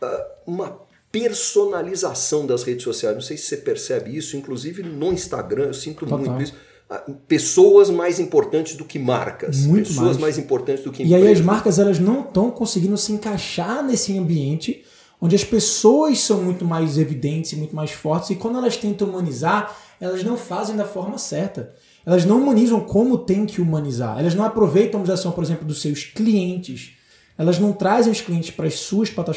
ah, 0.00 0.26
uma 0.46 0.80
personalização 1.12 2.46
das 2.46 2.62
redes 2.62 2.82
sociais. 2.82 3.14
Não 3.14 3.20
sei 3.22 3.36
se 3.36 3.44
você 3.44 3.58
percebe 3.58 4.16
isso, 4.16 4.38
inclusive 4.38 4.82
no 4.82 5.12
Instagram, 5.12 5.66
eu 5.66 5.74
sinto 5.74 6.06
Total. 6.06 6.18
muito 6.18 6.42
isso. 6.42 6.54
Ah, 6.88 7.04
Pessoas 7.28 7.90
mais 7.90 8.18
importantes 8.18 8.74
do 8.74 8.86
que 8.86 8.98
marcas. 8.98 9.58
Muito 9.66 9.88
Pessoas 9.88 10.06
mais. 10.12 10.18
mais. 10.18 10.38
importantes 10.38 10.82
do 10.82 10.90
que 10.90 11.02
E 11.02 11.14
aí 11.14 11.20
empresas. 11.20 11.40
as 11.40 11.44
marcas 11.44 11.78
elas 11.78 11.98
não 11.98 12.20
estão 12.22 12.50
conseguindo 12.50 12.96
se 12.96 13.12
encaixar 13.12 13.84
nesse 13.84 14.16
ambiente 14.18 14.82
onde 15.20 15.36
as 15.36 15.44
pessoas 15.44 16.18
são 16.20 16.42
muito 16.42 16.64
mais 16.64 16.96
evidentes 16.96 17.52
e 17.52 17.56
muito 17.56 17.76
mais 17.76 17.90
fortes 17.90 18.30
e 18.30 18.36
quando 18.36 18.56
elas 18.56 18.78
tentam 18.78 19.06
humanizar, 19.06 19.76
elas 20.00 20.24
não 20.24 20.34
fazem 20.38 20.74
da 20.74 20.86
forma 20.86 21.18
certa. 21.18 21.74
Elas 22.04 22.24
não 22.24 22.40
humanizam 22.40 22.80
como 22.80 23.18
tem 23.18 23.46
que 23.46 23.60
humanizar. 23.60 24.18
Elas 24.18 24.34
não 24.34 24.44
aproveitam 24.44 24.98
a 24.98 25.02
humanização, 25.02 25.32
por 25.32 25.44
exemplo, 25.44 25.66
dos 25.66 25.80
seus 25.80 26.04
clientes. 26.04 26.92
Elas 27.36 27.58
não 27.58 27.72
trazem 27.72 28.12
os 28.12 28.20
clientes 28.20 28.50
para 28.50 28.66
as 28.66 28.74
suas, 28.74 29.08
para 29.08 29.32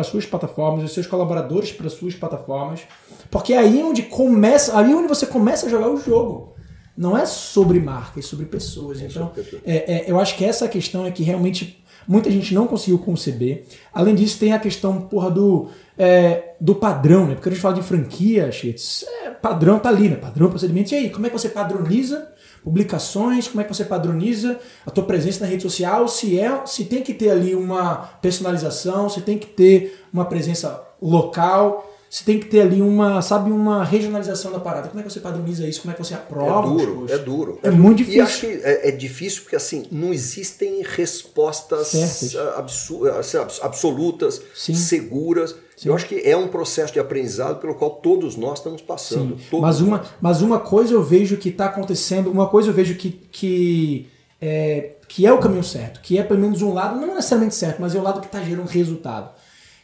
as 0.00 0.06
suas 0.06 0.24
plataformas, 0.26 0.84
os 0.84 0.92
seus 0.92 1.06
colaboradores 1.06 1.72
para 1.72 1.86
as 1.86 1.92
suas 1.92 2.14
plataformas. 2.14 2.82
Porque 3.30 3.52
é 3.52 3.58
aí 3.58 3.82
onde 3.82 4.02
começa, 4.02 4.78
aí 4.78 4.94
onde 4.94 5.08
você 5.08 5.26
começa 5.26 5.66
a 5.66 5.68
jogar 5.68 5.88
o 5.88 5.96
jogo. 5.96 6.54
Não 6.96 7.18
é 7.18 7.26
sobre 7.26 7.80
marca, 7.80 8.20
é 8.20 8.22
sobre 8.22 8.46
pessoas. 8.46 9.00
Então, 9.00 9.28
sobre 9.28 9.42
pessoas. 9.42 9.62
é, 9.66 9.94
é, 9.94 10.04
eu 10.06 10.18
acho 10.20 10.36
que 10.36 10.44
essa 10.44 10.68
questão 10.68 11.04
é 11.04 11.10
que 11.10 11.24
realmente 11.24 11.83
muita 12.06 12.30
gente 12.30 12.54
não 12.54 12.66
conseguiu 12.66 12.98
conceber. 12.98 13.64
Além 13.92 14.14
disso, 14.14 14.38
tem 14.38 14.52
a 14.52 14.58
questão 14.58 15.02
porra, 15.02 15.30
do, 15.30 15.68
é, 15.98 16.54
do 16.60 16.74
padrão, 16.74 17.26
né? 17.26 17.34
Porque 17.34 17.48
a 17.48 17.52
gente 17.52 17.60
fala 17.60 17.74
de 17.74 17.82
franquia, 17.82 18.50
Cheats, 18.50 19.04
é, 19.22 19.30
padrão 19.30 19.78
tá 19.78 19.88
ali, 19.88 20.08
né? 20.08 20.16
Padrão, 20.16 20.48
procedimento. 20.48 20.92
E 20.92 20.96
aí, 20.96 21.10
como 21.10 21.26
é 21.26 21.30
que 21.30 21.38
você 21.38 21.48
padroniza 21.48 22.28
publicações? 22.62 23.46
Como 23.48 23.60
é 23.60 23.64
que 23.64 23.74
você 23.74 23.84
padroniza 23.84 24.58
a 24.86 24.90
tua 24.90 25.04
presença 25.04 25.44
na 25.44 25.50
rede 25.50 25.62
social? 25.62 26.08
Se 26.08 26.38
é, 26.38 26.66
se 26.66 26.84
tem 26.84 27.02
que 27.02 27.14
ter 27.14 27.30
ali 27.30 27.54
uma 27.54 27.96
personalização, 28.20 29.08
se 29.08 29.20
tem 29.20 29.38
que 29.38 29.46
ter 29.46 30.04
uma 30.12 30.24
presença 30.24 30.82
local. 31.00 31.90
Se 32.14 32.22
tem 32.24 32.38
que 32.38 32.46
ter 32.46 32.60
ali 32.60 32.80
uma, 32.80 33.20
sabe, 33.20 33.50
uma 33.50 33.82
regionalização 33.82 34.52
da 34.52 34.60
parada. 34.60 34.86
Como 34.86 35.00
é 35.00 35.02
que 35.02 35.12
você 35.12 35.18
padroniza 35.18 35.66
isso? 35.66 35.80
Como 35.80 35.90
é 35.92 35.96
que 35.96 36.04
você 36.04 36.14
aprova? 36.14 36.68
É 36.68 36.86
duro, 36.86 37.06
é 37.08 37.18
duro. 37.18 37.58
É 37.60 37.70
muito 37.72 38.04
E 38.04 38.20
acho 38.20 38.42
difícil. 38.42 38.60
que 38.60 38.64
é, 38.68 38.88
é 38.88 38.90
difícil 38.92 39.42
porque 39.42 39.56
assim, 39.56 39.86
não 39.90 40.12
existem 40.14 40.80
respostas 40.84 42.36
ah, 42.36 42.54
absu- 42.58 43.04
assim, 43.08 43.36
abs- 43.36 43.60
absolutas, 43.60 44.40
Sim. 44.54 44.74
seguras. 44.74 45.56
Eu 45.84 45.92
acho 45.92 46.06
que 46.06 46.20
é 46.24 46.36
um 46.36 46.46
processo 46.46 46.92
de 46.92 47.00
aprendizado 47.00 47.58
pelo 47.60 47.74
qual 47.74 47.90
todos 47.90 48.36
nós 48.36 48.60
estamos 48.60 48.80
passando. 48.80 49.36
Sim. 49.50 49.58
Mas 49.60 49.80
uma, 49.80 49.96
nós. 49.98 50.06
mas 50.20 50.40
uma 50.40 50.60
coisa 50.60 50.94
eu 50.94 51.02
vejo 51.02 51.36
que 51.36 51.48
está 51.48 51.64
acontecendo, 51.66 52.30
uma 52.30 52.46
coisa 52.46 52.68
eu 52.70 52.72
vejo 52.74 52.94
que, 52.94 53.10
que, 53.10 54.08
é, 54.40 54.92
que 55.08 55.26
é 55.26 55.32
o 55.32 55.38
caminho 55.40 55.64
certo, 55.64 56.00
que 56.00 56.16
é 56.16 56.22
pelo 56.22 56.38
menos 56.38 56.62
um 56.62 56.72
lado, 56.72 56.96
não 57.04 57.08
necessariamente 57.16 57.56
certo, 57.56 57.80
mas 57.80 57.92
é 57.92 57.98
o 57.98 58.02
lado 58.04 58.20
que 58.20 58.26
está 58.26 58.40
gerando 58.40 58.68
resultado. 58.68 59.32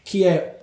Que 0.05 0.25
é 0.25 0.60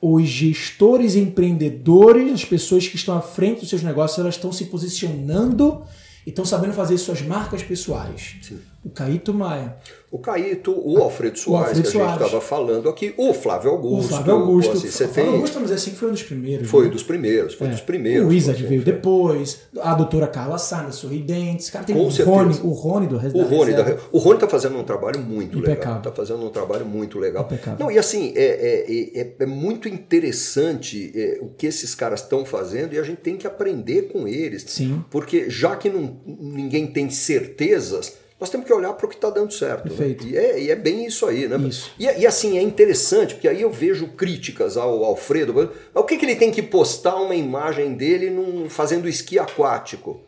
os 0.00 0.26
gestores 0.26 1.14
empreendedores, 1.14 2.32
as 2.32 2.44
pessoas 2.44 2.88
que 2.88 2.96
estão 2.96 3.16
à 3.16 3.20
frente 3.20 3.60
dos 3.60 3.68
seus 3.68 3.82
negócios, 3.82 4.18
elas 4.18 4.34
estão 4.34 4.52
se 4.52 4.66
posicionando 4.66 5.82
e 6.26 6.30
estão 6.30 6.44
sabendo 6.44 6.72
fazer 6.72 6.96
suas 6.96 7.20
marcas 7.20 7.62
pessoais. 7.62 8.36
Sim. 8.42 8.58
O 8.82 8.88
Caíto 8.88 9.34
Maia. 9.34 9.76
O 10.10 10.18
Caíto, 10.18 10.72
o 10.72 10.98
Alfredo 11.02 11.38
Soares, 11.38 11.68
Alfredo 11.68 11.90
que 11.92 11.98
a 11.98 12.08
gente 12.08 12.22
estava 12.24 12.40
falando 12.40 12.88
aqui, 12.88 13.14
o 13.16 13.32
Flávio 13.32 13.70
Augusto. 13.70 14.06
O 14.06 14.08
Flávio 14.08 14.32
Augusto. 14.32 14.72
assim, 14.72 14.88
você 14.90 15.04
o 15.04 15.08
Flávio 15.08 15.32
Augusto, 15.34 15.54
vamos 15.54 15.70
dizer 15.70 15.80
assim, 15.82 15.96
foi 15.96 16.08
um 16.08 16.12
dos 16.12 16.22
primeiros. 16.22 16.68
Foi 16.68 16.84
né? 16.86 16.90
dos 16.90 17.02
primeiros, 17.02 17.54
foi 17.54 17.66
É. 17.68 17.70
dos 17.70 17.80
primeiros. 17.82 18.26
O 18.26 18.30
Wizard 18.30 18.60
veio 18.64 18.80
assim, 18.80 18.90
depois, 18.90 19.60
a 19.80 19.94
doutora 19.94 20.26
Carla 20.26 20.58
Sarna, 20.58 20.90
Sorridentes. 20.90 21.68
Cara, 21.70 21.84
tem 21.84 21.94
Com 21.94 22.06
o 22.06 22.10
certeza. 22.10 22.36
Rony, 22.36 22.60
o 22.64 22.70
Rony 22.70 23.06
do 23.06 23.16
Res 23.18 23.34
O 23.34 23.42
Rony, 23.42 23.72
da, 23.72 23.82
Reserva. 23.84 24.02
o 24.10 24.18
Rony 24.18 24.38
tá 24.40 24.48
fazendo 24.48 24.78
um 24.78 24.82
trabalho 24.82 25.20
muito 25.20 25.58
Impecável. 25.58 25.80
legal. 25.90 26.02
Tá 26.02 26.12
fazendo 26.12 26.44
um 26.44 26.50
trabalho 26.50 26.86
muito 26.86 27.18
legal. 27.18 27.44
Impecável. 27.44 27.78
Não, 27.78 27.90
e 27.92 27.98
assim, 27.98 28.32
é, 28.34 28.42
é, 28.88 29.20
é, 29.20 29.34
é 29.40 29.46
muito 29.46 29.88
interessante 29.88 31.12
é, 31.14 31.38
o 31.40 31.48
que 31.48 31.66
esses 31.66 31.94
caras 31.94 32.22
estão 32.22 32.44
fazendo 32.44 32.94
e 32.94 32.98
a 32.98 33.02
gente 33.02 33.18
tem 33.18 33.36
que 33.36 33.46
aprender 33.46 34.04
com 34.12 34.26
eles. 34.26 34.64
Sim. 34.66 35.04
Porque 35.10 35.48
já 35.50 35.76
que 35.76 35.88
não, 35.88 36.16
ninguém 36.26 36.86
tem 36.86 37.10
certezas, 37.10 38.14
nós 38.40 38.48
temos 38.48 38.66
que 38.66 38.72
olhar 38.72 38.94
para 38.94 39.04
o 39.04 39.08
que 39.08 39.16
está 39.16 39.28
dando 39.28 39.52
certo. 39.52 39.84
né? 39.84 39.94
Perfeito. 39.94 40.26
E, 40.26 40.36
é, 40.36 40.58
e 40.58 40.70
é 40.70 40.74
bem 40.74 41.04
isso 41.04 41.26
aí, 41.26 41.46
né? 41.46 41.58
Isso. 41.68 41.92
E, 41.98 42.04
e 42.04 42.26
assim, 42.26 42.56
é 42.56 42.62
interessante, 42.62 43.34
porque 43.34 43.46
aí 43.46 43.60
eu 43.60 43.70
vejo 43.70 44.08
críticas 44.08 44.78
ao 44.78 45.04
Alfredo. 45.04 45.52
Mas 45.52 45.68
o 45.94 46.02
que, 46.04 46.16
que 46.16 46.24
ele 46.24 46.36
tem 46.36 46.50
que 46.50 46.62
postar 46.62 47.16
uma 47.16 47.34
imagem 47.34 47.92
dele 47.92 48.30
num, 48.30 48.70
fazendo 48.70 49.06
esqui 49.06 49.38
aquático? 49.38 50.22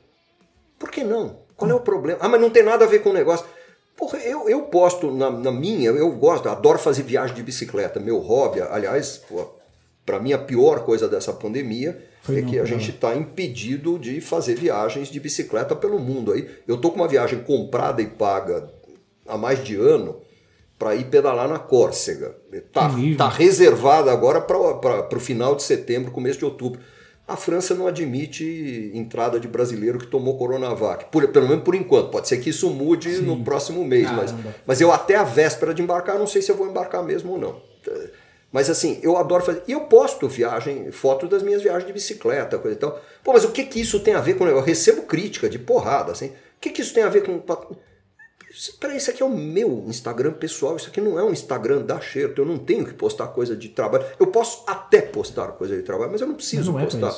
Por 0.78 0.90
que 0.90 1.02
não? 1.02 1.38
Qual 1.56 1.70
é 1.70 1.74
o 1.74 1.80
problema? 1.80 2.18
Ah, 2.20 2.28
mas 2.28 2.40
não 2.40 2.50
tem 2.50 2.62
nada 2.62 2.84
a 2.84 2.88
ver 2.88 2.98
com 2.98 3.10
o 3.10 3.14
negócio. 3.14 3.46
Porra, 3.96 4.18
eu, 4.18 4.46
eu 4.48 4.62
posto 4.62 5.10
na, 5.10 5.30
na 5.30 5.50
minha, 5.50 5.90
eu 5.90 6.10
gosto, 6.12 6.48
adoro 6.50 6.78
fazer 6.78 7.04
viagem 7.04 7.34
de 7.34 7.42
bicicleta. 7.42 7.98
Meu 7.98 8.18
hobby, 8.18 8.60
aliás, 8.60 9.22
para 10.04 10.18
mim 10.18 10.34
a 10.34 10.38
pior 10.38 10.84
coisa 10.84 11.08
dessa 11.08 11.32
pandemia 11.32 12.11
Foi 12.22 12.38
é 12.38 12.42
que 12.42 12.58
a 12.58 12.64
gente 12.64 12.90
está 12.90 13.14
impedido 13.16 13.98
de 13.98 14.20
fazer 14.20 14.54
viagens 14.54 15.08
de 15.08 15.18
bicicleta 15.18 15.74
pelo 15.74 15.98
mundo. 15.98 16.32
Aí 16.32 16.48
eu 16.68 16.76
tô 16.76 16.90
com 16.90 16.96
uma 16.96 17.08
viagem 17.08 17.40
comprada 17.40 18.00
e 18.00 18.06
paga 18.06 18.70
há 19.26 19.36
mais 19.36 19.62
de 19.64 19.74
ano 19.76 20.18
para 20.78 20.94
ir 20.94 21.04
pedalar 21.06 21.48
na 21.48 21.58
Córcega. 21.58 22.34
Tá, 22.72 22.86
Incrível. 22.88 23.16
tá 23.18 23.28
reservada 23.28 24.10
agora 24.12 24.40
para 24.40 25.16
o 25.16 25.20
final 25.20 25.54
de 25.56 25.62
setembro, 25.64 26.10
começo 26.12 26.38
de 26.38 26.44
outubro. 26.44 26.80
A 27.26 27.36
França 27.36 27.72
não 27.74 27.86
admite 27.86 28.90
entrada 28.94 29.38
de 29.38 29.46
brasileiro 29.46 29.98
que 29.98 30.06
tomou 30.08 30.36
Coronavac, 30.36 31.06
por- 31.10 31.26
pelo 31.28 31.48
menos 31.48 31.64
por 31.64 31.74
enquanto. 31.74 32.10
Pode 32.10 32.26
ser 32.28 32.38
que 32.38 32.50
isso 32.50 32.68
mude 32.70 33.14
Sim. 33.16 33.22
no 33.22 33.42
próximo 33.44 33.84
mês, 33.84 34.10
mas, 34.10 34.34
mas 34.66 34.80
eu 34.80 34.90
até 34.92 35.14
a 35.16 35.22
véspera 35.24 35.72
de 35.72 35.80
embarcar, 35.82 36.18
não 36.18 36.26
sei 36.26 36.42
se 36.42 36.50
eu 36.50 36.56
vou 36.56 36.68
embarcar 36.68 37.02
mesmo 37.02 37.32
ou 37.32 37.38
não. 37.38 37.62
Mas 38.52 38.68
assim, 38.68 39.00
eu 39.02 39.16
adoro 39.16 39.42
fazer. 39.42 39.62
E 39.66 39.72
eu 39.72 39.80
posto 39.82 40.28
viagem, 40.28 40.92
foto 40.92 41.26
das 41.26 41.42
minhas 41.42 41.62
viagens 41.62 41.86
de 41.86 41.92
bicicleta, 41.92 42.58
coisa 42.58 42.76
e 42.76 42.78
tal. 42.78 43.00
Pô, 43.24 43.32
mas 43.32 43.44
o 43.44 43.50
que 43.50 43.64
que 43.64 43.80
isso 43.80 43.98
tem 44.00 44.14
a 44.14 44.20
ver 44.20 44.34
com? 44.34 44.46
Eu 44.46 44.60
recebo 44.60 45.02
crítica 45.02 45.48
de 45.48 45.58
porrada, 45.58 46.12
assim. 46.12 46.26
O 46.26 46.60
que 46.60 46.70
que 46.70 46.82
isso 46.82 46.92
tem 46.92 47.02
a 47.02 47.08
ver 47.08 47.22
com. 47.22 47.42
Peraí, 48.78 48.98
isso 48.98 49.10
aqui 49.10 49.22
é 49.22 49.26
o 49.26 49.34
meu 49.34 49.84
Instagram 49.88 50.34
pessoal, 50.34 50.76
isso 50.76 50.88
aqui 50.88 51.00
não 51.00 51.18
é 51.18 51.24
um 51.24 51.32
Instagram 51.32 51.80
da 51.80 51.98
Xerto, 51.98 52.42
eu 52.42 52.44
não 52.44 52.58
tenho 52.58 52.84
que 52.84 52.92
postar 52.92 53.28
coisa 53.28 53.56
de 53.56 53.70
trabalho. 53.70 54.04
Eu 54.20 54.26
posso 54.26 54.62
até 54.66 55.00
postar 55.00 55.52
coisa 55.52 55.74
de 55.74 55.82
trabalho, 55.82 56.12
mas 56.12 56.20
eu 56.20 56.26
não 56.26 56.34
preciso 56.34 56.72
não 56.72 56.78
é 56.78 56.84
postar. 56.84 57.16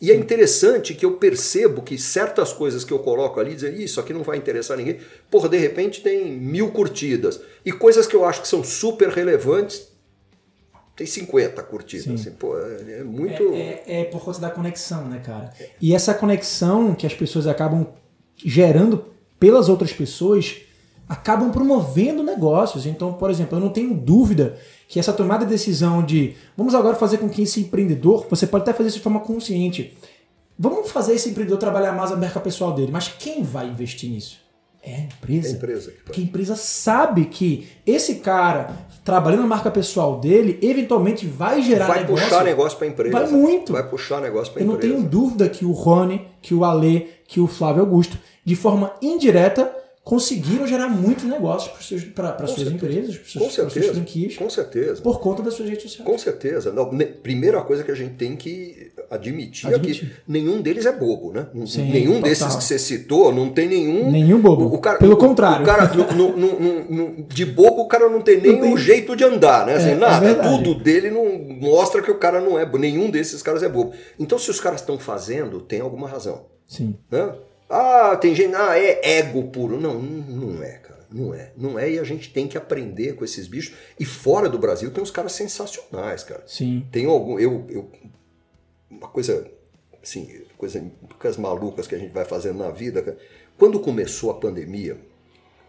E 0.00 0.10
é 0.10 0.14
interessante 0.14 0.94
que 0.94 1.04
eu 1.04 1.18
percebo 1.18 1.82
que 1.82 1.98
certas 1.98 2.54
coisas 2.54 2.84
que 2.84 2.92
eu 2.92 3.00
coloco 3.00 3.38
ali, 3.38 3.54
dizem, 3.54 3.74
"Ih, 3.74 3.84
isso 3.84 4.00
aqui 4.00 4.14
não 4.14 4.22
vai 4.22 4.38
interessar 4.38 4.78
ninguém, 4.78 4.98
porra, 5.30 5.46
de 5.50 5.58
repente 5.58 6.02
tem 6.02 6.32
mil 6.32 6.70
curtidas. 6.70 7.38
E 7.66 7.70
coisas 7.70 8.06
que 8.06 8.16
eu 8.16 8.24
acho 8.24 8.40
que 8.40 8.48
são 8.48 8.64
super 8.64 9.10
relevantes, 9.10 9.89
tem 11.00 11.06
50 11.06 11.62
curtidas. 11.62 12.04
Sim. 12.04 12.14
Assim, 12.14 12.30
pô, 12.32 12.58
é, 12.58 13.00
é 13.00 13.04
muito. 13.04 13.54
É, 13.54 13.82
é- 13.86 14.00
é 14.02 14.04
por 14.04 14.22
conta 14.22 14.38
da 14.38 14.50
conexão, 14.50 15.08
né, 15.08 15.18
cara? 15.24 15.50
E 15.80 15.94
essa 15.94 16.12
conexão 16.12 16.94
que 16.94 17.06
as 17.06 17.14
pessoas 17.14 17.46
acabam 17.46 17.86
gerando 18.36 19.06
pelas 19.38 19.70
outras 19.70 19.92
pessoas 19.94 20.58
acabam 21.08 21.50
promovendo 21.50 22.22
negócios. 22.22 22.84
Então, 22.84 23.14
por 23.14 23.30
exemplo, 23.30 23.56
eu 23.56 23.60
não 23.60 23.70
tenho 23.70 23.94
dúvida 23.94 24.58
que 24.86 25.00
essa 25.00 25.12
tomada 25.12 25.44
de 25.46 25.50
decisão 25.50 26.04
de 26.04 26.36
vamos 26.54 26.74
agora 26.74 26.94
fazer 26.94 27.16
com 27.18 27.28
que 27.30 27.42
esse 27.42 27.60
empreendedor, 27.62 28.26
você 28.28 28.46
pode 28.46 28.62
até 28.62 28.72
fazer 28.74 28.88
isso 28.90 28.98
de 28.98 29.02
forma 29.02 29.20
consciente. 29.20 29.96
Vamos 30.58 30.90
fazer 30.90 31.14
esse 31.14 31.30
empreendedor 31.30 31.58
trabalhar 31.58 31.92
mais 31.92 32.12
a 32.12 32.16
marca 32.16 32.38
pessoal 32.38 32.74
dele, 32.74 32.92
mas 32.92 33.08
quem 33.08 33.42
vai 33.42 33.66
investir 33.68 34.10
nisso? 34.10 34.38
É 34.82 34.94
a 34.94 35.00
empresa. 35.00 35.48
É 35.48 35.50
a 35.52 35.54
empresa 35.54 35.90
que. 35.90 36.02
Porque 36.04 36.20
a 36.20 36.24
empresa 36.24 36.56
sabe 36.56 37.24
que 37.26 37.68
esse 37.86 38.16
cara, 38.16 38.70
trabalhando 39.04 39.42
a 39.44 39.46
marca 39.46 39.70
pessoal 39.70 40.20
dele, 40.20 40.58
eventualmente 40.62 41.26
vai 41.26 41.62
gerar 41.62 41.86
vai 41.88 42.00
negócio. 42.00 42.24
puxar 42.24 42.44
negócio 42.44 42.78
para 42.78 42.86
a 42.86 42.90
empresa. 42.90 43.12
Vai 43.18 43.28
muito. 43.30 43.72
Vai 43.72 43.88
puxar 43.88 44.20
negócio 44.20 44.52
para 44.52 44.62
a 44.62 44.64
Eu 44.64 44.68
não 44.68 44.74
empresa. 44.74 44.94
tenho 44.94 45.08
dúvida 45.08 45.48
que 45.48 45.64
o 45.64 45.72
Rony, 45.72 46.26
que 46.42 46.54
o 46.54 46.64
Alê, 46.64 47.06
que 47.26 47.40
o 47.40 47.46
Flávio 47.46 47.82
Augusto, 47.82 48.18
de 48.44 48.54
forma 48.56 48.92
indireta, 49.02 49.74
conseguiram 50.04 50.66
gerar 50.66 50.88
muitos 50.88 51.24
negócios 51.24 51.70
para 52.14 52.30
as 52.30 52.50
suas 52.50 52.68
certeza. 52.68 52.74
empresas, 52.74 53.16
para 53.16 53.22
Com 53.24 53.28
suas, 53.30 53.42
pras 53.42 53.54
suas 53.54 53.72
certeza. 53.72 53.94
franquias, 53.94 54.36
Com 54.36 54.50
certeza. 54.50 55.02
por 55.02 55.20
conta 55.20 55.42
das 55.42 55.54
suas 55.54 55.68
redes 55.68 55.84
sociais. 55.84 56.10
Com 56.10 56.18
certeza. 56.18 56.72
Não, 56.72 56.88
primeira 57.22 57.60
coisa 57.62 57.84
que 57.84 57.90
a 57.90 57.94
gente 57.94 58.14
tem 58.14 58.34
que 58.34 58.90
admitir, 59.10 59.68
é 59.70 59.74
Admitir. 59.74 60.08
que 60.08 60.30
nenhum 60.32 60.62
deles 60.62 60.86
é 60.86 60.92
bobo, 60.92 61.32
né? 61.32 61.48
Sim, 61.66 61.90
nenhum 61.90 62.14
total. 62.14 62.28
desses 62.28 62.54
que 62.56 62.62
você 62.64 62.78
citou, 62.78 63.34
não 63.34 63.50
tem 63.50 63.68
nenhum. 63.68 64.10
Nenhum 64.10 64.40
bobo. 64.40 64.66
O, 64.66 64.74
o 64.74 64.78
cara, 64.78 64.98
Pelo 64.98 65.14
o- 65.14 65.18
contrário. 65.18 65.62
O 65.62 65.66
cara, 65.66 65.92
no- 65.92 66.36
no- 66.36 66.56
no- 66.88 67.22
de 67.24 67.44
bobo, 67.44 67.82
o 67.82 67.88
cara 67.88 68.08
não 68.08 68.20
tem 68.22 68.40
nem 68.40 68.72
o 68.72 68.76
jeito 68.76 69.16
de 69.16 69.24
andar, 69.24 69.66
né? 69.66 69.74
Assim, 69.74 69.88
É, 69.88 69.92
é 69.92 69.96
nada. 69.96 70.24
verdade. 70.24 70.48
tudo 70.62 70.74
dele 70.80 71.10
não 71.10 71.26
mostra 71.60 72.00
que 72.00 72.10
o 72.10 72.18
cara 72.18 72.40
não 72.40 72.58
é 72.58 72.64
bobo. 72.64 72.78
Nenhum 72.78 73.10
desses 73.10 73.42
caras 73.42 73.62
é 73.62 73.68
bobo. 73.68 73.92
Então, 74.18 74.38
se 74.38 74.48
os 74.50 74.60
caras 74.60 74.80
estão 74.80 74.98
fazendo, 74.98 75.60
tem 75.60 75.80
alguma 75.80 76.08
razão. 76.08 76.46
Sim. 76.66 76.96
Né? 77.10 77.32
Ah, 77.68 78.16
tem 78.20 78.34
gente, 78.34 78.54
ah, 78.54 78.78
é 78.78 79.18
ego 79.18 79.44
puro. 79.44 79.80
Não, 79.80 79.94
não 79.94 80.52
não 80.54 80.62
é, 80.62 80.72
cara. 80.74 81.00
Não 81.12 81.34
é. 81.34 81.50
Não 81.56 81.76
é 81.78 81.90
e 81.90 81.98
a 81.98 82.04
gente 82.04 82.32
tem 82.32 82.46
que 82.46 82.56
aprender 82.56 83.14
com 83.14 83.24
esses 83.24 83.48
bichos. 83.48 83.74
E 83.98 84.04
fora 84.04 84.48
do 84.48 84.58
Brasil 84.58 84.90
tem 84.92 85.02
uns 85.02 85.10
caras 85.10 85.32
sensacionais, 85.32 86.22
cara. 86.22 86.42
Sim. 86.46 86.84
Tem 86.92 87.06
algum. 87.06 87.36
Eu, 87.38 87.64
eu, 87.68 87.90
uma 88.90 89.08
coisa. 89.08 89.50
Assim, 90.02 90.42
coisa, 90.56 90.82
coisas 91.18 91.38
malucas 91.38 91.86
que 91.86 91.94
a 91.94 91.98
gente 91.98 92.12
vai 92.12 92.24
fazendo 92.24 92.58
na 92.58 92.70
vida. 92.70 93.02
cara. 93.02 93.18
Quando 93.58 93.78
começou 93.80 94.30
a 94.30 94.34
pandemia, 94.34 94.98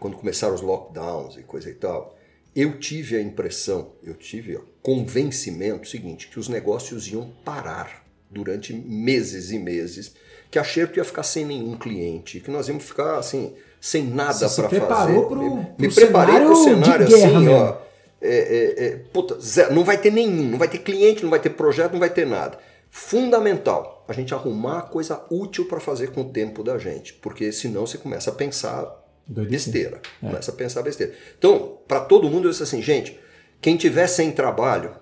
quando 0.00 0.16
começaram 0.16 0.54
os 0.54 0.62
lockdowns 0.62 1.36
e 1.36 1.42
coisa 1.42 1.68
e 1.68 1.74
tal, 1.74 2.16
eu 2.56 2.78
tive 2.78 3.16
a 3.16 3.20
impressão, 3.20 3.92
eu 4.02 4.14
tive 4.14 4.56
o 4.56 4.64
convencimento 4.82 5.86
seguinte, 5.88 6.28
que 6.28 6.38
os 6.38 6.48
negócios 6.48 7.06
iam 7.08 7.30
parar 7.44 8.02
durante 8.30 8.72
meses 8.72 9.50
e 9.50 9.58
meses, 9.58 10.14
que 10.50 10.58
a 10.58 10.64
Xerto 10.64 10.96
ia 10.96 11.04
ficar 11.04 11.22
sem 11.22 11.44
nenhum 11.44 11.76
cliente, 11.76 12.40
que 12.40 12.50
nós 12.50 12.68
íamos 12.68 12.84
ficar 12.84 13.18
assim, 13.18 13.54
sem 13.80 14.02
nada 14.04 14.48
para 14.48 14.68
fazer. 14.80 15.12
pro- 15.26 15.36
me, 15.56 15.64
pro 15.66 15.74
me 15.78 15.92
preparei 15.94 16.34
para 16.36 16.50
o 16.50 16.56
cenário 16.56 17.06
guerra 17.06 17.26
assim, 17.26 17.38
mesmo. 17.38 17.54
ó. 17.54 17.78
É, 18.24 18.36
é, 18.36 18.84
é, 18.86 18.96
puta, 19.12 19.36
não 19.72 19.84
vai 19.84 19.98
ter 19.98 20.10
nenhum, 20.12 20.48
não 20.50 20.58
vai 20.58 20.68
ter 20.68 20.78
cliente, 20.78 21.22
não 21.22 21.30
vai 21.30 21.40
ter 21.40 21.50
projeto, 21.50 21.92
não 21.92 22.00
vai 22.00 22.10
ter 22.10 22.26
nada. 22.26 22.58
Fundamental 22.94 24.04
a 24.06 24.12
gente 24.12 24.34
arrumar 24.34 24.82
coisa 24.82 25.24
útil 25.30 25.64
para 25.64 25.80
fazer 25.80 26.10
com 26.12 26.20
o 26.20 26.28
tempo 26.30 26.62
da 26.62 26.76
gente, 26.76 27.14
porque 27.14 27.50
senão 27.50 27.86
você 27.86 27.96
começa 27.96 28.28
a 28.28 28.34
pensar 28.34 28.84
Doidice. 29.26 29.70
besteira, 29.70 30.02
começa 30.20 30.50
a 30.50 30.54
pensar 30.54 30.82
besteira. 30.82 31.14
Então, 31.38 31.78
para 31.88 32.00
todo 32.00 32.28
mundo 32.28 32.48
eu 32.48 32.50
disse 32.50 32.62
assim, 32.62 32.82
gente, 32.82 33.18
quem 33.62 33.78
tiver 33.78 34.06
sem 34.06 34.30
trabalho 34.30 34.94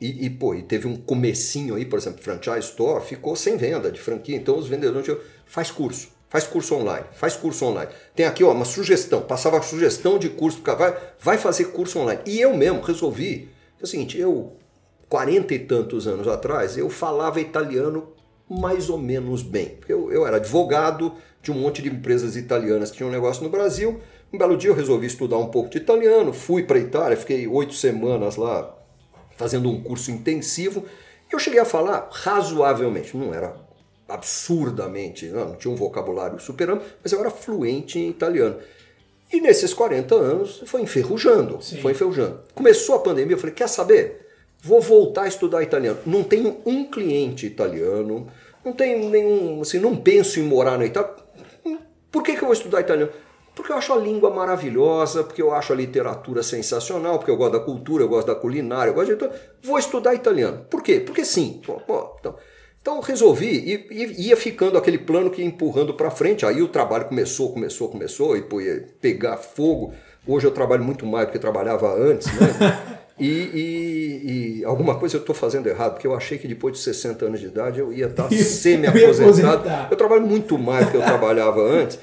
e, 0.00 0.26
e, 0.26 0.30
pô, 0.30 0.56
e 0.56 0.62
teve 0.64 0.88
um 0.88 0.96
comecinho 0.96 1.76
aí, 1.76 1.84
por 1.84 2.00
exemplo, 2.00 2.20
franchise 2.20 2.66
store, 2.70 3.04
ficou 3.04 3.36
sem 3.36 3.56
venda 3.56 3.92
de 3.92 4.00
franquia, 4.00 4.36
então 4.36 4.58
os 4.58 4.66
vendedores 4.66 5.04
tinham, 5.04 5.20
faz 5.46 5.70
curso, 5.70 6.08
faz 6.28 6.48
curso 6.48 6.74
online, 6.74 7.06
faz 7.12 7.36
curso 7.36 7.64
online. 7.64 7.92
Tem 8.12 8.26
aqui 8.26 8.42
ó, 8.42 8.50
uma 8.50 8.64
sugestão, 8.64 9.22
passava 9.22 9.62
sugestão 9.62 10.18
de 10.18 10.30
curso, 10.30 10.60
vai, 10.64 10.98
vai 11.20 11.38
fazer 11.38 11.66
curso 11.66 12.00
online. 12.00 12.22
E 12.26 12.40
eu 12.40 12.56
mesmo 12.56 12.80
resolvi, 12.80 13.50
é 13.80 13.84
o 13.84 13.86
seguinte, 13.86 14.18
eu, 14.18 14.56
40 15.08 15.54
e 15.54 15.58
tantos 15.60 16.06
anos 16.06 16.26
atrás, 16.26 16.76
eu 16.76 16.90
falava 16.90 17.40
italiano 17.40 18.08
mais 18.48 18.88
ou 18.88 18.98
menos 18.98 19.42
bem. 19.42 19.78
Eu, 19.88 20.12
eu 20.12 20.26
era 20.26 20.36
advogado 20.36 21.12
de 21.42 21.50
um 21.50 21.54
monte 21.54 21.82
de 21.82 21.88
empresas 21.88 22.36
italianas 22.36 22.90
que 22.90 22.98
tinham 22.98 23.08
um 23.08 23.12
negócio 23.12 23.42
no 23.42 23.48
Brasil. 23.48 24.00
Um 24.32 24.38
belo 24.38 24.56
dia 24.56 24.70
eu 24.70 24.74
resolvi 24.74 25.06
estudar 25.06 25.38
um 25.38 25.46
pouco 25.46 25.70
de 25.70 25.78
italiano, 25.78 26.32
fui 26.32 26.64
para 26.64 26.78
a 26.78 26.80
Itália, 26.80 27.16
fiquei 27.16 27.46
oito 27.46 27.74
semanas 27.74 28.36
lá 28.36 28.74
fazendo 29.36 29.70
um 29.70 29.82
curso 29.82 30.10
intensivo. 30.10 30.84
E 31.30 31.34
eu 31.34 31.38
cheguei 31.38 31.60
a 31.60 31.64
falar 31.64 32.08
razoavelmente, 32.10 33.16
não 33.16 33.32
era 33.32 33.54
absurdamente, 34.08 35.26
não, 35.26 35.50
não 35.50 35.56
tinha 35.56 35.72
um 35.72 35.76
vocabulário 35.76 36.38
super 36.38 36.70
amplo, 36.70 36.86
mas 37.02 37.12
eu 37.12 37.20
era 37.20 37.30
fluente 37.30 37.98
em 37.98 38.08
italiano. 38.08 38.56
E 39.32 39.40
nesses 39.40 39.74
40 39.74 40.14
anos 40.14 40.62
foi 40.66 40.82
enferrujando, 40.82 41.60
Sim. 41.60 41.80
foi 41.80 41.92
enferrujando. 41.92 42.40
Começou 42.54 42.94
a 42.94 43.00
pandemia, 43.00 43.34
eu 43.34 43.38
falei, 43.38 43.54
quer 43.54 43.68
saber? 43.68 44.25
Vou 44.62 44.80
voltar 44.80 45.22
a 45.22 45.28
estudar 45.28 45.62
italiano. 45.62 45.98
Não 46.04 46.24
tenho 46.24 46.58
um 46.66 46.84
cliente 46.84 47.46
italiano, 47.46 48.26
não 48.64 48.72
tenho 48.72 49.08
nenhum, 49.08 49.60
assim, 49.60 49.78
não 49.78 49.96
penso 49.96 50.40
em 50.40 50.42
morar 50.42 50.78
na 50.78 50.86
Itália. 50.86 51.14
Por 52.10 52.22
que, 52.22 52.32
que 52.32 52.40
eu 52.40 52.46
vou 52.46 52.52
estudar 52.52 52.80
italiano? 52.80 53.12
Porque 53.54 53.72
eu 53.72 53.76
acho 53.76 53.92
a 53.92 53.96
língua 53.96 54.28
maravilhosa, 54.30 55.24
porque 55.24 55.40
eu 55.40 55.50
acho 55.52 55.72
a 55.72 55.76
literatura 55.76 56.42
sensacional, 56.42 57.18
porque 57.18 57.30
eu 57.30 57.36
gosto 57.38 57.54
da 57.54 57.60
cultura, 57.60 58.04
eu 58.04 58.08
gosto 58.08 58.26
da 58.26 58.34
culinária, 58.34 58.90
eu 58.90 58.94
gosto 58.94 59.12
de 59.12 59.16
tudo. 59.16 59.32
Vou 59.62 59.78
estudar 59.78 60.14
italiano. 60.14 60.66
Por 60.68 60.82
quê? 60.82 61.00
Porque 61.00 61.24
sim. 61.24 61.60
Então, 61.62 62.36
Então 62.82 63.00
resolvi 63.00 63.48
e, 63.48 63.86
e, 63.90 64.28
ia 64.28 64.36
ficando 64.36 64.76
aquele 64.76 64.98
plano 64.98 65.30
que 65.30 65.40
ia 65.40 65.46
empurrando 65.46 65.94
para 65.94 66.10
frente. 66.10 66.44
Aí 66.44 66.60
o 66.60 66.68
trabalho 66.68 67.06
começou, 67.06 67.50
começou, 67.50 67.88
começou 67.88 68.36
e 68.36 68.42
pô, 68.42 68.60
ia 68.60 68.86
pegar 69.00 69.38
fogo. 69.38 69.94
Hoje 70.26 70.46
eu 70.46 70.50
trabalho 70.50 70.84
muito 70.84 71.06
mais 71.06 71.26
do 71.26 71.32
que 71.32 71.38
trabalhava 71.38 71.94
antes, 71.94 72.26
né? 72.26 72.95
E, 73.18 73.26
e, 73.28 74.58
e, 74.60 74.64
alguma 74.64 74.98
coisa 74.98 75.16
eu 75.16 75.20
estou 75.20 75.34
fazendo 75.34 75.66
errado, 75.68 75.94
porque 75.94 76.06
eu 76.06 76.14
achei 76.14 76.36
que 76.36 76.46
depois 76.46 76.74
de 76.74 76.80
60 76.80 77.24
anos 77.24 77.40
de 77.40 77.46
idade 77.46 77.80
eu 77.80 77.92
ia 77.92 78.06
estar 78.06 78.28
semi-aposentado. 78.32 79.88
Eu 79.90 79.96
trabalho 79.96 80.26
muito 80.26 80.58
mais 80.58 80.86
do 80.86 80.90
que 80.92 80.96
eu 80.98 81.02
trabalhava 81.02 81.60
antes. 81.62 81.98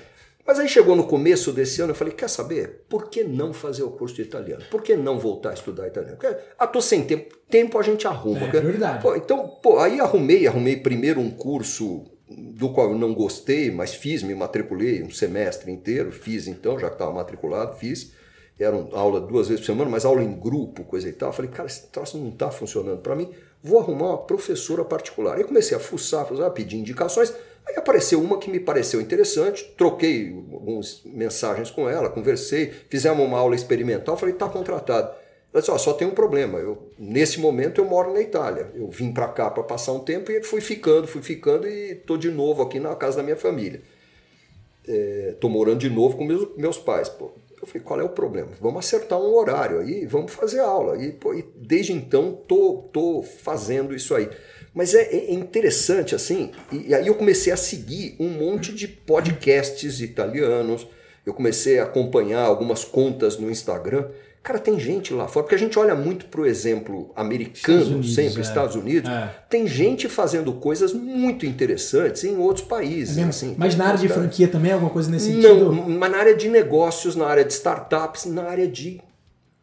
Mas 0.45 0.59
aí 0.59 0.67
chegou 0.67 0.95
no 0.95 1.05
começo 1.05 1.53
desse 1.53 1.81
ano, 1.81 1.91
eu 1.91 1.95
falei, 1.95 2.13
quer 2.13 2.29
saber? 2.29 2.83
Por 2.89 3.09
que 3.09 3.23
não 3.23 3.53
fazer 3.53 3.83
o 3.83 3.91
curso 3.91 4.15
de 4.15 4.23
italiano? 4.23 4.63
Por 4.69 4.81
que 4.81 4.95
não 4.95 5.17
voltar 5.17 5.51
a 5.51 5.53
estudar 5.53 5.87
italiano? 5.87 6.17
Porque, 6.17 6.35
ah, 6.59 6.67
tô 6.67 6.81
sem 6.81 7.03
tempo. 7.03 7.37
Tempo 7.49 7.79
a 7.79 7.81
gente 7.81 8.05
arruma. 8.05 8.47
É, 8.47 8.59
verdade. 8.59 9.01
Pô, 9.01 9.15
então, 9.15 9.47
pô, 9.61 9.79
aí 9.79 10.01
arrumei, 10.01 10.45
arrumei 10.45 10.75
primeiro 10.75 11.21
um 11.21 11.31
curso 11.31 12.03
do 12.27 12.73
qual 12.73 12.91
eu 12.91 12.97
não 12.97 13.13
gostei, 13.13 13.71
mas 13.71 13.93
fiz, 13.93 14.21
me 14.21 14.35
matriculei 14.35 15.01
um 15.01 15.09
semestre 15.09 15.71
inteiro, 15.71 16.11
fiz 16.11 16.47
então, 16.47 16.77
já 16.77 16.87
que 16.87 16.95
estava 16.95 17.13
matriculado, 17.13 17.77
fiz. 17.77 18.11
Era 18.59 18.75
uma 18.75 18.97
aula 18.97 19.19
duas 19.19 19.47
vezes 19.47 19.61
por 19.61 19.73
semana, 19.73 19.89
mas 19.89 20.05
aula 20.05 20.23
em 20.23 20.31
grupo, 20.31 20.83
coisa 20.83 21.09
e 21.09 21.13
tal. 21.13 21.29
Eu 21.29 21.33
falei, 21.33 21.51
cara, 21.51 21.67
esse 21.67 21.87
troço 21.87 22.17
não 22.17 22.29
está 22.29 22.51
funcionando 22.51 22.99
para 22.99 23.15
mim, 23.15 23.29
vou 23.63 23.79
arrumar 23.79 24.09
uma 24.09 24.17
professora 24.17 24.83
particular. 24.85 25.37
Aí 25.37 25.43
comecei 25.43 25.75
a 25.75 25.79
fuçar, 25.79 26.25
fuçar, 26.27 26.51
pedir 26.51 26.77
indicações. 26.77 27.33
Aí 27.65 27.75
apareceu 27.77 28.21
uma 28.21 28.37
que 28.37 28.51
me 28.51 28.59
pareceu 28.59 28.99
interessante, 28.99 29.73
troquei 29.77 30.29
algumas 30.51 31.01
mensagens 31.05 31.71
com 31.71 31.89
ela, 31.89 32.09
conversei, 32.09 32.73
fizemos 32.89 33.25
uma 33.25 33.37
aula 33.37 33.55
experimental, 33.55 34.17
falei, 34.17 34.35
está 34.35 34.49
contratado. 34.49 35.15
Ela 35.53 35.61
disse, 35.61 35.79
só 35.79 35.93
tem 35.93 36.07
um 36.07 36.11
problema, 36.11 36.57
eu, 36.59 36.89
nesse 36.97 37.39
momento 37.39 37.79
eu 37.79 37.85
moro 37.85 38.11
na 38.11 38.19
Itália, 38.19 38.71
eu 38.73 38.89
vim 38.89 39.13
para 39.13 39.27
cá 39.27 39.51
para 39.51 39.63
passar 39.63 39.93
um 39.93 39.99
tempo 39.99 40.31
e 40.31 40.43
fui 40.43 40.59
ficando, 40.59 41.07
fui 41.07 41.21
ficando 41.21 41.67
e 41.67 41.91
estou 41.91 42.17
de 42.17 42.31
novo 42.31 42.63
aqui 42.63 42.79
na 42.79 42.95
casa 42.95 43.17
da 43.17 43.23
minha 43.23 43.37
família. 43.37 43.81
É, 44.85 45.35
morando 45.43 45.79
de 45.79 45.89
novo 45.89 46.17
com 46.17 46.25
meus, 46.25 46.57
meus 46.57 46.77
pais. 46.77 47.07
Pô. 47.07 47.31
Eu 47.63 47.67
falei, 47.67 47.81
qual 47.81 48.01
é 48.01 48.03
o 48.03 48.09
problema? 48.09 48.49
Vamos 48.59 48.85
acertar 48.85 49.17
um 49.17 49.33
horário 49.33 49.79
aí, 49.79 50.05
vamos 50.05 50.33
fazer 50.33 50.59
aula. 50.59 51.01
E, 51.01 51.13
pô, 51.13 51.33
e 51.33 51.45
desde 51.55 51.93
então 51.93 52.33
tô, 52.45 52.89
tô 52.91 53.23
fazendo 53.23 53.95
isso 53.95 54.13
aí. 54.13 54.29
Mas 54.73 54.93
é, 54.93 55.03
é 55.03 55.33
interessante, 55.33 56.13
assim, 56.13 56.51
e, 56.69 56.89
e 56.89 56.93
aí 56.93 57.07
eu 57.07 57.15
comecei 57.15 57.53
a 57.53 57.57
seguir 57.57 58.17
um 58.19 58.27
monte 58.27 58.73
de 58.73 58.85
podcasts 58.85 60.01
italianos, 60.01 60.85
eu 61.25 61.33
comecei 61.33 61.79
a 61.79 61.85
acompanhar 61.85 62.41
algumas 62.41 62.83
contas 62.83 63.37
no 63.37 63.49
Instagram. 63.49 64.09
Cara, 64.43 64.59
tem 64.59 64.77
gente 64.77 65.13
lá 65.13 65.25
fora, 65.25 65.45
porque 65.45 65.55
a 65.55 65.57
gente 65.57 65.79
olha 65.79 65.95
muito 65.95 66.25
para 66.25 66.41
o 66.41 66.45
exemplo 66.45 67.11
americano, 67.15 67.79
Estados 67.79 67.87
Unidos, 67.87 68.15
sempre, 68.15 68.39
é. 68.39 68.41
Estados 68.41 68.75
Unidos. 68.75 69.09
É. 69.09 69.35
Tem 69.49 69.65
gente 69.65 70.09
fazendo 70.09 70.51
coisas 70.51 70.91
muito 70.91 71.45
interessantes 71.45 72.25
em 72.25 72.35
outros 72.35 72.67
países. 72.67 73.17
É 73.17 73.23
assim, 73.23 73.55
mas 73.57 73.77
na 73.77 73.85
área 73.85 73.99
de 73.99 74.09
franquia 74.09 74.49
também, 74.49 74.73
alguma 74.73 74.91
coisa 74.91 75.09
nesse 75.09 75.27
sentido? 75.27 75.71
Não, 75.71 75.89
mas 75.89 76.11
na 76.11 76.17
área 76.17 76.35
de 76.35 76.49
negócios, 76.49 77.15
na 77.15 77.25
área 77.25 77.45
de 77.45 77.53
startups, 77.53 78.25
na 78.25 78.43
área 78.43 78.67
de 78.67 78.99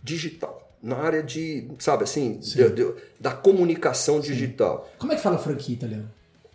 digital 0.02 0.58
na 0.82 0.96
área 0.96 1.22
de, 1.22 1.68
sabe 1.78 2.04
assim, 2.04 2.38
de, 2.38 2.70
de, 2.70 2.94
da 3.20 3.32
comunicação 3.32 4.18
digital. 4.18 4.90
Como 4.98 5.12
é 5.12 5.16
que 5.16 5.22
fala 5.22 5.36
franquia 5.36 5.74
italiano? 5.74 6.10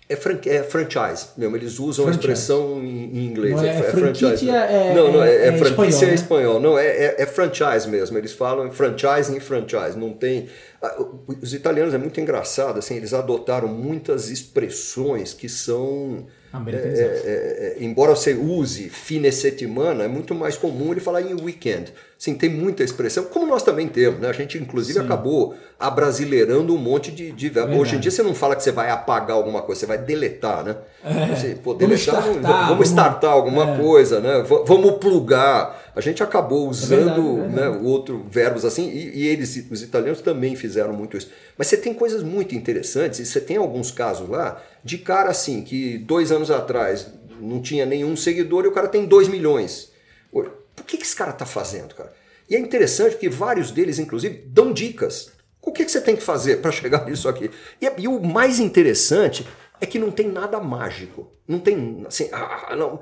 É, 0.08 0.16
fran 0.16 0.38
é 0.46 0.62
franchise 0.62 1.30
mesmo, 1.36 1.56
eles 1.58 1.80
usam 1.80 2.06
franchise. 2.06 2.28
a 2.28 2.34
expressão 2.34 2.84
em, 2.84 3.26
inglês. 3.26 3.56
Não 3.56 3.64
é, 3.64 3.70
é, 3.70 3.80
é 3.80 3.84
franchise. 3.84 4.50
É, 4.50 4.94
não, 4.94 5.12
não, 5.12 5.24
é, 5.24 5.36
é, 5.36 5.48
é 5.48 5.52
franquia 5.58 5.88
espanhol, 5.88 6.12
é 6.12 6.14
espanhol. 6.14 6.60
Não, 6.60 6.78
é, 6.78 6.86
é, 6.86 7.16
é, 7.20 7.26
franchise 7.26 7.90
mesmo. 7.90 8.16
Eles 8.16 8.32
falam 8.32 8.72
franchising 8.72 9.38
e 9.38 9.40
franchise. 9.40 9.98
Não 9.98 10.14
tem. 10.14 10.48
Os 11.42 11.56
italianos 11.56 11.96
é 11.96 11.98
muito 11.98 12.22
engraçado, 12.22 12.78
assim, 12.78 12.96
eles 12.96 13.14
adotaram 13.14 13.68
muitas 13.68 14.30
expressões 14.30 15.34
que 15.34 15.50
são 15.50 16.28
é, 16.68 16.76
é, 16.76 17.78
é, 17.80 17.84
embora 17.84 18.16
você 18.16 18.34
use 18.34 18.90
fine 18.90 19.32
settimana, 19.32 20.04
é 20.04 20.08
muito 20.08 20.34
mais 20.34 20.58
comum 20.58 20.92
ele 20.92 21.00
falar 21.00 21.22
em 21.22 21.34
weekend. 21.34 21.94
Sim, 22.18 22.34
tem 22.34 22.50
muita 22.50 22.84
expressão, 22.84 23.26
como 23.26 23.46
nós 23.46 23.62
também 23.62 23.88
temos, 23.88 24.20
né? 24.22 24.30
A 24.30 24.34
gente, 24.34 24.58
inclusive, 24.58 25.00
Sim. 25.00 25.06
acabou 25.06 25.54
abrasileirando 25.78 26.74
um 26.74 26.78
monte 26.78 27.12
de, 27.12 27.32
de 27.32 27.50
verbo. 27.50 27.78
Hoje 27.78 27.98
em 27.98 28.00
dia 28.00 28.10
você 28.10 28.24
não 28.24 28.34
fala 28.34 28.56
que 28.56 28.64
você 28.64 28.72
vai 28.72 28.90
apagar 28.90 29.36
alguma 29.36 29.62
coisa, 29.62 29.82
você 29.82 29.86
vai 29.86 29.98
deletar, 29.98 30.64
né? 30.64 30.78
É. 31.04 31.36
Você, 31.36 31.58
pô, 31.62 31.74
deletar, 31.74 32.22
vamos 32.22 32.40
startar, 32.40 32.70
vamos 32.70 32.88
startar 32.88 33.32
alguma 33.32 33.76
é. 33.76 33.78
coisa, 33.78 34.20
né? 34.22 34.44
Vamos 34.66 34.92
plugar. 34.94 35.85
A 35.96 36.02
gente 36.02 36.22
acabou 36.22 36.68
usando 36.68 36.94
é 36.94 37.04
verdade, 37.06 37.20
é 37.20 37.34
verdade. 37.48 37.56
Né, 37.56 37.88
outro 37.88 38.26
verbos 38.30 38.66
assim, 38.66 38.90
e, 38.90 39.20
e, 39.20 39.28
eles, 39.28 39.66
os 39.72 39.82
italianos 39.82 40.22
também 40.22 40.56
fizeram 40.56 40.94
muito 40.94 41.16
isso. 41.16 41.32
Mas 41.58 41.68
você 41.68 41.78
tem 41.78 41.94
coisas 41.94 42.22
muito 42.22 42.54
interessantes, 42.54 43.20
e 43.20 43.26
você 43.26 43.40
tem 43.40 43.58
alguns 43.58 43.92
casos 43.92 44.28
lá 44.28 44.62
de 44.84 44.98
cara 44.98 45.30
assim, 45.30 45.62
que 45.62 45.98
dois 45.98 46.32
anos 46.32 46.52
atrás 46.52 47.08
não 47.40 47.62
tinha 47.62 47.86
nenhum 47.86 48.16
seguidor 48.16 48.66
e 48.66 48.68
o 48.68 48.72
cara 48.72 48.88
tem 48.88 49.06
dois 49.06 49.28
milhões. 49.28 49.92
Por 50.76 50.86
que, 50.86 50.98
que 50.98 51.04
esse 51.04 51.16
cara 51.16 51.32
está 51.32 51.46
fazendo, 51.46 51.96
cara? 51.96 52.14
E 52.50 52.56
é 52.56 52.60
interessante 52.60 53.16
que 53.16 53.30
vários 53.30 53.72
deles, 53.72 53.98
inclusive, 53.98 54.44
dão 54.48 54.72
dicas. 54.72 55.32
O 55.62 55.72
que, 55.72 55.84
que 55.84 55.92
você 55.92 56.02
tem 56.02 56.16
que 56.16 56.22
fazer 56.22 56.58
para 56.58 56.72
chegar 56.72 57.06
nisso 57.10 57.28
aqui? 57.28 57.50
E, 57.82 57.92
e, 57.98 58.08
o 58.08 58.22
mais 58.22 58.60
interessante 58.60 59.48
é 59.82 59.86
que 59.86 59.98
não 59.98 60.12
tem 60.12 60.28
nada 60.28 60.60
mágico. 60.60 61.32
Não 61.48 61.60
tem, 61.60 62.04
assim, 62.08 62.30
ah, 62.32 62.68
ah, 62.70 62.76
não. 62.76 63.00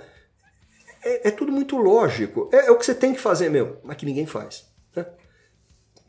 É, 1.04 1.28
é, 1.28 1.32
tudo 1.32 1.52
muito 1.52 1.78
lógico. 1.78 2.50
É, 2.52 2.68
é, 2.68 2.72
o 2.72 2.78
que 2.78 2.86
você 2.86 2.96
tem 2.96 3.14
que 3.14 3.20
fazer 3.20 3.50
mesmo, 3.50 3.78
mas 3.84 3.98
que 3.98 4.06
ninguém 4.06 4.26
faz. 4.26 4.66
Né? 4.96 5.06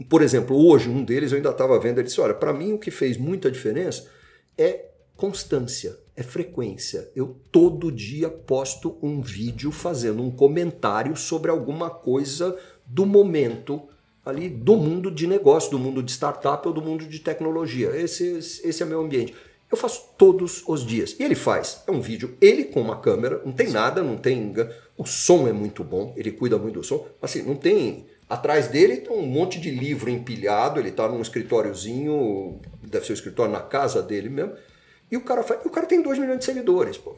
Por 0.08 0.22
exemplo, 0.22 0.56
hoje, 0.56 0.88
um 0.88 1.04
deles 1.04 1.32
eu 1.32 1.36
ainda 1.36 1.50
estava 1.50 1.78
vendo, 1.78 1.98
ele 1.98 2.06
disse: 2.06 2.20
olha, 2.20 2.34
para 2.34 2.52
mim 2.52 2.72
o 2.72 2.78
que 2.78 2.90
fez 2.90 3.16
muita 3.16 3.50
diferença 3.50 4.08
é 4.56 4.86
constância, 5.16 5.96
é 6.16 6.22
frequência. 6.22 7.10
Eu 7.14 7.40
todo 7.50 7.92
dia 7.92 8.28
posto 8.28 8.98
um 9.02 9.20
vídeo 9.20 9.70
fazendo 9.70 10.22
um 10.22 10.30
comentário 10.30 11.16
sobre 11.16 11.50
alguma 11.50 11.90
coisa 11.90 12.58
do 12.86 13.06
momento 13.06 13.88
ali 14.24 14.48
do 14.48 14.76
mundo 14.76 15.10
de 15.10 15.26
negócio, 15.26 15.70
do 15.70 15.78
mundo 15.78 16.02
de 16.02 16.10
startup 16.10 16.66
ou 16.66 16.72
do 16.72 16.80
mundo 16.80 17.06
de 17.06 17.18
tecnologia. 17.18 17.94
Esse, 17.94 18.38
esse 18.38 18.82
é 18.82 18.86
meu 18.86 19.02
ambiente. 19.02 19.34
Eu 19.74 19.76
faço 19.76 20.10
todos 20.16 20.62
os 20.68 20.86
dias. 20.86 21.16
E 21.18 21.24
ele 21.24 21.34
faz. 21.34 21.82
É 21.84 21.90
um 21.90 22.00
vídeo, 22.00 22.36
ele 22.40 22.62
com 22.62 22.80
uma 22.80 23.00
câmera, 23.00 23.42
não 23.44 23.50
tem 23.50 23.70
nada, 23.70 24.04
não 24.04 24.16
tem. 24.16 24.54
O 24.96 25.04
som 25.04 25.48
é 25.48 25.52
muito 25.52 25.82
bom, 25.82 26.14
ele 26.16 26.30
cuida 26.30 26.56
muito 26.56 26.74
do 26.74 26.84
som. 26.84 27.04
Assim, 27.20 27.42
não 27.42 27.56
tem. 27.56 28.06
Atrás 28.28 28.68
dele 28.68 28.98
tem 28.98 29.12
um 29.12 29.26
monte 29.26 29.58
de 29.58 29.72
livro 29.72 30.08
empilhado, 30.08 30.78
ele 30.78 30.90
está 30.90 31.08
num 31.08 31.20
escritóriozinho, 31.20 32.60
deve 32.84 33.04
ser 33.04 33.12
o 33.12 33.14
escritório 33.14 33.50
na 33.50 33.62
casa 33.62 34.00
dele 34.00 34.28
mesmo. 34.28 34.52
E 35.10 35.16
o 35.16 35.22
cara, 35.22 35.42
faz, 35.42 35.64
e 35.64 35.66
o 35.66 35.70
cara 35.70 35.88
tem 35.88 36.00
2 36.00 36.20
milhões 36.20 36.38
de 36.38 36.44
seguidores, 36.44 36.96
pô. 36.96 37.16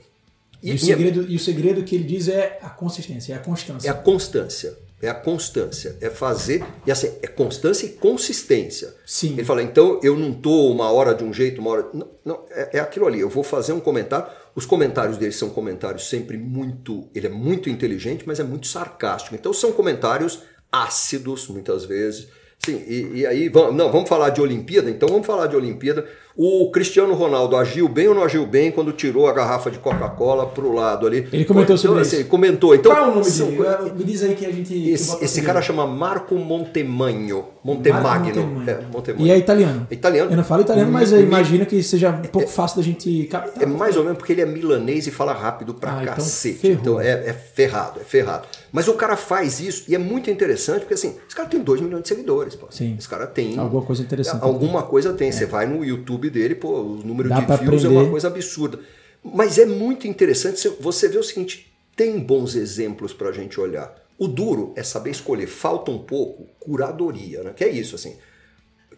E, 0.62 0.70
e, 0.70 0.74
o 0.74 0.78
segredo, 0.78 1.22
e, 1.24 1.32
e 1.34 1.36
o 1.36 1.38
segredo 1.38 1.84
que 1.84 1.94
ele 1.94 2.04
diz 2.04 2.26
é 2.28 2.58
a 2.62 2.70
consistência, 2.70 3.34
é 3.34 3.36
a 3.36 3.40
constância. 3.40 3.86
É 3.86 3.90
a 3.90 3.94
constância. 3.94 4.78
É 5.00 5.08
a 5.08 5.14
constância. 5.14 5.96
É 6.00 6.08
fazer. 6.08 6.64
E 6.86 6.90
assim, 6.90 7.12
é 7.22 7.26
constância 7.26 7.86
e 7.86 7.90
consistência. 7.90 8.94
Sim. 9.04 9.32
Ele 9.32 9.44
fala, 9.44 9.62
então 9.62 10.00
eu 10.02 10.16
não 10.16 10.32
tô 10.32 10.70
uma 10.70 10.90
hora 10.90 11.14
de 11.14 11.22
um 11.22 11.32
jeito, 11.32 11.60
uma 11.60 11.70
hora. 11.70 11.88
Não, 11.92 12.08
não 12.24 12.44
é, 12.50 12.78
é 12.78 12.80
aquilo 12.80 13.06
ali. 13.06 13.20
Eu 13.20 13.28
vou 13.28 13.44
fazer 13.44 13.72
um 13.72 13.80
comentário. 13.80 14.26
Os 14.54 14.64
comentários 14.64 15.18
dele 15.18 15.32
são 15.32 15.50
comentários 15.50 16.08
sempre 16.08 16.38
muito. 16.38 17.08
Ele 17.14 17.26
é 17.26 17.30
muito 17.30 17.68
inteligente, 17.68 18.24
mas 18.26 18.40
é 18.40 18.44
muito 18.44 18.66
sarcástico. 18.66 19.34
Então 19.34 19.52
são 19.52 19.70
comentários 19.72 20.42
ácidos, 20.72 21.46
muitas 21.48 21.84
vezes. 21.84 22.28
Sim, 22.58 22.82
e, 22.86 23.20
e 23.20 23.26
aí, 23.26 23.48
vamos, 23.48 23.74
não, 23.74 23.92
vamos 23.92 24.08
falar 24.08 24.30
de 24.30 24.40
Olimpíada? 24.40 24.90
Então 24.90 25.08
vamos 25.08 25.26
falar 25.26 25.46
de 25.46 25.56
Olimpíada. 25.56 26.08
O 26.38 26.70
Cristiano 26.70 27.14
Ronaldo 27.14 27.56
agiu 27.56 27.88
bem 27.88 28.08
ou 28.08 28.14
não 28.14 28.22
agiu 28.22 28.46
bem 28.46 28.70
quando 28.70 28.92
tirou 28.92 29.26
a 29.26 29.32
garrafa 29.32 29.70
de 29.70 29.78
Coca-Cola 29.78 30.46
pro 30.46 30.70
lado 30.70 31.06
ali? 31.06 31.26
Ele 31.32 31.46
comentou 31.46 31.74
então, 31.74 31.76
sobre 31.78 32.02
assim, 32.02 32.20
isso. 32.20 32.28
comentou. 32.28 32.74
Então, 32.74 32.92
Qual 32.92 33.04
é 33.06 33.08
o 33.08 33.14
nome 33.14 33.24
são, 33.24 33.46
dele? 33.46 33.92
Me 33.96 34.04
diz 34.04 34.22
aí 34.22 34.34
que 34.34 34.44
a 34.44 34.52
gente... 34.52 34.90
Esse, 34.90 35.24
esse 35.24 35.40
cara 35.40 35.62
chama 35.62 35.86
Marco 35.86 36.34
Montemagno. 36.34 37.46
Montemagno. 37.64 38.42
Montemagno. 38.42 38.70
É, 38.70 38.80
Montemagno. 38.92 39.26
E 39.26 39.30
é 39.30 39.38
italiano. 39.38 39.86
Italiano. 39.90 40.30
Eu 40.30 40.36
não 40.36 40.44
falo 40.44 40.60
italiano, 40.60 40.92
mas 40.92 41.10
eu 41.10 41.22
imagino 41.22 41.64
que 41.64 41.82
seja 41.82 42.10
um 42.10 42.22
pouco 42.28 42.46
é, 42.46 42.50
fácil 42.50 42.76
da 42.76 42.82
gente 42.82 43.24
captar. 43.24 43.62
É 43.62 43.66
mais 43.66 43.96
ou 43.96 44.02
menos 44.04 44.18
porque 44.18 44.32
ele 44.32 44.42
é 44.42 44.46
milanês 44.46 45.06
e 45.06 45.10
fala 45.10 45.32
rápido 45.32 45.72
pra 45.72 45.96
ah, 45.96 46.02
então 46.02 46.14
cacete. 46.16 46.68
Então, 46.68 46.92
então 46.92 47.00
é, 47.00 47.30
é 47.30 47.32
ferrado, 47.32 48.00
é 48.00 48.04
ferrado. 48.04 48.46
Mas 48.70 48.88
o 48.88 48.94
cara 48.94 49.16
faz 49.16 49.58
isso 49.58 49.84
e 49.88 49.94
é 49.94 49.98
muito 49.98 50.30
interessante 50.30 50.80
porque 50.80 50.94
assim, 50.94 51.16
esse 51.26 51.34
cara 51.34 51.48
tem 51.48 51.60
2 51.60 51.80
milhões 51.80 52.02
de 52.02 52.08
seguidores. 52.08 52.54
Pô. 52.54 52.66
Sim. 52.70 52.94
Esse 52.98 53.08
cara 53.08 53.26
tem... 53.26 53.58
Alguma 53.58 53.82
coisa 53.82 54.02
interessante. 54.02 54.44
Alguma 54.44 54.82
coisa 54.82 55.12
tem. 55.14 55.28
É. 55.28 55.32
Você 55.32 55.46
vai 55.46 55.66
no 55.66 55.84
YouTube 55.84 56.25
dele, 56.30 56.54
pô, 56.54 56.80
o 56.80 57.02
número 57.04 57.28
Dá 57.28 57.40
de 57.40 57.46
views 57.46 57.60
aprender. 57.60 57.86
é 57.86 57.88
uma 57.88 58.10
coisa 58.10 58.28
absurda. 58.28 58.80
Mas 59.22 59.58
é 59.58 59.66
muito 59.66 60.06
interessante 60.06 60.68
você 60.80 61.08
ver 61.08 61.18
o 61.18 61.22
seguinte: 61.22 61.72
tem 61.94 62.18
bons 62.18 62.54
exemplos 62.54 63.12
para 63.12 63.30
a 63.30 63.32
gente 63.32 63.60
olhar. 63.60 63.94
O 64.18 64.26
duro 64.26 64.72
é 64.76 64.82
saber 64.82 65.10
escolher. 65.10 65.46
Falta 65.46 65.90
um 65.90 65.98
pouco 65.98 66.46
curadoria, 66.60 67.42
né? 67.42 67.52
Que 67.54 67.64
é 67.64 67.68
isso, 67.68 67.94
assim. 67.94 68.16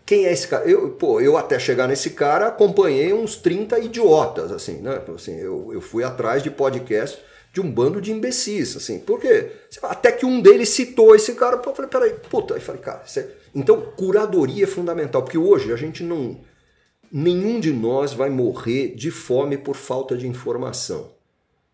Quem 0.07 0.27
é 0.27 0.33
esse 0.33 0.49
cara? 0.49 0.65
Eu, 0.65 0.91
pô, 0.91 1.21
eu 1.21 1.37
até 1.37 1.59
chegar 1.59 1.87
nesse 1.87 2.11
cara 2.11 2.47
acompanhei 2.47 3.13
uns 3.13 3.37
30 3.37 3.79
idiotas, 3.81 4.51
assim, 4.53 4.79
né? 4.81 5.03
Assim, 5.15 5.37
eu, 5.39 5.71
eu 5.73 5.81
fui 5.81 6.03
atrás 6.05 6.43
de 6.43 6.51
podcast 6.51 7.19
de 7.53 7.61
um 7.61 7.71
bando 7.71 8.01
de 8.01 8.13
imbecis, 8.13 8.77
assim. 8.77 9.01
Por 9.01 9.21
quê? 9.21 9.51
Até 9.83 10.13
que 10.13 10.25
um 10.25 10.41
deles 10.41 10.69
citou 10.69 11.15
esse 11.15 11.35
cara, 11.35 11.61
eu 11.65 11.75
falei, 11.75 11.91
peraí, 11.91 12.15
puta, 12.31 12.55
aí 12.55 12.61
falei, 12.61 12.81
cara, 12.81 13.03
é... 13.17 13.27
então 13.55 13.81
curadoria 13.97 14.65
é 14.65 14.67
fundamental, 14.67 15.23
porque 15.23 15.39
hoje 15.39 15.73
a 15.73 15.77
gente 15.77 16.03
não 16.03 16.41
nenhum 17.13 17.61
de 17.61 17.73
nós 17.73 18.13
vai 18.13 18.31
morrer 18.31 18.95
de 18.95 19.11
fome 19.11 19.57
por 19.57 19.77
falta 19.77 20.17
de 20.17 20.27
informação. 20.27 21.11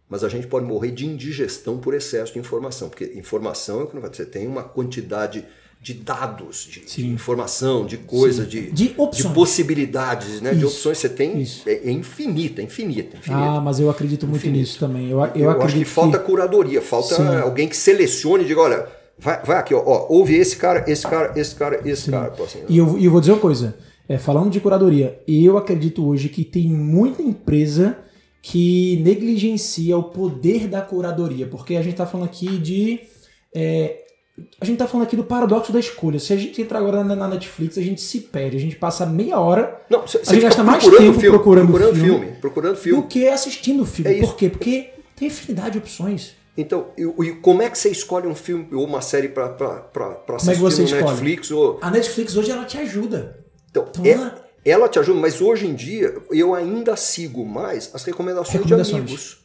Mas 0.09 0.23
a 0.23 0.29
gente 0.29 0.47
pode 0.47 0.67
morrer 0.67 0.91
de 0.91 1.07
indigestão 1.07 1.79
por 1.79 1.95
excesso 1.95 2.33
de 2.33 2.39
informação, 2.39 2.89
porque 2.89 3.13
informação 3.17 3.81
é 3.81 3.85
o 3.85 3.87
que 3.87 3.99
você 3.99 4.25
tem 4.25 4.47
uma 4.47 4.63
quantidade 4.63 5.45
de 5.85 5.93
dados, 5.93 6.67
de, 6.71 6.81
de 6.81 7.07
informação, 7.07 7.85
de 7.85 7.99
coisa, 7.99 8.47
de, 8.47 8.71
de, 8.71 8.95
de, 8.95 9.29
possibilidades, 9.35 10.41
né? 10.41 10.55
de 10.55 10.65
opções. 10.65 10.97
Você 10.97 11.11
tem 11.11 11.47
é, 11.67 11.73
é, 11.73 11.91
infinita, 11.91 12.63
infinita, 12.63 13.19
infinita. 13.19 13.43
Ah, 13.43 13.61
mas 13.61 13.79
eu 13.79 13.91
acredito 13.91 14.27
muito 14.27 14.41
infinito. 14.41 14.61
nisso 14.61 14.79
também. 14.79 15.11
Eu, 15.11 15.21
eu, 15.35 15.51
eu 15.51 15.63
acho 15.63 15.77
que 15.77 15.85
falta 15.85 16.19
curadoria, 16.19 16.81
falta 16.81 17.17
Sim. 17.17 17.37
alguém 17.43 17.69
que 17.69 17.77
selecione 17.77 18.45
e 18.45 18.47
diga, 18.47 18.63
olha, 18.63 18.89
vai, 19.19 19.43
vai 19.45 19.59
aqui, 19.59 19.75
ó, 19.75 19.83
ó, 19.85 20.07
ouve 20.09 20.35
esse 20.35 20.57
cara, 20.57 20.91
esse 20.91 21.07
cara, 21.07 21.39
esse 21.39 21.55
cara, 21.55 21.81
esse 21.85 22.03
Sim. 22.05 22.13
cara. 22.13 22.33
Assim, 22.43 22.63
e 22.67 22.79
eu, 22.79 22.99
eu 22.99 23.11
vou 23.11 23.21
dizer 23.21 23.33
uma 23.33 23.41
coisa, 23.41 23.77
é, 24.09 24.19
falando 24.19 24.51
de 24.51 24.61
curadoria, 24.61 25.21
eu 25.27 25.57
acredito 25.57 26.07
hoje 26.07 26.29
que 26.29 26.45
tem 26.45 26.69
muita 26.69 27.23
empresa 27.23 27.99
que 28.43 29.01
negligencia 29.03 29.97
o 29.97 30.05
poder 30.05 30.69
da 30.69 30.83
curadoria, 30.83 31.47
porque 31.47 31.77
a 31.77 31.83
gente 31.83 31.93
está 31.93 32.07
falando 32.07 32.27
aqui 32.27 32.59
de 32.59 33.01
é, 33.55 34.05
a 34.61 34.65
gente 34.65 34.79
tá 34.79 34.87
falando 34.87 35.07
aqui 35.07 35.17
do 35.17 35.25
paradoxo 35.25 35.73
da 35.73 35.79
escolha. 35.79 36.19
Se 36.19 36.33
a 36.33 36.37
gente 36.37 36.61
entrar 36.61 36.81
agora 36.81 37.05
na 37.05 37.29
Netflix, 37.29 37.79
a 37.79 37.83
gente 37.83 38.01
se 38.01 38.21
perde. 38.21 38.57
A 38.57 38.61
gente 38.61 38.77
passa 38.77 39.07
meia 39.07 39.39
hora. 39.39 39.81
Não, 39.89 40.07
cê, 40.07 40.21
a 40.27 40.33
gente 40.33 40.43
gasta 40.43 40.65
mais 40.65 40.83
tempo 40.83 40.99
filme, 40.99 41.29
procurando, 41.31 41.67
procurando 41.69 41.95
filme, 41.95 42.11
filme, 42.11 42.37
procurando 42.41 42.77
filme. 42.77 43.03
Do 43.03 43.09
que 43.09 43.29
assistindo 43.29 43.83
o 43.83 43.87
filme. 43.87 44.19
É 44.19 44.21
Por 44.21 44.35
quê? 44.35 44.51
Porque 44.51 44.91
tem 45.15 45.29
infinidade 45.29 45.73
de 45.73 45.79
opções. 45.79 46.35
Então, 46.57 46.89
e, 46.99 47.03
e, 47.03 47.33
como 47.37 47.63
é 47.63 47.71
que 47.71 47.79
você 47.79 47.91
escolhe 47.91 48.27
um 48.27 48.35
filme 48.35 48.69
ou 48.73 48.85
uma 48.85 49.01
série 49.01 49.29
para 49.29 49.47
assistir 49.47 50.27
como 50.29 50.51
é 50.51 50.55
que 50.55 50.61
você 50.61 50.83
no 50.83 50.89
escolhe? 50.89 51.05
Netflix? 51.05 51.51
Ou... 51.51 51.79
A 51.81 51.91
Netflix 51.91 52.37
hoje 52.37 52.51
ela 52.51 52.65
te 52.65 52.79
ajuda. 52.79 53.44
Então, 53.75 53.89
então 53.91 54.07
ela, 54.07 54.45
ela 54.65 54.89
te 54.89 55.01
ajuda, 55.01 55.19
mas 55.19 55.41
hoje 55.41 55.67
em 55.67 55.75
dia 55.75 56.15
eu 56.31 56.55
ainda 56.55 56.95
sigo 56.95 57.45
mais 57.45 57.91
as 57.93 58.05
recomendações, 58.05 58.55
recomendações. 58.55 58.95
de 58.95 59.01
amigos. 59.01 59.45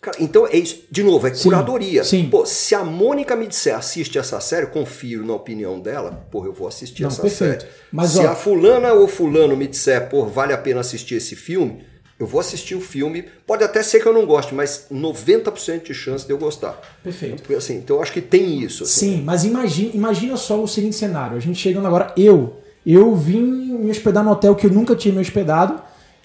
Cara, 0.00 0.16
então 0.18 0.46
é 0.46 0.56
isso. 0.56 0.84
De 0.90 1.02
novo, 1.02 1.26
é 1.26 1.30
curadoria. 1.30 2.02
Sim, 2.02 2.28
Pô, 2.30 2.46
se 2.46 2.74
a 2.74 2.82
Mônica 2.82 3.36
me 3.36 3.46
disser 3.46 3.76
assiste 3.76 4.18
essa 4.18 4.40
série, 4.40 4.66
confio 4.66 5.24
na 5.24 5.34
opinião 5.34 5.78
dela, 5.78 6.26
porra, 6.30 6.46
eu 6.46 6.54
vou 6.54 6.66
assistir 6.66 7.02
Não, 7.02 7.08
essa 7.10 7.20
perfeito. 7.20 7.60
série. 7.62 7.72
Mas, 7.92 8.10
se 8.12 8.18
ó, 8.20 8.30
a 8.30 8.34
fulana 8.34 8.94
ou 8.94 9.06
fulano 9.06 9.54
me 9.56 9.66
disser, 9.66 10.08
pô, 10.08 10.24
vale 10.24 10.54
a 10.54 10.58
pena 10.58 10.80
assistir 10.80 11.16
esse 11.16 11.36
filme, 11.36 11.84
eu 12.18 12.26
vou 12.26 12.40
assistir 12.40 12.74
o 12.74 12.80
filme. 12.80 13.26
Pode 13.46 13.62
até 13.62 13.82
ser 13.82 14.00
que 14.00 14.06
eu 14.06 14.14
não 14.14 14.24
goste, 14.24 14.54
mas 14.54 14.86
90% 14.90 15.82
de 15.84 15.92
chance 15.92 16.26
de 16.26 16.32
eu 16.32 16.38
gostar. 16.38 16.80
Perfeito. 17.04 17.54
Assim, 17.54 17.76
então 17.76 17.96
eu 17.96 18.02
acho 18.02 18.12
que 18.12 18.22
tem 18.22 18.58
isso. 18.62 18.84
Assim. 18.84 19.16
Sim, 19.16 19.22
mas 19.22 19.44
imagina, 19.44 19.90
imagina 19.94 20.36
só 20.38 20.62
o 20.62 20.66
seguinte 20.66 20.96
cenário. 20.96 21.36
A 21.36 21.40
gente 21.40 21.58
chegando 21.58 21.86
agora, 21.86 22.10
eu, 22.16 22.56
eu 22.84 23.14
vim 23.14 23.42
me 23.42 23.90
hospedar 23.90 24.24
no 24.24 24.30
hotel 24.30 24.54
que 24.54 24.66
eu 24.66 24.70
nunca 24.70 24.94
tinha 24.94 25.14
me 25.14 25.20
hospedado 25.20 25.80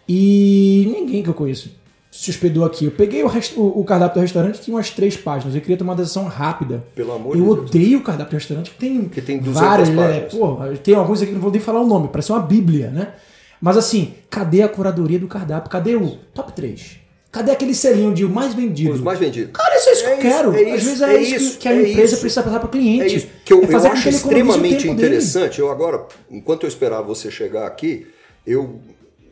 e 0.07 0.91
ninguém 0.93 1.23
que 1.23 1.29
eu 1.29 1.33
conheço 1.33 1.69
se 2.15 2.29
hospedou 2.29 2.63
aqui. 2.63 2.85
Eu 2.85 2.91
peguei 2.91 3.21
o, 3.23 3.27
rest... 3.27 3.53
o, 3.57 3.83
cardápio 3.83 4.15
do 4.15 4.21
restaurante, 4.21 4.61
tinha 4.61 4.75
umas 4.75 4.89
três 4.89 5.17
páginas. 5.17 5.53
Eu 5.53 5.59
queria 5.59 5.75
tomar 5.75 5.91
uma 5.91 5.97
decisão 5.97 6.25
rápida. 6.25 6.81
Pelo 6.95 7.11
amor 7.11 7.35
eu 7.35 7.41
de 7.41 7.45
Deus. 7.45 7.57
Eu 7.57 7.63
odeio 7.65 7.99
o 7.99 8.01
cardápio 8.01 8.31
do 8.31 8.39
restaurante, 8.39 8.71
que 8.71 8.77
tem, 8.77 9.03
que 9.09 9.21
tem 9.21 9.39
várias. 9.41 9.89
É, 9.89 10.21
pô, 10.21 10.57
tem 10.81 10.95
alguns 10.95 11.21
aqui 11.21 11.31
que 11.31 11.35
não 11.35 11.41
vou 11.41 11.51
nem 11.51 11.59
falar 11.59 11.81
o 11.81 11.87
nome, 11.87 12.07
parece 12.07 12.31
uma 12.31 12.39
bíblia, 12.39 12.89
né? 12.89 13.13
Mas 13.59 13.75
assim, 13.75 14.13
cadê 14.29 14.61
a 14.61 14.69
curadoria 14.69 15.19
do 15.19 15.27
cardápio? 15.27 15.69
Cadê 15.69 15.95
o 15.95 16.17
top 16.33 16.53
3? 16.53 16.99
Cadê 17.35 17.51
aquele 17.51 17.75
selinho 17.75 18.13
de 18.13 18.23
o 18.23 18.29
mais 18.29 18.53
vendido? 18.53 18.93
Os 18.93 19.01
mais 19.01 19.19
vendidos. 19.19 19.51
Cara, 19.51 19.75
isso 19.75 19.89
é 19.89 19.91
isso 19.91 20.05
é 20.05 20.05
que 20.05 20.13
eu 20.13 20.31
quero. 20.31 20.55
É 20.55 20.71
Às 20.71 20.83
vezes 20.83 21.01
é, 21.01 21.15
é 21.15 21.21
isso, 21.21 21.57
que 21.57 21.67
a 21.67 21.75
empresa 21.75 22.15
precisa 22.15 22.41
passar 22.41 22.59
para 22.59 22.67
o 22.67 22.71
cliente. 22.71 23.01
É 23.01 23.07
isso. 23.07 23.27
Que 23.43 23.51
eu, 23.51 23.61
eu 23.61 23.77
acho 23.77 24.07
extremamente 24.07 24.87
interessante. 24.87 25.57
Dele. 25.57 25.63
Eu 25.63 25.69
agora, 25.69 26.07
enquanto 26.31 26.63
eu 26.63 26.69
esperava 26.69 27.03
você 27.03 27.29
chegar 27.29 27.67
aqui, 27.67 28.07
eu 28.47 28.79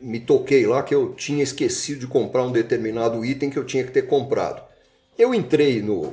me 0.02 0.20
toquei 0.20 0.66
lá 0.66 0.82
que 0.82 0.94
eu 0.94 1.14
tinha 1.14 1.42
esquecido 1.42 2.00
de 2.00 2.06
comprar 2.06 2.44
um 2.44 2.52
determinado 2.52 3.24
item 3.24 3.48
que 3.48 3.58
eu 3.58 3.64
tinha 3.64 3.82
que 3.82 3.90
ter 3.90 4.02
comprado. 4.02 4.62
Eu 5.18 5.34
entrei 5.34 5.80
no 5.80 6.12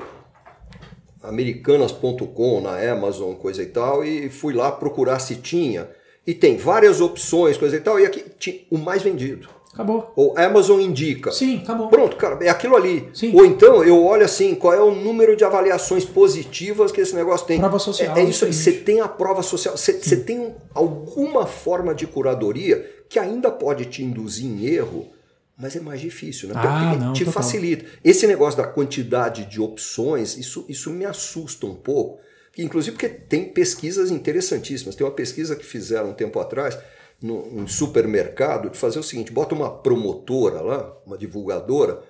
americanas.com, 1.21 2.61
na 2.61 2.89
Amazon, 2.89 3.33
coisa 3.33 3.63
e 3.63 3.65
tal, 3.65 4.05
e 4.05 4.29
fui 4.29 4.53
lá 4.53 4.71
procurar 4.71 5.19
se 5.19 5.35
tinha. 5.35 5.89
E 6.25 6.33
tem 6.33 6.55
várias 6.55 7.01
opções, 7.01 7.57
coisa 7.57 7.75
e 7.75 7.81
tal, 7.81 7.99
e 7.99 8.05
aqui 8.05 8.23
tinha 8.39 8.61
o 8.71 8.77
mais 8.77 9.01
vendido. 9.01 9.49
Acabou. 9.73 10.11
Ou 10.15 10.37
Amazon 10.37 10.81
indica. 10.81 11.31
Sim, 11.31 11.59
acabou. 11.63 11.87
Pronto, 11.87 12.17
cara, 12.17 12.37
é 12.43 12.49
aquilo 12.49 12.75
ali. 12.75 13.09
Sim. 13.13 13.33
Ou 13.33 13.45
então 13.45 13.83
eu 13.83 14.03
olho 14.03 14.25
assim, 14.25 14.53
qual 14.53 14.73
é 14.73 14.81
o 14.81 14.93
número 14.93 15.35
de 15.35 15.45
avaliações 15.45 16.03
positivas 16.03 16.91
que 16.91 16.99
esse 16.99 17.15
negócio 17.15 17.47
tem. 17.47 17.59
Prova 17.59 17.79
social. 17.79 18.17
É, 18.17 18.21
é 18.21 18.23
isso 18.25 18.43
aí. 18.43 18.53
Você 18.53 18.73
tem 18.73 18.99
a 18.99 19.07
prova 19.07 19.41
social. 19.41 19.77
Você, 19.77 19.93
você 19.93 20.17
tem 20.17 20.53
alguma 20.73 21.45
forma 21.45 21.95
de 21.95 22.05
curadoria 22.05 22.85
que 23.07 23.17
ainda 23.17 23.49
pode 23.49 23.85
te 23.85 24.03
induzir 24.03 24.45
em 24.45 24.65
erro, 24.65 25.09
mas 25.57 25.75
é 25.75 25.79
mais 25.79 26.01
difícil, 26.01 26.49
né? 26.49 26.55
Ah, 26.57 26.61
Porque 26.91 27.05
não, 27.05 27.13
te 27.13 27.25
total. 27.25 27.41
facilita. 27.41 27.85
Esse 28.03 28.27
negócio 28.27 28.57
da 28.57 28.67
quantidade 28.67 29.45
de 29.45 29.61
opções, 29.61 30.37
isso, 30.37 30.65
isso 30.67 30.89
me 30.89 31.05
assusta 31.05 31.65
um 31.65 31.75
pouco. 31.75 32.19
Inclusive 32.57 32.97
porque 32.97 33.07
tem 33.07 33.45
pesquisas 33.45 34.11
interessantíssimas. 34.11 34.95
Tem 34.95 35.05
uma 35.07 35.13
pesquisa 35.13 35.55
que 35.55 35.65
fizeram 35.65 36.09
um 36.09 36.13
tempo 36.13 36.37
atrás 36.39 36.77
num 37.21 37.67
supermercado 37.67 38.69
de 38.69 38.77
fazer 38.77 38.99
o 38.99 39.03
seguinte: 39.03 39.31
bota 39.31 39.53
uma 39.53 39.69
promotora 39.69 40.61
lá, 40.61 40.97
uma 41.05 41.17
divulgadora, 41.17 42.01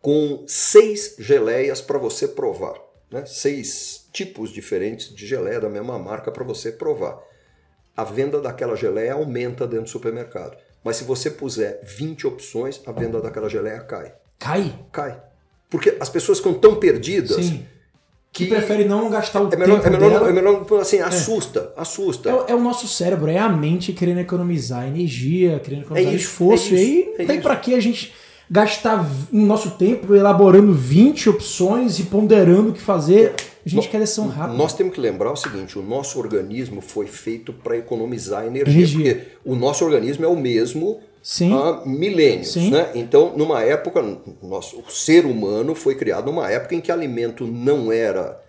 com 0.00 0.44
seis 0.46 1.16
geleias 1.18 1.80
para 1.80 1.98
você 1.98 2.28
provar. 2.28 2.80
Né? 3.10 3.24
Seis 3.26 4.08
tipos 4.12 4.50
diferentes 4.50 5.14
de 5.14 5.26
geleia 5.26 5.60
da 5.60 5.68
mesma 5.68 5.98
marca 5.98 6.30
para 6.30 6.44
você 6.44 6.72
provar 6.72 7.22
a 7.96 8.04
venda 8.04 8.40
daquela 8.40 8.74
geleia 8.74 9.14
aumenta 9.14 9.66
dentro 9.66 9.84
do 9.84 9.90
supermercado. 9.90 10.56
Mas 10.82 10.96
se 10.96 11.04
você 11.04 11.30
puser 11.30 11.80
20 11.84 12.26
opções, 12.26 12.80
a 12.86 12.92
venda 12.92 13.20
daquela 13.20 13.48
geleia 13.48 13.80
cai. 13.80 14.14
Cai? 14.38 14.86
Cai. 14.90 15.22
Porque 15.70 15.96
as 16.00 16.08
pessoas 16.08 16.38
ficam 16.38 16.54
tão 16.54 16.76
perdidas 16.76 17.36
Sim. 17.36 17.66
Que. 18.32 18.46
prefere 18.46 18.84
não 18.84 19.10
gastar 19.10 19.42
o 19.42 19.52
é 19.52 19.56
melhor, 19.56 19.80
tempo. 19.80 19.94
É 19.94 19.98
melhor, 19.98 20.10
dela. 20.10 20.30
é 20.30 20.32
melhor 20.32 20.66
assim, 20.80 21.00
assusta, 21.00 21.72
é. 21.76 21.80
assusta. 21.80 22.30
É, 22.30 22.52
é, 22.52 22.54
o 22.54 22.60
nosso 22.60 22.88
cérebro, 22.88 23.30
é 23.30 23.38
a 23.38 23.48
mente 23.48 23.92
querendo 23.92 24.20
economizar 24.20 24.86
energia, 24.86 25.60
querendo 25.60 25.82
economizar 25.82 26.12
é 26.12 26.16
isso, 26.16 26.24
esforço. 26.24 26.74
É 26.74 26.78
e 26.78 27.14
aí 27.18 27.26
tem 27.26 27.40
para 27.40 27.54
que 27.56 27.74
a 27.74 27.80
gente 27.80 28.14
gastar 28.50 29.06
o 29.32 29.36
nosso 29.36 29.72
tempo 29.72 30.14
elaborando 30.14 30.72
20 30.72 31.28
opções 31.30 31.98
e 31.98 32.04
ponderando 32.04 32.70
o 32.70 32.72
que 32.72 32.80
fazer. 32.80 33.34
A 33.64 33.68
gente 33.68 33.88
quer 33.88 34.00
decisão 34.00 34.26
rápida. 34.26 34.58
Nós 34.58 34.74
temos 34.74 34.92
que 34.92 35.00
lembrar 35.00 35.30
o 35.30 35.36
seguinte: 35.36 35.78
o 35.78 35.82
nosso 35.82 36.18
organismo 36.18 36.80
foi 36.80 37.06
feito 37.06 37.52
para 37.52 37.76
economizar 37.76 38.44
energia, 38.44 38.72
energia, 38.72 39.14
porque 39.14 39.26
o 39.44 39.54
nosso 39.54 39.84
organismo 39.84 40.24
é 40.24 40.28
o 40.28 40.36
mesmo 40.36 41.00
Sim. 41.22 41.54
há 41.54 41.82
milênios. 41.86 42.52
Sim. 42.52 42.70
Né? 42.70 42.90
Então, 42.94 43.32
numa 43.36 43.62
época, 43.62 44.02
nosso, 44.42 44.80
o 44.80 44.90
ser 44.90 45.24
humano 45.24 45.74
foi 45.74 45.94
criado 45.94 46.26
numa 46.26 46.50
época 46.50 46.74
em 46.74 46.80
que 46.80 46.90
alimento 46.90 47.46
não 47.46 47.92
era, 47.92 48.40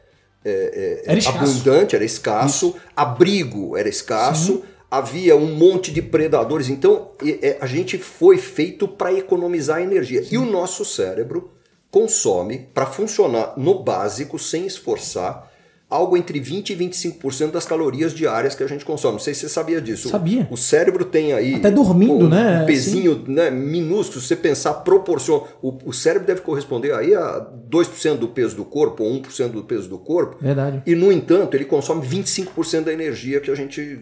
é, 0.44 1.04
é, 1.08 1.12
era 1.12 1.30
abundante, 1.30 1.96
era 1.96 2.04
escasso, 2.04 2.70
Isso. 2.70 2.78
abrigo 2.96 3.78
era 3.78 3.88
escasso. 3.88 4.56
Sim. 4.56 4.64
Havia 4.90 5.36
um 5.36 5.56
monte 5.56 5.92
de 5.92 6.04
predadores, 6.04 6.70
então 6.70 7.12
é, 7.42 7.58
a 7.60 7.66
gente 7.66 7.98
foi 7.98 8.38
feito 8.38 8.88
para 8.88 9.12
economizar 9.12 9.82
energia. 9.82 10.24
E 10.30 10.38
o 10.38 10.46
nosso 10.46 10.86
cérebro 10.86 11.52
consome, 11.90 12.70
para 12.74 12.86
funcionar 12.86 13.54
no 13.58 13.84
básico, 13.84 14.38
sem 14.38 14.68
esforçar, 14.68 15.52
algo 15.94 16.18
entre 16.18 16.42
20% 16.42 16.72
e 16.72 16.76
25% 16.76 17.52
das 17.52 17.66
calorias 17.66 18.14
diárias 18.14 18.56
que 18.56 18.64
a 18.64 18.68
gente 18.68 18.84
consome. 18.84 19.14
Não 19.14 19.20
sei 19.20 19.36
se 19.36 19.42
você 19.42 19.50
sabia 19.50 19.80
disso. 19.80 20.10
Sabia. 20.10 20.48
O 20.50 20.58
cérebro 20.58 21.06
tem 21.06 21.34
aí. 21.34 21.54
Até 21.54 21.70
dormindo, 21.70 22.26
um, 22.26 22.30
né? 22.30 22.64
Um 22.64 22.66
pezinho 22.66 23.24
né, 23.28 23.52
minúsculo, 23.52 24.20
se 24.20 24.28
você 24.28 24.36
pensar 24.36 24.74
proporção. 24.76 25.48
O, 25.62 25.78
o, 25.86 25.94
cérebro 25.94 26.26
deve 26.26 26.42
corresponder 26.42 26.94
aí 26.96 27.14
a 27.14 27.48
2% 27.70 28.18
do 28.18 28.28
peso 28.28 28.56
do 28.56 28.66
corpo, 28.66 29.04
ou 29.04 29.22
1% 29.22 29.50
do 29.50 29.64
peso 29.64 29.88
do 29.88 30.00
corpo. 30.00 30.38
Verdade. 30.42 30.82
E, 30.84 30.96
no 30.96 31.12
entanto, 31.12 31.56
ele 31.56 31.66
consome 31.66 32.06
25% 32.06 32.86
da 32.86 32.94
energia 32.94 33.40
que 33.40 33.52
a 33.52 33.56
gente 33.56 34.00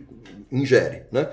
ingere, 0.50 1.04
né? 1.12 1.28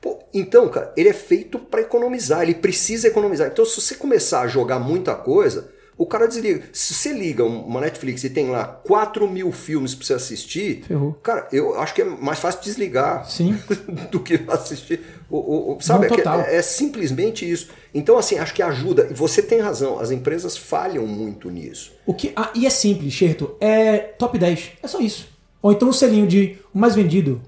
Pô, 0.00 0.20
então, 0.32 0.68
cara, 0.68 0.92
ele 0.96 1.08
é 1.08 1.14
feito 1.14 1.58
para 1.58 1.80
economizar, 1.80 2.42
ele 2.42 2.54
precisa 2.54 3.08
economizar. 3.08 3.48
Então, 3.48 3.64
se 3.64 3.80
você 3.80 3.96
começar 3.96 4.42
a 4.42 4.46
jogar 4.46 4.78
muita 4.78 5.14
coisa, 5.14 5.70
o 5.96 6.06
cara 6.06 6.26
desliga. 6.26 6.62
Se 6.72 6.92
você 6.94 7.12
liga 7.12 7.44
uma 7.44 7.80
Netflix 7.80 8.24
e 8.24 8.30
tem 8.30 8.50
lá 8.50 8.64
4 8.64 9.28
mil 9.28 9.52
filmes 9.52 9.94
para 9.94 10.06
você 10.06 10.14
assistir, 10.14 10.84
Ferrou. 10.86 11.12
cara, 11.22 11.48
eu 11.52 11.78
acho 11.78 11.94
que 11.94 12.02
é 12.02 12.04
mais 12.04 12.38
fácil 12.38 12.60
desligar 12.62 13.28
Sim. 13.28 13.58
do 14.10 14.20
que 14.20 14.40
assistir. 14.48 15.00
O, 15.30 15.74
o, 15.76 15.80
sabe, 15.80 16.08
Não, 16.08 16.40
é, 16.40 16.54
é, 16.54 16.56
é, 16.56 16.62
simplesmente 16.62 17.48
isso. 17.48 17.68
Então, 17.92 18.18
assim, 18.18 18.38
acho 18.38 18.54
que 18.54 18.62
ajuda. 18.62 19.08
E 19.10 19.14
você 19.14 19.42
tem 19.42 19.60
razão, 19.60 19.98
as 19.98 20.10
empresas 20.10 20.56
falham 20.56 21.06
muito 21.06 21.50
nisso. 21.50 21.92
O 22.04 22.12
que, 22.12 22.32
ah, 22.36 22.50
e 22.54 22.66
é 22.66 22.70
simples, 22.70 23.12
Xerto, 23.12 23.56
é 23.60 23.98
top 23.98 24.38
10. 24.38 24.72
É 24.82 24.88
só 24.88 25.00
isso. 25.00 25.28
Ou 25.62 25.72
então 25.72 25.88
o 25.88 25.90
um 25.90 25.94
selinho 25.94 26.26
de 26.26 26.58
o 26.74 26.78
mais 26.78 26.94
vendido. 26.94 27.40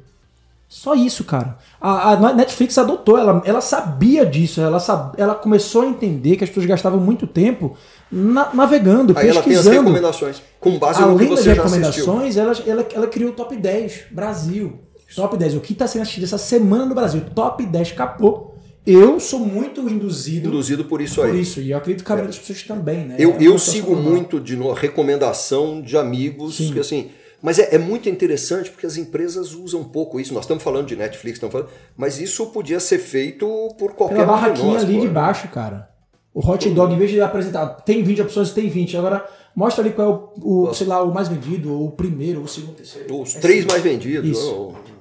Só 0.76 0.94
isso, 0.94 1.24
cara. 1.24 1.56
A, 1.80 2.12
a, 2.12 2.34
Netflix 2.34 2.76
adotou, 2.76 3.16
ela, 3.16 3.40
ela 3.46 3.62
sabia 3.62 4.26
disso, 4.26 4.60
ela, 4.60 4.78
sab, 4.78 5.14
ela 5.16 5.34
começou 5.34 5.82
a 5.82 5.86
entender 5.86 6.36
que 6.36 6.44
as 6.44 6.50
pessoas 6.50 6.66
gastavam 6.66 7.00
muito 7.00 7.26
tempo 7.26 7.74
na, 8.12 8.52
navegando, 8.52 9.14
Aí 9.16 9.26
pesquisando. 9.26 9.38
ela 9.38 9.42
tem 9.42 9.56
as 9.56 9.66
recomendações, 9.66 10.42
com 10.60 10.78
base 10.78 11.02
Além 11.02 11.14
no 11.14 11.18
que 11.18 11.26
você 11.28 11.48
das 11.48 11.56
recomendações, 11.56 12.36
ela, 12.36 12.52
ela, 12.66 12.86
ela 12.94 13.06
criou 13.06 13.30
o 13.30 13.32
top 13.32 13.56
10 13.56 14.08
Brasil. 14.10 14.78
Top 15.14 15.34
10, 15.34 15.54
o 15.54 15.60
que 15.60 15.72
está 15.72 15.86
sendo 15.86 16.02
assistido 16.02 16.24
essa 16.24 16.36
semana 16.36 16.84
no 16.84 16.94
Brasil. 16.94 17.22
Top 17.34 17.64
10 17.64 17.92
capô. 17.92 18.52
eu 18.86 19.18
sou 19.18 19.40
muito 19.40 19.80
induzido, 19.88 20.48
Induzido 20.48 20.84
por 20.84 21.00
isso 21.00 21.22
aí. 21.22 21.30
por 21.30 21.38
isso. 21.38 21.60
E 21.60 21.70
eu 21.70 21.78
acredito 21.78 22.04
que 22.04 22.12
a 22.12 22.16
maioria 22.16 22.32
das 22.36 22.38
pessoas 22.38 22.62
também, 22.64 23.06
né? 23.06 23.16
Eu, 23.18 23.30
É 23.30 23.34
eu 23.36 23.58
situação 23.58 23.72
sigo 23.72 23.90
normal. 23.94 24.12
muito 24.12 24.38
de 24.38 24.56
recomendação 24.74 25.80
de 25.80 25.96
amigos, 25.96 26.56
Sim. 26.58 26.72
que 26.74 26.80
assim. 26.80 27.08
Mas 27.42 27.58
é, 27.58 27.74
é 27.74 27.78
muito 27.78 28.08
interessante 28.08 28.70
porque 28.70 28.86
as 28.86 28.96
empresas 28.96 29.52
usam 29.54 29.80
um 29.82 29.88
pouco 29.88 30.18
isso. 30.18 30.32
Nós 30.34 30.44
estamos 30.44 30.62
falando 30.64 30.86
de 30.86 30.96
Netflix, 30.96 31.36
estamos 31.36 31.52
falando, 31.52 31.70
mas 31.96 32.18
isso 32.20 32.46
podia 32.46 32.80
ser 32.80 32.98
feito 32.98 33.46
por 33.78 33.92
qualquer 33.94 34.14
Pela 34.16 34.26
de 34.26 34.32
barraquinha 34.32 34.72
nós. 34.74 34.82
ali 34.84 35.00
de 35.00 35.08
baixo, 35.08 35.48
cara. 35.48 35.90
O 36.32 36.40
hot 36.46 36.68
dog, 36.70 36.92
em 36.94 36.98
vez 36.98 37.10
de 37.10 37.20
apresentar, 37.20 37.66
tem 37.82 38.02
20 38.02 38.22
opções, 38.22 38.50
tem 38.50 38.68
20. 38.68 38.96
Agora, 38.96 39.26
mostra 39.54 39.82
ali 39.84 39.92
qual 39.94 40.34
é 40.36 40.40
o, 40.44 40.64
o, 40.68 40.74
sei 40.74 40.86
lá, 40.86 41.02
o 41.02 41.12
mais 41.12 41.28
vendido, 41.28 41.72
ou 41.72 41.86
o 41.88 41.90
primeiro, 41.92 42.40
ou 42.40 42.44
o 42.44 42.48
segundo, 42.48 42.72
o 42.72 42.74
terceiro. 42.76 43.20
Os 43.22 43.36
É 43.36 43.40
três 43.40 43.64
mais 43.64 43.82
vendidos, 43.82 44.38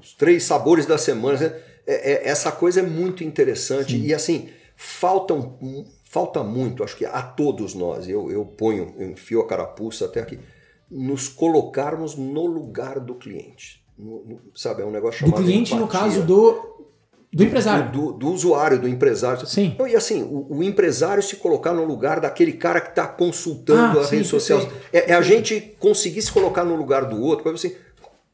os 0.02 0.14
três 0.18 0.44
sabores 0.44 0.86
da 0.86 0.98
semana. 0.98 1.38
né? 1.40 1.53
É- 1.88 2.14
é- 2.14 2.30
essa 2.30 2.52
coisa 2.52 2.80
é 2.80 2.84
muito 2.84 3.24
interessante. 3.24 3.98
E 3.98 4.14
assim, 4.14 4.48
faltam, 4.76 5.57
falta 6.10 6.44
muito, 6.44 6.84
acho 6.84 6.95
que 6.95 7.06
a 7.06 7.22
todos 7.22 7.74
nós, 7.74 8.07
eu, 8.07 8.32
eu 8.32 8.45
ponho, 8.45 8.94
eu 8.98 9.10
enfio 9.12 9.41
a 9.41 9.48
carapuça 9.48 10.06
até 10.06 10.22
aqui, 10.22 10.40
nos 10.95 11.27
colocarmos 11.27 12.15
no 12.15 12.45
lugar 12.45 12.99
do 12.99 13.15
cliente. 13.15 13.84
No- 13.97 14.23
no- 14.26 14.39
sabe, 14.55 14.81
é 14.81 14.85
um 14.85 14.91
negócio 14.91 15.19
Do 15.26 15.30
chamado 15.30 15.43
cliente, 15.43 15.73
no 15.76 15.84
empatia. 15.84 15.99
caso 15.99 16.23
do, 16.23 16.76
do 17.31 17.43
empresário. 17.43 17.91
do, 17.91 18.11
do 18.13 18.30
usuário, 18.30 18.80
do 18.80 18.88
empresário. 18.88 19.45
Sim. 19.45 19.76
Não, 19.77 19.88
E 19.88 19.95
assim, 19.95 20.23
o, 20.23 20.57
o 20.57 20.63
empresário 20.63 21.22
se 21.22 21.35
colocar 21.38 21.73
no 21.73 21.84
lugar 21.85 22.19
daquele 22.19 22.53
cara 22.53 22.80
que 22.81 22.89
está 22.89 23.07
consultando 23.07 23.99
Ah, 23.99 24.01
a 24.01 24.05
sim, 24.05 24.17
rede 24.17 24.27
social. 24.27 24.59
perfeito, 24.61 24.85
É, 24.93 25.11
é 25.11 25.13
a 25.13 25.22
gente 25.22 25.76
conseguir 25.80 26.22
se 26.22 26.31
colocar 26.31 26.63
no 26.63 26.76
lugar 26.76 27.05
do 27.05 27.22
outro. 27.22 27.49
Assim, 27.49 27.73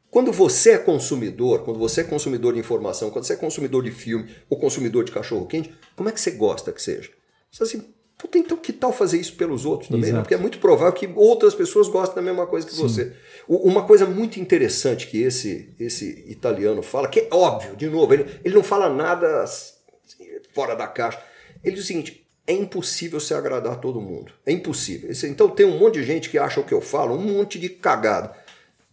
quando 0.09 0.31
você 0.31 0.71
é 0.71 0.77
consumidor, 0.77 1.63
quando 1.63 1.79
você 1.79 2.01
é 2.01 2.03
consumidor 2.03 2.53
de 2.53 2.59
informação, 2.59 3.09
quando 3.09 3.25
você 3.25 3.33
é 3.33 3.37
consumidor 3.37 3.83
de 3.83 3.91
filme 3.91 4.29
ou 4.49 4.59
consumidor 4.59 5.03
de 5.03 5.11
cachorro 5.11 5.45
quente, 5.47 5.73
como 5.95 6.09
é 6.09 6.11
que 6.11 6.19
você 6.21 6.31
gosta 6.31 6.71
que 6.71 6.81
seja? 6.81 7.09
Você 7.51 7.63
assim, 7.63 7.83
puta, 8.21 8.37
então 8.37 8.55
que 8.57 8.71
tal 8.71 8.93
fazer 8.93 9.17
isso 9.19 9.33
pelos 9.35 9.65
outros 9.65 9.89
também? 9.89 10.11
né? 10.13 10.21
Porque 10.21 10.33
é 10.35 10.37
muito 10.37 10.59
provável 10.59 10.93
que 10.93 11.09
outras 11.15 11.55
pessoas 11.55 11.87
gostem 11.87 12.15
da 12.15 12.21
mesma 12.21 12.45
coisa 12.45 12.67
que 12.67 12.75
você. 12.75 13.13
O- 13.47 13.67
Uma 13.67 13.83
coisa 13.85 14.05
muito 14.05 14.39
interessante 14.39 15.07
que 15.07 15.21
esse, 15.21 15.73
esse 15.79 16.23
italiano 16.27 16.81
fala, 16.83 17.07
que 17.07 17.21
é 17.21 17.27
óbvio, 17.31 17.75
de 17.75 17.89
novo, 17.89 18.13
ele, 18.13 18.25
ele 18.45 18.53
não 18.55 18.63
fala 18.63 18.87
nada 18.89 19.41
assim, 19.43 19.73
fora 20.53 20.75
da 20.75 20.87
caixa. 20.87 21.19
Ele 21.63 21.75
diz 21.75 21.83
o 21.83 21.87
seguinte: 21.87 22.27
é 22.47 22.53
impossível 22.53 23.19
se 23.19 23.33
agradar 23.33 23.73
a 23.73 23.77
todo 23.77 23.99
mundo. 24.01 24.31
É 24.45 24.51
impossível. 24.51 25.09
Então 25.25 25.49
tem 25.49 25.65
um 25.65 25.77
monte 25.79 25.95
de 25.95 26.03
gente 26.03 26.29
que 26.29 26.37
acha 26.37 26.59
o 26.59 26.63
que 26.63 26.73
eu 26.73 26.81
falo, 26.81 27.15
um 27.15 27.21
monte 27.21 27.57
de 27.59 27.69
cagada. 27.69 28.33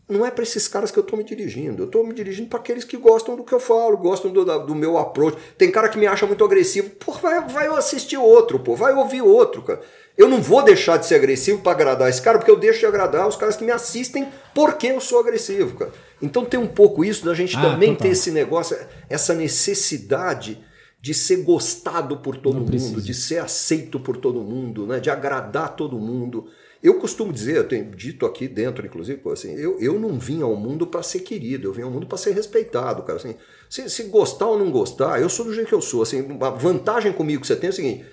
Não 0.09 0.25
é 0.25 0.31
para 0.31 0.43
esses 0.43 0.67
caras 0.67 0.91
que 0.91 0.99
eu 0.99 1.03
estou 1.03 1.19
me 1.19 1.25
dirigindo. 1.25 1.83
Eu 1.83 1.87
estou 1.87 2.03
me 2.07 2.15
dirigindo 2.15 2.49
para 2.49 2.59
aqueles 2.59 2.83
que 2.85 2.97
gostam 2.97 3.37
do 3.37 3.45
que 3.45 3.53
eu 3.53 3.61
falo, 3.61 3.97
gostam 3.99 4.33
do, 4.33 4.43
do 4.65 4.75
meu 4.75 4.97
approach. 4.97 5.37
Tem 5.59 5.71
cara 5.71 5.89
que 5.89 5.99
me 5.99 6.07
acha 6.07 6.25
muito 6.27 6.43
agressivo. 6.43 6.89
Pô, 6.99 7.13
vai, 7.13 7.47
vai 7.47 7.67
assistir 7.77 8.17
outro, 8.17 8.59
pô, 8.59 8.75
vai 8.75 8.95
ouvir 8.95 9.21
outro, 9.21 9.61
cara. 9.63 9.81
Eu 10.17 10.29
não 10.29 10.41
vou 10.43 10.63
deixar 10.63 10.97
de 10.97 11.07
ser 11.07 11.15
agressivo 11.17 11.61
para 11.61 11.73
agradar 11.73 12.09
esse 12.09 12.21
cara, 12.23 12.39
porque 12.39 12.51
eu 12.51 12.59
deixo 12.59 12.81
de 12.81 12.87
agradar 12.87 13.29
os 13.29 13.37
caras 13.37 13.57
que 13.57 13.63
me 13.65 13.71
assistem 13.71 14.29
porque 14.55 14.89
eu 14.89 15.01
sou 15.01 15.21
agressivo, 15.21 15.77
cara. 15.77 15.93
Então 16.21 16.45
tem 16.45 16.59
um 16.59 16.67
pouco 16.67 17.05
isso 17.05 17.25
da 17.25 17.35
gente 17.35 17.57
Ah, 17.57 17.61
também 17.61 17.91
total. 17.91 18.03
ter 18.07 18.13
esse 18.15 18.31
negócio, 18.33 18.77
essa 19.09 19.35
necessidade 19.35 20.59
de 21.01 21.15
ser 21.15 21.45
gostado 21.45 22.17
por 22.17 22.37
todo 22.37 22.55
Não 22.55 22.61
mundo, 22.63 22.71
precisa. 22.71 23.01
de 23.01 23.15
ser 23.15 23.39
aceito 23.39 24.01
por 24.01 24.17
todo 24.17 24.41
mundo, 24.41 24.87
né? 24.87 24.99
de 24.99 25.11
agradar 25.11 25.77
todo 25.77 25.99
mundo. 25.99 26.47
Eu 26.83 26.95
costumo 26.95 27.33
dizer, 27.33 27.57
eu 27.57 27.67
tenho 27.67 27.85
dito 27.91 28.25
aqui 28.25 28.47
dentro, 28.47 28.87
inclusive, 28.87 29.21
assim, 29.33 29.53
eu, 29.55 29.79
eu 29.81 29.99
não 29.99 30.19
vim 30.19 30.43
ao 30.43 30.55
mundo 30.55 30.87
para 30.87 31.03
ser 31.03 31.21
querido, 31.21 31.67
eu 31.67 31.73
vim 31.73 31.83
ao 31.83 31.91
mundo 31.91 32.07
para 32.07 32.17
ser 32.17 32.33
respeitado, 32.33 33.03
cara. 33.03 33.19
Assim, 33.19 33.35
se, 33.69 33.91
se 33.91 34.05
gostar 34.05 34.47
ou 34.47 34.59
não 34.59 34.71
gostar, 34.71 35.21
eu 35.21 35.29
sou 35.29 35.45
do 35.45 35.53
jeito 35.53 35.69
que 35.69 35.75
eu 35.75 35.81
sou. 35.81 36.03
Assim, 36.03 36.25
a 36.41 36.51
vantagem 36.51 37.13
comigo 37.13 37.41
que 37.41 37.49
você 37.49 37.57
tem 37.57 37.67
é 37.67 37.71
o 37.71 37.75
seguinte: 37.75 38.05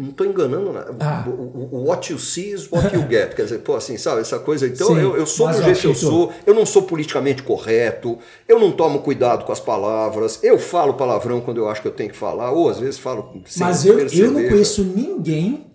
não 0.00 0.10
estou 0.10 0.26
enganando 0.26 0.72
nada. 0.72 0.96
Ah. 1.00 1.24
What 1.28 2.12
you 2.12 2.18
see 2.18 2.52
is 2.52 2.70
what 2.70 2.94
you 2.94 3.02
get. 3.08 3.34
Quer 3.34 3.42
dizer, 3.42 3.58
pô, 3.58 3.74
assim, 3.74 3.98
sabe, 3.98 4.20
essa 4.20 4.38
coisa. 4.38 4.66
Então, 4.66 4.86
Sim, 4.88 5.00
eu, 5.00 5.16
eu 5.16 5.26
sou 5.26 5.48
do 5.48 5.62
jeito 5.62 5.80
que 5.80 5.86
eu 5.86 5.94
sou, 5.94 6.32
eu 6.46 6.54
não 6.54 6.64
sou 6.64 6.82
politicamente 6.82 7.42
correto, 7.42 8.18
eu 8.48 8.58
não 8.58 8.72
tomo 8.72 9.00
cuidado 9.00 9.44
com 9.44 9.52
as 9.52 9.60
palavras, 9.60 10.38
eu 10.42 10.58
falo 10.58 10.94
palavrão 10.94 11.40
quando 11.40 11.58
eu 11.58 11.68
acho 11.68 11.82
que 11.82 11.88
eu 11.88 11.92
tenho 11.92 12.10
que 12.10 12.16
falar, 12.16 12.50
ou 12.50 12.68
às 12.68 12.78
vezes 12.78 12.98
falo 12.98 13.42
sem 13.44 13.66
Mas 13.66 13.84
eu, 13.84 13.96
perceber. 13.96 14.24
eu 14.24 14.30
não 14.30 14.48
conheço 14.48 14.84
ninguém 14.84 15.66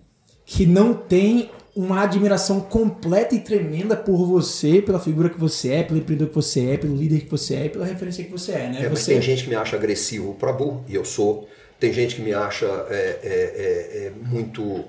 que 0.45 0.65
não 0.65 0.93
tem 0.93 1.51
uma 1.75 2.03
admiração 2.03 2.61
completa 2.61 3.35
e 3.35 3.39
tremenda 3.39 3.97
por 3.97 4.25
você, 4.25 4.81
pela 4.81 4.99
figura 4.99 5.29
que 5.29 5.37
você 5.37 5.73
é, 5.73 5.83
pelo 5.83 5.99
empreendedor 5.99 6.29
que 6.29 6.35
você 6.35 6.71
é, 6.71 6.77
pelo 6.77 6.95
líder 6.95 7.21
que 7.21 7.29
você 7.29 7.55
é, 7.55 7.69
pela 7.69 7.85
referência 7.85 8.23
que 8.23 8.31
você 8.31 8.53
é, 8.53 8.69
né? 8.69 8.85
É, 8.85 8.89
você 8.89 9.11
tem 9.11 9.21
gente 9.21 9.43
que 9.43 9.49
me 9.49 9.55
acha 9.55 9.75
agressivo 9.75 10.33
para 10.35 10.53
burro, 10.53 10.85
e 10.87 10.95
eu 10.95 11.03
sou. 11.03 11.49
Tem 11.77 11.91
gente 11.91 12.15
que 12.15 12.21
me 12.21 12.33
acha 12.33 12.65
é, 12.89 12.95
é, 12.95 13.29
é, 13.29 14.05
é, 14.05 14.11
muito 14.25 14.85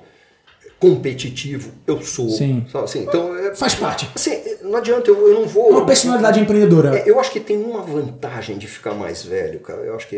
competitivo, 0.78 1.72
eu 1.88 2.00
sou. 2.02 2.28
Sim. 2.28 2.64
Assim, 2.72 3.00
então, 3.00 3.36
é, 3.36 3.52
faz 3.56 3.74
parte. 3.74 4.08
assim, 4.14 4.40
não 4.62 4.76
adianta, 4.76 5.10
eu, 5.10 5.28
eu 5.28 5.40
não 5.40 5.48
vou. 5.48 5.70
Uma 5.70 5.86
personalidade 5.86 6.38
empreendedora. 6.38 7.02
Eu 7.04 7.18
acho 7.18 7.32
que 7.32 7.40
tem 7.40 7.56
uma 7.56 7.82
vantagem 7.82 8.58
de 8.58 8.68
ficar 8.68 8.94
mais 8.94 9.24
velho, 9.24 9.58
cara. 9.58 9.80
Eu 9.80 9.96
acho 9.96 10.06
que 10.06 10.16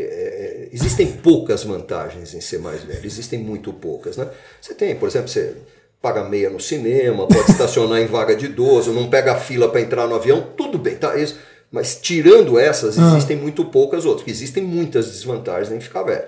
existem 0.71 1.07
poucas 1.07 1.65
vantagens 1.65 2.35
em 2.35 2.43
ser 2.43 2.59
mais 2.59 2.85
velho. 2.85 3.01
Existem 3.03 3.39
muito 3.39 3.73
poucas, 3.73 4.19
né? 4.19 4.29
Você 4.61 4.75
tem, 4.75 4.95
por 4.95 5.09
exemplo, 5.09 5.29
você 5.29 5.57
paga 6.01 6.25
meia 6.25 6.49
no 6.51 6.61
cinema, 6.61 7.27
pode 7.27 7.51
estacionar 7.51 8.01
em 8.01 8.07
vaga 8.07 8.37
de 8.37 8.47
idoso, 8.47 8.93
não 8.93 9.11
pega 9.11 9.37
fila 9.37 9.69
para 9.69 9.81
entrar 9.81 10.07
no 10.07 10.15
avião, 10.15 10.53
tudo 10.57 10.79
bem, 10.79 10.97
tá? 10.97 11.17
Isso. 11.17 11.39
Mas 11.71 11.99
tirando 12.01 12.59
essas, 12.59 12.99
Ah. 12.99 13.09
existem 13.11 13.37
muito 13.37 13.65
poucas 13.67 14.05
outras, 14.05 14.29
existem 14.29 14.63
muitas 14.63 15.11
desvantagens 15.11 15.71
em 15.73 15.81
ficar 15.81 16.03
velho. 16.05 16.25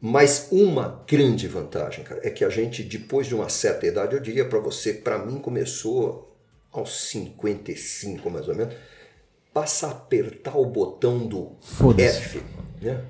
Mas 0.00 0.48
uma 0.52 1.02
grande 1.08 1.48
vantagem, 1.48 2.04
cara, 2.04 2.20
é 2.22 2.28
que 2.30 2.44
a 2.44 2.50
gente, 2.50 2.82
depois 2.82 3.26
de 3.26 3.34
uma 3.34 3.48
certa 3.48 3.86
idade, 3.86 4.14
eu 4.14 4.20
diria 4.20 4.44
para 4.44 4.58
você, 4.58 4.92
para 4.92 5.18
mim 5.18 5.38
começou 5.38 6.36
aos 6.70 7.08
55 7.08 8.28
mais 8.30 8.48
ou 8.48 8.54
menos, 8.54 8.74
passa 9.52 9.86
a 9.86 9.90
apertar 9.90 10.58
o 10.58 10.66
botão 10.66 11.26
do. 11.26 11.52
F, 12.18 12.42
né? 12.82 13.00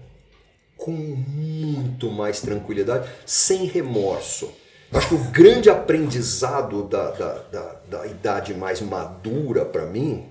Com 0.77 0.93
muito 0.93 2.11
mais 2.11 2.41
tranquilidade, 2.41 3.09
sem 3.27 3.65
remorso. 3.67 4.51
Acho 4.95 5.09
que 5.09 5.15
o 5.15 5.25
grande 5.33 5.69
aprendizado 5.69 6.85
da, 6.85 7.11
da, 7.11 7.33
da, 7.51 7.77
da 7.91 8.07
idade 8.07 8.55
mais 8.55 8.81
madura 8.81 9.65
para 9.65 9.85
mim 9.87 10.27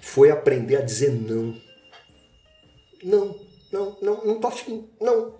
foi 0.00 0.30
aprender 0.30 0.76
a 0.76 0.82
dizer 0.82 1.10
não. 1.10 1.54
Não, 3.02 3.36
não, 3.72 3.96
não, 4.02 4.24
não 4.24 4.40
tô 4.40 4.48
afim, 4.48 4.88
não. 5.00 5.34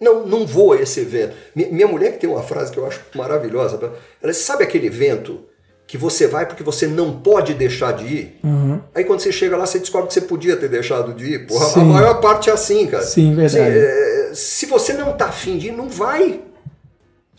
Não, 0.00 0.26
não 0.26 0.46
vou 0.46 0.72
a 0.72 0.80
esse 0.80 1.00
evento. 1.00 1.34
Mi- 1.54 1.66
Minha 1.70 1.86
mulher 1.86 2.12
que 2.12 2.18
tem 2.18 2.30
uma 2.30 2.42
frase 2.42 2.72
que 2.72 2.78
eu 2.78 2.86
acho 2.86 3.00
maravilhosa. 3.14 3.76
Ela 4.22 4.32
diz, 4.32 4.38
sabe 4.38 4.64
aquele 4.64 4.86
evento 4.86 5.42
que 5.86 5.98
você 5.98 6.26
vai 6.26 6.46
porque 6.46 6.62
você 6.62 6.86
não 6.86 7.20
pode 7.20 7.52
deixar 7.52 7.92
de 7.92 8.04
ir? 8.06 8.40
Uhum. 8.42 8.80
Aí 8.94 9.04
quando 9.04 9.20
você 9.20 9.30
chega 9.32 9.56
lá, 9.56 9.66
você 9.66 9.78
descobre 9.78 10.08
que 10.08 10.14
você 10.14 10.22
podia 10.22 10.56
ter 10.56 10.68
deixado 10.68 11.12
de 11.12 11.34
ir. 11.34 11.46
Porra, 11.46 11.66
a 11.80 11.84
maior 11.84 12.20
parte 12.20 12.48
é 12.48 12.52
assim, 12.52 12.86
cara. 12.86 13.02
Sim, 13.04 13.34
verdade. 13.34 13.58
Assim, 13.78 14.30
é, 14.30 14.30
se 14.34 14.66
você 14.66 14.92
não 14.94 15.12
tá 15.16 15.26
afim 15.26 15.58
de 15.58 15.68
ir, 15.68 15.72
não 15.72 15.88
vai. 15.88 16.40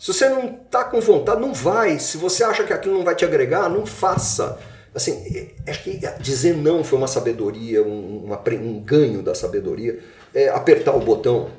Se 0.02 0.12
você 0.12 0.28
não 0.28 0.48
tá 0.48 0.82
com 0.82 1.00
vontade, 1.00 1.40
não 1.40 1.54
vai. 1.54 2.00
Se 2.00 2.16
você 2.16 2.42
acha 2.42 2.64
que 2.64 2.72
aquilo 2.72 2.94
não 2.96 3.04
vai 3.04 3.14
te 3.14 3.24
agregar, 3.24 3.68
não 3.68 3.86
faça. 3.86 4.58
Assim, 4.92 5.12
é- 5.32 5.70
acho 5.70 5.84
que 5.84 6.00
dizer 6.18 6.56
não 6.56 6.82
foi 6.82 6.98
uma 6.98 7.06
sabedoria, 7.06 7.84
um, 7.84 8.28
um 8.28 8.64
um 8.64 8.80
ganho 8.80 9.22
da 9.22 9.32
sabedoria. 9.32 10.00
É, 10.34 10.48
apertar 10.48 10.96
o 10.96 10.98
botão 10.98 11.50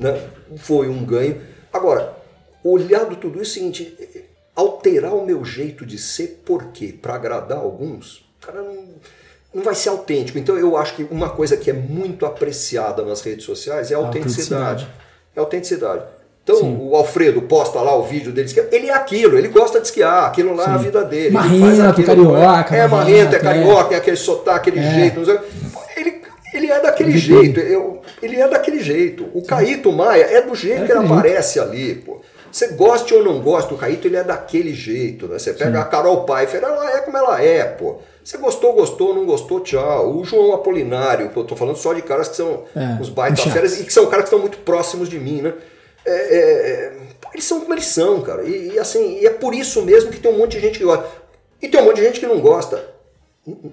né, 0.00 0.20
foi 0.56 0.88
um 0.88 1.04
ganho. 1.04 1.40
Agora, 1.72 2.16
olhado 2.64 3.14
tudo 3.14 3.40
isso, 3.40 3.52
é 3.52 3.62
o 3.62 3.62
seguinte, 3.62 3.96
é, 4.00 4.22
alterar 4.56 5.14
o 5.14 5.24
meu 5.24 5.44
jeito 5.44 5.86
de 5.86 5.96
ser, 5.96 6.42
por 6.44 6.72
quê? 6.72 6.92
Para 7.00 7.14
agradar 7.14 7.58
alguns? 7.58 8.28
Cara, 8.40 8.62
não, 8.62 8.84
não 9.54 9.62
vai 9.62 9.76
ser 9.76 9.90
autêntico. 9.90 10.40
Então 10.40 10.58
eu 10.58 10.76
acho 10.76 10.96
que 10.96 11.04
uma 11.04 11.30
coisa 11.30 11.56
que 11.56 11.70
é 11.70 11.72
muito 11.72 12.26
apreciada 12.26 13.04
nas 13.04 13.20
redes 13.20 13.44
sociais 13.44 13.92
é 13.92 13.94
a 13.94 13.98
autenticidade. 13.98 14.88
autenticidade. 14.88 14.88
É 15.36 15.38
a 15.38 15.42
autenticidade. 15.42 16.21
Então, 16.44 16.56
Sim. 16.56 16.76
o 16.80 16.96
Alfredo 16.96 17.42
posta 17.42 17.80
lá 17.80 17.94
o 17.96 18.02
vídeo 18.02 18.32
dele, 18.32 18.48
de 18.48 18.50
esquiar, 18.50 18.66
ele 18.72 18.88
é 18.88 18.94
aquilo, 18.94 19.38
ele 19.38 19.46
gosta 19.46 19.78
de 19.80 19.86
esquiar, 19.86 20.24
aquilo 20.26 20.54
lá 20.56 20.64
é 20.64 20.70
a 20.74 20.78
Sim. 20.78 20.84
vida 20.84 21.04
dele. 21.04 21.26
ele 21.26 21.30
Marrento, 21.34 22.02
carioca, 22.02 22.76
É 22.76 22.88
marrento, 22.88 23.32
é 23.34 23.36
é. 23.36 23.40
carioca, 23.40 23.84
tem 23.90 23.98
aquele 23.98 24.16
sotaque, 24.16 24.70
aquele 24.70 24.84
É. 24.84 24.90
jeito. 24.90 25.18
não 25.20 25.24
sei- 25.26 25.38
Ele, 25.96 26.20
ele 26.54 26.66
é 26.70 26.80
daquele 26.80 27.10
Ele 27.10 27.18
jeito, 27.18 27.60
eu- 27.60 28.02
ele 28.20 28.40
é 28.40 28.48
daquele 28.48 28.80
jeito. 28.82 29.28
O 29.32 29.42
Caíto 29.42 29.92
Maia 29.92 30.24
é 30.24 30.42
do 30.42 30.54
jeito 30.54 30.82
É 30.82 30.86
que 30.86 30.92
ele 30.92 31.06
aparece 31.06 31.60
ali, 31.60 31.94
pô. 31.94 32.20
Você 32.50 32.68
goste 32.68 33.14
ou 33.14 33.22
não 33.24 33.40
goste 33.40 33.70
do 33.70 33.76
Caíto, 33.78 34.08
ele 34.08 34.16
é 34.16 34.24
daquele 34.24 34.74
jeito, 34.74 35.28
né? 35.28 35.38
Você 35.38 35.52
pega 35.54 35.80
a 35.80 35.84
Carol 35.84 36.24
Pfeiffer, 36.24 36.62
ela 36.62 36.90
é 36.92 37.00
como 37.00 37.16
ela 37.16 37.40
é, 37.42 37.64
pô. 37.64 37.98
Você 38.22 38.36
gostou, 38.36 38.72
gostou, 38.74 39.14
não 39.14 39.24
gostou, 39.24 39.60
tchau. 39.60 40.16
O 40.16 40.24
João 40.24 40.52
Apolinário, 40.52 41.28
pô, 41.30 41.40
eu 41.40 41.44
tô 41.44 41.54
falando 41.56 41.76
só 41.76 41.92
de 41.94 42.02
caras 42.02 42.28
que 42.28 42.36
são 42.36 42.64
É, 42.76 43.00
os 43.00 43.08
baita 43.08 43.40
feras 43.42 43.80
e 43.80 43.84
que 43.84 43.92
são 43.92 44.04
caras 44.06 44.24
que 44.24 44.28
estão 44.28 44.38
muito 44.40 44.58
próximos 44.58 45.08
de 45.08 45.18
mim, 45.18 45.40
né? 45.40 45.52
É, 46.04 46.10
é, 46.10 46.38
é, 46.38 46.92
eles 47.32 47.44
são 47.44 47.60
como 47.60 47.72
eles 47.74 47.86
são, 47.86 48.20
cara. 48.20 48.42
E, 48.44 48.72
e 48.74 48.78
assim, 48.78 49.18
e 49.20 49.26
é 49.26 49.30
por 49.30 49.54
isso 49.54 49.82
mesmo 49.82 50.10
que 50.10 50.20
tem 50.20 50.32
um 50.32 50.38
monte 50.38 50.52
de 50.52 50.60
gente 50.60 50.78
que 50.78 50.84
gosta. 50.84 51.06
E 51.60 51.68
tem 51.68 51.80
um 51.80 51.84
monte 51.84 51.96
de 51.96 52.04
gente 52.04 52.20
que 52.20 52.26
não 52.26 52.40
gosta. 52.40 52.82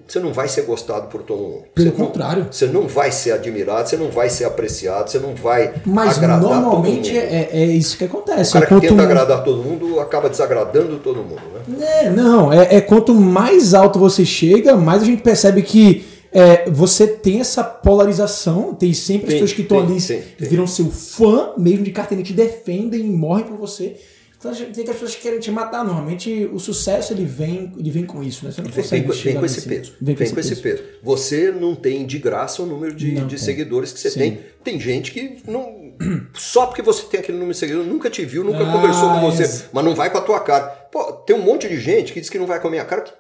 você 0.08 0.20
não 0.20 0.32
vai 0.32 0.48
ser 0.48 0.62
gostado 0.62 1.08
por 1.08 1.24
todo 1.24 1.42
mundo. 1.42 1.64
Pelo 1.74 1.92
você 1.92 1.98
contrário. 1.98 2.44
Não, 2.46 2.52
você 2.52 2.68
não 2.68 2.88
vai 2.88 3.12
ser 3.12 3.32
admirado, 3.32 3.90
você 3.90 3.98
não 3.98 4.10
vai 4.10 4.30
ser 4.30 4.46
apreciado, 4.46 5.10
você 5.10 5.20
não 5.20 5.36
vai 5.36 5.74
Mas 5.86 6.18
agradar 6.18 6.42
normalmente 6.42 7.12
todo 7.14 7.24
mundo. 7.24 7.34
é, 7.34 7.50
é 7.52 7.66
isso 7.66 7.98
que 7.98 8.06
acontece. 8.06 8.50
O 8.52 8.54
cara 8.54 8.66
é 8.66 8.68
que 8.68 8.88
tenta 8.88 9.04
agradar 9.04 9.44
todo 9.44 9.64
mundo 9.64 10.00
acaba 10.00 10.30
desagradando 10.30 10.98
todo 11.00 11.18
mundo, 11.18 11.42
né? 11.54 12.02
É, 12.04 12.10
não, 12.10 12.54
é, 12.54 12.76
é 12.76 12.82
quanto 12.82 13.14
mais 13.14 13.74
alto 13.74 14.00
você 14.00 14.26
chega, 14.26 14.76
mais 14.76 15.02
a 15.02 15.06
gente 15.06 15.22
percebe 15.22 15.62
que 15.62 16.09
é, 16.32 16.70
você 16.70 17.08
tem 17.08 17.40
essa 17.42 17.64
polarização, 17.64 18.74
tem 18.74 18.94
sempre 18.94 19.28
as 19.28 19.34
Tem, 19.34 19.42
pessoas 19.42 19.54
que 19.54 19.62
estão 19.62 19.86
tem, 19.86 19.96
ali, 19.96 20.02
tem, 20.06 20.22
tem. 20.22 20.48
viram 20.50 20.68
seu 20.68 20.90
fã, 20.90 21.54
mesmo 21.58 21.84
de 21.84 21.92
carteirinha, 21.92 22.26
te 22.26 22.34
defendem, 22.34 23.04
morrem 23.04 23.46
por 23.46 23.58
você. 23.58 23.96
Então 24.38 24.54
tem 24.54 24.72
que 24.72 24.90
as 24.90 24.96
pessoas 24.96 25.16
que 25.16 25.22
querem 25.22 25.38
te 25.40 25.52
matar. 25.52 25.84
Normalmente 25.84 26.50
o 26.54 26.60
sucesso 26.60 27.12
ele 27.12 27.26
vem, 27.26 27.74
ele 27.78 27.92
vem 27.92 28.06
com 28.06 28.24
isso, 28.24 28.46
né? 28.46 28.52
Você 28.52 28.62
não 28.62 28.70
Vem, 28.70 28.84
consegue 28.84 29.02
vem 29.06 29.12
com- 29.18 29.24
vem 29.24 29.36
com 29.36 29.46
esse 29.46 29.62
peso. 29.68 29.94
Vem, 30.02 30.16
com 30.16 30.24
esse 30.24 30.56
peso. 30.56 30.84
Você 31.04 31.52
não 31.52 31.76
tem 31.76 32.06
de 32.06 32.18
graça 32.20 32.64
o 32.64 32.66
número 32.66 32.96
de, 32.96 33.12
Não 33.12 33.24
de 33.28 33.36
tem. 33.36 33.38
seguidores 33.46 33.92
que 33.92 34.00
você 34.00 34.10
Sim. 34.12 34.20
tem. 34.20 34.40
Tem 34.64 34.80
gente 34.80 35.12
que 35.12 35.40
não. 35.46 35.90
Só 36.34 36.68
porque 36.68 36.82
você 36.82 37.04
tem 37.12 37.20
aquele 37.20 37.38
número 37.38 37.52
de 37.54 37.60
seguidores, 37.60 37.90
nunca 37.92 38.10
te 38.10 38.24
viu, 38.24 38.46
nunca 38.46 38.60
Ah, 38.64 38.72
conversou 38.72 39.10
com 39.10 39.20
você, 39.30 39.44
ex- 39.44 39.66
mas 39.74 39.84
não 39.84 39.94
vai 39.94 40.10
com 40.10 40.18
a 40.20 40.22
tua 40.22 40.40
cara. 40.40 40.68
Pô, 40.90 41.04
tem 41.12 41.36
um 41.36 41.42
monte 41.42 41.68
de 41.68 41.78
gente 41.78 42.14
que 42.14 42.22
diz 42.22 42.30
que 42.30 42.40
não 42.40 42.48
vai 42.48 42.62
com 42.62 42.70
a 42.70 42.72
minha 42.72 42.86
cara 42.86 43.02
que, 43.02 43.12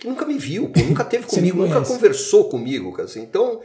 que 0.00 0.08
nunca 0.08 0.24
me 0.26 0.36
viu, 0.38 0.68
pô, 0.70 0.80
nunca 0.80 1.04
teve 1.04 1.26
comigo, 1.28 1.58
nunca 1.64 1.82
conversou 1.82 2.48
comigo. 2.48 2.90
cara, 2.92 3.04
assim. 3.04 3.22
Então, 3.22 3.60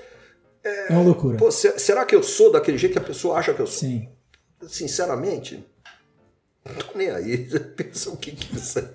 É 0.64 0.88
uma 0.92 1.02
loucura. 1.02 1.38
pô, 1.38 1.50
se- 1.52 1.80
será 1.80 2.06
que 2.06 2.14
eu 2.16 2.22
sou 2.22 2.52
daquele 2.52 2.78
jeito 2.78 2.94
que 2.94 3.00
a 3.00 3.02
pessoa 3.04 3.38
acha 3.40 3.54
que 3.54 3.62
eu 3.62 3.68
sou? 3.68 3.80
Sim. 3.90 4.10
Sinceramente, 4.68 5.66
não 6.68 6.76
tô 6.76 6.98
nem 6.98 7.10
aí. 7.10 7.38
Pensa 7.78 8.10
o 8.10 8.18
que 8.18 8.32
quiser. 8.32 8.86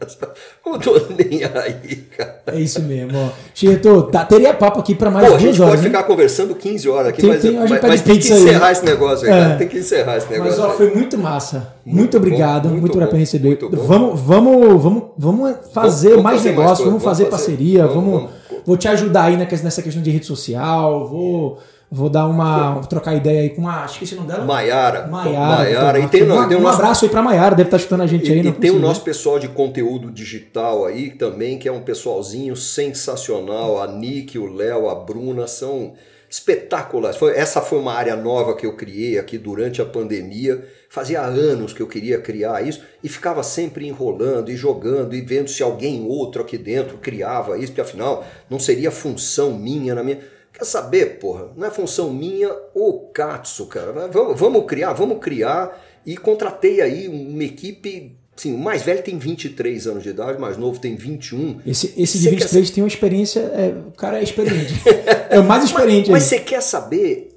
Não 0.66 0.78
tô 0.78 0.92
nem 1.16 1.44
aí, 1.44 1.96
cara. 2.16 2.42
É 2.46 2.58
isso 2.60 2.82
mesmo, 2.82 3.16
ó. 3.16 3.28
Xerto, 3.54 4.02
tá, 4.04 4.24
teria 4.24 4.52
papo 4.52 4.80
aqui 4.80 4.94
pra 4.94 5.10
mais 5.10 5.26
Pô, 5.28 5.34
a 5.34 5.36
duas 5.36 5.42
gente 5.42 5.60
horas, 5.62 5.74
pode 5.76 5.82
né? 5.82 5.88
ficar 5.98 6.02
conversando 6.08 6.54
15 6.54 6.88
horas 6.88 7.08
aqui, 7.08 7.20
Tem- 7.20 7.30
mas, 7.30 7.42
tem- 7.42 7.50
a 7.58 7.60
gente 7.66 7.70
mas, 7.70 7.82
mas 7.82 8.02
tem 8.02 8.18
que 8.18 8.32
aí, 8.32 8.40
encerrar 8.42 8.66
né? 8.66 8.72
esse 8.72 8.84
negócio 8.84 9.26
aí, 9.26 9.32
É. 9.32 9.42
cara. 9.42 9.56
Tem 9.56 9.68
que 9.68 9.78
encerrar 9.78 10.16
esse 10.16 10.30
negócio 10.30 10.50
Mas 10.52 10.58
ó, 10.60 10.70
aí. 10.70 10.76
foi 10.76 10.94
muito 10.94 11.18
massa. 11.18 11.74
Muito, 11.84 11.96
Muito 12.00 12.16
obrigado, 12.16 12.62
bom, 12.64 12.68
muito, 12.70 12.96
muito 12.96 13.08
por 13.08 13.16
receber. 13.18 13.48
muito. 13.48 13.70
Vamos, 13.70 14.20
vamos, 14.20 14.82
vamos, 14.82 15.02
vamos 15.16 15.56
fazer 15.72 16.10
vamos 16.10 16.22
mais 16.24 16.44
negócio, 16.44 16.84
vamos 16.84 17.02
vamos 17.02 17.04
fazer 17.04 17.24
fazer. 17.24 17.30
parceria, 17.30 17.86
Vamos, 17.86 18.30
vou 18.66 18.76
te 18.76 18.88
ajudar 18.88 19.24
aí 19.24 19.36
nessa 19.36 19.80
questão 19.82 20.02
de 20.02 20.10
rede 20.10 20.26
social, 20.26 21.06
vou, 21.08 21.58
vou 21.90 22.08
dar 22.08 22.26
uma, 22.26 22.74
vou 22.74 22.84
trocar 22.84 23.16
ideia 23.16 23.40
aí 23.40 23.50
com 23.50 23.62
uma, 23.62 23.82
acho 23.82 23.98
que 23.98 24.04
esse 24.04 24.14
nome 24.14 24.28
dela. 24.28 24.44
Maiara. 24.44 25.08
Maiara. 25.08 25.56
Maiara. 25.56 25.98
então, 25.98 26.20
E 26.20 26.24
tem, 26.24 26.30
um, 26.30 26.48
tem 26.48 26.56
um 26.56 26.60
nosso, 26.60 26.78
abraço 26.78 27.04
aí 27.04 27.10
pra 27.10 27.20
Maiara, 27.20 27.56
deve 27.56 27.66
estar 27.66 27.78
chutando 27.78 28.02
a 28.04 28.06
gente 28.06 28.28
e, 28.28 28.32
aí. 28.32 28.38
e 28.38 28.42
não 28.42 28.52
tem 28.52 28.70
o 28.70 28.74
consigo, 28.74 28.86
nosso 28.86 29.00
né? 29.00 29.04
pessoal 29.04 29.38
de 29.38 29.48
conteúdo 29.48 30.10
digital 30.10 30.84
aí 30.84 31.10
também, 31.10 31.58
que 31.58 31.68
é 31.68 31.72
um 31.72 31.80
pessoalzinho 31.80 32.54
sensacional. 32.54 33.82
A 33.82 33.88
Nick, 33.88 34.38
o 34.38 34.46
Léo, 34.46 34.88
a 34.88 34.94
Bruna 34.94 35.46
são 35.48 35.94
espetaculares. 36.30 37.16
Foi, 37.16 37.36
essa 37.36 37.60
foi 37.60 37.80
uma 37.80 37.92
área 37.92 38.14
nova 38.14 38.54
que 38.54 38.64
eu 38.64 38.76
criei 38.76 39.18
aqui 39.18 39.36
durante 39.36 39.82
a 39.82 39.84
pandemia. 39.84 40.64
Fazia 40.88 41.20
anos 41.22 41.72
que 41.72 41.82
eu 41.82 41.88
queria 41.88 42.20
criar 42.20 42.64
isso 42.64 42.82
e 43.02 43.08
ficava 43.08 43.42
sempre 43.42 43.86
enrolando 43.86 44.50
e 44.50 44.56
jogando 44.56 45.14
e 45.14 45.20
vendo 45.20 45.50
se 45.50 45.60
alguém 45.60 46.06
outro 46.06 46.42
aqui 46.42 46.56
dentro 46.56 46.98
criava 46.98 47.58
isso, 47.58 47.68
porque 47.68 47.80
afinal 47.80 48.24
não 48.48 48.60
seria 48.60 48.92
função 48.92 49.52
minha 49.58 49.94
na 49.94 50.04
minha. 50.04 50.20
Quer 50.52 50.64
saber, 50.64 51.18
porra? 51.18 51.48
Não 51.56 51.66
é 51.66 51.70
função 51.70 52.12
minha 52.12 52.54
ou 52.74 53.08
Katsu, 53.08 53.66
cara. 53.66 54.08
Vamos, 54.08 54.38
vamos 54.38 54.66
criar, 54.66 54.92
vamos 54.92 55.18
criar. 55.18 55.80
E 56.04 56.16
contratei 56.16 56.80
aí 56.80 57.08
uma 57.08 57.44
equipe. 57.44 58.16
Sim, 58.36 58.54
o 58.54 58.58
mais 58.58 58.82
velho 58.82 59.02
tem 59.02 59.18
23 59.18 59.86
anos 59.86 60.02
de 60.02 60.10
idade, 60.10 60.38
o 60.38 60.40
mais 60.40 60.56
novo 60.56 60.78
tem 60.78 60.96
21. 60.96 61.60
Esse, 61.66 61.92
esse 61.96 62.18
de 62.18 62.24
Você 62.24 62.30
quer 62.30 62.44
23 62.44 62.70
tem 62.70 62.82
uma 62.82 62.88
experiência, 62.88 63.40
é, 63.40 63.74
o 63.86 63.92
cara 63.92 64.18
é 64.18 64.22
experiente. 64.22 64.74
é 65.28 65.38
o 65.38 65.44
mais 65.44 65.64
experiente 65.64 66.10
Mas 66.10 66.22
aí. 66.22 66.28
você 66.28 66.38
quer 66.38 66.62
saber? 66.62 67.29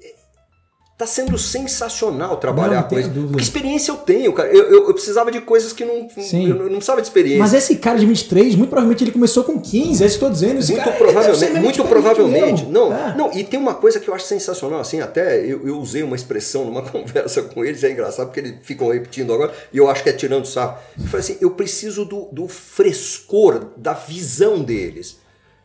Tá 0.95 1.07
sendo 1.07 1.39
sensacional 1.39 2.37
trabalhar 2.37 2.81
Não, 2.83 2.87
com 2.87 2.99
isso. 2.99 3.09
dúvida. 3.09 3.31
Porque 3.31 3.43
experiência 3.43 3.91
eu 3.91 3.97
tenho, 3.97 4.31
cara. 4.31 4.49
Eu, 4.49 4.63
eu, 4.69 4.87
eu 4.87 4.93
precisava 4.93 5.31
de 5.31 5.41
coisas 5.41 5.73
que 5.73 5.83
não. 5.83 6.07
Sim. 6.09 6.49
Eu 6.49 6.55
não 6.55 6.67
precisava 6.75 7.01
de 7.01 7.07
experiência. 7.07 7.39
Mas 7.39 7.51
esse 7.55 7.77
cara 7.77 7.97
de 7.97 8.05
23, 8.05 8.55
muito 8.55 8.69
provavelmente 8.69 9.03
ele 9.03 9.11
começou 9.11 9.43
com 9.43 9.59
15, 9.59 10.03
é 10.03 10.05
isso 10.05 10.19
que 10.19 10.23
eu 10.23 10.29
estou 10.29 10.29
dizendo. 10.29 10.59
Esse 10.59 10.71
muito 10.71 10.85
cara, 10.85 10.95
provavelmente, 10.95 11.39
muito 11.59 11.81
experiente 11.81 11.87
provavelmente. 11.89 12.65
Não, 12.67 12.93
É. 12.95 13.15
não, 13.17 13.33
e 13.33 13.43
tem 13.43 13.59
uma 13.59 13.73
coisa 13.73 13.99
que 13.99 14.07
eu 14.07 14.13
acho 14.13 14.25
sensacional, 14.25 14.79
assim, 14.79 15.01
até 15.01 15.39
eu, 15.43 15.67
eu 15.67 15.79
usei 15.79 16.03
uma 16.03 16.15
expressão 16.15 16.65
numa 16.65 16.83
conversa 16.87 17.41
com 17.41 17.65
eles, 17.65 17.83
é 17.83 17.91
engraçado 17.91 18.27
porque 18.27 18.41
eles 18.41 18.55
ficam 18.61 18.89
repetindo 18.89 19.33
agora, 19.33 19.51
e 19.73 19.77
eu 19.79 19.89
acho 19.89 20.03
que 20.03 20.09
é 20.09 20.13
tirando 20.13 20.45
sarro. 20.45 20.77
Eu 20.97 21.05
falei 21.07 21.19
assim, 21.21 21.37
eu 21.41 21.49
preciso 21.51 22.05
do, 22.05 22.29
do 22.31 22.47
frescor, 22.47 23.65
da 23.77 23.93
visão 23.93 24.61
deles. 24.63 25.17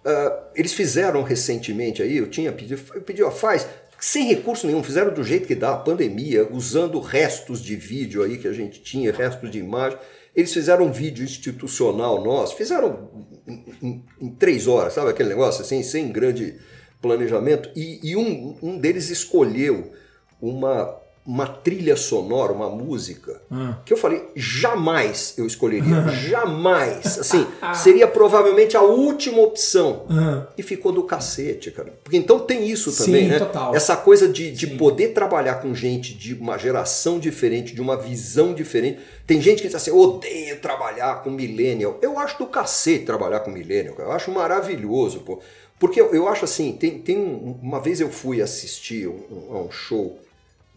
Ah, 0.05 0.32
eles 0.55 0.72
fizeram 0.72 1.22
recentemente 1.22 2.02
aí, 2.02 2.16
eu 2.16 2.28
tinha 2.28 2.50
pedido, 2.50 2.80
eu 2.94 3.02
pedi, 3.02 3.22
ó, 3.22 3.30
faz, 3.30 3.66
sem 4.01 4.27
recurso 4.29 4.66
nenhum, 4.66 4.83
fizeram 4.83 5.12
do 5.12 5.25
jeito 5.25 5.47
que 5.47 5.55
dá, 5.55 5.73
a 5.73 5.77
pandemia, 5.77 6.49
usando 6.53 7.01
restos 7.01 7.61
de 7.62 7.75
vídeo 7.77 8.23
aí 8.23 8.39
que 8.39 8.47
a 8.49 8.53
gente 8.53 8.81
tinha, 8.83 9.12
restos 9.12 9.51
de 9.51 9.59
imagem. 9.59 9.99
Eles 10.35 10.53
fizeram 10.53 10.85
um 10.87 10.93
vídeo 10.93 11.25
institucional 11.25 12.23
nosso, 12.23 12.55
fizeram 12.57 13.11
em, 13.47 13.65
em- 13.83 14.05
em 14.20 14.31
três 14.31 14.66
horas, 14.69 14.93
sabe 14.93 15.11
aquele 15.11 15.31
negócio 15.31 15.62
assim, 15.62 15.83
sem 15.83 16.12
grande 16.12 16.55
planejamento. 17.03 17.70
E, 17.75 17.99
e 18.03 18.16
um, 18.16 18.57
um 18.62 18.79
deles 18.79 19.11
escolheu 19.11 19.93
uma, 20.41 20.97
uma 21.30 21.46
trilha 21.46 21.94
sonora, 21.94 22.55
uma 22.55 22.70
música, 22.70 23.42
Ah. 23.50 23.76
que 23.84 23.92
eu 23.92 23.98
falei, 23.98 24.24
jamais 24.34 25.34
eu 25.36 25.46
escolheria, 25.46 26.09
jamais. 26.26 27.18
Assim, 27.18 27.46
seria 27.76 28.09
provavelmente 28.09 28.78
a 28.78 28.80
última 28.80 29.42
opção. 29.42 30.06
Ah. 30.09 30.46
E 30.56 30.62
ficou 30.62 30.90
do 30.90 31.02
cacete, 31.02 31.70
cara. 31.70 31.92
Porque 32.02 32.16
então 32.16 32.38
tem 32.38 32.66
isso 32.66 32.90
Sim, 32.90 33.05
também, 33.05 33.28
né? 33.28 33.38
total. 33.38 33.74
Essa 33.76 33.94
coisa 33.94 34.26
de, 34.26 34.50
de 34.50 34.68
Sim. 34.68 34.76
poder 34.78 35.09
trabalhar 35.09 35.56
com 35.56 35.74
gente 35.74 36.14
de 36.14 36.32
uma 36.32 36.56
geração 36.56 37.18
diferente, 37.18 37.74
de 37.74 37.82
uma 37.82 37.96
visão 37.98 38.55
diferente. 38.55 38.98
Tem 39.26 39.38
gente 39.38 39.60
que 39.60 39.68
diz 39.68 39.74
assim, 39.74 39.90
odeio 39.90 40.59
trabalhar 40.60 41.22
com 41.22 41.28
millennial. 41.30 41.98
Eu 42.00 42.18
acho 42.18 42.38
do 42.38 42.46
cacete 42.46 43.05
trabalhar 43.05 43.40
com 43.40 43.50
millennial, 43.50 43.94
cara. 43.94 44.09
Eu 44.09 44.12
acho 44.12 44.30
maravilhoso, 44.30 45.20
pô. 45.20 45.40
Porque 45.78 46.00
eu, 46.00 46.12
eu 46.14 46.26
acho 46.26 46.44
assim, 46.44 46.72
tem, 46.72 46.98
tem 46.98 47.18
um- 47.18 47.56
uma 47.62 47.78
vez 47.80 48.00
eu 48.00 48.09
fui 48.10 48.40
assistir 48.40 49.06
um- 49.06 49.20
um- 49.30 49.56
a 49.56 49.60
um 49.60 49.70
show 49.70 50.18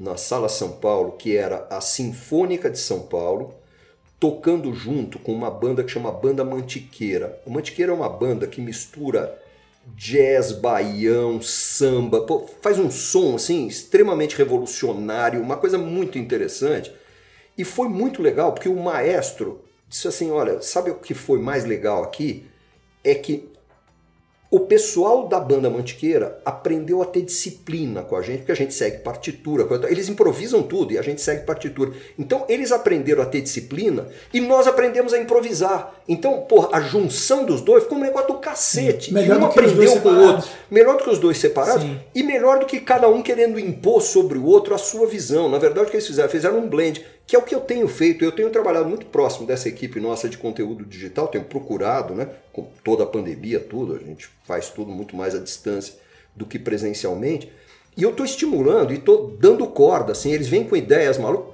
na 0.01 0.17
Sala 0.17 0.49
São 0.49 0.71
Paulo, 0.71 1.11
que 1.11 1.37
era 1.37 1.67
a 1.69 1.79
Sinfônica 1.79 2.71
de 2.71 2.79
São 2.79 3.01
Paulo, 3.01 3.53
tocando 4.19 4.73
junto 4.73 5.19
com 5.19 5.31
uma 5.31 5.51
banda 5.51 5.83
que 5.83 5.91
chama 5.91 6.11
Banda 6.11 6.43
Mantiqueira. 6.43 7.39
A 7.45 7.49
Mantiqueira 7.49 7.91
é 7.91 7.95
uma 7.95 8.09
banda 8.09 8.47
que 8.47 8.59
mistura 8.59 9.39
jazz, 9.95 10.53
baião, 10.53 11.39
samba, 11.39 12.21
pô, 12.21 12.47
faz 12.61 12.79
um 12.79 12.89
som 12.89 13.35
assim 13.35 13.67
extremamente 13.67 14.35
revolucionário, 14.35 15.41
uma 15.41 15.57
coisa 15.57 15.77
muito 15.77 16.17
interessante. 16.17 16.91
E 17.55 17.63
foi 17.63 17.87
muito 17.87 18.23
legal 18.23 18.53
porque 18.53 18.69
o 18.69 18.81
maestro 18.81 19.61
disse 19.87 20.07
assim, 20.07 20.31
olha, 20.31 20.63
sabe 20.63 20.89
o 20.89 20.95
que 20.95 21.13
foi 21.13 21.39
mais 21.39 21.63
legal 21.63 22.03
aqui? 22.03 22.47
É 23.03 23.13
que 23.13 23.50
o 24.51 24.59
pessoal 24.59 25.29
da 25.29 25.39
banda 25.39 25.69
Mantiqueira 25.69 26.37
aprendeu 26.43 27.01
a 27.01 27.05
ter 27.05 27.21
disciplina 27.21 28.03
com 28.03 28.17
a 28.17 28.21
gente, 28.21 28.39
porque 28.39 28.51
a 28.51 28.55
gente 28.55 28.73
segue 28.73 28.97
partitura. 28.97 29.65
Eles 29.89 30.09
improvisam 30.09 30.61
tudo 30.61 30.91
e 30.91 30.97
a 30.97 31.01
gente 31.01 31.21
segue 31.21 31.45
partitura. 31.45 31.93
Então 32.19 32.43
eles 32.49 32.73
aprenderam 32.73 33.23
a 33.23 33.25
ter 33.25 33.39
disciplina 33.39 34.09
e 34.33 34.41
nós 34.41 34.67
aprendemos 34.67 35.13
a 35.13 35.19
improvisar. 35.19 35.95
Então, 36.05 36.41
porra, 36.41 36.67
a 36.73 36.81
junção 36.81 37.45
dos 37.45 37.61
dois 37.61 37.83
ficou 37.83 37.97
um 37.97 38.01
negócio 38.01 38.27
do 38.27 38.39
cacete. 38.39 39.13
Melhor 39.13 39.39
um 39.39 39.45
aprendeu 39.45 40.01
com 40.01 40.09
o 40.09 40.21
outro. 40.21 40.49
Melhor 40.69 40.97
do 40.97 41.03
que 41.05 41.09
os 41.09 41.19
dois 41.19 41.37
separados 41.37 41.83
Sim. 41.83 41.97
e 42.13 42.21
melhor 42.21 42.59
do 42.59 42.65
que 42.65 42.81
cada 42.81 43.07
um 43.07 43.21
querendo 43.21 43.57
impor 43.57 44.01
sobre 44.01 44.37
o 44.37 44.45
outro 44.45 44.75
a 44.75 44.77
sua 44.77 45.07
visão. 45.07 45.47
Na 45.47 45.59
verdade, 45.59 45.87
o 45.87 45.89
que 45.89 45.95
eles 45.95 46.07
fizeram? 46.07 46.29
Fizeram 46.29 46.59
um 46.59 46.67
blend, 46.67 47.01
que 47.31 47.35
é 47.37 47.39
o 47.39 47.43
que 47.43 47.55
eu 47.55 47.61
tenho 47.61 47.87
feito. 47.87 48.25
Eu 48.25 48.31
tenho 48.33 48.49
trabalhado 48.49 48.89
muito 48.89 49.05
próximo 49.05 49.47
dessa 49.47 49.69
equipe 49.69 50.01
nossa 50.01 50.27
de 50.27 50.37
conteúdo 50.37 50.83
digital, 50.83 51.29
tenho 51.29 51.45
procurado, 51.45 52.13
né? 52.13 52.27
Com 52.51 52.67
toda 52.83 53.03
a 53.03 53.07
pandemia, 53.07 53.57
tudo, 53.57 53.95
a 53.95 53.99
gente 53.99 54.29
faz 54.45 54.67
tudo 54.69 54.91
muito 54.91 55.15
mais 55.15 55.33
à 55.33 55.39
distância 55.39 55.93
do 56.35 56.45
que 56.45 56.59
presencialmente. 56.59 57.49
E 57.95 58.03
eu 58.03 58.09
estou 58.09 58.25
estimulando 58.25 58.91
e 58.91 58.97
estou 58.97 59.29
dando 59.39 59.65
corda, 59.67 60.11
assim, 60.11 60.33
eles 60.33 60.49
vêm 60.49 60.65
com 60.67 60.75
ideias 60.75 61.17
malucas. 61.17 61.53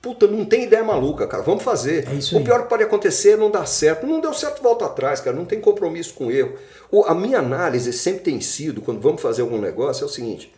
Puta, 0.00 0.26
não 0.26 0.46
tem 0.46 0.62
ideia 0.64 0.82
maluca, 0.82 1.26
cara. 1.26 1.42
Vamos 1.42 1.62
fazer. 1.62 2.08
É 2.08 2.14
isso 2.14 2.38
o 2.38 2.42
pior 2.42 2.62
que 2.62 2.68
pode 2.70 2.84
acontecer 2.84 3.32
é 3.32 3.36
não 3.36 3.50
dar 3.50 3.66
certo. 3.66 4.06
Não 4.06 4.22
deu 4.22 4.32
certo, 4.32 4.62
volta 4.62 4.86
atrás, 4.86 5.20
cara. 5.20 5.36
Não 5.36 5.44
tem 5.44 5.60
compromisso 5.60 6.14
com 6.14 6.30
erro. 6.30 6.54
O- 6.90 7.04
a 7.04 7.14
minha 7.14 7.40
análise 7.40 7.92
sempre 7.92 8.22
tem 8.22 8.40
sido, 8.40 8.80
quando 8.80 8.98
vamos 9.02 9.20
fazer 9.20 9.42
algum 9.42 9.60
negócio, 9.60 10.04
é 10.04 10.06
o 10.06 10.08
seguinte: 10.08 10.50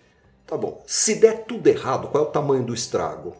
tá 0.46 0.56
bom, 0.56 0.80
se 0.86 1.16
der 1.16 1.44
tudo 1.44 1.66
errado, 1.66 2.06
qual 2.06 2.22
é 2.24 2.26
o 2.28 2.30
tamanho 2.30 2.62
do 2.62 2.72
estrago? 2.72 3.34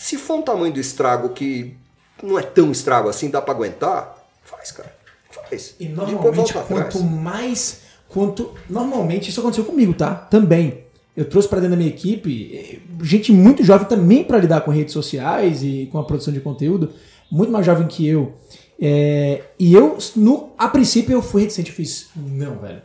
Se 0.00 0.16
for 0.16 0.38
um 0.38 0.42
tamanho 0.42 0.72
do 0.72 0.80
estrago 0.80 1.28
que 1.28 1.76
não 2.22 2.38
é 2.38 2.42
tão 2.42 2.72
estrago 2.72 3.10
assim, 3.10 3.28
dá 3.28 3.42
pra 3.42 3.52
aguentar, 3.52 4.16
faz, 4.42 4.72
cara. 4.72 4.90
Faz. 5.30 5.74
E 5.78 5.88
normalmente, 5.88 6.54
quanto 6.54 7.04
mais. 7.04 7.82
Quanto, 8.08 8.54
normalmente, 8.68 9.28
isso 9.28 9.40
aconteceu 9.40 9.62
comigo, 9.62 9.92
tá? 9.92 10.14
Também. 10.14 10.84
Eu 11.14 11.26
trouxe 11.26 11.46
para 11.46 11.60
dentro 11.60 11.72
da 11.72 11.76
minha 11.76 11.90
equipe 11.90 12.50
eh, 12.54 13.04
gente 13.04 13.30
muito 13.30 13.62
jovem 13.62 13.86
também 13.86 14.24
para 14.24 14.38
lidar 14.38 14.62
com 14.62 14.70
redes 14.70 14.94
sociais 14.94 15.62
e 15.62 15.86
com 15.92 15.98
a 15.98 16.04
produção 16.04 16.32
de 16.32 16.40
conteúdo, 16.40 16.94
muito 17.30 17.52
mais 17.52 17.66
jovem 17.66 17.86
que 17.86 18.08
eu. 18.08 18.32
É, 18.80 19.42
e 19.58 19.74
eu, 19.74 19.98
no, 20.16 20.48
a 20.56 20.66
princípio, 20.66 21.12
eu 21.12 21.20
fui 21.20 21.42
reticente. 21.42 21.68
Eu 21.68 21.76
fiz, 21.76 22.08
não, 22.16 22.56
velho. 22.56 22.80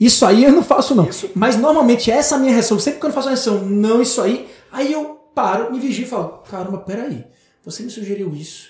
Isso 0.00 0.24
aí 0.24 0.44
eu 0.44 0.50
não 0.50 0.62
faço, 0.62 0.94
não. 0.94 1.10
Isso. 1.10 1.30
Mas 1.34 1.58
normalmente 1.58 2.10
essa 2.10 2.36
é 2.36 2.38
a 2.38 2.40
minha 2.40 2.54
reação. 2.54 2.78
Sempre 2.78 3.00
que 3.00 3.06
eu 3.06 3.12
faço 3.12 3.28
uma 3.28 3.34
reação, 3.34 3.66
não, 3.66 4.00
isso 4.00 4.22
aí, 4.22 4.48
aí 4.72 4.90
eu 4.90 5.13
paro, 5.34 5.72
me 5.72 5.78
vigio 5.78 6.04
e 6.04 6.08
falo, 6.08 6.42
caramba, 6.50 6.78
peraí, 6.78 7.24
você 7.64 7.82
me 7.82 7.90
sugeriu 7.90 8.34
isso. 8.34 8.68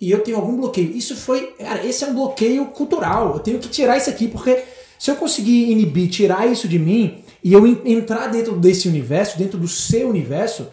E 0.00 0.10
eu 0.10 0.20
tenho 0.22 0.36
algum 0.36 0.56
bloqueio. 0.56 0.94
Isso 0.94 1.16
foi. 1.16 1.54
Cara, 1.58 1.84
esse 1.84 2.04
é 2.04 2.06
um 2.06 2.14
bloqueio 2.14 2.66
cultural. 2.66 3.34
Eu 3.34 3.40
tenho 3.40 3.58
que 3.58 3.68
tirar 3.68 3.96
isso 3.96 4.10
aqui, 4.10 4.28
porque 4.28 4.62
se 4.98 5.10
eu 5.10 5.16
conseguir 5.16 5.70
inibir, 5.70 6.10
tirar 6.10 6.46
isso 6.46 6.68
de 6.68 6.78
mim, 6.78 7.22
e 7.42 7.52
eu 7.52 7.66
entrar 7.66 8.26
dentro 8.28 8.56
desse 8.58 8.88
universo, 8.88 9.38
dentro 9.38 9.58
do 9.58 9.68
seu 9.68 10.08
universo, 10.08 10.68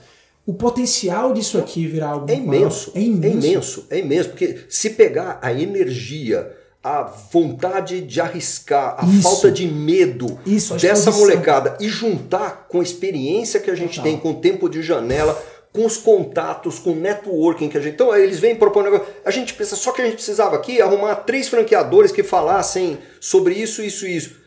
o 0.46 0.54
potencial 0.54 1.34
disso 1.34 1.58
aqui 1.58 1.88
virar 1.88 2.10
algo 2.10 2.30
é 2.30 2.36
imenso, 2.36 2.92
é 2.94 3.02
imenso. 3.02 3.38
É 3.38 3.48
imenso, 3.48 3.88
é 3.92 4.00
imenso, 4.00 4.30
porque 4.30 4.60
se 4.68 4.90
pegar 4.92 5.40
a 5.42 5.54
energia, 5.54 6.52
a 6.84 7.04
vontade 7.04 8.02
de 8.02 8.20
arriscar, 8.20 8.98
a 9.00 9.06
Isso. 9.08 9.22
falta 9.22 9.50
de 9.50 9.66
medo 9.66 10.38
Isso, 10.46 10.76
dessa 10.76 11.12
molecada 11.12 11.78
e 11.80 11.88
juntar 11.88 12.68
com 12.68 12.82
a 12.82 12.84
experiência 12.84 13.62
que 13.62 13.72
a 13.72 13.76
gente 13.76 13.96
Total. 13.96 14.04
tem, 14.04 14.20
com 14.20 14.32
o 14.32 14.42
tempo 14.42 14.68
de 14.68 14.84
janela, 14.84 15.42
com 15.72 15.86
os 15.86 15.96
contatos, 15.96 16.80
com 16.80 16.92
o 16.92 16.96
networking 16.96 17.70
que 17.70 17.78
a 17.78 17.82
gente. 17.82 17.94
Então, 17.94 18.12
aí 18.12 18.22
eles 18.22 18.38
vêm 18.40 18.56
propor 18.56 18.82
um 18.82 18.92
negócio. 18.92 19.08
A 19.24 19.32
gente 19.32 19.54
pensa, 19.54 19.78
só 19.78 19.94
que 19.94 20.02
a 20.02 20.06
gente 20.06 20.16
precisava 20.16 20.58
aqui 20.58 20.82
arrumar 20.82 21.16
três 21.16 21.48
franqueadores 21.48 22.12
que 22.12 22.22
falassem 22.22 23.00
sobre 23.20 23.56
isso, 23.56 23.82
isso 23.82 24.06
e 24.06 24.18
isso. 24.18 24.44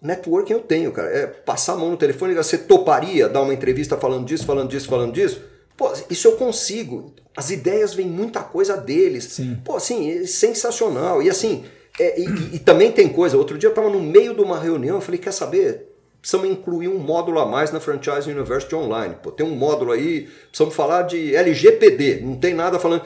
Networking 0.00 0.52
eu 0.52 0.60
tenho, 0.60 0.92
cara. 0.92 1.08
É 1.08 1.26
passar 1.26 1.74
a 1.74 1.76
mão 1.76 1.90
no 1.90 1.96
telefone, 1.96 2.34
você 2.34 2.56
toparia 2.56 3.28
dar 3.28 3.42
uma 3.42 3.52
entrevista 3.52 3.96
falando 3.96 4.24
disso, 4.24 4.46
falando 4.46 4.70
disso, 4.70 4.88
falando 4.88 5.12
disso? 5.12 5.42
Pô, 5.76 5.92
isso 6.10 6.28
eu 6.28 6.32
consigo. 6.32 7.14
As 7.36 7.50
ideias 7.50 7.94
vêm 7.94 8.06
muita 8.06 8.42
coisa 8.42 8.76
deles. 8.76 9.24
Sim. 9.24 9.58
Pô, 9.64 9.76
assim, 9.76 10.10
é 10.10 10.26
sensacional. 10.26 11.22
E 11.22 11.30
assim, 11.30 11.64
é, 11.98 12.20
e, 12.20 12.56
e, 12.56 12.58
também 12.58 12.90
tem 12.92 13.08
coisa. 13.08 13.36
Outro 13.36 13.58
dia 13.58 13.68
eu 13.68 13.72
estava 13.72 13.90
no 13.90 14.00
meio 14.00 14.34
de 14.34 14.40
uma 14.40 14.58
reunião, 14.58 14.96
eu 14.96 15.00
falei, 15.00 15.18
quer 15.18 15.32
saber? 15.32 15.88
Precisamos 16.20 16.48
incluir 16.50 16.88
um 16.88 16.98
módulo 16.98 17.40
a 17.40 17.46
mais 17.46 17.72
na 17.72 17.80
Franchise 17.80 18.30
University 18.30 18.74
Online. 18.74 19.16
Pô, 19.20 19.32
tem 19.32 19.44
um 19.44 19.56
módulo 19.56 19.90
aí, 19.92 20.28
precisamos 20.48 20.74
falar 20.74 21.02
de 21.02 21.34
LGPD. 21.34 22.20
Não 22.22 22.36
tem 22.36 22.54
nada 22.54 22.78
falando. 22.78 23.02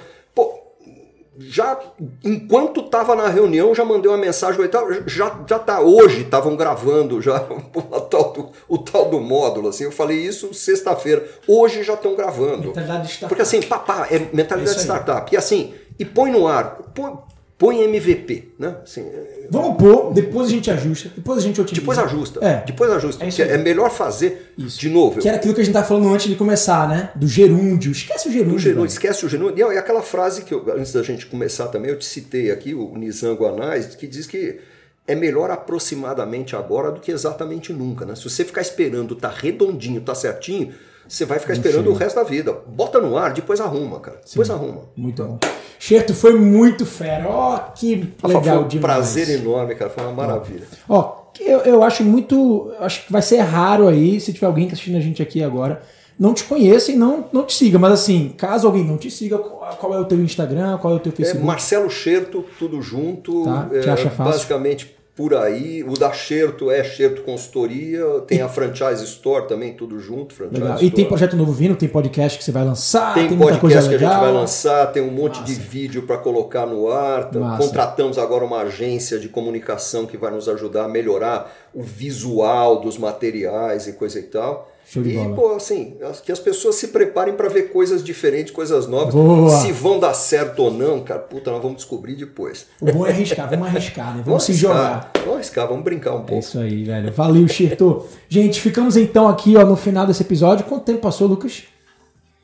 Já 1.39 1.79
enquanto 2.25 2.81
estava 2.81 3.15
na 3.15 3.29
reunião 3.29 3.75
já 3.75 3.85
mandei 3.85 4.11
uma 4.11 4.17
mensagem 4.17 4.67
tal, 4.69 4.91
já 5.07 5.39
já 5.47 5.59
tá 5.59 5.81
hoje 5.81 6.23
estavam 6.23 6.57
gravando 6.57 7.21
já 7.21 7.45
o 7.75 7.83
tal, 8.01 8.33
do, 8.33 8.51
o 8.69 8.79
tal 8.79 9.11
do 9.11 9.21
módulo 9.21 9.69
assim 9.69 9.85
eu 9.85 9.93
falei 9.93 10.19
isso 10.19 10.55
sexta-feira 10.55 11.27
hoje 11.47 11.83
já 11.83 11.95
estão 11.95 12.15
gravando. 12.17 12.69
Mentalidade 12.69 13.03
de 13.03 13.09
startup. 13.09 13.29
porque 13.29 13.43
assim 13.43 13.61
papá 13.63 14.07
é 14.11 14.19
mentalidade 14.33 14.77
é 14.77 14.79
de 14.79 14.83
startup. 14.83 15.35
E 15.35 15.37
assim 15.37 15.75
e 15.99 16.05
põe 16.05 16.31
no 16.31 16.47
ar 16.47 16.79
põe, 16.95 17.13
põe 17.59 17.83
MVP, 17.83 18.53
né? 18.59 18.77
Assim, 18.83 19.05
Vamos 19.51 19.77
pôr, 19.79 20.13
depois 20.13 20.49
a 20.49 20.51
gente 20.51 20.71
ajusta, 20.71 21.11
depois 21.15 21.39
a 21.39 21.41
gente 21.41 21.61
otimiza. 21.61 21.81
Depois 21.81 21.99
ajusta. 21.99 22.45
É. 22.45 22.65
Depois 22.67 22.91
ajusta. 22.91 23.25
É, 23.25 23.55
é 23.55 23.59
melhor 23.59 23.91
fazer 23.91 24.53
isso. 24.59 24.79
de 24.79 24.89
novo. 24.89 25.21
Que 25.21 25.29
era 25.29 25.37
aquilo 25.37 25.55
que 25.55 25.61
a 25.61 25.65
gente 25.65 25.71
estava 25.73 25.87
falando 25.87 26.13
antes 26.13 26.29
de 26.29 26.35
começar, 26.35 26.89
né? 26.89 27.11
Do 27.15 27.27
gerúndio. 27.27 27.93
Esquece 27.93 28.29
o 28.29 28.33
gerúndio. 28.33 28.59
gerúndio 28.59 28.87
esquece 28.87 29.25
o 29.25 29.29
gerúndio. 29.29 29.73
E 29.73 29.79
aquela 29.79 30.03
frase 30.03 30.43
que 30.43 30.53
eu, 30.53 30.65
antes 30.77 30.93
da 30.93 31.03
gente 31.03 31.27
começar 31.27 31.69
também, 31.69 31.91
eu 31.91 31.99
te 31.99 32.05
citei 32.05 32.51
aqui, 32.51 32.75
o 32.75 32.97
Nizam 32.97 33.35
Guanais, 33.35 33.95
que 33.95 34.07
diz 34.07 34.27
que 34.27 34.59
é 35.07 35.15
melhor 35.15 35.51
aproximadamente 35.51 36.57
agora 36.57 36.91
do 36.91 37.01
que 37.01 37.13
exatamente 37.13 37.73
nunca, 37.73 38.05
né? 38.05 38.15
Se 38.17 38.25
você 38.25 38.45
ficar 38.45 38.61
esperando 38.61 39.15
tá 39.15 39.29
redondinho, 39.29 40.01
tá 40.01 40.15
certinho, 40.15 40.75
você 41.09 41.25
vai 41.25 41.39
ficar 41.39 41.53
esperando 41.53 41.89
o 41.89 41.95
resto 41.95 42.17
da 42.17 42.25
vida. 42.25 42.53
Bota 42.53 43.01
no 43.01 43.17
ar, 43.17 43.33
depois 43.33 43.61
arruma, 43.61 44.01
cara. 44.01 44.17
Sim. 44.25 44.33
Depois 44.33 44.51
arruma. 44.51 44.83
Muito 44.97 45.23
bom. 45.23 45.39
Xerto, 45.79 46.15
foi 46.15 46.39
muito 46.39 46.87
fera. 46.87 47.29
Ó, 47.29 47.55
oh, 47.57 47.73
que 47.73 48.13
legal 48.25 48.43
foi 48.43 48.65
um 48.65 48.69
demais. 48.69 48.81
prazer 48.81 49.29
enorme, 49.31 49.75
cara. 49.75 49.91
Foi 49.91 50.05
uma 50.05 50.13
maravilha. 50.13 50.67
Ó, 50.89 51.27
eu, 51.41 51.61
eu 51.61 51.83
acho 51.83 52.03
muito. 52.05 52.73
Acho 52.81 53.07
que 53.07 53.13
vai 53.13 53.23
ser 53.23 53.39
raro 53.39 53.89
aí, 53.89 54.21
se 54.21 54.33
tiver 54.33 54.47
alguém 54.47 54.65
que 54.65 54.71
tá 54.71 54.75
assistindo 54.75 54.97
a 54.97 55.01
gente 55.01 55.23
aqui 55.23 55.43
agora, 55.43 55.83
não 56.19 56.33
te 56.33 56.45
conheça 56.45 56.91
e 56.91 56.97
não, 56.97 57.27
não 57.33 57.45
te 57.45 57.55
siga. 57.55 57.79
Mas 57.79 57.93
assim, 57.93 58.35
caso 58.37 58.67
alguém 58.67 58.85
não 58.85 58.97
te 58.97 59.11
siga, 59.11 59.39
qual 59.39 59.95
é 59.95 59.99
o 59.99 60.05
teu 60.05 60.21
Instagram, 60.21 60.79
qual 60.79 60.95
é 60.95 60.97
o 60.97 61.01
teu 61.01 61.13
é 61.13 61.17
Facebook? 61.17 61.45
É 61.45 61.47
Marcelo 61.47 61.91
Xerto, 61.91 62.45
tudo 62.59 62.81
junto. 62.81 63.45
Tá, 63.45 63.69
te 63.81 63.91
acha 63.91 64.09
é, 64.09 64.11
fácil. 64.11 64.33
Basicamente 64.33 64.96
por 65.17 65.35
aí. 65.35 65.83
O 65.83 65.95
da 65.95 66.13
Xerto 66.13 66.71
é 66.71 66.85
Xerto 66.85 67.23
Consultoria, 67.23 68.05
tem 68.27 68.43
a 68.43 68.49
Franchise 68.49 69.03
Store 69.03 69.49
também, 69.49 69.73
tudo 69.73 69.99
junto. 69.99 70.35
Legal. 70.45 70.77
E 70.83 70.91
tem 70.91 71.07
projeto 71.07 71.35
novo 71.35 71.53
vindo, 71.53 71.75
tem 71.75 71.89
podcast 71.89 72.39
que 72.39 72.45
você 72.45 72.53
vai 72.53 72.63
lançar, 72.63 73.15
tem, 73.15 73.29
tem 73.29 73.39
podcast 73.39 73.89
que 73.89 73.95
a 73.95 73.99
gente 73.99 74.21
vai 74.21 74.33
lançar, 74.33 74.93
tem 74.93 75.03
um 75.03 75.11
monte 75.11 75.41
Massa. 75.41 75.53
de 75.53 75.59
vídeo 75.59 76.03
para 76.03 76.19
colocar 76.19 76.67
no 76.67 76.91
ar. 76.93 77.33
Massa. 77.35 77.67
Contratamos 77.67 78.19
agora 78.19 78.45
uma 78.45 78.61
agência 78.61 79.19
de 79.19 79.31
comunicação 79.31 80.05
que 80.05 80.19
vai 80.19 80.31
nos 80.31 80.49
ajudar 80.51 80.85
a 80.85 80.89
melhorar 80.89 81.51
o 81.73 81.83
visual 81.83 82.81
dos 82.81 82.99
materiais 82.99 83.89
e 83.89 83.95
coisa 83.95 84.19
e 84.19 84.25
tal. 84.25 84.71
Show 84.89 85.03
de 85.03 85.11
e, 85.11 85.15
bola. 85.15 85.35
pô, 85.35 85.55
assim, 85.57 85.97
que 86.25 86.31
as 86.31 86.39
pessoas 86.39 86.77
se 86.77 86.89
preparem 86.89 87.35
para 87.35 87.49
ver 87.49 87.73
coisas 87.73 88.05
diferentes, 88.05 88.53
coisas 88.53 88.87
novas. 88.87 89.13
Boa. 89.13 89.51
Se 89.51 89.73
vão 89.73 89.99
dar 89.99 90.15
certo 90.15 90.61
ou 90.61 90.71
não, 90.71 91.01
cara, 91.01 91.19
puta, 91.19 91.51
nós 91.51 91.61
vamos 91.61 91.79
descobrir 91.79 92.15
depois. 92.15 92.67
O 92.81 92.87
bom 92.93 93.05
é 93.05 93.11
arriscar, 93.11 93.51
vamos 93.51 93.67
arriscar, 93.67 94.07
né? 94.17 94.23
Vamos, 94.25 94.27
vamos 94.27 94.45
se 94.45 94.53
arriscar, 94.53 94.73
jogar. 94.73 95.11
Vamos 95.19 95.35
arriscar, 95.35 95.69
vamos 95.69 95.85
brincar 95.85 96.15
um 96.15 96.19
pouco. 96.19 96.35
É 96.35 96.39
isso 96.39 96.59
aí, 96.61 96.85
velho. 96.85 97.13
Valeu, 97.13 97.49
Xerto. 97.49 98.07
Gente, 98.29 98.61
ficamos 98.61 98.97
então 98.97 99.27
aqui, 99.27 99.57
ó, 99.57 99.65
no 99.65 99.75
final 99.75 100.07
desse 100.07 100.23
episódio. 100.23 100.65
Quanto 100.65 100.85
tempo 100.85 101.01
passou, 101.01 101.27
Lucas? 101.27 101.65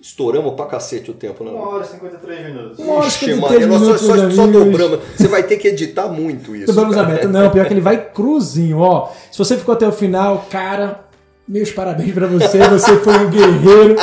Estouramos 0.00 0.54
pra 0.54 0.66
cacete 0.66 1.12
o 1.12 1.14
tempo, 1.14 1.44
né? 1.44 1.52
Uma 1.52 1.68
hora 1.68 1.84
e 1.84 1.86
53 1.86 2.46
minutos. 2.46 2.78
Uma 2.80 2.94
hora 2.94 3.06
e 3.06 3.10
53 3.12 3.66
minutos. 3.68 3.88
Nós 3.88 4.00
só, 4.00 4.16
só, 4.16 4.30
só 4.32 4.46
dobramos. 4.48 4.98
Você 5.16 5.28
vai 5.28 5.44
ter 5.44 5.58
que 5.58 5.68
editar 5.68 6.08
muito 6.08 6.56
isso. 6.56 6.66
Dobramos 6.66 6.96
a 6.96 7.04
meta. 7.04 7.28
Não, 7.28 7.48
pior 7.50 7.66
que 7.68 7.72
ele 7.72 7.80
vai 7.80 8.10
cruzinho, 8.10 8.80
ó. 8.80 9.12
Se 9.30 9.38
você 9.38 9.56
ficou 9.56 9.72
até 9.72 9.86
o 9.86 9.92
final, 9.92 10.44
cara, 10.50 11.04
meus 11.52 11.70
parabéns 11.70 12.14
para 12.14 12.26
você, 12.26 12.66
você 12.66 12.96
foi 12.96 13.12
um 13.18 13.30
guerreiro. 13.30 13.96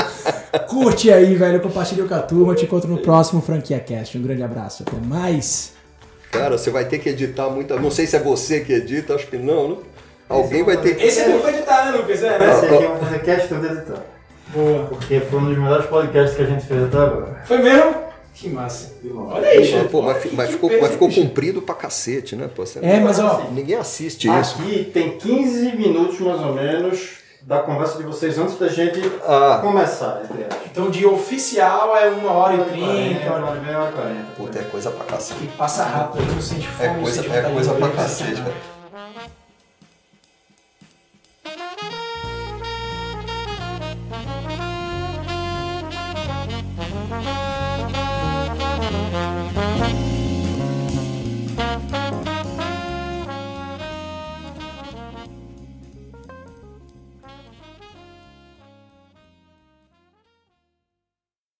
Curte 0.67 1.11
aí, 1.11 1.33
velho, 1.33 1.59
compartilha 1.59 2.05
com 2.05 2.13
a 2.13 2.21
turma. 2.21 2.53
Te 2.53 2.65
encontro 2.65 2.87
no 2.87 2.99
próximo 2.99 3.41
Franquia 3.41 3.79
Cast. 3.79 4.15
Um 4.19 4.21
grande 4.21 4.43
abraço, 4.43 4.83
até 4.87 4.97
mais. 5.03 5.73
Cara, 6.31 6.59
você 6.59 6.69
vai 6.69 6.85
ter 6.85 6.99
que 6.99 7.09
editar 7.09 7.49
muita. 7.49 7.79
Não 7.79 7.89
sei 7.89 8.05
se 8.05 8.15
é 8.15 8.19
você 8.19 8.59
que 8.59 8.71
edita, 8.71 9.15
acho 9.15 9.25
que 9.25 9.37
não, 9.37 9.69
né? 9.69 9.75
Alguém 10.29 10.63
vai 10.63 10.77
ter 10.77 10.95
que. 10.95 11.03
Esse 11.03 11.21
é 11.21 11.27
meu 11.27 11.39
pra 11.39 11.49
editar, 11.49 11.91
né, 11.91 11.97
Lucas? 11.97 12.23
É, 12.23 12.35
Esse 12.35 12.65
aqui 12.65 12.83
é 12.83 12.89
um 12.89 12.97
podcast 12.99 13.47
todo 13.47 13.65
editar. 13.65 14.03
Boa. 14.53 14.85
Porque 14.85 15.19
foi 15.19 15.39
um 15.39 15.45
dos 15.45 15.57
melhores 15.57 15.85
podcasts 15.87 16.35
que 16.35 16.43
a 16.43 16.45
gente 16.45 16.63
fez 16.67 16.83
até 16.83 16.97
agora. 16.97 17.41
Foi 17.45 17.57
mesmo? 17.57 17.95
Que 18.35 18.47
massa. 18.47 18.93
Olha 19.15 19.47
aí, 19.47 19.87
Pô, 19.91 20.03
mas, 20.03 20.31
mas, 20.33 20.51
ficou, 20.51 20.71
mas 20.79 20.91
ficou 20.91 21.11
comprido 21.11 21.63
pra 21.63 21.73
cacete, 21.73 22.35
né? 22.35 22.47
Pô, 22.55 22.63
é, 22.81 22.99
mas 22.99 23.19
ó. 23.19 23.47
Ninguém 23.51 23.75
assiste 23.75 24.29
aqui 24.29 24.39
isso. 24.39 24.61
Aqui 24.61 24.91
tem 24.93 25.17
15 25.17 25.75
minutos 25.75 26.19
mais 26.19 26.39
ou 26.41 26.53
menos 26.53 27.18
da 27.49 27.57
conversa 27.57 27.97
de 27.97 28.03
vocês 28.03 28.37
antes 28.37 28.59
da 28.59 28.67
gente 28.67 29.01
ah. 29.27 29.57
começar, 29.59 30.21
Então, 30.67 30.91
de 30.91 31.03
oficial 31.03 31.97
é 31.97 32.07
uma 32.07 32.31
hora 32.31 32.53
e 32.53 32.63
trinta. 32.65 33.25
Uma 33.25 33.47
hora 33.49 33.57
e 33.57 33.61
meia, 33.61 33.77
uma 33.77 33.85
hora 33.85 33.91
e 33.91 33.95
quarenta. 33.95 34.25
Puta, 34.37 34.59
é 34.59 34.63
coisa 34.65 34.91
pra 34.91 35.03
cacete. 35.05 35.45
E 35.45 35.47
passa 35.47 35.83
rápido, 35.83 36.31
não 36.31 36.39
sente 36.39 36.67
fome. 36.67 36.89
É 36.89 37.01
coisa, 37.01 37.21
é 37.21 37.51
coisa 37.51 37.73
pra 37.73 37.89
cacete, 37.89 38.39
cara. 38.39 38.78